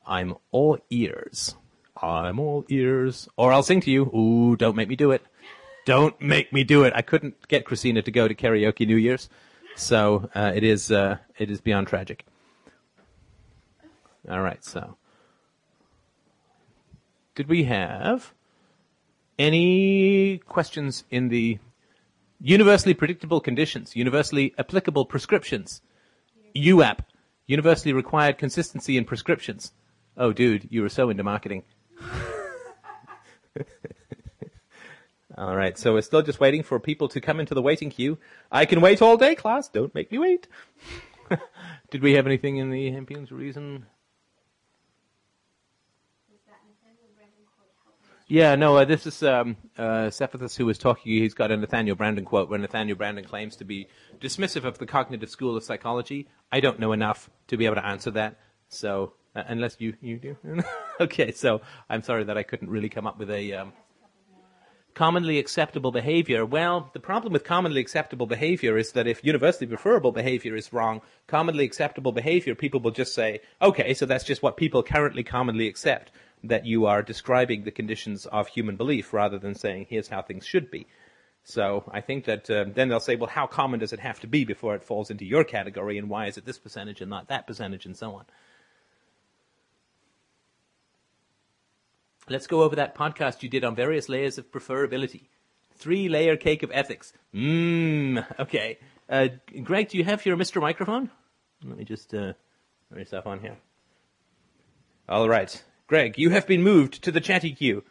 I'm 0.05 0.35
all 0.51 0.79
ears. 0.91 1.55
I'm 2.03 2.39
all 2.39 2.65
ears. 2.69 3.29
Or 3.37 3.53
I'll 3.53 3.63
sing 3.63 3.81
to 3.83 3.91
you. 3.91 4.05
Ooh, 4.15 4.57
don't 4.57 4.77
make 4.77 4.89
me 4.89 4.97
do 4.97 5.11
it. 5.11 5.23
Don't 5.89 6.21
make 6.21 6.53
me 6.53 6.65
do 6.65 6.85
it. 6.85 6.93
I 6.95 7.03
couldn't 7.03 7.49
get 7.49 7.65
Christina 7.65 8.03
to 8.03 8.11
go 8.11 8.29
to 8.29 8.35
karaoke 8.35 8.87
New 8.87 8.97
Year's, 8.97 9.31
so 9.75 10.29
uh, 10.35 10.53
it 10.55 10.63
is 10.63 10.93
uh, 10.93 11.17
it 11.39 11.51
is 11.51 11.63
beyond 11.63 11.87
tragic. 11.87 12.27
All 14.31 14.43
right, 14.43 14.63
so 14.63 14.99
did 17.35 17.49
we 17.49 17.65
have 17.65 18.35
any 19.39 20.39
questions 20.47 21.05
in 21.11 21.29
the 21.29 21.59
universally 22.39 22.93
predictable 22.93 23.41
conditions, 23.41 23.97
universally 23.97 24.55
applicable 24.59 25.07
prescriptions, 25.07 25.81
UAP, 26.55 26.99
universally 27.47 27.95
required 27.95 28.37
consistency 28.37 28.99
in 28.99 29.07
prescriptions? 29.07 29.73
Oh, 30.19 30.35
dude, 30.35 30.69
you 30.71 30.83
were 30.83 30.89
so 30.89 31.09
into 31.09 31.23
marketing. 31.23 31.63
all 35.37 35.57
right, 35.57 35.77
so 35.79 35.93
we're 35.95 36.03
still 36.03 36.23
just 36.23 36.41
waiting 36.41 36.63
for 36.63 36.79
people 36.81 37.09
to 37.09 37.21
come 37.21 37.41
into 37.41 37.55
the 37.55 37.63
waiting 37.63 37.91
queue. 37.91 38.19
I 38.51 38.65
can 38.65 38.81
wait 38.81 39.03
all 39.03 39.17
day, 39.17 39.35
class. 39.35 39.69
Don't 39.69 39.95
make 39.95 40.11
me 40.13 40.19
wait. 40.19 40.49
Did 41.91 42.03
we 42.03 42.13
have 42.15 42.27
anything 42.27 42.57
in 42.59 42.71
the 42.71 42.91
Hempian's 42.91 43.33
reason? 43.33 43.87
Yeah, 48.31 48.57
no, 48.57 48.77
uh, 48.77 48.85
this 48.85 49.07
is 49.07 49.23
um, 49.23 49.57
uh, 49.79 50.11
who 50.59 50.67
was 50.67 50.77
talking. 50.77 51.13
He's 51.13 51.33
got 51.33 51.51
a 51.51 51.57
Nathaniel 51.57 51.97
Branden 51.97 52.27
quote 52.27 52.51
where 52.51 52.59
Nathaniel 52.59 52.97
Branden 52.97 53.27
claims 53.27 53.57
to 53.57 53.65
be 53.65 53.89
dismissive 54.21 54.65
of 54.65 54.77
the 54.77 54.85
cognitive 54.85 55.31
school 55.31 55.57
of 55.57 55.65
psychology. 55.65 56.29
I 56.53 56.61
don't 56.61 56.79
know 56.79 56.93
enough 56.93 57.31
to 57.47 57.57
be 57.57 57.65
able 57.65 57.77
to 57.77 57.87
answer 57.87 58.11
that, 58.11 58.39
so 58.69 59.15
uh, 59.39 59.45
unless 59.49 59.77
you 59.79 59.95
you 60.01 60.19
do. 60.19 60.37
okay, 61.01 61.33
so 61.33 61.61
I'm 61.89 62.03
sorry 62.03 62.25
that 62.25 62.37
I 62.37 62.43
couldn't 62.43 62.71
really 62.71 62.89
come 62.89 63.07
up 63.07 63.19
with 63.19 63.31
a 63.31 63.53
um, 63.53 63.73
commonly 64.95 65.39
acceptable 65.39 65.93
behavior. 65.93 66.45
Well, 66.45 66.91
the 66.93 67.01
problem 67.01 67.33
with 67.33 67.45
commonly 67.45 67.81
acceptable 67.81 68.27
behavior 68.27 68.77
is 68.77 68.93
that 68.93 69.07
if 69.07 69.23
universally 69.23 69.69
preferable 69.69 70.11
behavior 70.11 70.57
is 70.57 70.73
wrong, 70.73 71.03
commonly 71.29 71.65
acceptable 71.65 72.11
behavior, 72.11 72.57
people 72.57 72.81
will 72.81 72.91
just 72.91 73.15
say, 73.15 73.41
okay, 73.63 73.95
so 73.95 74.07
that's 74.07 74.25
just 74.25 74.43
what 74.43 74.57
people 74.57 74.83
currently 74.83 75.23
commonly 75.23 75.69
accept. 75.69 76.11
That 76.45 76.67
you 76.67 76.87
are 76.87 77.03
describing 77.03 77.65
the 77.65 77.71
conditions 77.71 78.27
of 78.27 78.49
human 78.49 78.77
belief 78.77 79.13
rather 79.13 79.39
than 79.39 79.55
saying 79.55 79.87
here's 79.89 80.09
how 80.09 80.23
things 80.23 80.47
should 80.47 80.71
be. 80.71 80.87
So 81.45 81.85
I 81.93 82.01
think 82.01 82.25
that 82.25 82.51
uh, 82.51 82.65
then 82.75 82.89
they'll 82.89 83.01
say, 83.01 83.17
well, 83.17 83.31
how 83.31 83.47
common 83.47 83.81
does 83.81 83.93
it 83.93 84.01
have 84.01 84.21
to 84.21 84.27
be 84.27 84.45
before 84.45 84.75
it 84.75 84.85
falls 84.85 85.11
into 85.11 85.25
your 85.25 85.45
category, 85.45 85.97
and 85.97 86.11
why 86.11 86.27
is 86.27 86.37
it 86.37 86.45
this 86.45 86.59
percentage 86.59 87.01
and 87.01 87.11
not 87.11 87.29
that 87.29 87.47
percentage, 87.47 87.87
and 87.87 87.97
so 87.97 88.15
on. 88.15 88.25
Let's 92.31 92.47
go 92.47 92.63
over 92.63 92.77
that 92.77 92.95
podcast 92.95 93.43
you 93.43 93.49
did 93.49 93.65
on 93.65 93.75
various 93.75 94.09
layers 94.09 94.37
of 94.39 94.51
preferability. 94.53 95.29
Three 95.75 96.09
layer 96.09 96.37
cake 96.37 96.63
of 96.63 96.71
ethics. 96.75 97.13
Mmm. 97.35 98.25
Okay. 98.39 98.79
Uh, 99.09 99.29
Greg, 99.63 99.89
do 99.89 99.97
you 99.97 100.05
have 100.05 100.27
your 100.27 100.37
Mr. 100.37 100.61
Microphone? 100.61 101.11
Let 101.65 101.79
me 101.79 101.85
just 101.85 102.13
uh, 102.13 102.35
turn 102.91 102.99
yourself 102.99 103.27
on 103.27 103.41
here. 103.41 103.57
All 105.09 105.29
right. 105.29 105.63
Greg, 105.87 106.19
you 106.19 106.31
have 106.31 106.47
been 106.47 106.63
moved 106.63 107.03
to 107.05 107.11
the 107.11 107.21
chatty 107.21 107.53
queue. 107.53 107.83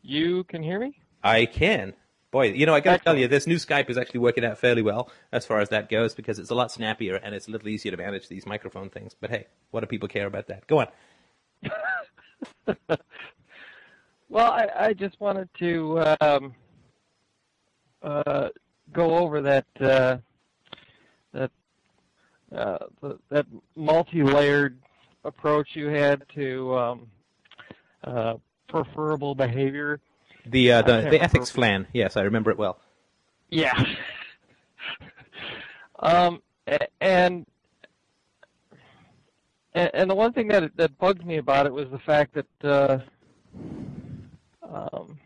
You 0.00 0.44
can 0.44 0.62
hear 0.62 0.78
me? 0.78 0.98
I 1.22 1.44
can. 1.44 1.94
Boy, 2.30 2.52
you 2.52 2.66
know, 2.66 2.74
I 2.74 2.80
gotta 2.80 3.02
tell 3.02 3.16
you, 3.16 3.28
this 3.28 3.46
new 3.46 3.56
Skype 3.56 3.88
is 3.90 3.98
actually 3.98 4.20
working 4.20 4.44
out 4.44 4.58
fairly 4.58 4.82
well 4.82 5.10
as 5.30 5.46
far 5.46 5.60
as 5.60 5.68
that 5.68 5.88
goes 5.88 6.14
because 6.14 6.38
it's 6.38 6.50
a 6.50 6.54
lot 6.54 6.72
snappier 6.72 7.16
and 7.16 7.34
it's 7.34 7.46
a 7.46 7.50
little 7.50 7.68
easier 7.68 7.92
to 7.92 7.98
manage 7.98 8.28
these 8.28 8.44
microphone 8.44 8.90
things. 8.90 9.14
But 9.18 9.30
hey, 9.30 9.46
what 9.70 9.80
do 9.80 9.86
people 9.86 10.08
care 10.08 10.26
about 10.26 10.48
that? 10.48 10.66
Go 10.66 10.80
on. 10.80 10.88
well, 14.28 14.52
I, 14.52 14.68
I, 14.78 14.92
just 14.92 15.20
wanted 15.20 15.48
to 15.58 16.00
um, 16.20 16.54
uh, 18.02 18.48
go 18.92 19.16
over 19.16 19.40
that 19.42 19.66
uh, 19.80 20.18
that 21.32 21.50
uh, 22.54 22.78
the, 23.00 23.18
that 23.30 23.46
multi-layered 23.76 24.78
approach 25.24 25.68
you 25.74 25.88
had 25.88 26.22
to 26.34 26.76
um, 26.76 27.06
uh, 28.04 28.34
preferable 28.68 29.34
behavior 29.34 30.00
the 30.46 30.72
uh, 30.72 30.82
the, 30.82 31.08
the 31.10 31.22
ethics 31.22 31.50
flan. 31.50 31.86
Yes, 31.92 32.16
I 32.16 32.22
remember 32.22 32.50
it 32.50 32.58
well. 32.58 32.78
Yeah. 33.50 33.72
um, 35.98 36.42
and 37.00 37.46
and 39.74 40.08
the 40.08 40.14
one 40.14 40.32
thing 40.32 40.48
that 40.48 40.76
that 40.76 40.96
bugged 40.98 41.24
me 41.24 41.38
about 41.38 41.66
it 41.66 41.72
was 41.72 41.88
the 41.90 41.98
fact 41.98 42.34
that 42.34 42.68
uh, 42.68 42.98
um, 44.62 45.18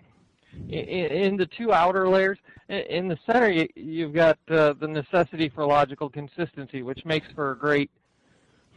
in, 0.69 0.79
in, 0.79 1.37
the 1.37 1.47
two 1.47 1.73
outer 1.73 2.09
layers, 2.09 2.39
in 2.69 3.09
the 3.09 3.19
center 3.27 3.51
you, 3.51 3.69
you've 3.75 4.15
got 4.15 4.39
uh, 4.51 4.75
the 4.81 4.89
necessity 4.89 5.49
for 5.49 5.65
logical 5.65 6.09
consistency, 6.09 6.83
which 6.83 7.05
makes 7.05 7.27
for 7.35 7.53
a 7.53 7.57
great 7.57 7.91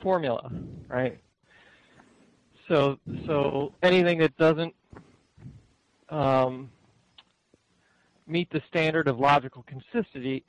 formula, 0.01 0.51
right? 0.88 1.19
So 2.67 2.97
so 3.26 3.74
anything 3.82 4.19
that 4.19 4.36
doesn't 4.38 4.74
um, 6.09 6.69
meet 8.28 8.49
the 8.51 8.61
standard 8.67 9.07
of 9.07 9.19
logical 9.19 9.63
consistency, 9.63 10.43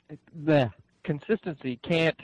the 0.45 0.71
consistency 1.03 1.79
can't 1.83 2.19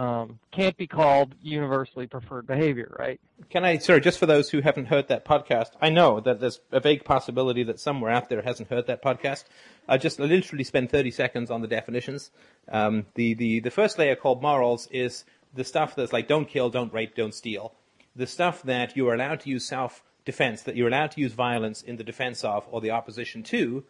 um, 0.00 0.38
can't 0.50 0.78
be 0.78 0.86
called 0.86 1.34
universally 1.42 2.06
preferred 2.06 2.46
behavior, 2.46 2.96
right? 2.98 3.20
Can 3.50 3.66
I, 3.66 3.76
sorry, 3.76 4.00
just 4.00 4.18
for 4.18 4.24
those 4.24 4.48
who 4.48 4.62
haven't 4.62 4.86
heard 4.86 5.08
that 5.08 5.26
podcast, 5.26 5.72
I 5.78 5.90
know 5.90 6.20
that 6.20 6.40
there's 6.40 6.58
a 6.72 6.80
vague 6.80 7.04
possibility 7.04 7.64
that 7.64 7.78
somewhere 7.78 8.10
out 8.10 8.30
there 8.30 8.40
hasn't 8.40 8.70
heard 8.70 8.86
that 8.86 9.02
podcast. 9.02 9.44
I 9.86 9.98
just 9.98 10.18
literally 10.18 10.64
spend 10.64 10.88
30 10.88 11.10
seconds 11.10 11.50
on 11.50 11.60
the 11.60 11.68
definitions. 11.68 12.30
Um, 12.66 13.04
the, 13.14 13.34
the, 13.34 13.60
the 13.60 13.70
first 13.70 13.98
layer 13.98 14.16
called 14.16 14.40
morals 14.40 14.88
is 14.90 15.26
the 15.52 15.64
stuff 15.64 15.94
that's 15.94 16.14
like 16.14 16.28
don't 16.28 16.48
kill, 16.48 16.70
don't 16.70 16.94
rape, 16.94 17.14
don't 17.14 17.34
steal. 17.34 17.74
The 18.16 18.26
stuff 18.26 18.62
that 18.62 18.96
you 18.96 19.06
are 19.08 19.14
allowed 19.14 19.40
to 19.40 19.50
use 19.50 19.68
self 19.68 20.02
defense, 20.24 20.62
that 20.62 20.76
you're 20.76 20.88
allowed 20.88 21.10
to 21.10 21.20
use 21.20 21.34
violence 21.34 21.82
in 21.82 21.96
the 21.96 22.04
defense 22.04 22.42
of 22.42 22.66
or 22.70 22.80
the 22.80 22.92
opposition 22.92 23.42
to. 23.42 23.84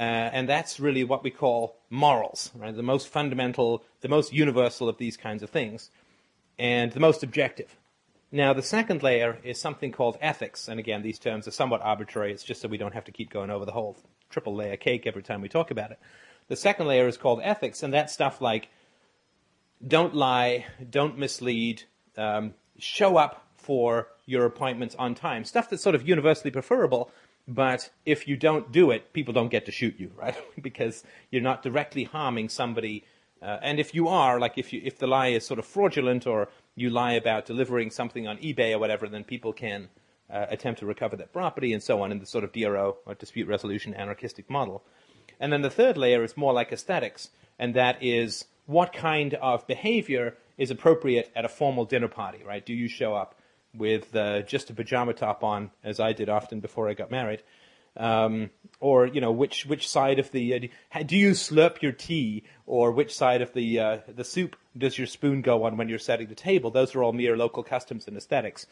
Uh, 0.00 0.30
and 0.32 0.48
that's 0.48 0.80
really 0.80 1.04
what 1.04 1.22
we 1.22 1.30
call 1.30 1.76
morals, 1.90 2.50
right? 2.54 2.74
The 2.74 2.82
most 2.82 3.08
fundamental, 3.08 3.84
the 4.00 4.08
most 4.08 4.32
universal 4.32 4.88
of 4.88 4.96
these 4.96 5.18
kinds 5.18 5.42
of 5.42 5.50
things, 5.50 5.90
and 6.58 6.90
the 6.92 7.00
most 7.00 7.22
objective. 7.22 7.76
Now, 8.32 8.54
the 8.54 8.62
second 8.62 9.02
layer 9.02 9.38
is 9.44 9.60
something 9.60 9.92
called 9.92 10.16
ethics, 10.22 10.68
and 10.68 10.80
again, 10.80 11.02
these 11.02 11.18
terms 11.18 11.46
are 11.46 11.50
somewhat 11.50 11.82
arbitrary. 11.82 12.32
It's 12.32 12.42
just 12.44 12.62
so 12.62 12.68
we 12.68 12.78
don't 12.78 12.94
have 12.94 13.04
to 13.04 13.12
keep 13.12 13.28
going 13.28 13.50
over 13.50 13.66
the 13.66 13.72
whole 13.72 13.98
triple 14.30 14.54
layer 14.54 14.78
cake 14.78 15.06
every 15.06 15.22
time 15.22 15.42
we 15.42 15.50
talk 15.50 15.70
about 15.70 15.90
it. 15.90 15.98
The 16.48 16.56
second 16.56 16.86
layer 16.86 17.06
is 17.06 17.18
called 17.18 17.40
ethics, 17.42 17.82
and 17.82 17.92
that's 17.92 18.12
stuff 18.12 18.40
like 18.40 18.70
don't 19.86 20.14
lie, 20.14 20.64
don't 20.88 21.18
mislead, 21.18 21.82
um, 22.16 22.54
show 22.78 23.18
up 23.18 23.46
for 23.56 24.08
your 24.24 24.46
appointments 24.46 24.94
on 24.98 25.14
time. 25.14 25.44
Stuff 25.44 25.68
that's 25.68 25.82
sort 25.82 25.94
of 25.94 26.08
universally 26.08 26.50
preferable, 26.50 27.10
but 27.50 27.90
if 28.06 28.28
you 28.28 28.36
don't 28.36 28.70
do 28.70 28.92
it, 28.92 29.12
people 29.12 29.34
don't 29.34 29.48
get 29.48 29.66
to 29.66 29.72
shoot 29.72 29.96
you, 29.98 30.12
right? 30.16 30.36
because 30.62 31.02
you're 31.30 31.42
not 31.42 31.62
directly 31.62 32.04
harming 32.04 32.48
somebody. 32.48 33.04
Uh, 33.42 33.58
and 33.62 33.80
if 33.80 33.94
you 33.94 34.08
are, 34.08 34.38
like 34.38 34.56
if 34.56 34.72
you 34.72 34.80
if 34.84 34.98
the 34.98 35.06
lie 35.06 35.28
is 35.28 35.44
sort 35.46 35.58
of 35.58 35.66
fraudulent 35.66 36.26
or 36.26 36.48
you 36.76 36.90
lie 36.90 37.12
about 37.12 37.46
delivering 37.46 37.90
something 37.90 38.28
on 38.28 38.38
eBay 38.38 38.72
or 38.72 38.78
whatever, 38.78 39.08
then 39.08 39.24
people 39.24 39.52
can 39.52 39.88
uh, 40.30 40.46
attempt 40.48 40.78
to 40.78 40.86
recover 40.86 41.16
that 41.16 41.32
property 41.32 41.72
and 41.72 41.82
so 41.82 42.02
on 42.02 42.12
in 42.12 42.20
the 42.20 42.26
sort 42.26 42.44
of 42.44 42.52
DRO 42.52 42.98
or 43.04 43.14
dispute 43.14 43.48
resolution 43.48 43.94
anarchistic 43.94 44.48
model. 44.48 44.84
And 45.40 45.52
then 45.52 45.62
the 45.62 45.70
third 45.70 45.96
layer 45.96 46.22
is 46.22 46.36
more 46.36 46.52
like 46.52 46.70
aesthetics, 46.70 47.30
and 47.58 47.74
that 47.74 48.00
is 48.02 48.44
what 48.66 48.92
kind 48.92 49.34
of 49.34 49.66
behavior 49.66 50.36
is 50.56 50.70
appropriate 50.70 51.32
at 51.34 51.44
a 51.44 51.48
formal 51.48 51.86
dinner 51.86 52.08
party, 52.08 52.44
right? 52.44 52.64
Do 52.64 52.74
you 52.74 52.88
show 52.88 53.14
up 53.14 53.34
with 53.74 54.14
uh, 54.14 54.42
just 54.42 54.70
a 54.70 54.74
pajama 54.74 55.14
top 55.14 55.44
on, 55.44 55.70
as 55.84 56.00
I 56.00 56.12
did 56.12 56.28
often 56.28 56.60
before 56.60 56.88
I 56.88 56.94
got 56.94 57.10
married. 57.10 57.42
Um, 57.96 58.50
or 58.78 59.06
you 59.06 59.20
know 59.20 59.32
which 59.32 59.66
which 59.66 59.88
side 59.88 60.18
of 60.20 60.30
the 60.30 60.54
uh, 60.94 61.02
do 61.02 61.16
you 61.16 61.32
slurp 61.32 61.82
your 61.82 61.92
tea, 61.92 62.44
or 62.66 62.92
which 62.92 63.14
side 63.14 63.42
of 63.42 63.52
the 63.52 63.80
uh, 63.80 63.98
the 64.08 64.24
soup 64.24 64.56
does 64.78 64.96
your 64.96 65.08
spoon 65.08 65.42
go 65.42 65.64
on 65.64 65.76
when 65.76 65.88
you're 65.88 65.98
setting 65.98 66.28
the 66.28 66.34
table? 66.36 66.70
Those 66.70 66.94
are 66.94 67.02
all 67.02 67.12
mere 67.12 67.36
local 67.36 67.64
customs 67.64 68.06
and 68.06 68.16
aesthetics, 68.16 68.66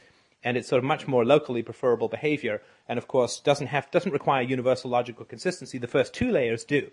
and 0.44 0.56
it's 0.56 0.68
sort 0.68 0.78
of 0.78 0.84
much 0.84 1.08
more 1.08 1.24
locally 1.24 1.62
preferable 1.62 2.08
behavior. 2.08 2.62
And 2.86 2.96
of 2.96 3.08
course, 3.08 3.40
doesn't 3.40 3.66
have 3.66 3.90
doesn't 3.90 4.12
require 4.12 4.42
universal 4.42 4.90
logical 4.90 5.24
consistency. 5.24 5.78
The 5.78 5.88
first 5.88 6.14
two 6.14 6.30
layers 6.30 6.64
do, 6.64 6.90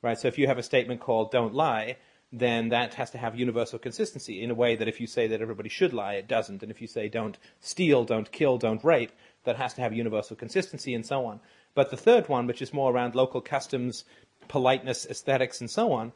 right? 0.00 0.18
So 0.18 0.28
if 0.28 0.38
you 0.38 0.46
have 0.46 0.58
a 0.58 0.62
statement 0.62 1.00
called 1.00 1.30
"Don't 1.30 1.54
lie," 1.54 1.98
then 2.32 2.70
that 2.70 2.94
has 2.94 3.10
to 3.10 3.18
have 3.18 3.38
universal 3.38 3.78
consistency 3.78 4.42
in 4.42 4.50
a 4.50 4.54
way 4.54 4.76
that 4.76 4.88
if 4.88 5.00
you 5.00 5.06
say 5.06 5.28
that 5.28 5.40
everybody 5.40 5.68
should 5.68 5.92
lie, 5.92 6.14
it 6.14 6.28
doesn't. 6.28 6.62
And 6.62 6.70
if 6.70 6.80
you 6.80 6.88
say 6.88 7.08
don't 7.08 7.38
steal, 7.60 8.04
don't 8.04 8.30
kill, 8.32 8.58
don't 8.58 8.84
rape, 8.84 9.12
that 9.44 9.56
has 9.56 9.74
to 9.74 9.80
have 9.80 9.92
universal 9.92 10.36
consistency 10.36 10.94
and 10.94 11.06
so 11.06 11.24
on. 11.24 11.40
But 11.74 11.90
the 11.90 11.96
third 11.96 12.28
one, 12.28 12.46
which 12.46 12.62
is 12.62 12.72
more 12.72 12.92
around 12.92 13.14
local 13.14 13.40
customs, 13.40 14.04
politeness, 14.48 15.06
aesthetics, 15.06 15.60
and 15.60 15.70
so 15.70 15.92
on, 15.92 16.12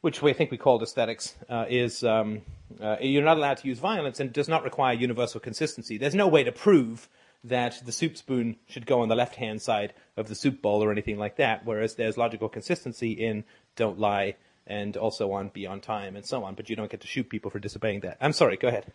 which 0.00 0.22
we 0.22 0.32
think 0.32 0.50
we 0.50 0.56
called 0.56 0.82
aesthetics, 0.82 1.34
uh, 1.48 1.66
is 1.68 2.02
um, 2.04 2.42
uh, 2.80 2.96
you're 3.00 3.22
not 3.22 3.36
allowed 3.36 3.58
to 3.58 3.68
use 3.68 3.78
violence 3.78 4.20
and 4.20 4.32
does 4.32 4.48
not 4.48 4.64
require 4.64 4.94
universal 4.94 5.40
consistency. 5.40 5.98
There's 5.98 6.14
no 6.14 6.28
way 6.28 6.44
to 6.44 6.52
prove 6.52 7.08
that 7.44 7.80
the 7.86 7.92
soup 7.92 8.16
spoon 8.16 8.56
should 8.66 8.86
go 8.86 9.00
on 9.00 9.08
the 9.08 9.14
left 9.14 9.36
hand 9.36 9.62
side 9.62 9.94
of 10.16 10.28
the 10.28 10.34
soup 10.34 10.60
bowl 10.60 10.82
or 10.82 10.90
anything 10.90 11.18
like 11.18 11.36
that, 11.36 11.64
whereas 11.64 11.94
there's 11.94 12.16
logical 12.16 12.48
consistency 12.48 13.12
in 13.12 13.44
don't 13.76 13.98
lie, 13.98 14.34
and 14.68 14.96
also 14.96 15.32
on 15.32 15.48
Be 15.48 15.66
on 15.66 15.80
Time 15.80 16.14
and 16.14 16.24
so 16.24 16.44
on, 16.44 16.54
but 16.54 16.70
you 16.70 16.76
don't 16.76 16.90
get 16.90 17.00
to 17.00 17.06
shoot 17.06 17.28
people 17.28 17.50
for 17.50 17.58
disobeying 17.58 18.00
that. 18.00 18.18
I'm 18.20 18.32
sorry, 18.34 18.56
go 18.56 18.68
ahead. 18.68 18.92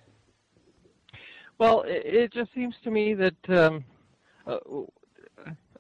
Well, 1.58 1.84
it, 1.86 2.32
just 2.32 2.54
seems 2.54 2.76
to 2.84 2.92
me 2.92 3.14
that 3.16 3.50
um, 3.50 3.84
uh, 4.48 4.58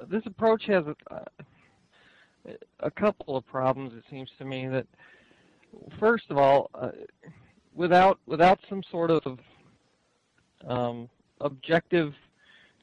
this 0.08 0.24
approach 0.26 0.66
has 0.66 0.86
a, 1.10 1.26
a, 2.80 2.91
couple 2.91 3.38
of 3.38 3.46
problems. 3.46 3.94
It 3.96 4.04
seems 4.10 4.30
to 4.38 4.46
me 4.46 4.68
that 4.68 4.88
first 6.00 6.26
of 6.30 6.38
all, 6.38 6.70
uh, 6.76 6.91
without 7.74 8.20
without 8.26 8.60
some 8.70 8.84
sort 8.91 9.12
of 9.12 9.39
um, 10.68 11.10
objective 11.41 12.14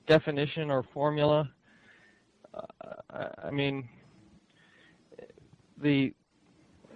definition 0.06 0.70
or 0.70 0.82
formula, 0.92 1.48
uh, 2.52 3.28
I 3.42 3.50
mean, 3.50 3.88
the 5.80 6.12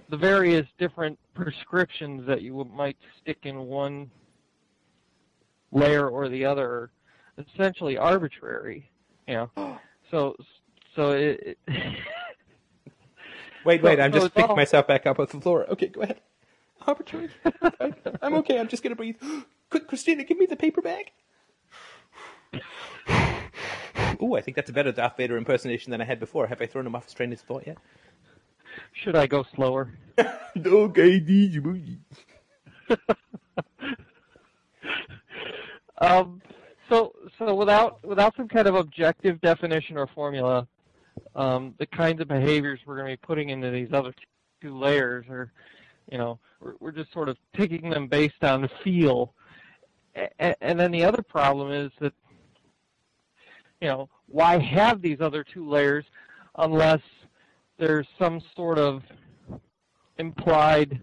the 0.08 0.16
various 0.16 0.66
different 0.78 1.18
prescriptions 1.34 2.26
that 2.26 2.42
you 2.42 2.68
might 2.74 2.96
stick 3.20 3.38
in 3.44 3.66
one 3.66 4.10
layer 5.72 6.08
or 6.08 6.28
the 6.28 6.44
other 6.44 6.66
are 6.66 6.90
essentially 7.38 7.96
arbitrary. 7.96 8.90
You 9.26 9.48
know, 9.56 9.78
so 10.10 10.36
so 10.94 11.12
it. 11.12 11.58
wait, 13.64 13.82
wait! 13.82 14.00
I'm 14.00 14.12
so 14.12 14.20
just 14.20 14.34
picking 14.34 14.50
all... 14.50 14.56
myself 14.56 14.86
back 14.86 15.06
up 15.06 15.18
off 15.18 15.30
the 15.30 15.40
floor. 15.40 15.66
Okay, 15.70 15.88
go 15.88 16.02
ahead. 16.02 16.20
Arbitrary. 16.86 17.30
I'm 18.22 18.34
okay. 18.34 18.58
I'm 18.58 18.68
just 18.68 18.82
gonna 18.82 18.96
breathe. 18.96 19.16
Quick, 19.70 19.88
Christina, 19.88 20.24
give 20.24 20.38
me 20.38 20.46
the 20.46 20.56
paper 20.56 20.82
bag. 20.82 21.10
Ooh, 24.22 24.36
I 24.36 24.40
think 24.40 24.54
that's 24.56 24.70
a 24.70 24.72
better 24.72 24.92
Darth 24.92 25.16
Vader 25.16 25.36
impersonation 25.36 25.90
than 25.90 26.00
I 26.00 26.04
had 26.04 26.20
before. 26.20 26.46
Have 26.46 26.60
I 26.60 26.66
thrown 26.66 26.86
him 26.86 26.94
off 26.94 27.06
his 27.06 27.14
train 27.14 27.32
of 27.32 27.40
thought 27.40 27.66
yet? 27.66 27.78
Should 28.92 29.16
I 29.16 29.26
go 29.26 29.44
slower? 29.54 29.92
okay, 30.18 31.20
DJ 31.20 31.98
um, 35.98 36.40
so 36.88 37.14
so 37.38 37.54
without 37.54 38.04
without 38.04 38.36
some 38.36 38.48
kind 38.48 38.66
of 38.66 38.74
objective 38.74 39.40
definition 39.40 39.96
or 39.96 40.06
formula, 40.08 40.66
um, 41.34 41.74
the 41.78 41.86
kinds 41.86 42.20
of 42.20 42.28
behaviors 42.28 42.80
we're 42.86 42.96
going 42.96 43.08
to 43.08 43.12
be 43.12 43.26
putting 43.26 43.50
into 43.50 43.70
these 43.70 43.92
other 43.92 44.14
two 44.60 44.76
layers 44.76 45.26
are, 45.28 45.52
you 46.10 46.18
know, 46.18 46.38
we're, 46.60 46.74
we're 46.80 46.92
just 46.92 47.12
sort 47.12 47.28
of 47.28 47.36
picking 47.52 47.90
them 47.90 48.06
based 48.06 48.42
on 48.42 48.62
the 48.62 48.70
feel. 48.82 49.34
And, 50.38 50.54
and 50.60 50.78
then 50.78 50.90
the 50.90 51.04
other 51.04 51.22
problem 51.22 51.72
is 51.72 51.90
that, 52.00 52.12
you 53.80 53.88
know, 53.88 54.08
why 54.26 54.58
have 54.58 55.02
these 55.02 55.20
other 55.20 55.44
two 55.44 55.68
layers 55.68 56.04
unless 56.56 57.00
there's 57.78 58.06
some 58.18 58.40
sort 58.56 58.78
of 58.78 59.02
implied, 60.18 61.00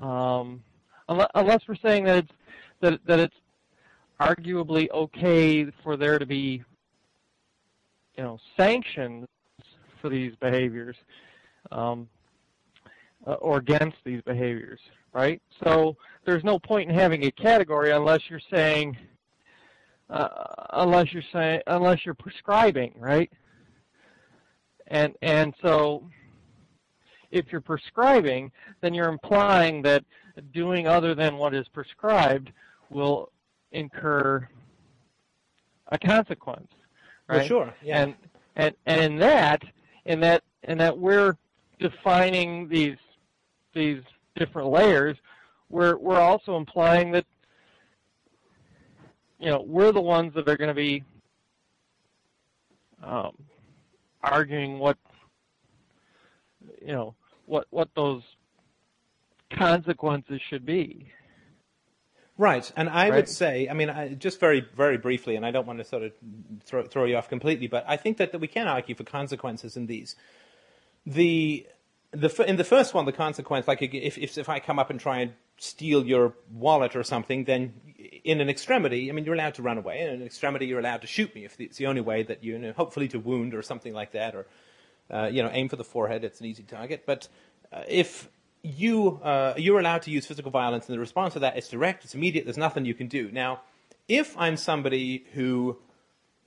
um, 0.00 0.62
unless, 1.08 1.62
we're 1.68 1.74
saying 1.76 2.04
that 2.04 2.18
it's 2.18 2.32
that 2.80 3.00
that 3.06 3.20
it's 3.20 3.34
arguably 4.20 4.90
okay 4.90 5.66
for 5.82 5.96
there 5.96 6.18
to 6.18 6.26
be, 6.26 6.62
you 8.16 8.24
know, 8.24 8.38
sanctions 8.56 9.26
for 10.00 10.08
these 10.08 10.34
behaviors 10.36 10.96
um, 11.72 12.08
uh, 13.26 13.32
or 13.34 13.58
against 13.58 13.96
these 14.04 14.22
behaviors, 14.22 14.80
right? 15.12 15.40
So 15.64 15.96
there's 16.24 16.44
no 16.44 16.58
point 16.58 16.90
in 16.90 16.94
having 16.94 17.24
a 17.24 17.30
category 17.32 17.90
unless 17.90 18.20
you're 18.28 18.40
saying, 18.52 18.96
uh, 20.10 20.28
unless 20.74 21.12
you're 21.12 21.22
saying, 21.32 21.62
unless 21.66 22.04
you're 22.04 22.14
prescribing, 22.14 22.94
right? 22.98 23.32
And 24.88 25.14
and 25.22 25.54
so 25.62 26.04
if 27.30 27.50
you're 27.50 27.60
prescribing, 27.60 28.52
then 28.80 28.94
you're 28.94 29.08
implying 29.08 29.82
that 29.82 30.04
doing 30.52 30.86
other 30.86 31.14
than 31.14 31.36
what 31.36 31.54
is 31.54 31.66
prescribed 31.68 32.52
will 32.90 33.30
incur 33.72 34.48
a 35.88 35.98
consequence, 35.98 36.68
right? 37.28 37.38
Well, 37.38 37.46
sure. 37.46 37.74
Yeah. 37.82 38.02
And 38.02 38.14
and 38.56 38.74
and 38.86 39.00
in 39.00 39.18
that, 39.18 39.62
in 40.04 40.20
that, 40.20 40.42
in 40.64 40.78
that 40.78 40.96
we're 40.96 41.36
defining 41.80 42.68
these 42.68 42.98
these 43.74 44.02
different 44.36 44.68
layers, 44.68 45.16
we're 45.70 45.96
we're 45.96 46.20
also 46.20 46.56
implying 46.56 47.10
that 47.12 47.26
you 49.38 49.50
know 49.50 49.64
we're 49.66 49.92
the 49.92 50.00
ones 50.00 50.32
that 50.34 50.48
are 50.48 50.56
going 50.56 50.68
to 50.68 50.74
be 50.74 51.02
um, 53.02 53.32
arguing 54.24 54.78
what 54.78 54.96
you 56.80 56.92
know 56.92 57.14
what 57.46 57.66
what 57.70 57.88
those 57.94 58.22
consequences 59.56 60.40
should 60.48 60.66
be. 60.66 61.10
Right, 62.36 62.70
and 62.76 62.88
I 62.88 63.10
right? 63.10 63.16
would 63.16 63.28
say, 63.28 63.68
I 63.68 63.74
mean, 63.74 63.88
I, 63.88 64.08
just 64.14 64.40
very, 64.40 64.66
very 64.76 64.98
briefly, 64.98 65.36
and 65.36 65.46
I 65.46 65.52
don't 65.52 65.68
want 65.68 65.78
to 65.78 65.84
sort 65.84 66.02
of 66.02 66.12
throw, 66.64 66.82
throw 66.84 67.04
you 67.04 67.16
off 67.16 67.28
completely, 67.28 67.68
but 67.68 67.84
I 67.86 67.96
think 67.96 68.16
that, 68.16 68.32
that 68.32 68.40
we 68.40 68.48
can 68.48 68.66
argue 68.66 68.96
for 68.96 69.04
consequences 69.04 69.76
in 69.76 69.86
these. 69.86 70.16
The, 71.06 71.64
the 72.10 72.44
in 72.44 72.56
the 72.56 72.64
first 72.64 72.92
one, 72.92 73.04
the 73.04 73.12
consequence, 73.12 73.68
like 73.68 73.82
if, 73.82 74.18
if 74.18 74.36
if 74.36 74.48
I 74.48 74.58
come 74.58 74.80
up 74.80 74.90
and 74.90 74.98
try 74.98 75.20
and 75.20 75.32
steal 75.58 76.04
your 76.04 76.34
wallet 76.52 76.96
or 76.96 77.02
something, 77.02 77.44
then 77.44 77.74
in 78.24 78.40
an 78.40 78.48
extremity, 78.48 79.08
I 79.10 79.12
mean, 79.12 79.24
you're 79.24 79.34
allowed 79.34 79.54
to 79.54 79.62
run 79.62 79.78
away. 79.78 80.00
In 80.00 80.08
an 80.08 80.22
extremity, 80.22 80.66
you're 80.66 80.80
allowed 80.80 81.02
to 81.02 81.06
shoot 81.06 81.34
me 81.34 81.44
if 81.44 81.60
it's 81.60 81.76
the 81.76 81.86
only 81.86 82.00
way 82.00 82.22
that 82.22 82.42
you, 82.42 82.54
you 82.54 82.58
know, 82.58 82.72
hopefully 82.72 83.08
to 83.08 83.18
wound 83.18 83.54
or 83.54 83.62
something 83.62 83.92
like 83.92 84.12
that, 84.12 84.34
or 84.34 84.46
uh, 85.10 85.26
you 85.26 85.42
know, 85.42 85.50
aim 85.52 85.68
for 85.68 85.76
the 85.76 85.84
forehead. 85.84 86.24
It's 86.24 86.40
an 86.40 86.46
easy 86.46 86.62
target. 86.62 87.04
But 87.06 87.28
uh, 87.72 87.82
if 87.88 88.28
you 88.62 89.20
uh, 89.22 89.54
you're 89.56 89.78
allowed 89.78 90.02
to 90.02 90.10
use 90.10 90.26
physical 90.26 90.50
violence, 90.50 90.88
and 90.88 90.94
the 90.94 91.00
response 91.00 91.34
to 91.34 91.40
that 91.40 91.56
is 91.56 91.68
direct. 91.68 92.04
It's 92.04 92.14
immediate. 92.14 92.44
There's 92.44 92.56
nothing 92.56 92.84
you 92.84 92.94
can 92.94 93.08
do. 93.08 93.30
Now, 93.30 93.60
if 94.08 94.36
I'm 94.38 94.56
somebody 94.56 95.26
who, 95.34 95.76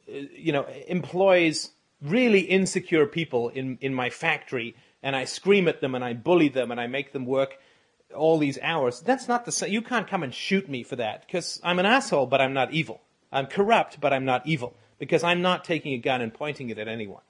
uh, 0.09 0.17
you 0.35 0.51
know, 0.51 0.65
employs 0.87 1.71
really 2.01 2.41
insecure 2.41 3.05
people 3.05 3.49
in 3.49 3.77
in 3.81 3.93
my 3.93 4.09
factory, 4.09 4.75
and 5.03 5.15
I 5.15 5.25
scream 5.25 5.67
at 5.67 5.79
them 5.79 5.95
and 5.95 6.03
I 6.03 6.13
bully 6.13 6.49
them 6.49 6.71
and 6.71 6.81
I 6.81 6.87
make 6.87 7.13
them 7.13 7.25
work 7.25 7.57
all 8.15 8.37
these 8.37 8.57
hours, 8.61 9.01
that's 9.01 9.27
not 9.27 9.45
the 9.45 9.51
same. 9.51 9.71
You 9.71 9.81
can't 9.81 10.07
come 10.07 10.23
and 10.23 10.33
shoot 10.33 10.69
me 10.69 10.83
for 10.83 10.95
that 10.95 11.25
because 11.25 11.59
I'm 11.63 11.79
an 11.79 11.85
asshole, 11.85 12.27
but 12.27 12.41
I'm 12.41 12.53
not 12.53 12.73
evil. 12.73 13.01
I'm 13.31 13.47
corrupt, 13.47 13.99
but 13.99 14.13
I'm 14.13 14.25
not 14.25 14.47
evil 14.47 14.75
because 14.99 15.23
I'm 15.23 15.41
not 15.41 15.63
taking 15.63 15.93
a 15.93 15.97
gun 15.97 16.21
and 16.21 16.33
pointing 16.33 16.69
it 16.69 16.77
at 16.77 16.87
anyone. 16.87 17.21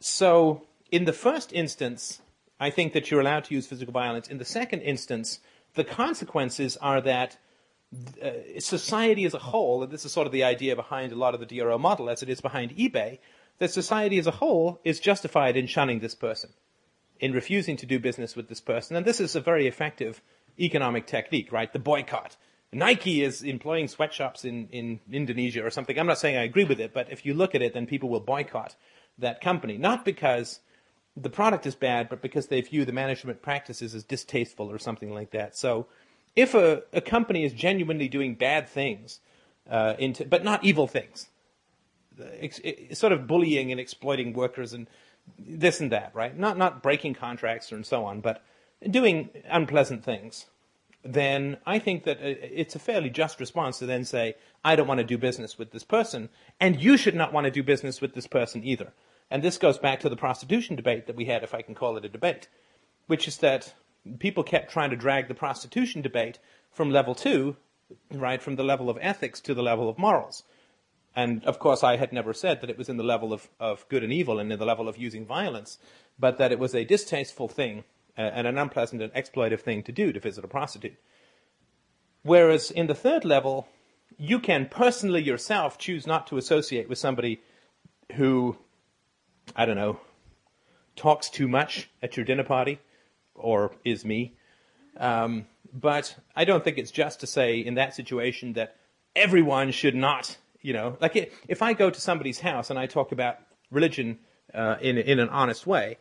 So, 0.00 0.62
in 0.90 1.04
the 1.04 1.12
first 1.12 1.52
instance, 1.52 2.20
I 2.58 2.70
think 2.70 2.92
that 2.92 3.10
you're 3.10 3.20
allowed 3.20 3.44
to 3.44 3.54
use 3.54 3.66
physical 3.66 3.92
violence. 3.92 4.28
In 4.28 4.38
the 4.38 4.44
second 4.44 4.80
instance, 4.82 5.40
the 5.74 5.84
consequences 5.84 6.76
are 6.78 7.00
that 7.00 7.38
uh, 8.22 8.30
society 8.58 9.24
as 9.24 9.34
a 9.34 9.38
whole, 9.38 9.82
and 9.82 9.92
this 9.92 10.04
is 10.04 10.12
sort 10.12 10.26
of 10.26 10.32
the 10.32 10.44
idea 10.44 10.74
behind 10.74 11.12
a 11.12 11.16
lot 11.16 11.34
of 11.34 11.40
the 11.40 11.46
DRO 11.46 11.78
model 11.78 12.08
as 12.08 12.22
it 12.22 12.28
is 12.28 12.40
behind 12.40 12.76
eBay, 12.76 13.18
that 13.58 13.70
society 13.70 14.18
as 14.18 14.26
a 14.26 14.32
whole 14.32 14.80
is 14.84 14.98
justified 14.98 15.56
in 15.56 15.66
shunning 15.66 16.00
this 16.00 16.14
person, 16.14 16.50
in 17.22 17.32
refusing 17.32 17.76
to 17.76 17.86
do 17.86 18.00
business 18.00 18.34
with 18.34 18.48
this 18.48 18.60
person. 18.60 18.96
And 18.96 19.06
this 19.06 19.20
is 19.20 19.36
a 19.36 19.40
very 19.40 19.68
effective 19.68 20.20
economic 20.58 21.06
technique, 21.06 21.52
right? 21.52 21.72
The 21.72 21.78
boycott. 21.78 22.36
Nike 22.72 23.22
is 23.22 23.42
employing 23.42 23.86
sweatshops 23.86 24.44
in, 24.44 24.68
in 24.72 24.98
Indonesia 25.10 25.64
or 25.64 25.70
something. 25.70 25.96
I'm 25.96 26.06
not 26.06 26.18
saying 26.18 26.36
I 26.36 26.42
agree 26.42 26.64
with 26.64 26.80
it, 26.80 26.92
but 26.92 27.12
if 27.12 27.24
you 27.24 27.32
look 27.32 27.54
at 27.54 27.62
it, 27.62 27.74
then 27.74 27.86
people 27.86 28.08
will 28.08 28.20
boycott 28.20 28.74
that 29.18 29.40
company. 29.40 29.78
Not 29.78 30.04
because 30.04 30.60
the 31.16 31.30
product 31.30 31.64
is 31.64 31.76
bad, 31.76 32.08
but 32.08 32.22
because 32.22 32.48
they 32.48 32.60
view 32.60 32.84
the 32.84 32.92
management 32.92 33.40
practices 33.40 33.94
as 33.94 34.02
distasteful 34.02 34.68
or 34.68 34.78
something 34.78 35.14
like 35.14 35.30
that. 35.30 35.56
So, 35.56 35.86
if 36.34 36.54
a, 36.54 36.82
a 36.92 37.02
company 37.02 37.44
is 37.44 37.52
genuinely 37.52 38.08
doing 38.08 38.34
bad 38.34 38.68
things, 38.68 39.20
uh, 39.70 39.94
into, 39.98 40.24
but 40.24 40.42
not 40.42 40.64
evil 40.64 40.86
things, 40.86 41.28
it's, 42.18 42.58
it's 42.64 42.98
sort 42.98 43.12
of 43.12 43.26
bullying 43.26 43.70
and 43.70 43.78
exploiting 43.78 44.32
workers 44.32 44.72
and 44.72 44.88
this 45.38 45.80
and 45.80 45.92
that, 45.92 46.12
right? 46.14 46.36
Not 46.36 46.56
not 46.58 46.82
breaking 46.82 47.14
contracts 47.14 47.72
and 47.72 47.84
so 47.84 48.04
on, 48.04 48.20
but 48.20 48.42
doing 48.88 49.30
unpleasant 49.48 50.04
things. 50.04 50.46
Then 51.04 51.56
I 51.66 51.78
think 51.78 52.04
that 52.04 52.18
uh, 52.18 52.38
it's 52.42 52.76
a 52.76 52.78
fairly 52.78 53.10
just 53.10 53.40
response 53.40 53.78
to 53.78 53.86
then 53.86 54.04
say, 54.04 54.36
I 54.64 54.76
don't 54.76 54.86
want 54.86 54.98
to 54.98 55.04
do 55.04 55.18
business 55.18 55.58
with 55.58 55.72
this 55.72 55.84
person, 55.84 56.28
and 56.60 56.80
you 56.80 56.96
should 56.96 57.14
not 57.14 57.32
want 57.32 57.46
to 57.46 57.50
do 57.50 57.62
business 57.62 58.00
with 58.00 58.14
this 58.14 58.26
person 58.26 58.64
either. 58.64 58.92
And 59.30 59.42
this 59.42 59.58
goes 59.58 59.78
back 59.78 60.00
to 60.00 60.08
the 60.08 60.16
prostitution 60.16 60.76
debate 60.76 61.06
that 61.06 61.16
we 61.16 61.24
had, 61.24 61.42
if 61.42 61.54
I 61.54 61.62
can 61.62 61.74
call 61.74 61.96
it 61.96 62.04
a 62.04 62.08
debate, 62.08 62.48
which 63.06 63.26
is 63.26 63.38
that 63.38 63.74
people 64.18 64.44
kept 64.44 64.70
trying 64.70 64.90
to 64.90 64.96
drag 64.96 65.28
the 65.28 65.34
prostitution 65.34 66.02
debate 66.02 66.38
from 66.70 66.90
level 66.90 67.14
two, 67.14 67.56
right, 68.12 68.42
from 68.42 68.56
the 68.56 68.64
level 68.64 68.90
of 68.90 68.98
ethics 69.00 69.40
to 69.40 69.54
the 69.54 69.62
level 69.62 69.88
of 69.88 69.98
morals. 69.98 70.44
And 71.14 71.44
of 71.44 71.58
course, 71.58 71.82
I 71.82 71.96
had 71.96 72.12
never 72.12 72.32
said 72.32 72.60
that 72.60 72.70
it 72.70 72.78
was 72.78 72.88
in 72.88 72.96
the 72.96 73.02
level 73.02 73.32
of, 73.32 73.48
of 73.60 73.86
good 73.88 74.02
and 74.02 74.12
evil 74.12 74.38
and 74.38 74.52
in 74.52 74.58
the 74.58 74.64
level 74.64 74.88
of 74.88 74.96
using 74.96 75.26
violence, 75.26 75.78
but 76.18 76.38
that 76.38 76.52
it 76.52 76.58
was 76.58 76.74
a 76.74 76.84
distasteful 76.84 77.48
thing 77.48 77.84
uh, 78.16 78.22
and 78.22 78.46
an 78.46 78.58
unpleasant 78.58 79.02
and 79.02 79.12
exploitive 79.12 79.60
thing 79.60 79.82
to 79.82 79.92
do 79.92 80.12
to 80.12 80.20
visit 80.20 80.44
a 80.44 80.48
prostitute. 80.48 80.96
Whereas 82.22 82.70
in 82.70 82.86
the 82.86 82.94
third 82.94 83.24
level, 83.24 83.68
you 84.16 84.38
can 84.38 84.66
personally 84.66 85.22
yourself 85.22 85.76
choose 85.76 86.06
not 86.06 86.26
to 86.28 86.38
associate 86.38 86.88
with 86.88 86.98
somebody 86.98 87.42
who 88.14 88.56
I 89.56 89.66
don't 89.66 89.76
know, 89.76 90.00
talks 90.96 91.28
too 91.28 91.48
much 91.48 91.90
at 92.02 92.16
your 92.16 92.24
dinner 92.24 92.44
party, 92.44 92.80
or 93.34 93.72
is 93.84 94.04
me. 94.04 94.34
Um, 94.96 95.46
but 95.72 96.16
I 96.36 96.44
don't 96.44 96.62
think 96.62 96.78
it's 96.78 96.90
just 96.90 97.20
to 97.20 97.26
say 97.26 97.58
in 97.58 97.74
that 97.74 97.94
situation 97.94 98.54
that 98.54 98.76
everyone 99.16 99.72
should 99.72 99.94
not, 99.94 100.36
you 100.62 100.72
know, 100.72 100.96
like 101.00 101.32
if 101.48 101.62
I 101.62 101.72
go 101.72 101.90
to 101.90 102.00
somebody's 102.00 102.40
house 102.40 102.70
and 102.70 102.78
I 102.78 102.86
talk 102.86 103.12
about 103.12 103.36
religion 103.70 104.20
uh, 104.54 104.76
in 104.80 104.98
in 104.98 105.18
an 105.18 105.28
honest 105.28 105.66
way, 105.66 105.98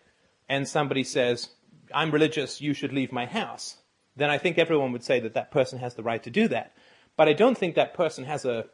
and 0.47 0.67
somebody 0.67 1.03
says, 1.03 1.49
"I'm 1.93 2.11
religious, 2.11 2.61
you 2.61 2.73
should 2.73 2.93
leave 2.93 3.11
my 3.11 3.25
house," 3.25 3.77
then 4.15 4.29
I 4.29 4.37
think 4.37 4.57
everyone 4.57 4.91
would 4.91 5.03
say 5.03 5.19
that 5.19 5.33
that 5.33 5.51
person 5.51 5.79
has 5.79 5.95
the 5.95 6.03
right 6.03 6.23
to 6.23 6.29
do 6.29 6.47
that. 6.49 6.73
But 7.17 7.27
I 7.27 7.33
don't 7.33 7.57
think 7.57 7.75
that 7.75 7.93
person 7.93 8.25
has 8.25 8.45
a 8.45 8.65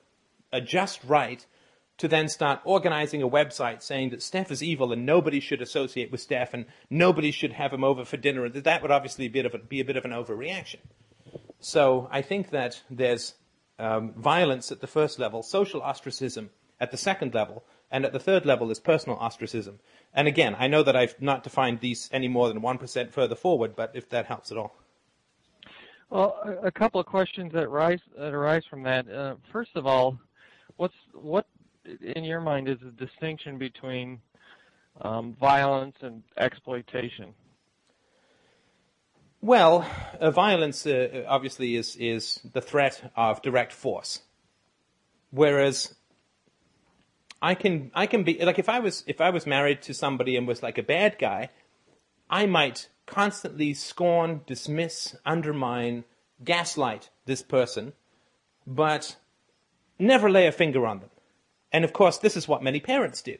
a 0.51 0.61
just 0.61 1.03
right 1.03 1.45
to 1.97 2.07
then 2.07 2.29
start 2.29 2.61
organizing 2.63 3.23
a 3.23 3.29
website 3.29 3.81
saying 3.81 4.11
that 4.11 4.21
Steph 4.21 4.51
is 4.51 4.61
evil 4.61 4.91
and 4.91 5.05
nobody 5.05 5.39
should 5.39 5.61
associate 5.61 6.11
with 6.11 6.21
Steph 6.21 6.53
and 6.53 6.65
nobody 6.89 7.31
should 7.31 7.53
have 7.53 7.73
him 7.73 7.83
over 7.83 8.05
for 8.05 8.17
dinner, 8.17 8.47
that 8.47 8.81
would 8.81 8.91
obviously 8.91 9.27
be 9.27 9.39
a 9.39 9.43
bit 9.43 9.53
of 9.53 9.59
a, 9.59 9.63
be 9.63 9.79
a, 9.79 9.85
bit 9.85 9.97
of 9.97 10.05
an 10.05 10.11
overreaction. 10.11 10.79
So 11.59 12.07
I 12.11 12.21
think 12.21 12.51
that 12.51 12.83
there's 12.89 13.33
um, 13.79 14.13
violence 14.13 14.71
at 14.71 14.81
the 14.81 14.87
first 14.87 15.19
level, 15.19 15.43
social 15.43 15.81
ostracism 15.81 16.49
at 16.79 16.91
the 16.91 16.97
second 16.97 17.33
level, 17.33 17.63
and 17.91 18.05
at 18.05 18.13
the 18.13 18.19
third 18.19 18.45
level 18.45 18.69
is 18.69 18.79
personal 18.79 19.17
ostracism. 19.17 19.79
And 20.13 20.27
again, 20.27 20.55
I 20.57 20.67
know 20.67 20.83
that 20.83 20.95
I've 20.95 21.19
not 21.21 21.43
defined 21.43 21.79
these 21.79 22.09
any 22.11 22.27
more 22.27 22.47
than 22.47 22.61
1% 22.61 23.11
further 23.11 23.35
forward, 23.35 23.75
but 23.75 23.91
if 23.93 24.09
that 24.09 24.25
helps 24.25 24.51
at 24.51 24.57
all. 24.57 24.75
Well, 26.09 26.39
a, 26.63 26.71
couple 26.71 27.01
of 27.01 27.05
questions 27.05 27.51
that 27.53 27.63
arise, 27.63 27.99
that 28.17 28.33
arise 28.33 28.63
from 28.69 28.83
that. 28.83 29.09
Uh, 29.11 29.35
first 29.51 29.71
of 29.75 29.85
all, 29.85 30.17
what's 30.77 30.93
what 31.13 31.47
in 32.15 32.23
your 32.23 32.39
mind 32.39 32.69
is 32.69 32.77
the 32.81 32.91
distinction 32.91 33.57
between 33.57 34.19
um, 35.01 35.35
violence 35.39 35.95
and 36.01 36.23
exploitation? 36.37 37.33
Well, 39.41 39.87
uh, 40.19 40.31
violence 40.31 40.85
uh, 40.87 41.23
obviously 41.27 41.75
is 41.75 41.95
is 41.95 42.39
the 42.53 42.61
threat 42.61 43.11
of 43.15 43.41
direct 43.43 43.71
force, 43.71 44.21
whereas 45.29 45.93
I 47.41 47.53
can 47.53 47.91
I 47.93 48.07
can 48.07 48.23
be 48.23 48.43
like 48.43 48.57
if 48.57 48.67
I 48.67 48.79
was 48.79 49.03
if 49.05 49.21
I 49.21 49.29
was 49.29 49.45
married 49.45 49.83
to 49.83 49.93
somebody 49.93 50.35
and 50.35 50.47
was 50.47 50.63
like 50.63 50.79
a 50.79 50.83
bad 50.83 51.17
guy, 51.19 51.51
I 52.29 52.47
might 52.47 52.89
constantly 53.05 53.75
scorn, 53.75 54.41
dismiss, 54.47 55.15
undermine, 55.23 56.03
gaslight 56.43 57.09
this 57.25 57.43
person, 57.43 57.93
but 58.65 59.17
never 59.99 60.29
lay 60.29 60.47
a 60.47 60.51
finger 60.51 60.85
on 60.87 60.99
them. 60.99 61.09
And 61.71 61.85
of 61.85 61.93
course, 61.93 62.17
this 62.17 62.35
is 62.35 62.47
what 62.47 62.63
many 62.63 62.79
parents 62.79 63.21
do. 63.21 63.37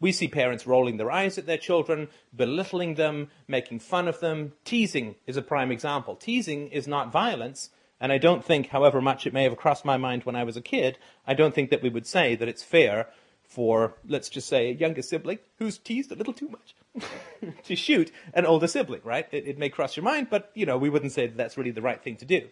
We 0.00 0.12
see 0.12 0.28
parents 0.28 0.66
rolling 0.66 0.96
their 0.96 1.10
eyes 1.10 1.36
at 1.36 1.46
their 1.46 1.58
children, 1.58 2.08
belittling 2.34 2.94
them, 2.94 3.30
making 3.46 3.80
fun 3.80 4.08
of 4.08 4.20
them. 4.20 4.54
Teasing 4.64 5.16
is 5.26 5.36
a 5.36 5.42
prime 5.42 5.70
example. 5.70 6.16
Teasing 6.16 6.68
is 6.68 6.88
not 6.88 7.12
violence, 7.12 7.70
And 8.00 8.12
I 8.12 8.18
don't 8.18 8.42
think, 8.42 8.68
however 8.68 9.02
much 9.02 9.26
it 9.26 9.34
may 9.34 9.44
have 9.44 9.58
crossed 9.58 9.84
my 9.84 9.98
mind 9.98 10.24
when 10.24 10.34
I 10.34 10.44
was 10.44 10.56
a 10.56 10.62
kid, 10.62 10.98
I 11.26 11.34
don't 11.34 11.54
think 11.54 11.68
that 11.68 11.82
we 11.82 11.90
would 11.90 12.06
say 12.06 12.34
that 12.34 12.48
it's 12.48 12.62
fair 12.62 13.08
for, 13.42 13.96
let's 14.06 14.30
just 14.30 14.48
say, 14.48 14.70
a 14.70 14.74
younger 14.74 15.02
sibling 15.02 15.38
who's 15.58 15.76
teased 15.76 16.10
a 16.10 16.14
little 16.14 16.32
too 16.32 16.48
much 16.48 16.74
to 17.64 17.76
shoot 17.76 18.10
an 18.32 18.46
older 18.46 18.66
sibling, 18.66 19.02
right? 19.04 19.28
It, 19.32 19.46
it, 19.46 19.58
may 19.58 19.68
cross 19.68 19.96
your 19.96 20.04
mind, 20.04 20.28
but, 20.30 20.50
you 20.54 20.64
know, 20.64 20.78
we 20.78 20.88
wouldn't 20.88 21.12
say 21.12 21.26
that 21.26 21.36
that's 21.36 21.58
really 21.58 21.72
the 21.72 21.82
right 21.82 22.02
thing 22.02 22.16
to 22.16 22.24
do. 22.24 22.48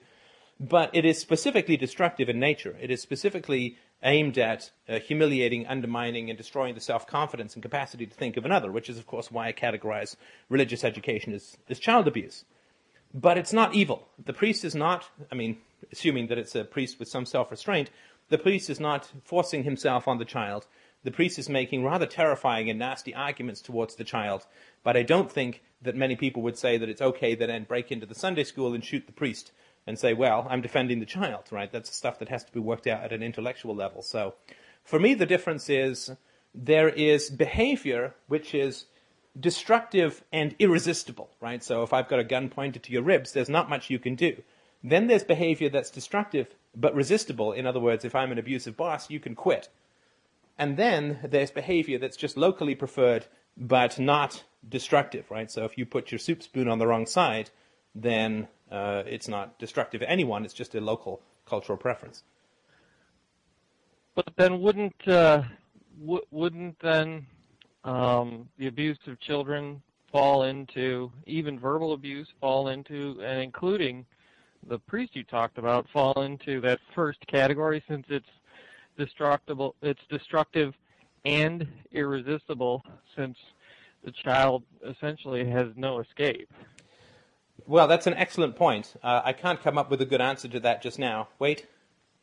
But 0.61 0.91
it 0.93 1.05
is 1.05 1.19
specifically 1.19 1.77
destructive 1.77 2.29
in 2.29 2.41
nature. 2.41 2.77
It 2.81 2.91
is 2.91 3.01
specifically 3.01 3.79
aimed 4.03 4.39
at 4.39 4.71
uh, 4.89 4.99
humiliating, 4.99 5.67
undermining, 5.67 6.31
and 6.31 6.37
destroying 6.37 6.75
the 6.75 6.81
self-confidence 6.81 7.55
and 7.55 7.63
capacity 7.63 8.07
to 8.07 8.15
think 8.15 8.37
of 8.37 8.45
another, 8.45 8.71
which 8.71 8.89
is, 8.89 8.99
of 8.99 9.07
course, 9.07 9.31
why 9.31 9.49
I 9.49 9.53
categorize 9.53 10.17
religious 10.49 10.85
education 10.85 11.33
as, 11.33 11.57
as 11.69 11.79
child 11.79 12.07
abuse. 12.07 12.45
But 13.13 13.39
it's 13.39 13.53
not 13.53 13.75
evil. 13.75 14.07
The 14.25 14.33
priest 14.33 14.65
is 14.65 14.75
not, 14.75 15.09
I 15.33 15.35
mean, 15.35 15.59
assuming 15.91 16.29
that 16.29 16.39
it's 16.39 16.55
a 16.55 16.65
priest 16.65 16.99
with 16.99 17.09
some 17.09 17.27
self-restraint, 17.27 17.91
the 18.29 18.39
priest 18.39 18.71
is 18.71 18.79
not 18.79 19.11
forcing 19.25 19.65
himself 19.65 20.07
on 20.07 20.19
the 20.19 20.25
child. 20.25 20.67
The 21.03 21.11
priest 21.11 21.39
is 21.39 21.49
making 21.49 21.85
rather 21.85 22.07
terrifying 22.07 22.69
and 22.69 22.79
nasty 22.79 23.15
arguments 23.15 23.63
towards 23.63 23.95
the 23.95 24.05
child. 24.05 24.47
But 24.85 24.97
I 24.97 25.03
don't 25.03 25.31
think 25.31 25.63
that 25.81 25.97
many 25.97 26.17
people 26.17 26.43
would 26.43 26.59
say 26.59 26.77
that 26.77 26.89
it's 26.89 27.01
okay 27.01 27.35
to 27.35 27.47
then 27.47 27.65
break 27.65 27.91
into 27.91 28.07
the 28.07 28.15
Sunday 28.15 28.45
school 28.45 28.75
and 28.75 28.85
shoot 28.85 29.07
the 29.07 29.13
priest 29.13 29.53
and 29.89 29.99
say, 29.99 30.13
well, 30.13 30.47
I'm 30.51 30.61
defending 30.61 31.01
the 31.01 31.07
child, 31.07 31.45
right? 31.51 31.73
That's 31.73 31.97
stuff 31.97 32.19
that 32.19 32.29
has 32.29 32.45
to 32.45 32.53
be 32.53 32.61
worked 32.61 32.87
out 32.87 33.03
at 33.03 33.13
an 33.15 33.23
intellectual 33.23 33.75
level. 33.75 34.03
So 34.03 34.35
for 34.85 35.01
me, 35.01 35.15
the 35.15 35.25
difference 35.25 35.71
is 35.71 36.11
there 36.55 36.91
is 36.91 37.31
behavior 37.31 38.15
which 38.27 38.55
is 38.55 38.85
destructive 39.41 40.23
and 40.31 40.55
irresistible, 40.59 41.31
right? 41.41 41.65
So 41.65 41.83
if 41.83 41.95
I've 41.95 42.09
got 42.09 42.19
a 42.19 42.25
gun 42.25 42.51
pointed 42.51 42.83
to 42.83 42.93
your 42.93 43.03
ribs, 43.03 43.33
there's 43.33 43.49
not 43.49 43.71
much 43.71 43.89
you 43.89 43.99
can 43.99 44.15
do. 44.15 44.43
Then 44.85 45.07
there's 45.07 45.25
behavior 45.25 45.71
that's 45.71 45.91
destructive 45.91 46.49
but 46.77 46.95
resistible. 46.95 47.53
In 47.53 47.67
other 47.67 47.81
words, 47.81 48.05
if 48.05 48.15
I'm 48.15 48.31
an 48.31 48.39
abusive 48.39 48.77
boss, 48.77 49.09
you 49.09 49.19
can 49.19 49.35
quit. 49.35 49.71
And 50.59 50.77
then 50.77 51.19
there's 51.25 51.51
behavior 51.51 51.99
that's 51.99 52.17
just 52.19 52.37
locally 52.37 52.75
preferred 52.75 53.25
but 53.57 53.99
not 53.99 54.45
destructive, 54.69 55.31
right? 55.31 55.51
So 55.51 55.65
if 55.65 55.79
you 55.79 55.87
put 55.87 56.13
your 56.13 56.19
soup 56.19 56.43
spoon 56.43 56.69
on 56.69 56.79
the 56.79 56.87
wrong 56.87 57.07
side, 57.07 57.49
then 58.03 58.49
uh, 58.71 59.03
it's 59.07 59.29
not 59.29 59.59
destructive 59.59 60.01
to 60.01 60.11
anyone. 60.11 60.45
It's 60.45 60.55
just 60.55 60.75
a 60.75 60.81
local 60.81 61.21
cultural 61.47 61.79
preference. 61.79 62.23
But 64.15 64.33
then, 64.37 64.61
wouldn't 64.61 65.07
uh, 65.07 65.43
w- 66.01 66.25
wouldn't 66.31 66.79
then 66.81 67.27
um, 67.85 68.49
the 68.59 68.67
abuse 68.67 68.99
of 69.07 69.21
children 69.21 69.81
fall 70.11 70.45
into 70.45 71.13
even 71.27 71.59
verbal 71.59 71.93
abuse 71.93 72.29
fall 72.41 72.69
into 72.69 73.21
and 73.23 73.43
including 73.43 74.07
the 74.69 74.79
priest 74.79 75.15
you 75.15 75.23
talked 75.23 75.59
about 75.59 75.87
fall 75.93 76.23
into 76.23 76.61
that 76.61 76.79
first 76.95 77.19
category 77.27 77.83
since 77.89 78.07
it's 78.09 78.29
destructible 78.97 79.75
it's 79.83 80.01
destructive 80.09 80.75
and 81.25 81.67
irresistible 81.93 82.83
since 83.17 83.37
the 84.05 84.13
child 84.13 84.63
essentially 84.87 85.49
has 85.49 85.69
no 85.77 86.01
escape 86.01 86.51
well, 87.67 87.89
that's 87.89 88.07
an 88.07 88.15
excellent 88.15 88.57
point. 88.57 88.95
Uh, 89.03 89.23
I 89.25 89.33
can't 89.33 89.63
come 89.63 89.79
up 89.79 89.91
with 89.91 90.01
a 90.01 90.07
good 90.07 90.21
answer 90.21 90.49
to 90.49 90.61
that 90.61 90.83
just 90.83 90.99
now. 90.99 91.29
Wait. 91.39 91.67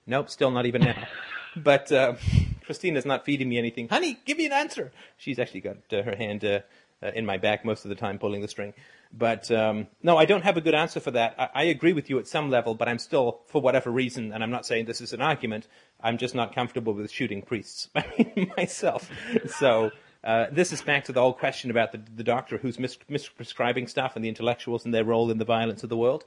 Nope, 0.07 0.29
still 0.29 0.51
not 0.51 0.65
even 0.65 0.83
now. 0.83 1.07
but 1.55 1.91
uh, 1.91 2.15
Christina's 2.65 3.05
not 3.05 3.25
feeding 3.25 3.49
me 3.49 3.57
anything. 3.57 3.87
Honey, 3.89 4.19
give 4.25 4.37
me 4.37 4.45
an 4.45 4.53
answer. 4.53 4.91
She's 5.17 5.39
actually 5.39 5.61
got 5.61 5.77
uh, 5.91 6.03
her 6.03 6.15
hand 6.15 6.45
uh, 6.45 6.59
uh, 7.01 7.11
in 7.15 7.25
my 7.25 7.37
back 7.37 7.65
most 7.65 7.85
of 7.85 7.89
the 7.89 7.95
time 7.95 8.19
pulling 8.19 8.41
the 8.41 8.47
string. 8.47 8.73
But 9.11 9.49
um, 9.51 9.87
no, 10.03 10.17
I 10.17 10.25
don't 10.25 10.43
have 10.43 10.57
a 10.57 10.61
good 10.61 10.75
answer 10.75 10.99
for 10.99 11.11
that. 11.11 11.35
I, 11.37 11.49
I 11.53 11.63
agree 11.63 11.93
with 11.93 12.09
you 12.09 12.19
at 12.19 12.27
some 12.27 12.49
level, 12.49 12.75
but 12.75 12.87
I'm 12.87 12.99
still, 12.99 13.39
for 13.45 13.61
whatever 13.61 13.89
reason, 13.89 14.33
and 14.33 14.43
I'm 14.43 14.51
not 14.51 14.65
saying 14.65 14.85
this 14.85 15.01
is 15.01 15.13
an 15.13 15.21
argument, 15.21 15.67
I'm 16.01 16.17
just 16.17 16.35
not 16.35 16.53
comfortable 16.53 16.93
with 16.93 17.09
shooting 17.11 17.41
priests 17.41 17.89
myself. 18.57 19.09
So 19.47 19.91
uh, 20.25 20.47
this 20.51 20.73
is 20.73 20.81
back 20.81 21.05
to 21.05 21.11
the 21.11 21.21
whole 21.21 21.33
question 21.33 21.69
about 21.69 21.91
the, 21.91 22.01
the 22.15 22.23
doctor 22.23 22.57
who's 22.57 22.79
mis- 22.79 22.97
misprescribing 23.09 23.87
stuff 23.87 24.15
and 24.15 24.25
the 24.25 24.29
intellectuals 24.29 24.83
and 24.83 24.93
their 24.93 25.03
role 25.03 25.29
in 25.29 25.37
the 25.37 25.45
violence 25.45 25.83
of 25.83 25.89
the 25.89 25.97
world. 25.97 26.25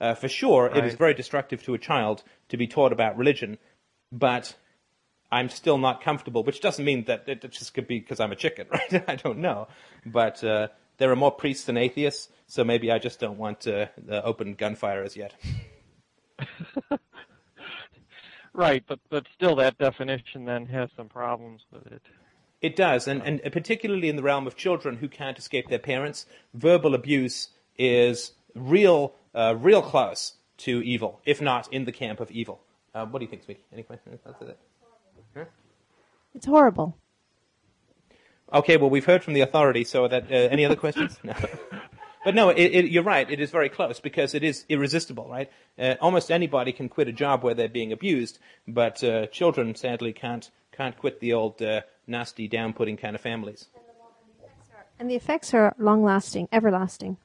Uh, 0.00 0.14
for 0.14 0.28
sure, 0.28 0.68
right. 0.68 0.76
it 0.78 0.84
is 0.84 0.94
very 0.94 1.14
destructive 1.14 1.62
to 1.62 1.74
a 1.74 1.78
child 1.78 2.22
to 2.48 2.56
be 2.56 2.68
taught 2.68 2.92
about 2.92 3.16
religion, 3.16 3.58
but 4.12 4.54
I'm 5.30 5.48
still 5.48 5.78
not 5.78 6.02
comfortable, 6.02 6.44
which 6.44 6.60
doesn't 6.60 6.84
mean 6.84 7.04
that 7.04 7.24
it, 7.26 7.48
just 7.50 7.74
could 7.74 7.88
be 7.88 7.98
because 7.98 8.20
I'm 8.20 8.32
a 8.32 8.36
chicken, 8.36 8.66
right? 8.72 9.04
I 9.08 9.16
don't 9.16 9.38
know. 9.38 9.66
But 10.06 10.42
uh, 10.44 10.68
there 10.98 11.10
are 11.10 11.16
more 11.16 11.32
priests 11.32 11.64
than 11.64 11.76
atheists, 11.76 12.28
so 12.46 12.62
maybe 12.62 12.92
I 12.92 12.98
just 12.98 13.18
don't 13.18 13.38
want 13.38 13.66
uh, 13.66 13.86
open 14.08 14.54
gunfire 14.54 15.02
as 15.02 15.16
yet. 15.16 15.34
right, 18.52 18.84
but, 18.86 19.00
but 19.10 19.26
still, 19.34 19.56
that 19.56 19.78
definition 19.78 20.44
then 20.44 20.66
has 20.66 20.90
some 20.96 21.08
problems 21.08 21.62
with 21.72 21.86
it. 21.86 22.02
It 22.62 22.76
does, 22.76 23.08
and, 23.08 23.22
and 23.22 23.42
particularly 23.52 24.08
in 24.08 24.14
the 24.14 24.22
realm 24.22 24.46
of 24.46 24.56
children 24.56 24.96
who 24.98 25.08
can't 25.08 25.36
escape 25.36 25.68
their 25.68 25.80
parents, 25.80 26.26
verbal 26.54 26.94
abuse 26.94 27.48
is 27.76 28.32
real, 28.54 29.14
uh, 29.34 29.56
real 29.58 29.82
close 29.82 30.34
to 30.58 30.80
evil, 30.82 31.20
if 31.24 31.40
not 31.40 31.72
in 31.72 31.84
the 31.84 31.92
camp 31.92 32.20
of 32.20 32.30
evil. 32.30 32.60
Uh, 32.94 33.04
what 33.04 33.18
do 33.18 33.24
you 33.24 33.30
think, 33.30 33.42
sweetie? 33.42 33.64
Any 33.72 33.82
questions 33.82 34.20
after 34.24 34.44
that? 34.44 34.58
Huh? 35.36 35.44
It's 36.36 36.46
horrible. 36.46 36.96
Okay, 38.54 38.76
well, 38.76 38.90
we've 38.90 39.06
heard 39.06 39.24
from 39.24 39.34
the 39.34 39.40
authority, 39.40 39.82
so 39.82 40.06
that 40.06 40.30
uh, 40.30 40.34
any 40.34 40.64
other 40.64 40.76
questions? 40.76 41.18
No. 41.24 41.34
But 42.24 42.36
no, 42.36 42.50
it, 42.50 42.62
it, 42.62 42.90
you're 42.90 43.02
right. 43.02 43.28
It 43.28 43.40
is 43.40 43.50
very 43.50 43.68
close 43.68 43.98
because 43.98 44.34
it 44.34 44.44
is 44.44 44.64
irresistible, 44.68 45.28
right? 45.28 45.50
Uh, 45.76 45.96
almost 46.00 46.30
anybody 46.30 46.72
can 46.72 46.88
quit 46.88 47.08
a 47.08 47.12
job 47.12 47.42
where 47.42 47.54
they're 47.54 47.68
being 47.68 47.92
abused, 47.92 48.38
but 48.68 49.02
uh, 49.02 49.26
children 49.26 49.74
sadly 49.74 50.12
can't 50.12 50.50
can't 50.70 50.96
quit 50.96 51.20
the 51.20 51.32
old 51.32 51.60
uh, 51.60 51.82
nasty, 52.06 52.48
down-putting 52.48 52.96
kind 52.96 53.14
of 53.14 53.20
families. 53.20 53.68
And 54.98 55.10
the 55.10 55.16
effects 55.16 55.52
are 55.54 55.74
long-lasting, 55.78 56.48
everlasting. 56.52 57.16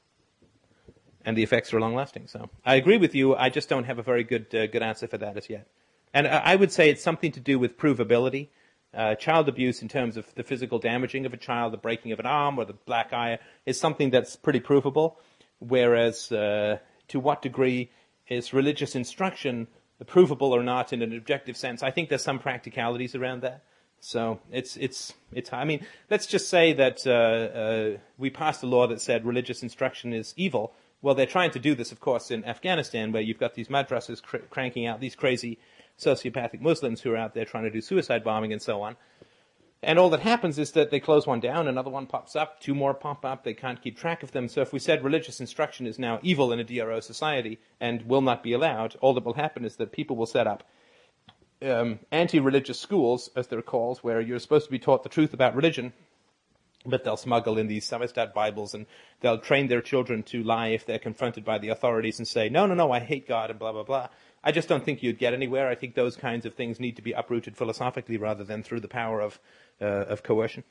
And 1.25 1.38
the 1.38 1.43
effects 1.43 1.73
are 1.73 1.80
long-lasting. 1.80 2.28
So 2.28 2.49
I 2.65 2.75
agree 2.75 2.97
with 2.97 3.13
you. 3.13 3.36
I 3.36 3.49
just 3.49 3.69
don't 3.69 3.84
have 3.84 3.99
a 3.99 4.03
very 4.03 4.23
good 4.23 4.53
uh, 4.55 4.67
good 4.67 4.82
answer 4.82 5.07
for 5.07 5.17
that 5.17 5.38
as 5.38 5.49
yet. 5.49 5.67
And 6.13 6.28
I 6.28 6.55
would 6.55 6.71
say 6.71 6.89
it's 6.89 7.03
something 7.03 7.32
to 7.34 7.39
do 7.39 7.59
with 7.59 7.78
provability. 7.78 8.47
Uh, 8.93 9.13
child 9.15 9.49
abuse, 9.49 9.82
in 9.82 9.89
terms 9.89 10.17
of 10.17 10.34
the 10.36 10.43
physical 10.43 10.80
damaging 10.80 11.25
of 11.25 11.34
a 11.34 11.38
child, 11.38 11.73
the 11.73 11.78
breaking 11.78 12.13
of 12.13 12.19
an 12.19 12.25
arm 12.25 12.57
or 12.57 12.65
the 12.65 12.73
black 12.73 13.11
eye, 13.11 13.38
is 13.65 13.80
something 13.80 14.09
that's 14.09 14.36
pretty 14.38 14.61
provable. 14.61 15.19
Whereas, 15.59 16.32
uh, 16.32 16.78
to 17.09 17.19
what 17.19 17.41
degree 17.41 17.91
is 18.28 18.53
religious 18.53 18.95
instruction 18.95 19.67
provable 20.05 20.53
or 20.53 20.63
not 20.63 20.93
in 20.93 21.01
an 21.01 21.15
objective 21.15 21.57
sense? 21.57 21.84
I 21.84 21.91
think 21.91 22.09
there's 22.09 22.23
some 22.23 22.39
practicalities 22.39 23.15
around 23.15 23.41
that. 23.41 23.63
So 23.99 24.39
it's 24.51 24.77
it's 24.77 25.13
it's. 25.31 25.51
I 25.51 25.63
mean, 25.63 25.85
let's 26.09 26.27
just 26.27 26.49
say 26.49 26.73
that 26.73 27.05
uh, 27.05 27.11
uh, 27.11 27.97
we 28.17 28.29
passed 28.29 28.63
a 28.63 28.67
law 28.67 28.87
that 28.87 29.01
said 29.01 29.25
religious 29.25 29.63
instruction 29.63 30.13
is 30.13 30.33
evil. 30.37 30.73
Well, 31.01 31.15
they're 31.15 31.25
trying 31.25 31.51
to 31.51 31.59
do 31.59 31.75
this, 31.75 31.91
of 31.91 31.99
course, 31.99 32.31
in 32.31 32.43
Afghanistan, 32.45 33.11
where 33.11 33.21
you've 33.21 33.39
got 33.39 33.53
these 33.53 33.67
madrasas 33.67 34.21
cr- 34.21 34.37
cranking 34.49 34.87
out 34.87 34.99
these 34.99 35.15
crazy 35.15 35.59
sociopathic 35.99 36.61
Muslims 36.61 37.01
who 37.01 37.11
are 37.11 37.17
out 37.17 37.33
there 37.33 37.45
trying 37.45 37.63
to 37.63 37.69
do 37.69 37.81
suicide 37.81 38.23
bombing 38.23 38.51
and 38.51 38.61
so 38.61 38.81
on. 38.81 38.95
And 39.83 39.99
all 39.99 40.09
that 40.09 40.21
happens 40.21 40.57
is 40.57 40.71
that 40.71 40.89
they 40.89 40.99
close 40.99 41.27
one 41.27 41.39
down, 41.39 41.67
another 41.67 41.91
one 41.91 42.07
pops 42.07 42.35
up, 42.35 42.59
two 42.59 42.73
more 42.73 42.95
pop 42.95 43.23
up, 43.23 43.43
they 43.43 43.53
can't 43.53 43.81
keep 43.81 43.95
track 43.95 44.23
of 44.23 44.31
them. 44.31 44.47
So 44.47 44.61
if 44.61 44.73
we 44.73 44.79
said 44.79 45.03
religious 45.03 45.39
instruction 45.39 45.85
is 45.85 45.99
now 45.99 46.19
evil 46.23 46.51
in 46.51 46.59
a 46.59 46.63
DRO 46.63 46.99
society 46.99 47.59
and 47.79 48.01
will 48.03 48.21
not 48.21 48.41
be 48.41 48.53
allowed, 48.53 48.95
all 49.01 49.13
that 49.13 49.23
will 49.23 49.33
happen 49.33 49.65
is 49.65 49.75
that 49.75 49.91
people 49.91 50.15
will 50.15 50.25
set 50.25 50.47
up 50.47 50.63
um, 51.62 51.99
anti-religious 52.12 52.80
schools, 52.80 53.30
as 53.36 53.47
they're 53.47 53.62
called, 53.62 53.99
where 53.99 54.22
you're 54.22 54.39
supposed 54.39 54.66
to 54.66 54.72
be 54.72 54.80
taught 54.80 55.03
the 55.03 55.10
truth 55.10 55.34
about 55.34 55.55
religion, 55.55 55.93
but 56.86 57.03
they'll 57.03 57.18
smuggle 57.18 57.58
in 57.58 57.68
these 57.68 57.89
Samizdat 57.89 58.34
Bibles 58.34 58.74
and 58.74 58.86
they'll 59.22 59.39
train 59.39 59.68
their 59.68 59.82
children 59.82 60.24
to 60.24 60.43
lie 60.43 60.68
if 60.68 60.86
they're 60.86 60.99
confronted 60.99 61.43
by 61.43 61.58
the 61.58 61.70
authorities 61.70 62.20
and 62.20 62.28
say, 62.28 62.49
no, 62.49 62.66
no, 62.66 62.74
no, 62.74 62.91
I 62.91 62.99
hate 62.99 63.28
God 63.28 63.49
and 63.49 63.60
blah, 63.60 63.72
blah, 63.72 63.84
blah. 63.84 64.08
I 64.43 64.51
just 64.51 64.70
don't 64.70 64.84
think 64.84 65.03
you'd 65.03 65.18
get 65.18 65.34
anywhere. 65.34 65.68
I 65.68 65.76
think 65.76 65.95
those 65.95 66.16
kinds 66.16 66.45
of 66.45 66.53
things 66.53 66.80
need 66.80 66.95
to 66.95 67.01
be 67.01 67.12
uprooted 67.12 67.58
philosophically 67.58 68.18
rather 68.18 68.43
than 68.43 68.64
through 68.64 68.80
the 68.80 68.88
power 68.88 69.20
of, 69.20 69.39
uh, 69.82 69.86
of 69.86 70.24
coercion. 70.24 70.64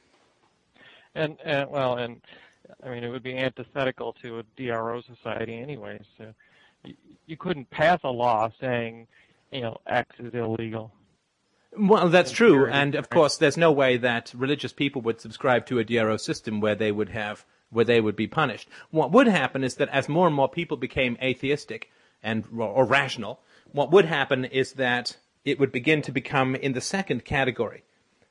And, 1.14 1.36
and, 1.44 1.70
well, 1.70 1.96
and 1.98 2.22
I 2.82 2.90
mean, 2.90 3.04
it 3.04 3.10
would 3.10 3.22
be 3.22 3.36
antithetical 3.36 4.14
to 4.22 4.38
a 4.38 4.42
DRO 4.56 5.02
society 5.02 5.58
anyway. 5.58 6.00
So 6.16 6.32
you, 6.84 6.94
you 7.26 7.36
couldn't 7.36 7.68
pass 7.70 8.00
a 8.04 8.10
law 8.10 8.50
saying, 8.60 9.08
you 9.56 9.62
know, 9.62 9.78
X 9.86 10.14
is 10.18 10.34
illegal. 10.34 10.92
Well, 11.78 12.08
that's 12.08 12.30
true, 12.30 12.66
and 12.66 12.94
of 12.94 13.10
course, 13.10 13.38
there's 13.38 13.56
no 13.56 13.72
way 13.72 13.96
that 13.96 14.32
religious 14.36 14.72
people 14.72 15.02
would 15.02 15.20
subscribe 15.20 15.66
to 15.66 15.78
a 15.78 15.84
DRO 15.84 16.16
system 16.16 16.60
where 16.60 16.74
they 16.74 16.92
would 16.92 17.08
have 17.08 17.44
where 17.70 17.84
they 17.84 18.00
would 18.00 18.16
be 18.16 18.28
punished. 18.28 18.68
What 18.90 19.10
would 19.12 19.26
happen 19.26 19.64
is 19.64 19.74
that 19.74 19.88
as 19.88 20.08
more 20.08 20.26
and 20.26 20.36
more 20.36 20.48
people 20.48 20.76
became 20.76 21.18
atheistic 21.20 21.90
and 22.22 22.44
or 22.56 22.84
rational, 22.84 23.40
what 23.72 23.90
would 23.90 24.04
happen 24.04 24.44
is 24.44 24.74
that 24.74 25.16
it 25.44 25.58
would 25.58 25.72
begin 25.72 26.00
to 26.02 26.12
become 26.12 26.54
in 26.54 26.72
the 26.72 26.80
second 26.80 27.24
category. 27.24 27.82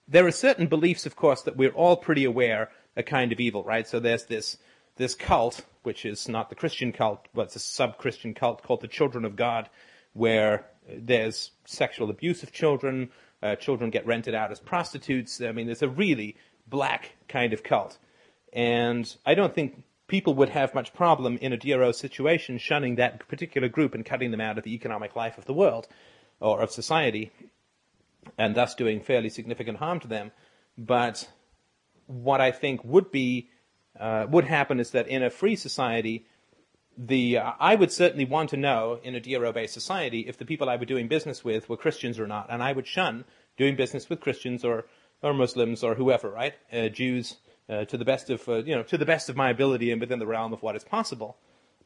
There 0.07 0.25
are 0.25 0.31
certain 0.31 0.67
beliefs, 0.67 1.05
of 1.05 1.15
course, 1.15 1.41
that 1.41 1.57
we're 1.57 1.71
all 1.71 1.97
pretty 1.97 2.23
aware 2.23 2.71
a 2.95 3.03
kind 3.03 3.31
of 3.31 3.39
evil, 3.39 3.63
right? 3.63 3.87
So 3.87 3.99
there's 3.99 4.25
this 4.25 4.57
this 4.95 5.15
cult, 5.15 5.65
which 5.83 6.05
is 6.05 6.29
not 6.29 6.49
the 6.49 6.55
Christian 6.55 6.93
cult, 6.93 7.27
but 7.33 7.47
it's 7.47 7.55
a 7.57 7.59
sub-Christian 7.59 8.33
cult 8.33 8.63
called 8.63 8.81
the 8.81 8.87
Children 8.87 9.25
of 9.25 9.35
God, 9.35 9.69
where 10.15 10.65
there's 10.89 11.51
sexual 11.65 12.09
abuse 12.09 12.41
of 12.41 12.53
children, 12.53 13.09
uh, 13.43 13.55
children 13.57 13.89
get 13.89 14.07
rented 14.07 14.33
out 14.33 14.49
as 14.49 14.59
prostitutes. 14.59 15.41
I 15.41 15.51
mean, 15.51 15.65
there's 15.65 15.81
a 15.81 15.89
really 15.89 16.37
black 16.67 17.15
kind 17.27 17.51
of 17.51 17.63
cult. 17.63 17.97
And 18.53 19.13
I 19.25 19.35
don't 19.35 19.53
think 19.53 19.83
people 20.07 20.33
would 20.35 20.49
have 20.49 20.73
much 20.73 20.93
problem 20.93 21.37
in 21.41 21.51
a 21.51 21.57
DRO 21.57 21.91
situation 21.91 22.57
shunning 22.57 22.95
that 22.95 23.27
particular 23.27 23.67
group 23.67 23.93
and 23.93 24.05
cutting 24.05 24.31
them 24.31 24.39
out 24.39 24.57
of 24.57 24.63
the 24.63 24.73
economic 24.73 25.17
life 25.17 25.37
of 25.37 25.45
the 25.45 25.53
world 25.53 25.87
or 26.39 26.61
of 26.61 26.71
society, 26.71 27.31
and 28.37 28.55
thus 28.55 28.73
doing 28.73 29.01
fairly 29.01 29.29
significant 29.29 29.77
harm 29.79 29.99
to 29.99 30.07
them. 30.07 30.31
But 30.77 31.29
what 32.07 32.39
I 32.39 32.51
think 32.51 32.83
would 32.85 33.11
be 33.11 33.49
uh, 33.99 34.27
would 34.29 34.45
happen 34.45 34.79
is 34.79 34.91
that 34.91 35.07
in 35.07 35.23
a 35.23 35.29
free 35.29 35.55
society, 35.55 36.25
the 36.97 37.37
uh, 37.37 37.51
I 37.59 37.75
would 37.75 37.91
certainly 37.91 38.25
want 38.25 38.49
to 38.51 38.57
know 38.57 38.99
in 39.03 39.15
a 39.15 39.19
DRO-based 39.19 39.73
society 39.73 40.21
if 40.21 40.37
the 40.37 40.45
people 40.45 40.69
I 40.69 40.75
were 40.77 40.85
doing 40.85 41.07
business 41.07 41.43
with 41.43 41.67
were 41.69 41.77
Christians 41.77 42.19
or 42.19 42.27
not, 42.27 42.47
and 42.49 42.63
I 42.63 42.71
would 42.71 42.87
shun 42.87 43.25
doing 43.57 43.75
business 43.75 44.09
with 44.09 44.21
Christians 44.21 44.63
or 44.63 44.85
or 45.21 45.33
Muslims 45.33 45.83
or 45.83 45.95
whoever, 45.95 46.29
right? 46.29 46.53
Uh, 46.71 46.89
Jews, 46.89 47.37
uh, 47.69 47.85
to 47.85 47.97
the 47.97 48.05
best 48.05 48.29
of 48.29 48.47
uh, 48.47 48.63
you 48.63 48.75
know 48.75 48.83
to 48.83 48.97
the 48.97 49.05
best 49.05 49.29
of 49.29 49.35
my 49.35 49.49
ability 49.49 49.91
and 49.91 49.99
within 49.99 50.19
the 50.19 50.27
realm 50.27 50.53
of 50.53 50.61
what 50.61 50.75
is 50.75 50.83
possible. 50.83 51.37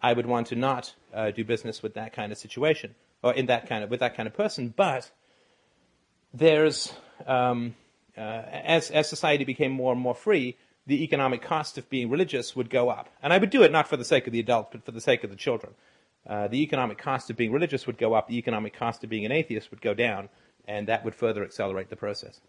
I 0.02 0.14
would 0.14 0.26
want 0.26 0.48
to 0.48 0.56
not 0.56 0.94
uh, 1.14 1.32
do 1.32 1.44
business 1.44 1.84
with 1.84 1.96
that 1.96 2.14
kind 2.14 2.32
of 2.32 2.38
situation 2.38 2.96
or 3.22 3.34
in 3.34 3.48
that 3.48 3.68
kind 3.68 3.84
of 3.84 3.90
with 3.90 4.00
that 4.00 4.16
kind 4.16 4.28
of 4.28 4.34
person. 4.34 4.74
But 4.76 5.12
there's 6.34 6.94
um, 7.26 7.76
as 8.16 8.92
as 8.92 9.10
society 9.10 9.44
became 9.44 9.72
more 9.72 9.92
and 9.92 10.02
more 10.02 10.16
free, 10.16 10.58
the 10.90 11.04
economic 11.04 11.44
cost 11.44 11.78
of 11.78 11.88
being 11.88 12.10
religious 12.10 12.56
would 12.56 12.70
go 12.70 12.90
up. 12.90 13.10
And 13.22 13.32
I 13.32 13.38
would 13.38 13.52
do 13.52 13.62
it 13.62 13.72
not 13.72 13.88
for 13.88 13.96
the 13.96 14.04
sake 14.04 14.26
of 14.26 14.34
the 14.34 14.40
adults, 14.40 14.70
but 14.72 14.84
for 14.84 14.92
the 14.92 15.00
sake 15.00 15.24
of 15.24 15.30
the 15.30 15.36
children. 15.36 15.74
Uh, 16.28 16.48
the 16.48 16.64
economic 16.64 16.98
cost 16.98 17.30
of 17.30 17.38
being 17.38 17.52
religious 17.52 17.86
would 17.86 18.00
go 18.00 18.16
up, 18.16 18.28
the 18.28 18.38
economic 18.38 18.74
cost 18.74 19.04
of 19.04 19.10
being 19.10 19.24
an 19.24 19.32
atheist 19.32 19.70
would 19.70 19.82
go 19.82 19.94
down, 19.94 20.30
and 20.68 20.88
that 20.88 21.06
would 21.06 21.14
further 21.14 21.44
accelerate 21.44 21.92
the 21.92 21.96
process. 21.96 22.42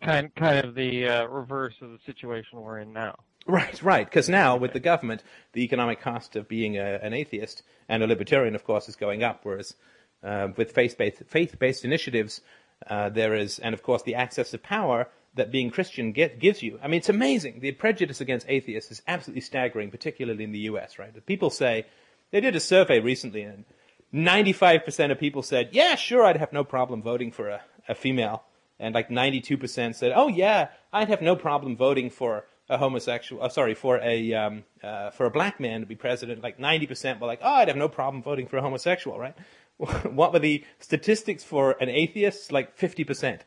Kind, 0.00 0.32
kind 0.36 0.64
of 0.64 0.76
the 0.76 1.08
uh, 1.08 1.26
reverse 1.26 1.74
of 1.82 1.90
the 1.90 1.98
situation 2.06 2.60
we're 2.60 2.78
in 2.78 2.92
now. 2.92 3.16
Right, 3.48 3.82
right. 3.82 4.06
Because 4.06 4.28
now, 4.28 4.56
with 4.56 4.72
the 4.72 4.80
government, 4.80 5.24
the 5.52 5.64
economic 5.64 6.00
cost 6.00 6.36
of 6.36 6.48
being 6.48 6.76
a, 6.76 7.00
an 7.02 7.12
atheist 7.12 7.64
and 7.88 8.04
a 8.04 8.06
libertarian, 8.06 8.54
of 8.54 8.62
course, 8.62 8.88
is 8.88 8.94
going 8.94 9.24
up. 9.24 9.40
Whereas 9.42 9.74
uh, 10.22 10.48
with 10.56 10.70
faith-based, 10.70 11.24
faith-based 11.26 11.84
initiatives, 11.84 12.40
uh, 12.88 13.08
there 13.08 13.34
is, 13.34 13.58
and 13.58 13.74
of 13.74 13.82
course, 13.82 14.02
the 14.02 14.14
access 14.14 14.52
to 14.52 14.58
power 14.58 15.08
that 15.36 15.52
being 15.52 15.70
Christian 15.70 16.12
get, 16.12 16.38
gives 16.40 16.62
you. 16.62 16.78
I 16.82 16.88
mean, 16.88 16.98
it's 16.98 17.08
amazing. 17.08 17.60
The 17.60 17.72
prejudice 17.72 18.20
against 18.20 18.46
atheists 18.48 18.90
is 18.90 19.02
absolutely 19.06 19.42
staggering, 19.42 19.90
particularly 19.90 20.44
in 20.44 20.52
the 20.52 20.58
U.S. 20.70 20.98
Right? 20.98 21.26
People 21.26 21.50
say 21.50 21.86
they 22.32 22.40
did 22.40 22.56
a 22.56 22.60
survey 22.60 23.00
recently, 23.00 23.42
and 23.42 23.64
95% 24.12 25.12
of 25.12 25.18
people 25.18 25.42
said, 25.42 25.70
"Yeah, 25.72 25.94
sure, 25.94 26.24
I'd 26.24 26.38
have 26.38 26.52
no 26.52 26.64
problem 26.64 27.02
voting 27.02 27.30
for 27.30 27.48
a, 27.48 27.60
a 27.88 27.94
female," 27.94 28.44
and 28.78 28.94
like 28.94 29.08
92% 29.08 29.94
said, 29.94 30.12
"Oh 30.14 30.28
yeah, 30.28 30.68
I'd 30.92 31.08
have 31.08 31.22
no 31.22 31.36
problem 31.36 31.76
voting 31.76 32.10
for 32.10 32.44
a 32.68 32.78
homosexual. 32.78 33.42
Uh, 33.42 33.48
sorry, 33.48 33.74
for 33.74 33.98
a 33.98 34.32
um, 34.34 34.64
uh, 34.82 35.10
for 35.10 35.26
a 35.26 35.30
black 35.30 35.60
man 35.60 35.80
to 35.80 35.86
be 35.86 35.94
president." 35.94 36.42
Like 36.42 36.58
90% 36.58 37.20
were 37.20 37.26
like, 37.26 37.40
"Oh, 37.42 37.54
I'd 37.54 37.68
have 37.68 37.76
no 37.76 37.88
problem 37.88 38.22
voting 38.22 38.46
for 38.46 38.56
a 38.56 38.62
homosexual." 38.62 39.18
Right? 39.18 39.36
what 39.78 40.32
were 40.32 40.38
the 40.38 40.64
statistics 40.78 41.44
for 41.44 41.76
an 41.80 41.90
atheist? 41.90 42.50
Like 42.50 42.78
50% 42.78 43.40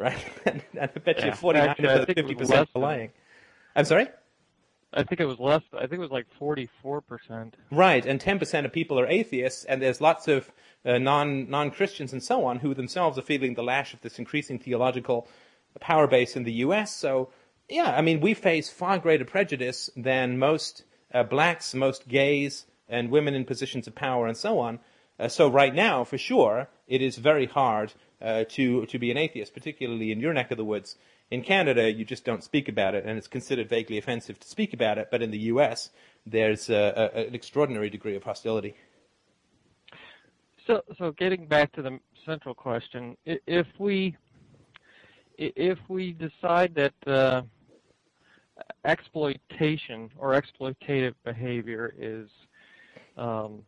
right? 0.00 0.24
and, 0.46 0.62
I 0.80 0.86
bet 0.86 1.18
yeah. 1.18 1.26
you 1.26 1.32
49 1.32 1.68
Actually, 1.68 1.88
of 1.88 2.06
the 2.06 2.14
50% 2.14 2.66
are 2.74 2.80
lying. 2.80 3.10
I'm 3.76 3.84
sorry? 3.84 4.08
I 4.92 5.04
think 5.04 5.20
it 5.20 5.26
was 5.26 5.38
less. 5.38 5.62
I 5.72 5.82
think 5.82 5.94
it 5.94 6.00
was 6.00 6.10
like 6.10 6.26
44%. 6.40 7.52
Right, 7.70 8.04
and 8.04 8.20
10% 8.20 8.64
of 8.64 8.72
people 8.72 8.98
are 8.98 9.06
atheists, 9.06 9.64
and 9.64 9.80
there's 9.80 10.00
lots 10.00 10.26
of 10.26 10.50
uh, 10.84 10.98
non 10.98 11.48
non 11.48 11.70
Christians 11.70 12.12
and 12.12 12.22
so 12.22 12.44
on 12.44 12.58
who 12.58 12.74
themselves 12.74 13.18
are 13.18 13.22
feeling 13.22 13.54
the 13.54 13.62
lash 13.62 13.94
of 13.94 14.00
this 14.00 14.18
increasing 14.18 14.58
theological 14.58 15.28
power 15.78 16.08
base 16.08 16.34
in 16.34 16.42
the 16.42 16.52
U.S. 16.64 16.96
So, 16.96 17.30
yeah, 17.68 17.94
I 17.96 18.00
mean, 18.00 18.20
we 18.20 18.34
face 18.34 18.68
far 18.68 18.98
greater 18.98 19.24
prejudice 19.24 19.90
than 19.96 20.38
most 20.38 20.82
uh, 21.14 21.22
blacks, 21.22 21.72
most 21.74 22.08
gays, 22.08 22.66
and 22.88 23.10
women 23.10 23.34
in 23.34 23.44
positions 23.44 23.86
of 23.86 23.94
power 23.94 24.26
and 24.26 24.36
so 24.36 24.58
on. 24.58 24.80
Uh, 25.20 25.28
so, 25.28 25.48
right 25.48 25.74
now, 25.74 26.02
for 26.02 26.18
sure, 26.18 26.68
it 26.90 27.00
is 27.00 27.16
very 27.16 27.46
hard 27.46 27.94
uh, 28.20 28.44
to 28.50 28.84
to 28.86 28.98
be 28.98 29.10
an 29.10 29.16
atheist, 29.16 29.54
particularly 29.54 30.12
in 30.12 30.20
your 30.20 30.34
neck 30.34 30.50
of 30.50 30.58
the 30.58 30.64
woods. 30.64 30.96
In 31.30 31.42
Canada, 31.42 31.90
you 31.90 32.04
just 32.04 32.24
don't 32.24 32.42
speak 32.42 32.68
about 32.68 32.94
it, 32.94 33.04
and 33.06 33.16
it's 33.16 33.28
considered 33.28 33.68
vaguely 33.68 33.96
offensive 33.96 34.38
to 34.40 34.48
speak 34.48 34.74
about 34.74 34.98
it. 34.98 35.08
But 35.10 35.22
in 35.22 35.30
the 35.30 35.38
U.S., 35.54 35.90
there's 36.26 36.68
a, 36.68 37.10
a, 37.14 37.26
an 37.28 37.34
extraordinary 37.34 37.88
degree 37.88 38.16
of 38.16 38.24
hostility. 38.24 38.74
So, 40.66 40.82
so 40.98 41.12
getting 41.12 41.46
back 41.46 41.72
to 41.72 41.82
the 41.82 42.00
central 42.26 42.54
question, 42.54 43.16
if 43.24 43.66
we 43.78 44.16
if 45.38 45.78
we 45.88 46.12
decide 46.12 46.74
that 46.74 46.94
uh, 47.06 47.42
exploitation 48.84 50.10
or 50.18 50.40
exploitative 50.40 51.14
behavior 51.24 51.94
is 51.96 52.28
um, 53.16 53.62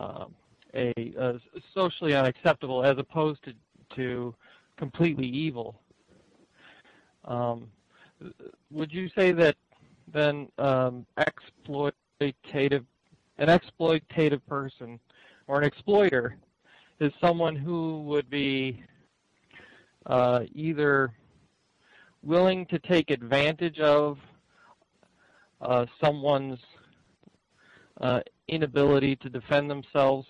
um, 0.00 0.34
a, 0.74 0.92
a 1.18 1.40
socially 1.74 2.14
unacceptable 2.14 2.84
as 2.84 2.98
opposed 2.98 3.42
to, 3.44 3.52
to 3.96 4.34
completely 4.76 5.26
evil. 5.26 5.80
Um, 7.24 7.68
would 8.70 8.92
you 8.92 9.08
say 9.16 9.32
that 9.32 9.56
then 10.12 10.48
um, 10.58 11.06
exploitative, 11.18 12.84
an 13.38 13.48
exploitative 13.48 14.40
person 14.46 14.98
or 15.46 15.58
an 15.58 15.64
exploiter 15.64 16.36
is 17.00 17.12
someone 17.20 17.56
who 17.56 18.02
would 18.02 18.30
be 18.30 18.82
uh, 20.06 20.40
either 20.54 21.12
willing 22.22 22.66
to 22.66 22.78
take 22.78 23.10
advantage 23.10 23.78
of 23.80 24.18
uh, 25.60 25.86
someone's 26.02 26.58
uh, 28.00 28.20
inability 28.48 29.16
to 29.16 29.28
defend 29.28 29.70
themselves 29.70 30.26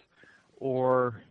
or 0.63 1.23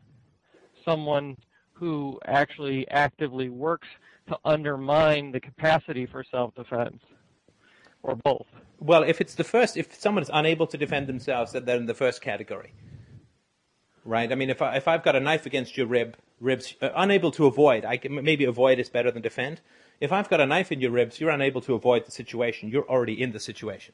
someone 0.83 1.37
who 1.71 2.19
actually 2.25 2.85
actively 2.89 3.49
works 3.49 3.87
to 4.27 4.37
undermine 4.43 5.31
the 5.31 5.39
capacity 5.39 6.05
for 6.05 6.23
self-defense, 6.29 7.01
or 8.03 8.15
both? 8.15 8.45
Well, 8.79 9.03
if 9.03 9.21
it's 9.21 9.35
the 9.35 9.43
first, 9.43 9.77
if 9.77 9.95
someone 9.95 10.21
is 10.21 10.29
unable 10.33 10.67
to 10.67 10.77
defend 10.77 11.07
themselves, 11.07 11.53
then 11.53 11.65
they're 11.65 11.77
in 11.77 11.85
the 11.85 11.93
first 11.93 12.21
category, 12.21 12.73
right? 14.03 14.29
I 14.31 14.35
mean, 14.35 14.49
if 14.49 14.61
I, 14.61 14.75
if 14.75 14.87
I've 14.87 15.03
got 15.03 15.15
a 15.15 15.19
knife 15.19 15.45
against 15.45 15.77
your 15.77 15.87
rib, 15.87 16.17
ribs, 16.39 16.75
uh, 16.81 16.89
unable 16.95 17.31
to 17.31 17.45
avoid, 17.45 17.85
I 17.85 17.97
can, 17.97 18.23
maybe 18.23 18.45
avoid 18.45 18.79
is 18.79 18.89
better 18.89 19.11
than 19.11 19.21
defend. 19.21 19.61
If 20.01 20.11
I've 20.11 20.29
got 20.29 20.41
a 20.41 20.45
knife 20.45 20.71
in 20.71 20.81
your 20.81 20.91
ribs, 20.91 21.19
you're 21.19 21.29
unable 21.29 21.61
to 21.61 21.73
avoid 21.73 22.05
the 22.05 22.11
situation. 22.11 22.69
You're 22.69 22.89
already 22.89 23.21
in 23.21 23.31
the 23.31 23.39
situation, 23.39 23.93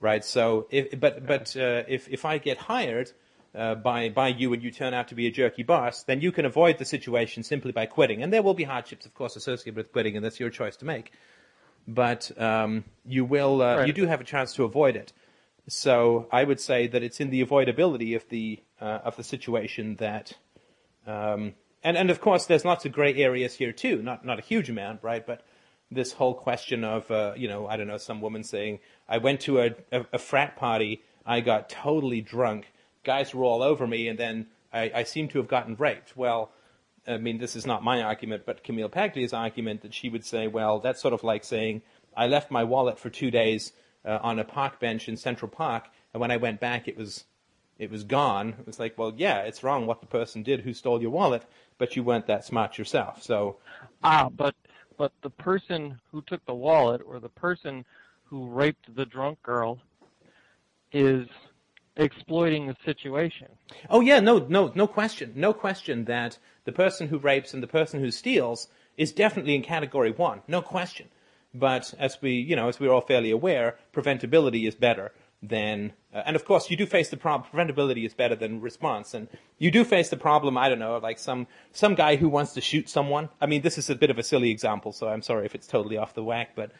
right? 0.00 0.24
So, 0.24 0.66
if, 0.70 1.00
but 1.00 1.26
but 1.26 1.56
uh, 1.56 1.82
if 1.88 2.08
if 2.08 2.24
I 2.24 2.38
get 2.38 2.58
hired 2.58 3.12
uh, 3.54 3.74
by 3.74 4.08
by 4.08 4.28
you 4.28 4.52
and 4.52 4.62
you 4.62 4.70
turn 4.70 4.94
out 4.94 5.08
to 5.08 5.14
be 5.14 5.26
a 5.26 5.30
jerky 5.30 5.62
boss, 5.62 6.04
then 6.04 6.20
you 6.20 6.32
can 6.32 6.44
avoid 6.44 6.78
the 6.78 6.84
situation 6.84 7.42
simply 7.42 7.72
by 7.72 7.86
quitting. 7.86 8.22
And 8.22 8.32
there 8.32 8.42
will 8.42 8.54
be 8.54 8.64
hardships, 8.64 9.06
of 9.06 9.14
course, 9.14 9.36
associated 9.36 9.76
with 9.76 9.92
quitting, 9.92 10.16
and 10.16 10.24
that's 10.24 10.40
your 10.40 10.50
choice 10.50 10.76
to 10.76 10.84
make. 10.84 11.12
But 11.86 12.30
um, 12.40 12.84
you 13.04 13.24
will 13.24 13.60
uh, 13.60 13.78
right. 13.78 13.86
you 13.86 13.92
do 13.92 14.06
have 14.06 14.20
a 14.20 14.24
chance 14.24 14.54
to 14.54 14.64
avoid 14.64 14.96
it. 14.96 15.12
So 15.68 16.28
I 16.32 16.44
would 16.44 16.60
say 16.60 16.86
that 16.88 17.02
it's 17.02 17.20
in 17.20 17.30
the 17.30 17.44
avoidability 17.44 18.16
of 18.16 18.28
the 18.28 18.60
uh, 18.80 19.00
of 19.04 19.16
the 19.16 19.24
situation 19.24 19.96
that, 19.96 20.32
um, 21.06 21.54
and 21.84 21.96
and 21.96 22.10
of 22.10 22.20
course 22.20 22.46
there's 22.46 22.64
lots 22.64 22.84
of 22.86 22.92
gray 22.92 23.14
areas 23.16 23.54
here 23.54 23.72
too. 23.72 24.02
Not 24.02 24.24
not 24.24 24.38
a 24.38 24.42
huge 24.42 24.70
amount, 24.70 25.00
right? 25.02 25.26
But 25.26 25.42
this 25.90 26.12
whole 26.12 26.34
question 26.34 26.84
of 26.84 27.10
uh, 27.10 27.34
you 27.36 27.48
know 27.48 27.66
I 27.66 27.76
don't 27.76 27.86
know 27.86 27.98
some 27.98 28.20
woman 28.20 28.44
saying 28.44 28.80
I 29.08 29.18
went 29.18 29.40
to 29.42 29.60
a, 29.60 29.70
a, 29.92 30.06
a 30.14 30.18
frat 30.18 30.56
party, 30.56 31.02
I 31.26 31.40
got 31.40 31.68
totally 31.68 32.22
drunk 32.22 32.72
guys 33.04 33.34
were 33.34 33.44
all 33.44 33.62
over 33.62 33.86
me, 33.86 34.08
and 34.08 34.18
then 34.18 34.46
I, 34.72 34.90
I 34.94 35.02
seem 35.04 35.28
to 35.28 35.38
have 35.38 35.48
gotten 35.48 35.76
raped. 35.76 36.16
Well, 36.16 36.50
I 37.06 37.16
mean, 37.18 37.38
this 37.38 37.56
is 37.56 37.66
not 37.66 37.82
my 37.82 38.02
argument, 38.02 38.44
but 38.46 38.62
Camille 38.62 38.88
Paglia's 38.88 39.32
argument 39.32 39.82
that 39.82 39.94
she 39.94 40.08
would 40.08 40.24
say, 40.24 40.46
well, 40.46 40.78
that's 40.78 41.00
sort 41.00 41.14
of 41.14 41.24
like 41.24 41.44
saying, 41.44 41.82
I 42.16 42.26
left 42.26 42.50
my 42.50 42.64
wallet 42.64 42.98
for 42.98 43.10
two 43.10 43.30
days 43.30 43.72
uh, 44.04 44.18
on 44.22 44.38
a 44.38 44.44
park 44.44 44.78
bench 44.78 45.08
in 45.08 45.16
Central 45.16 45.50
Park, 45.50 45.88
and 46.12 46.20
when 46.20 46.30
I 46.30 46.36
went 46.36 46.60
back, 46.60 46.88
it 46.88 46.96
was 46.96 47.24
it 47.78 47.90
was 47.90 48.04
gone. 48.04 48.50
It 48.60 48.66
was 48.66 48.78
like, 48.78 48.96
well, 48.96 49.12
yeah, 49.16 49.40
it's 49.40 49.64
wrong 49.64 49.86
what 49.86 50.00
the 50.00 50.06
person 50.06 50.42
did 50.42 50.60
who 50.60 50.72
stole 50.72 51.00
your 51.00 51.10
wallet, 51.10 51.42
but 51.78 51.96
you 51.96 52.04
weren't 52.04 52.26
that 52.26 52.44
smart 52.44 52.78
yourself. 52.78 53.22
So, 53.22 53.56
ah, 54.04 54.28
but 54.28 54.54
but 54.96 55.12
the 55.22 55.30
person 55.30 55.98
who 56.12 56.22
took 56.22 56.44
the 56.46 56.54
wallet 56.54 57.00
or 57.04 57.18
the 57.18 57.28
person 57.28 57.84
who 58.24 58.46
raped 58.46 58.94
the 58.94 59.06
drunk 59.06 59.42
girl 59.42 59.80
is 60.92 61.26
exploiting 61.96 62.66
the 62.66 62.76
situation. 62.84 63.48
Oh 63.90 64.00
yeah, 64.00 64.20
no, 64.20 64.38
no, 64.38 64.72
no 64.74 64.86
question, 64.86 65.32
no 65.36 65.52
question 65.52 66.04
that 66.06 66.38
the 66.64 66.72
person 66.72 67.08
who 67.08 67.18
rapes 67.18 67.52
and 67.54 67.62
the 67.62 67.66
person 67.68 68.00
who 68.00 68.10
steals 68.10 68.68
is 68.96 69.12
definitely 69.12 69.54
in 69.54 69.62
category 69.62 70.10
one, 70.10 70.42
no 70.48 70.62
question. 70.62 71.08
But 71.54 71.92
as 71.98 72.20
we, 72.22 72.32
you 72.32 72.56
know, 72.56 72.68
as 72.68 72.80
we're 72.80 72.92
all 72.92 73.02
fairly 73.02 73.30
aware, 73.30 73.76
preventability 73.92 74.66
is 74.66 74.74
better 74.74 75.12
than, 75.42 75.92
uh, 76.14 76.22
and 76.24 76.36
of 76.36 76.44
course, 76.44 76.70
you 76.70 76.76
do 76.76 76.86
face 76.86 77.10
the 77.10 77.16
problem. 77.16 77.50
Preventability 77.52 78.06
is 78.06 78.14
better 78.14 78.36
than 78.36 78.60
response, 78.60 79.12
and 79.12 79.28
you 79.58 79.70
do 79.70 79.84
face 79.84 80.08
the 80.08 80.16
problem. 80.16 80.56
I 80.56 80.68
don't 80.68 80.78
know, 80.78 80.96
like 80.98 81.18
some 81.18 81.46
some 81.72 81.94
guy 81.94 82.16
who 82.16 82.28
wants 82.28 82.54
to 82.54 82.60
shoot 82.60 82.88
someone. 82.88 83.28
I 83.40 83.46
mean, 83.46 83.62
this 83.62 83.76
is 83.76 83.90
a 83.90 83.94
bit 83.94 84.08
of 84.08 84.18
a 84.18 84.22
silly 84.22 84.50
example, 84.50 84.92
so 84.92 85.08
I'm 85.08 85.20
sorry 85.20 85.44
if 85.44 85.54
it's 85.54 85.66
totally 85.66 85.96
off 85.98 86.14
the 86.14 86.24
whack, 86.24 86.52
but 86.54 86.72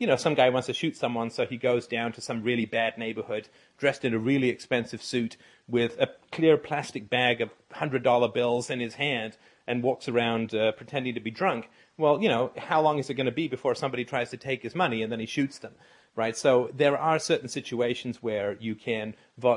you 0.00 0.06
know, 0.06 0.16
some 0.16 0.34
guy 0.34 0.48
wants 0.48 0.66
to 0.66 0.72
shoot 0.72 0.96
someone, 0.96 1.28
so 1.28 1.44
he 1.44 1.58
goes 1.58 1.86
down 1.86 2.10
to 2.12 2.22
some 2.22 2.42
really 2.42 2.64
bad 2.64 2.96
neighborhood, 2.96 3.48
dressed 3.76 4.02
in 4.02 4.14
a 4.14 4.18
really 4.18 4.48
expensive 4.48 5.02
suit, 5.02 5.36
with 5.68 5.96
a 6.00 6.08
clear 6.32 6.56
plastic 6.56 7.10
bag 7.10 7.42
of 7.42 7.50
hundred 7.70 8.02
dollar 8.02 8.26
bills 8.26 8.70
in 8.70 8.80
his 8.80 8.94
hand, 8.94 9.36
and 9.66 9.82
walks 9.82 10.08
around 10.08 10.54
uh, 10.54 10.72
pretending 10.72 11.14
to 11.14 11.20
be 11.20 11.30
drunk. 11.30 11.68
Well, 11.98 12.22
you 12.22 12.30
know, 12.30 12.50
how 12.56 12.80
long 12.80 12.98
is 12.98 13.10
it 13.10 13.14
going 13.14 13.26
to 13.26 13.32
be 13.32 13.46
before 13.46 13.74
somebody 13.74 14.06
tries 14.06 14.30
to 14.30 14.38
take 14.38 14.62
his 14.62 14.74
money 14.74 15.02
and 15.02 15.12
then 15.12 15.20
he 15.20 15.26
shoots 15.26 15.58
them? 15.58 15.74
Right. 16.20 16.36
So 16.36 16.68
there 16.74 16.98
are 16.98 17.18
certain 17.18 17.48
situations 17.48 18.22
where 18.22 18.58
you 18.60 18.74
can, 18.74 19.14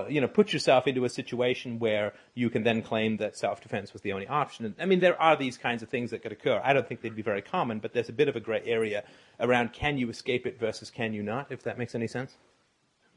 you 0.08 0.22
know, 0.22 0.30
put 0.30 0.54
yourself 0.54 0.88
into 0.88 1.04
a 1.04 1.10
situation 1.10 1.78
where 1.78 2.14
you 2.36 2.50
can 2.50 2.64
then 2.64 2.82
claim 2.82 3.18
that 3.18 3.36
self-defense 3.36 3.92
was 3.92 4.02
the 4.02 4.14
only 4.14 4.30
option. 4.30 4.74
I 4.80 4.86
mean, 4.86 5.02
there 5.02 5.22
are 5.22 5.36
these 5.36 5.58
kinds 5.58 5.84
of 5.84 5.90
things 5.90 6.12
that 6.12 6.24
could 6.24 6.32
occur. 6.32 6.62
I 6.64 6.72
don't 6.72 6.88
think 6.88 7.02
they'd 7.02 7.18
be 7.18 7.22
very 7.22 7.42
common, 7.42 7.80
but 7.80 7.92
there's 7.92 8.08
a 8.08 8.14
bit 8.14 8.30
of 8.30 8.38
a 8.38 8.40
gray 8.40 8.62
area 8.66 9.04
around 9.42 9.74
can 9.74 9.98
you 9.98 10.10
escape 10.10 10.48
it 10.48 10.58
versus 10.58 10.90
can 10.90 11.12
you 11.14 11.22
not, 11.22 11.52
if 11.52 11.64
that 11.64 11.78
makes 11.78 11.96
any 11.96 12.08
sense. 12.08 12.38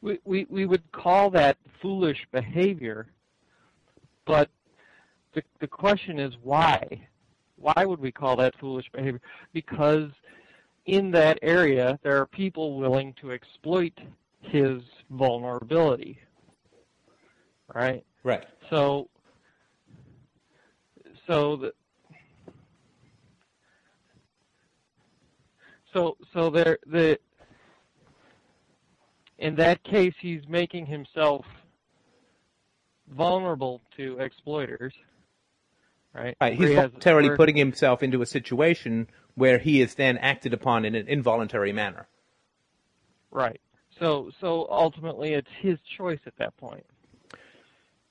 We, 0.00 0.18
we, 0.24 0.48
we 0.50 0.66
would 0.66 0.90
call 0.90 1.30
that 1.30 1.56
foolish 1.80 2.26
behavior, 2.32 3.06
but 4.24 4.50
the, 5.34 5.44
the 5.60 5.68
question 5.68 6.18
is 6.18 6.34
why? 6.42 7.06
Why 7.58 7.84
would 7.84 8.00
we 8.00 8.10
call 8.10 8.34
that 8.38 8.58
foolish 8.58 8.90
behavior? 8.90 9.20
Because 9.52 10.10
in 10.86 11.10
that 11.10 11.38
area, 11.42 11.98
there 12.02 12.20
are 12.20 12.26
people 12.26 12.78
willing 12.78 13.14
to 13.20 13.32
exploit 13.32 13.92
his 14.40 14.80
vulnerability. 15.10 16.18
Right? 17.74 18.04
Right. 18.22 18.44
So, 18.70 19.08
so 21.26 21.56
the, 21.56 21.72
so 25.92 26.16
so 26.32 26.50
there 26.50 26.78
the 26.86 27.18
in 29.38 29.56
that 29.56 29.82
case 29.82 30.14
he's 30.20 30.42
making 30.48 30.86
himself 30.86 31.44
vulnerable 33.08 33.80
to 33.96 34.18
exploiters 34.18 34.92
right? 36.16 36.36
Right. 36.40 36.54
He's 36.54 36.70
he 36.70 36.74
voluntarily 36.74 37.30
putting 37.36 37.56
himself 37.56 38.02
into 38.02 38.22
a 38.22 38.26
situation 38.26 39.08
where 39.36 39.58
he 39.58 39.80
is 39.80 39.94
then 39.94 40.18
acted 40.18 40.52
upon 40.52 40.84
in 40.84 40.94
an 40.94 41.06
involuntary 41.06 41.72
manner. 41.72 42.08
Right. 43.30 43.60
So, 44.00 44.30
so 44.40 44.66
ultimately, 44.70 45.34
it's 45.34 45.48
his 45.60 45.78
choice 45.96 46.20
at 46.26 46.36
that 46.38 46.56
point. 46.56 46.84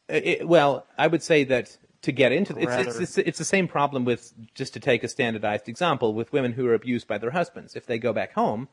It, 0.07 0.47
well, 0.47 0.85
I 0.97 1.07
would 1.07 1.23
say 1.23 1.43
that 1.45 1.77
to 2.03 2.11
get 2.11 2.31
into 2.31 2.55
it's, 2.57 2.87
it's, 2.87 2.99
it's, 2.99 3.17
it's, 3.17 3.37
the 3.39 3.45
same 3.45 3.67
problem 3.67 4.05
with 4.05 4.31
just 4.53 4.73
to 4.73 4.79
take 4.79 5.03
a 5.03 5.07
standardized 5.07 5.67
example 5.67 6.13
with 6.13 6.31
women 6.31 6.53
who 6.53 6.67
are 6.67 6.75
abused 6.75 7.07
by 7.07 7.17
their 7.17 7.31
husbands. 7.31 7.75
If 7.75 7.87
they 7.87 7.97
go 7.97 8.13
back 8.13 8.33
home, 8.33 8.69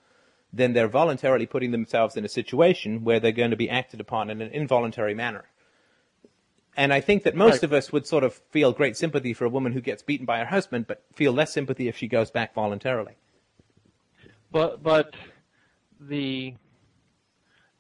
then 0.53 0.75
they're 0.75 0.89
voluntarily 0.89 1.47
putting 1.47 1.71
themselves 1.71 2.17
in 2.17 2.25
a 2.27 2.29
situation 2.29 3.05
where 3.05 3.19
they're 3.19 3.33
going 3.33 3.51
to 3.51 3.57
be 3.57 3.71
acted 3.71 4.01
upon 4.01 4.29
in 4.29 4.43
an 4.43 4.51
involuntary 4.51 5.15
manner. 5.15 5.45
And 6.77 6.93
I 6.93 7.01
think 7.01 7.25
that 7.25 7.35
most 7.35 7.55
right. 7.55 7.63
of 7.65 7.73
us 7.73 7.93
would 7.93 8.07
sort 8.07 8.25
of 8.25 8.35
feel 8.51 8.73
great 8.73 8.97
sympathy 8.97 9.35
for 9.35 9.45
a 9.45 9.49
woman 9.49 9.73
who 9.73 9.81
gets 9.81 10.03
beaten 10.03 10.25
by 10.25 10.39
her 10.39 10.47
husband, 10.47 10.87
but 10.87 11.05
feel 11.15 11.33
less 11.33 11.53
sympathy 11.53 11.89
if 11.89 11.97
she 11.97 12.09
goes 12.09 12.31
back 12.31 12.55
voluntarily. 12.55 13.17
But 14.51 14.83
but 14.83 15.15
the, 16.01 16.55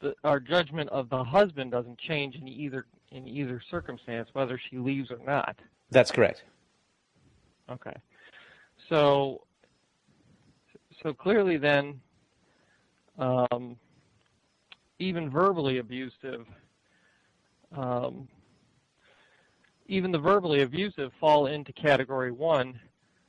the 0.00 0.14
our 0.24 0.40
judgment 0.40 0.90
of 0.90 1.08
the 1.08 1.24
husband 1.24 1.70
doesn't 1.70 1.98
change 1.98 2.34
in 2.36 2.48
either 2.48 2.86
in 3.10 3.26
either 3.26 3.62
circumstance, 3.70 4.28
whether 4.32 4.60
she 4.70 4.78
leaves 4.78 5.10
or 5.10 5.18
not. 5.24 5.56
That's 5.90 6.10
correct. 6.10 6.44
Okay. 7.70 7.94
So 8.88 9.42
so 11.02 11.12
clearly 11.12 11.56
then 11.56 12.00
um, 13.18 13.76
even 14.98 15.30
verbally 15.30 15.78
abusive 15.78 16.46
um, 17.76 18.28
even 19.92 20.10
the 20.10 20.18
verbally 20.18 20.62
abusive 20.62 21.12
fall 21.20 21.46
into 21.46 21.72
category 21.72 22.32
one, 22.32 22.80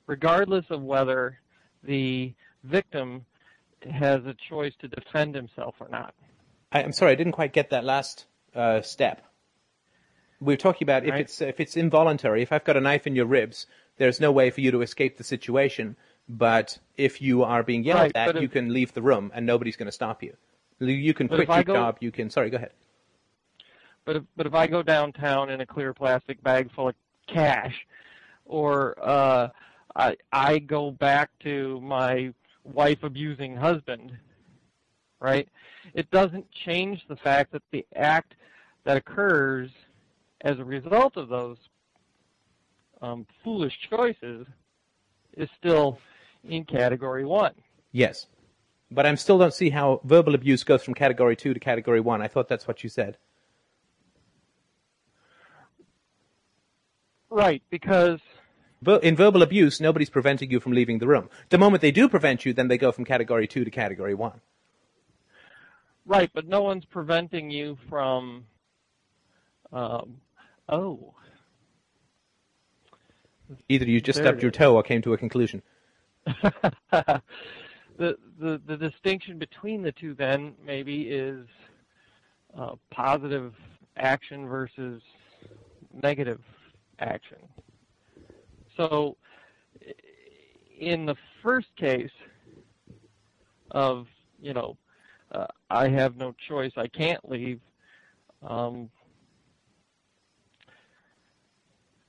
regardless 0.07 0.65
of 0.69 0.81
whether 0.81 1.37
the 1.83 2.33
victim 2.63 3.25
has 3.91 4.25
a 4.25 4.33
choice 4.49 4.73
to 4.79 4.87
defend 4.87 5.35
himself 5.35 5.75
or 5.79 5.89
not. 5.89 6.13
I, 6.71 6.81
am 6.81 6.93
sorry, 6.93 7.11
I 7.11 7.15
didn't 7.15 7.33
quite 7.33 7.51
get 7.51 7.71
that 7.71 7.83
last 7.83 8.25
uh, 8.55 8.81
step. 8.81 9.25
We 10.39 10.53
are 10.53 10.57
talking 10.57 10.85
about 10.85 11.03
right. 11.03 11.13
if 11.13 11.19
it's 11.19 11.41
if 11.41 11.59
it's 11.59 11.77
involuntary. 11.77 12.41
If 12.41 12.51
I've 12.51 12.63
got 12.63 12.77
a 12.77 12.81
knife 12.81 13.07
in 13.07 13.15
your 13.15 13.25
ribs, 13.25 13.67
there's 13.97 14.19
no 14.19 14.31
way 14.31 14.49
for 14.49 14.61
you 14.61 14.71
to 14.71 14.81
escape 14.81 15.17
the 15.17 15.23
situation. 15.23 15.97
But 16.29 16.79
if 16.97 17.21
you 17.21 17.43
are 17.43 17.63
being 17.63 17.83
yelled 17.83 18.13
right, 18.15 18.15
at, 18.15 18.41
you 18.41 18.47
can 18.47 18.73
leave 18.73 18.93
the 18.93 19.01
room 19.01 19.31
and 19.35 19.45
nobody's 19.45 19.75
going 19.75 19.87
to 19.87 19.91
stop 19.91 20.23
you. 20.23 20.35
You 20.79 21.13
can 21.13 21.27
quit 21.27 21.47
your 21.47 21.63
go, 21.63 21.73
job. 21.73 21.97
You 21.99 22.11
can. 22.11 22.29
Sorry, 22.29 22.49
go 22.49 22.57
ahead. 22.57 22.71
But 24.05 24.17
if, 24.17 24.23
but 24.35 24.45
if 24.45 24.53
I 24.53 24.67
go 24.67 24.83
downtown 24.83 25.49
in 25.49 25.61
a 25.61 25.65
clear 25.65 25.93
plastic 25.93 26.41
bag 26.43 26.71
full 26.73 26.89
of 26.89 26.95
cash, 27.27 27.75
or 28.45 28.95
uh, 29.01 29.49
I 29.95 30.17
I 30.31 30.59
go 30.59 30.91
back 30.91 31.29
to 31.43 31.79
my 31.81 32.33
wife 32.63 33.03
abusing 33.03 33.55
husband, 33.55 34.11
right? 35.19 35.47
It 35.93 36.09
doesn't 36.11 36.45
change 36.51 37.01
the 37.07 37.15
fact 37.15 37.51
that 37.53 37.63
the 37.71 37.85
act 37.95 38.35
that 38.83 38.97
occurs 38.97 39.71
as 40.41 40.59
a 40.59 40.65
result 40.65 41.15
of 41.15 41.29
those 41.29 41.57
um, 43.01 43.25
foolish 43.43 43.73
choices 43.89 44.45
is 45.37 45.49
still 45.57 45.99
in 46.43 46.65
category 46.65 47.25
one. 47.25 47.53
Yes. 47.91 48.27
But 48.91 49.05
I 49.05 49.15
still 49.15 49.39
don't 49.39 49.53
see 49.53 49.69
how 49.69 50.01
verbal 50.03 50.35
abuse 50.35 50.63
goes 50.63 50.83
from 50.83 50.93
category 50.93 51.35
two 51.35 51.53
to 51.53 51.59
category 51.59 51.99
one. 51.99 52.21
I 52.21 52.27
thought 52.27 52.47
that's 52.47 52.67
what 52.67 52.83
you 52.83 52.89
said. 52.89 53.17
Right, 57.33 57.63
because 57.71 58.19
in 59.01 59.15
verbal 59.15 59.41
abuse, 59.41 59.81
nobody's 59.81 60.11
preventing 60.11 60.51
you 60.51 60.59
from 60.59 60.71
leaving 60.71 60.99
the 60.99 61.07
room. 61.07 61.31
The 61.49 61.57
moment 61.57 61.81
they 61.81 61.89
do 61.89 62.07
prevent 62.07 62.45
you, 62.45 62.53
then 62.53 62.67
they 62.67 62.77
go 62.77 62.91
from 62.91 63.05
category 63.05 63.47
two 63.47 63.65
to 63.65 63.71
category 63.71 64.13
one. 64.13 64.39
Right, 66.05 66.29
but 66.31 66.47
no 66.47 66.61
one's 66.61 66.85
preventing 66.85 67.49
you 67.49 67.75
from. 67.89 68.45
Um, 69.71 70.17
oh. 70.69 71.15
Either 73.67 73.85
you 73.85 73.99
just 73.99 74.17
there 74.17 74.27
stubbed 74.27 74.43
your 74.43 74.51
toe 74.51 74.75
or 74.75 74.83
came 74.83 75.01
to 75.01 75.13
a 75.13 75.17
conclusion. 75.17 75.63
the, 76.91 77.21
the 77.97 78.61
the 78.63 78.77
distinction 78.77 79.39
between 79.39 79.81
the 79.81 79.91
two 79.91 80.13
then 80.13 80.53
maybe 80.63 81.09
is 81.09 81.47
uh, 82.55 82.75
positive 82.91 83.55
action 83.97 84.47
versus 84.47 85.01
negative 86.03 86.39
action. 87.03 87.37
So 88.77 89.17
in 90.79 91.05
the 91.05 91.15
first 91.41 91.67
case 91.75 92.11
of, 93.71 94.07
you 94.41 94.53
know, 94.53 94.77
uh, 95.31 95.47
I 95.69 95.87
have 95.89 96.15
no 96.15 96.35
choice, 96.47 96.71
I 96.77 96.87
can't 96.87 97.27
leave, 97.29 97.59
um, 98.47 98.89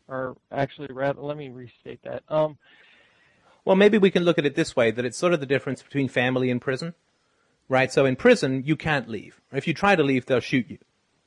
or 0.09 0.37
actually, 0.53 0.89
rather, 0.93 1.23
let 1.23 1.37
me 1.37 1.49
restate 1.49 2.01
that. 2.05 2.23
Um, 2.29 2.59
well, 3.65 3.77
maybe 3.77 3.97
we 3.97 4.11
can 4.11 4.25
look 4.25 4.39
at 4.39 4.45
it 4.45 4.55
this 4.55 4.77
way: 4.77 4.91
that 4.91 5.05
it's 5.05 5.17
sort 5.17 5.33
of 5.33 5.41
the 5.41 5.47
difference 5.47 5.83
between 5.83 6.09
family 6.09 6.51
and 6.51 6.61
prison, 6.61 6.95
right? 7.69 7.91
So 7.91 8.05
in 8.05 8.17
prison, 8.17 8.63
you 8.67 8.77
can't 8.77 9.09
leave. 9.09 9.41
If 9.53 9.67
you 9.67 9.73
try 9.73 9.97
to 9.97 10.03
leave, 10.03 10.27
they'll 10.27 10.41
shoot 10.41 10.69
you. 10.69 10.79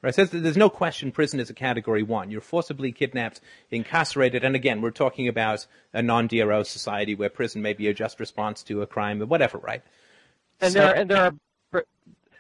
Right? 0.08 0.16
Says 0.16 0.30
there's 0.30 0.56
no 0.56 0.70
question 0.70 1.12
prison 1.12 1.42
is 1.42 1.50
a 1.50 1.54
category 1.54 2.02
one. 2.02 2.32
You're 2.32 2.40
forcibly 2.40 2.94
kidnapped, 2.94 3.42
incarcerated, 3.72 4.46
and 4.46 4.56
again, 4.56 4.80
we're 4.80 4.92
talking 4.92 5.28
about 5.28 5.68
a 5.92 6.02
non-DRO 6.02 6.64
society 6.64 7.14
where 7.14 7.28
prison 7.28 7.62
may 7.62 7.74
be 7.74 7.90
a 7.90 7.94
just 7.94 8.18
response 8.22 8.64
to 8.64 8.82
a 8.82 8.88
crime 8.88 9.22
or 9.22 9.26
whatever, 9.26 9.58
right? 9.58 9.84
And 10.62 10.72
so, 10.72 10.80
there 10.80 10.96
and 10.96 11.12
there 11.12 11.34
are 11.74 11.84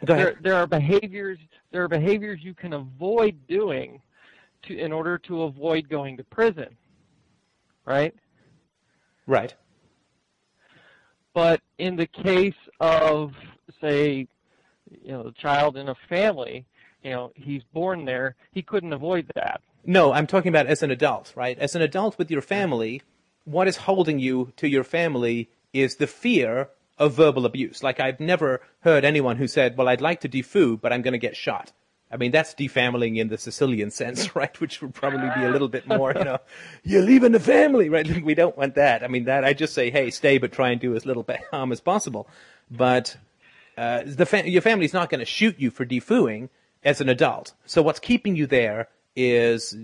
there, 0.02 0.35
there 0.39 0.56
are 0.56 0.65
behaviors 0.65 1.39
there 1.72 1.84
are 1.84 1.89
behaviors 1.89 2.39
you 2.41 2.53
can 2.53 2.72
avoid 2.72 3.35
doing 3.49 4.02
to 4.64 4.77
in 4.77 4.94
order 4.94 5.18
to 5.18 5.44
avoid 5.44 5.89
going 5.89 6.15
to 6.15 6.23
prison, 6.23 6.69
right? 7.84 8.15
Right. 9.26 9.53
But 11.34 11.60
in 11.77 11.98
the 11.98 12.07
case 12.07 12.56
of 12.80 13.34
say, 13.81 14.30
you 15.03 15.11
know, 15.11 15.27
a 15.27 15.34
child 15.34 15.76
in 15.76 15.89
a 15.89 15.95
family 16.07 16.65
you 17.07 17.13
know, 17.13 17.31
he's 17.35 17.63
born 17.73 18.05
there, 18.05 18.35
he 18.51 18.61
couldn't 18.61 18.93
avoid 18.93 19.31
that. 19.35 19.61
No, 19.85 20.11
I'm 20.11 20.27
talking 20.27 20.49
about 20.49 20.67
as 20.67 20.84
an 20.84 20.91
adult, 20.91 21.31
right? 21.35 21.57
As 21.57 21.75
an 21.75 21.81
adult 21.81 22.17
with 22.17 22.29
your 22.29 22.41
family, 22.41 23.01
what 23.45 23.67
is 23.67 23.77
holding 23.77 24.19
you 24.19 24.51
to 24.57 24.67
your 24.67 24.84
family 24.84 25.49
is 25.71 25.95
the 25.95 26.07
fear 26.07 26.69
of 26.97 27.13
verbal 27.13 27.45
abuse. 27.45 27.81
Like 27.81 27.99
I've 27.99 28.19
never 28.19 28.61
heard 28.81 29.05
anyone 29.05 29.38
who 29.38 29.47
said, 29.47 29.77
"Well, 29.77 29.88
I'd 29.88 30.01
like 30.01 30.21
to 30.21 30.29
defoo, 30.29 30.79
but 30.79 30.91
I'm 30.91 31.01
going 31.01 31.13
to 31.13 31.17
get 31.17 31.38
shot." 31.38 31.71
I 32.09 32.17
mean, 32.17 32.31
that's 32.31 32.53
defamilying 32.53 33.17
in 33.17 33.27
the 33.27 33.38
Sicilian 33.38 33.91
sense, 33.91 34.35
right? 34.35 34.59
Which 34.59 34.81
would 34.81 34.93
probably 34.93 35.29
be 35.35 35.45
a 35.45 35.49
little 35.49 35.67
bit 35.67 35.88
more, 35.88 36.13
you 36.15 36.23
know, 36.23 36.39
you're 36.84 37.01
leaving 37.01 37.34
the 37.34 37.39
family, 37.39 37.89
right? 37.89 38.07
We 38.23 38.34
don't 38.34 38.57
want 38.57 38.75
that. 38.75 39.03
I 39.03 39.07
mean, 39.07 39.25
that 39.25 39.43
I 39.43 39.53
just 39.53 39.73
say, 39.73 39.89
hey, 39.89 40.09
stay, 40.09 40.38
but 40.38 40.51
try 40.51 40.69
and 40.71 40.81
do 40.81 40.95
as 40.95 41.05
little 41.05 41.25
harm 41.51 41.71
as 41.71 41.81
possible. 41.81 42.27
But 42.71 43.17
uh, 43.77 44.03
the 44.05 44.25
fa- 44.25 44.49
your 44.49 44.61
family's 44.61 44.93
not 44.93 45.09
going 45.09 45.19
to 45.19 45.25
shoot 45.25 45.59
you 45.59 45.69
for 45.69 45.85
defooing 45.85 46.49
as 46.88 47.01
an 47.01 47.09
adult. 47.09 47.53
So 47.65 47.81
what's 47.81 47.99
keeping 47.99 48.38
you 48.38 48.47
there 48.47 48.88
is 49.14 49.76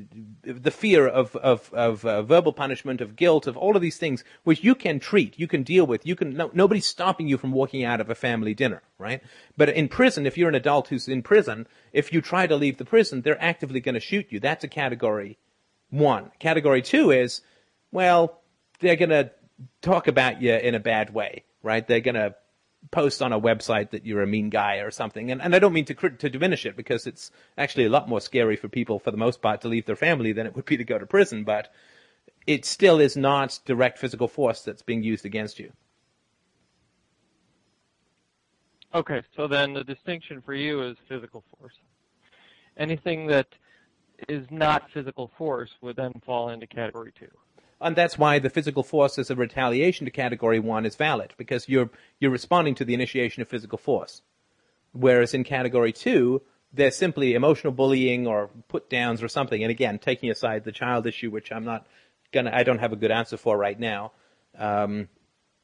the 0.43 0.71
fear 0.71 1.05
of 1.05 1.35
of, 1.35 1.69
of 1.73 2.05
uh, 2.05 2.21
verbal 2.21 2.53
punishment, 2.53 3.01
of 3.01 3.17
guilt, 3.17 3.45
of 3.45 3.57
all 3.57 3.75
of 3.75 3.81
these 3.81 3.97
things, 3.97 4.23
which 4.45 4.63
you 4.63 4.73
can 4.73 4.99
treat, 4.99 5.37
you 5.37 5.47
can 5.47 5.63
deal 5.63 5.85
with. 5.85 6.05
You 6.05 6.15
can 6.15 6.37
no, 6.37 6.49
nobody's 6.53 6.85
stopping 6.85 7.27
you 7.27 7.37
from 7.37 7.51
walking 7.51 7.83
out 7.83 7.99
of 7.99 8.09
a 8.09 8.15
family 8.15 8.53
dinner, 8.53 8.81
right? 8.97 9.21
But 9.57 9.69
in 9.69 9.89
prison, 9.89 10.25
if 10.25 10.37
you're 10.37 10.49
an 10.49 10.55
adult 10.55 10.87
who's 10.87 11.09
in 11.09 11.23
prison, 11.23 11.67
if 11.91 12.13
you 12.13 12.21
try 12.21 12.47
to 12.47 12.55
leave 12.55 12.77
the 12.77 12.85
prison, 12.85 13.21
they're 13.21 13.43
actively 13.43 13.81
going 13.81 13.95
to 13.95 13.99
shoot 13.99 14.27
you. 14.29 14.39
That's 14.39 14.63
a 14.63 14.69
category 14.69 15.37
one. 15.89 16.31
Category 16.39 16.81
two 16.81 17.11
is, 17.11 17.41
well, 17.91 18.39
they're 18.79 18.95
going 18.95 19.09
to 19.09 19.31
talk 19.81 20.07
about 20.07 20.41
you 20.41 20.53
in 20.53 20.73
a 20.73 20.79
bad 20.79 21.13
way, 21.13 21.43
right? 21.63 21.85
They're 21.85 21.99
going 21.99 22.15
to 22.15 22.35
post 22.91 23.21
on 23.21 23.33
a 23.33 23.39
website 23.39 23.91
that 23.91 24.05
you're 24.05 24.21
a 24.21 24.27
mean 24.27 24.49
guy 24.49 24.77
or 24.77 24.91
something. 24.91 25.31
And, 25.31 25.41
and 25.41 25.55
I 25.55 25.59
don't 25.59 25.73
mean 25.73 25.85
to, 25.85 25.93
to 25.93 26.29
diminish 26.29 26.65
it 26.65 26.75
because 26.75 27.07
it's 27.07 27.31
actually 27.57 27.85
a 27.85 27.89
lot 27.89 28.09
more 28.09 28.21
scary 28.21 28.55
for 28.55 28.67
people 28.67 28.99
for 28.99 29.11
the 29.11 29.17
most 29.17 29.41
part 29.41 29.61
to 29.61 29.67
leave 29.67 29.85
their 29.85 29.95
family 29.95 30.33
than 30.33 30.45
it 30.45 30.55
would 30.55 30.65
be 30.65 30.77
to 30.77 30.83
go 30.83 30.97
to 30.97 31.05
prison, 31.05 31.43
but 31.43 31.73
it 32.45 32.65
still 32.65 32.99
is 32.99 33.15
not 33.15 33.59
direct 33.65 33.97
physical 33.97 34.27
force 34.27 34.61
that's 34.61 34.81
being 34.81 35.03
used 35.03 35.25
against 35.25 35.59
you. 35.59 35.71
Okay, 38.93 39.21
so 39.35 39.47
then 39.47 39.73
the 39.73 39.83
distinction 39.83 40.41
for 40.41 40.53
you 40.53 40.83
is 40.83 40.95
physical 41.09 41.43
force. 41.57 41.73
Anything 42.77 43.27
that 43.27 43.47
is 44.29 44.45
not 44.51 44.89
physical 44.93 45.31
force 45.37 45.71
would 45.81 45.95
then 45.95 46.13
fall 46.25 46.49
into 46.49 46.67
category 46.67 47.11
two 47.17 47.29
and 47.83 47.95
that's 47.95 48.17
why 48.17 48.39
the 48.39 48.49
physical 48.49 48.83
force 48.83 49.17
as 49.19 49.29
a 49.29 49.35
retaliation 49.35 50.05
to 50.05 50.11
category 50.11 50.59
one 50.59 50.85
is 50.85 50.95
valid 50.95 51.33
because 51.37 51.69
you're 51.69 51.89
you're 52.19 52.31
responding 52.31 52.75
to 52.75 52.85
the 52.85 52.93
initiation 52.93 53.41
of 53.41 53.47
physical 53.47 53.77
force. 53.77 54.21
Whereas 54.93 55.33
in 55.33 55.43
category 55.43 55.91
two, 55.91 56.41
there's 56.71 56.95
simply 56.95 57.33
emotional 57.33 57.73
bullying 57.73 58.25
or 58.27 58.49
put 58.67 58.89
downs 58.89 59.21
or 59.21 59.27
something. 59.27 59.61
And 59.61 59.71
again, 59.71 59.99
taking 59.99 60.29
aside 60.31 60.63
the 60.63 60.71
child 60.71 61.05
issue, 61.05 61.29
which 61.29 61.51
I'm 61.51 61.65
not 61.65 61.85
gonna, 62.31 62.51
I 62.53 62.63
don't 62.63 62.79
have 62.79 62.93
a 62.93 62.97
good 62.97 63.11
answer 63.11 63.37
for 63.37 63.57
right 63.57 63.79
now. 63.79 64.11
Um, 64.57 65.07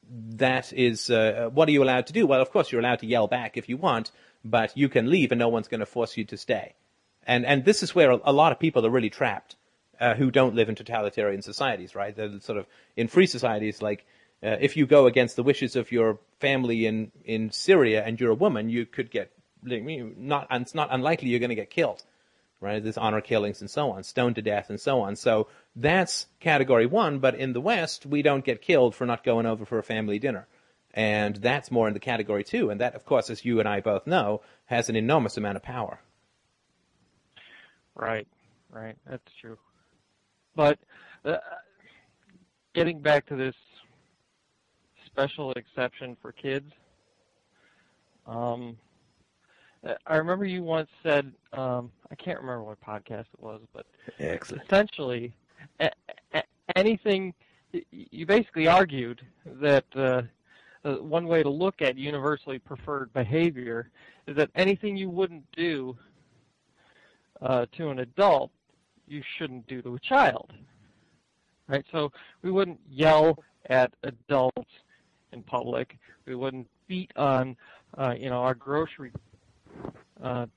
that 0.10 0.74
is, 0.74 1.10
uh, 1.10 1.50
what 1.54 1.68
are 1.68 1.72
you 1.72 1.84
allowed 1.84 2.08
to 2.08 2.14
do? 2.14 2.26
Well, 2.26 2.42
of 2.42 2.52
course 2.52 2.72
you're 2.72 2.82
allowed 2.82 3.00
to 3.00 3.08
yell 3.08 3.28
back 3.28 3.58
if 3.58 3.70
you 3.70 3.78
want, 3.78 4.12
but 4.44 4.76
you 4.76 4.90
can 4.90 5.10
leave 5.10 5.32
and 5.32 5.40
no 5.40 5.50
one's 5.50 5.68
going 5.68 5.80
to 5.80 5.86
force 5.86 6.18
you 6.18 6.26
to 6.26 6.38
stay. 6.38 6.76
And 7.24 7.46
and 7.46 7.66
this 7.66 7.84
is 7.84 7.94
where 7.94 8.12
a, 8.12 8.20
a 8.26 8.34
lot 8.34 8.52
of 8.52 8.60
people 8.60 8.86
are 8.86 8.90
really 8.90 9.10
trapped 9.10 9.56
uh, 10.00 10.16
who 10.16 10.32
don't 10.32 10.56
live 10.56 10.70
in 10.70 10.76
totalitarian 10.76 11.42
societies, 11.42 11.96
right? 11.96 12.16
They're 12.16 12.40
sort 12.40 12.58
of 12.58 12.66
in 12.96 13.08
free 13.08 13.28
societies, 13.28 13.82
like 13.82 14.06
uh, 14.42 14.56
if 14.60 14.78
you 14.78 14.86
go 14.86 15.08
against 15.08 15.36
the 15.36 15.44
wishes 15.44 15.76
of 15.76 15.92
your 15.92 16.20
family 16.40 16.86
in 16.86 17.12
in 17.26 17.52
Syria 17.52 18.04
and 18.06 18.20
you're 18.20 18.32
a 18.32 18.36
woman, 18.36 18.70
you 18.70 18.86
could 18.86 19.12
get 19.12 19.32
not. 19.62 20.48
It's 20.52 20.76
not 20.76 20.90
unlikely 20.92 21.30
you're 21.30 21.40
going 21.40 21.50
to 21.50 21.56
get 21.56 21.70
killed, 21.70 22.02
right? 22.62 22.82
There's 22.82 22.98
honor 22.98 23.22
killings 23.22 23.60
and 23.62 23.70
so 23.70 23.92
on, 23.92 24.04
stoned 24.04 24.36
to 24.36 24.42
death 24.42 24.70
and 24.70 24.80
so 24.80 25.02
on. 25.02 25.18
So 25.18 25.48
that's 25.76 26.28
category 26.40 26.86
one. 26.86 27.20
But 27.20 27.36
in 27.36 27.52
the 27.54 27.62
West, 27.62 28.06
we 28.06 28.22
don't 28.22 28.46
get 28.46 28.62
killed 28.62 28.96
for 28.96 29.06
not 29.06 29.24
going 29.24 29.46
over 29.46 29.66
for 29.66 29.80
a 29.80 29.84
family 29.84 30.20
dinner. 30.20 30.48
And 30.94 31.36
that's 31.36 31.70
more 31.70 31.88
in 31.88 31.94
the 31.94 32.00
category 32.00 32.44
two. 32.44 32.70
And 32.70 32.82
that, 32.82 32.96
of 32.96 33.06
course, 33.06 33.30
as 33.30 33.46
you 33.46 33.60
and 33.60 33.68
I 33.68 33.82
both 33.82 34.08
know, 34.08 34.42
has 34.66 34.90
an 34.90 34.96
enormous 34.96 35.38
amount 35.38 35.58
of 35.58 35.64
power. 35.64 36.00
Right, 37.96 38.28
right. 38.72 38.96
That's 39.06 39.32
true. 39.40 39.58
But 40.56 40.80
uh, 41.26 41.38
getting 42.74 43.00
back 43.00 43.26
to 43.28 43.36
this 43.36 43.56
special 45.06 45.52
exception 45.54 46.18
for 46.22 46.32
kids, 46.32 46.72
um, 48.28 48.78
I 50.06 50.18
remember 50.18 50.46
you 50.46 50.64
once 50.64 50.90
said, 51.02 51.32
um, 51.54 51.92
I 52.12 52.16
can't 52.16 52.40
remember 52.40 52.64
what 52.64 52.82
podcast 52.82 53.26
it 53.34 53.40
was, 53.40 53.62
but 53.74 53.86
Excellent. 54.20 54.64
essentially, 54.66 55.34
anything, 56.76 57.34
you 57.92 58.26
basically 58.26 58.68
argued 58.68 59.22
that 59.46 59.86
uh, 59.96 60.22
uh, 60.84 60.96
one 60.96 61.28
way 61.28 61.44
to 61.44 61.50
look 61.50 61.82
at 61.82 61.98
universally 61.98 62.60
preferred 62.60 63.12
behavior 63.14 63.90
is 64.28 64.36
that 64.36 64.50
anything 64.56 64.98
you 64.98 65.10
wouldn't 65.10 65.44
do 65.56 65.98
uh, 67.42 67.66
to 67.78 67.90
an 67.90 68.00
adult 68.00 68.52
you 69.10 69.22
shouldn't 69.38 69.68
do 69.68 69.82
to 69.82 69.96
a 69.96 70.00
child. 70.00 70.52
Right? 71.68 71.86
So 71.92 72.12
we 72.42 72.52
wouldn't 72.52 72.80
yell 72.90 73.44
at 73.70 73.94
adults 74.04 74.72
in 75.32 75.44
public. 75.44 75.98
We 76.26 76.36
wouldn't 76.36 76.68
beat 76.88 77.12
on, 77.16 77.56
uh, 77.98 78.16
you 78.18 78.30
know, 78.30 78.42
our 78.42 78.56
grocery 78.56 79.12
uh, 80.24 80.48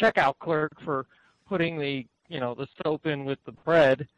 checkout 0.00 0.38
clerk 0.38 0.72
for 0.84 1.06
putting 1.46 1.78
the, 1.78 2.06
you 2.28 2.40
know, 2.40 2.54
the 2.54 2.66
soap 2.82 3.06
in 3.06 3.24
with 3.24 3.38
the 3.44 3.52
bread. 3.52 4.08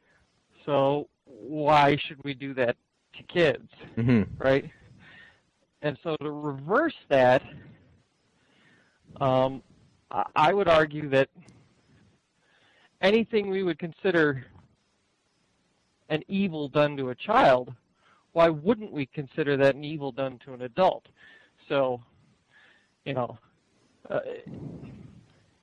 So 0.64 1.08
why 1.24 1.96
should 2.06 2.22
we 2.24 2.34
do 2.34 2.54
that 2.54 2.76
to 3.16 3.22
kids? 3.24 3.68
Mm-hmm. 3.96 4.22
Right? 4.38 4.70
And 5.82 5.98
so 6.02 6.16
to 6.22 6.30
reverse 6.30 6.94
that, 7.08 7.42
um, 9.20 9.62
I 10.36 10.52
would 10.52 10.68
argue 10.68 11.08
that 11.10 11.28
anything 13.00 13.48
we 13.48 13.62
would 13.62 13.78
consider 13.78 14.46
an 16.08 16.22
evil 16.28 16.68
done 16.68 16.96
to 16.96 17.10
a 17.10 17.14
child, 17.14 17.72
why 18.32 18.48
wouldn't 18.48 18.92
we 18.92 19.06
consider 19.06 19.56
that 19.56 19.74
an 19.74 19.84
evil 19.84 20.12
done 20.12 20.38
to 20.44 20.52
an 20.54 20.62
adult? 20.62 21.06
So, 21.68 22.00
you 23.04 23.14
know, 23.14 23.38
uh, 24.10 24.20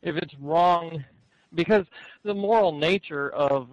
if 0.02 0.16
it's 0.16 0.34
wrong, 0.40 1.04
because 1.54 1.86
the 2.24 2.34
moral 2.34 2.72
nature 2.72 3.30
of 3.30 3.70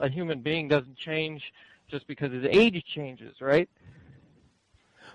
a 0.00 0.08
human 0.08 0.40
being 0.40 0.68
doesn't 0.68 0.96
change 0.96 1.52
just 1.88 2.06
because 2.06 2.32
his 2.32 2.44
age 2.50 2.84
changes, 2.94 3.40
right? 3.40 3.68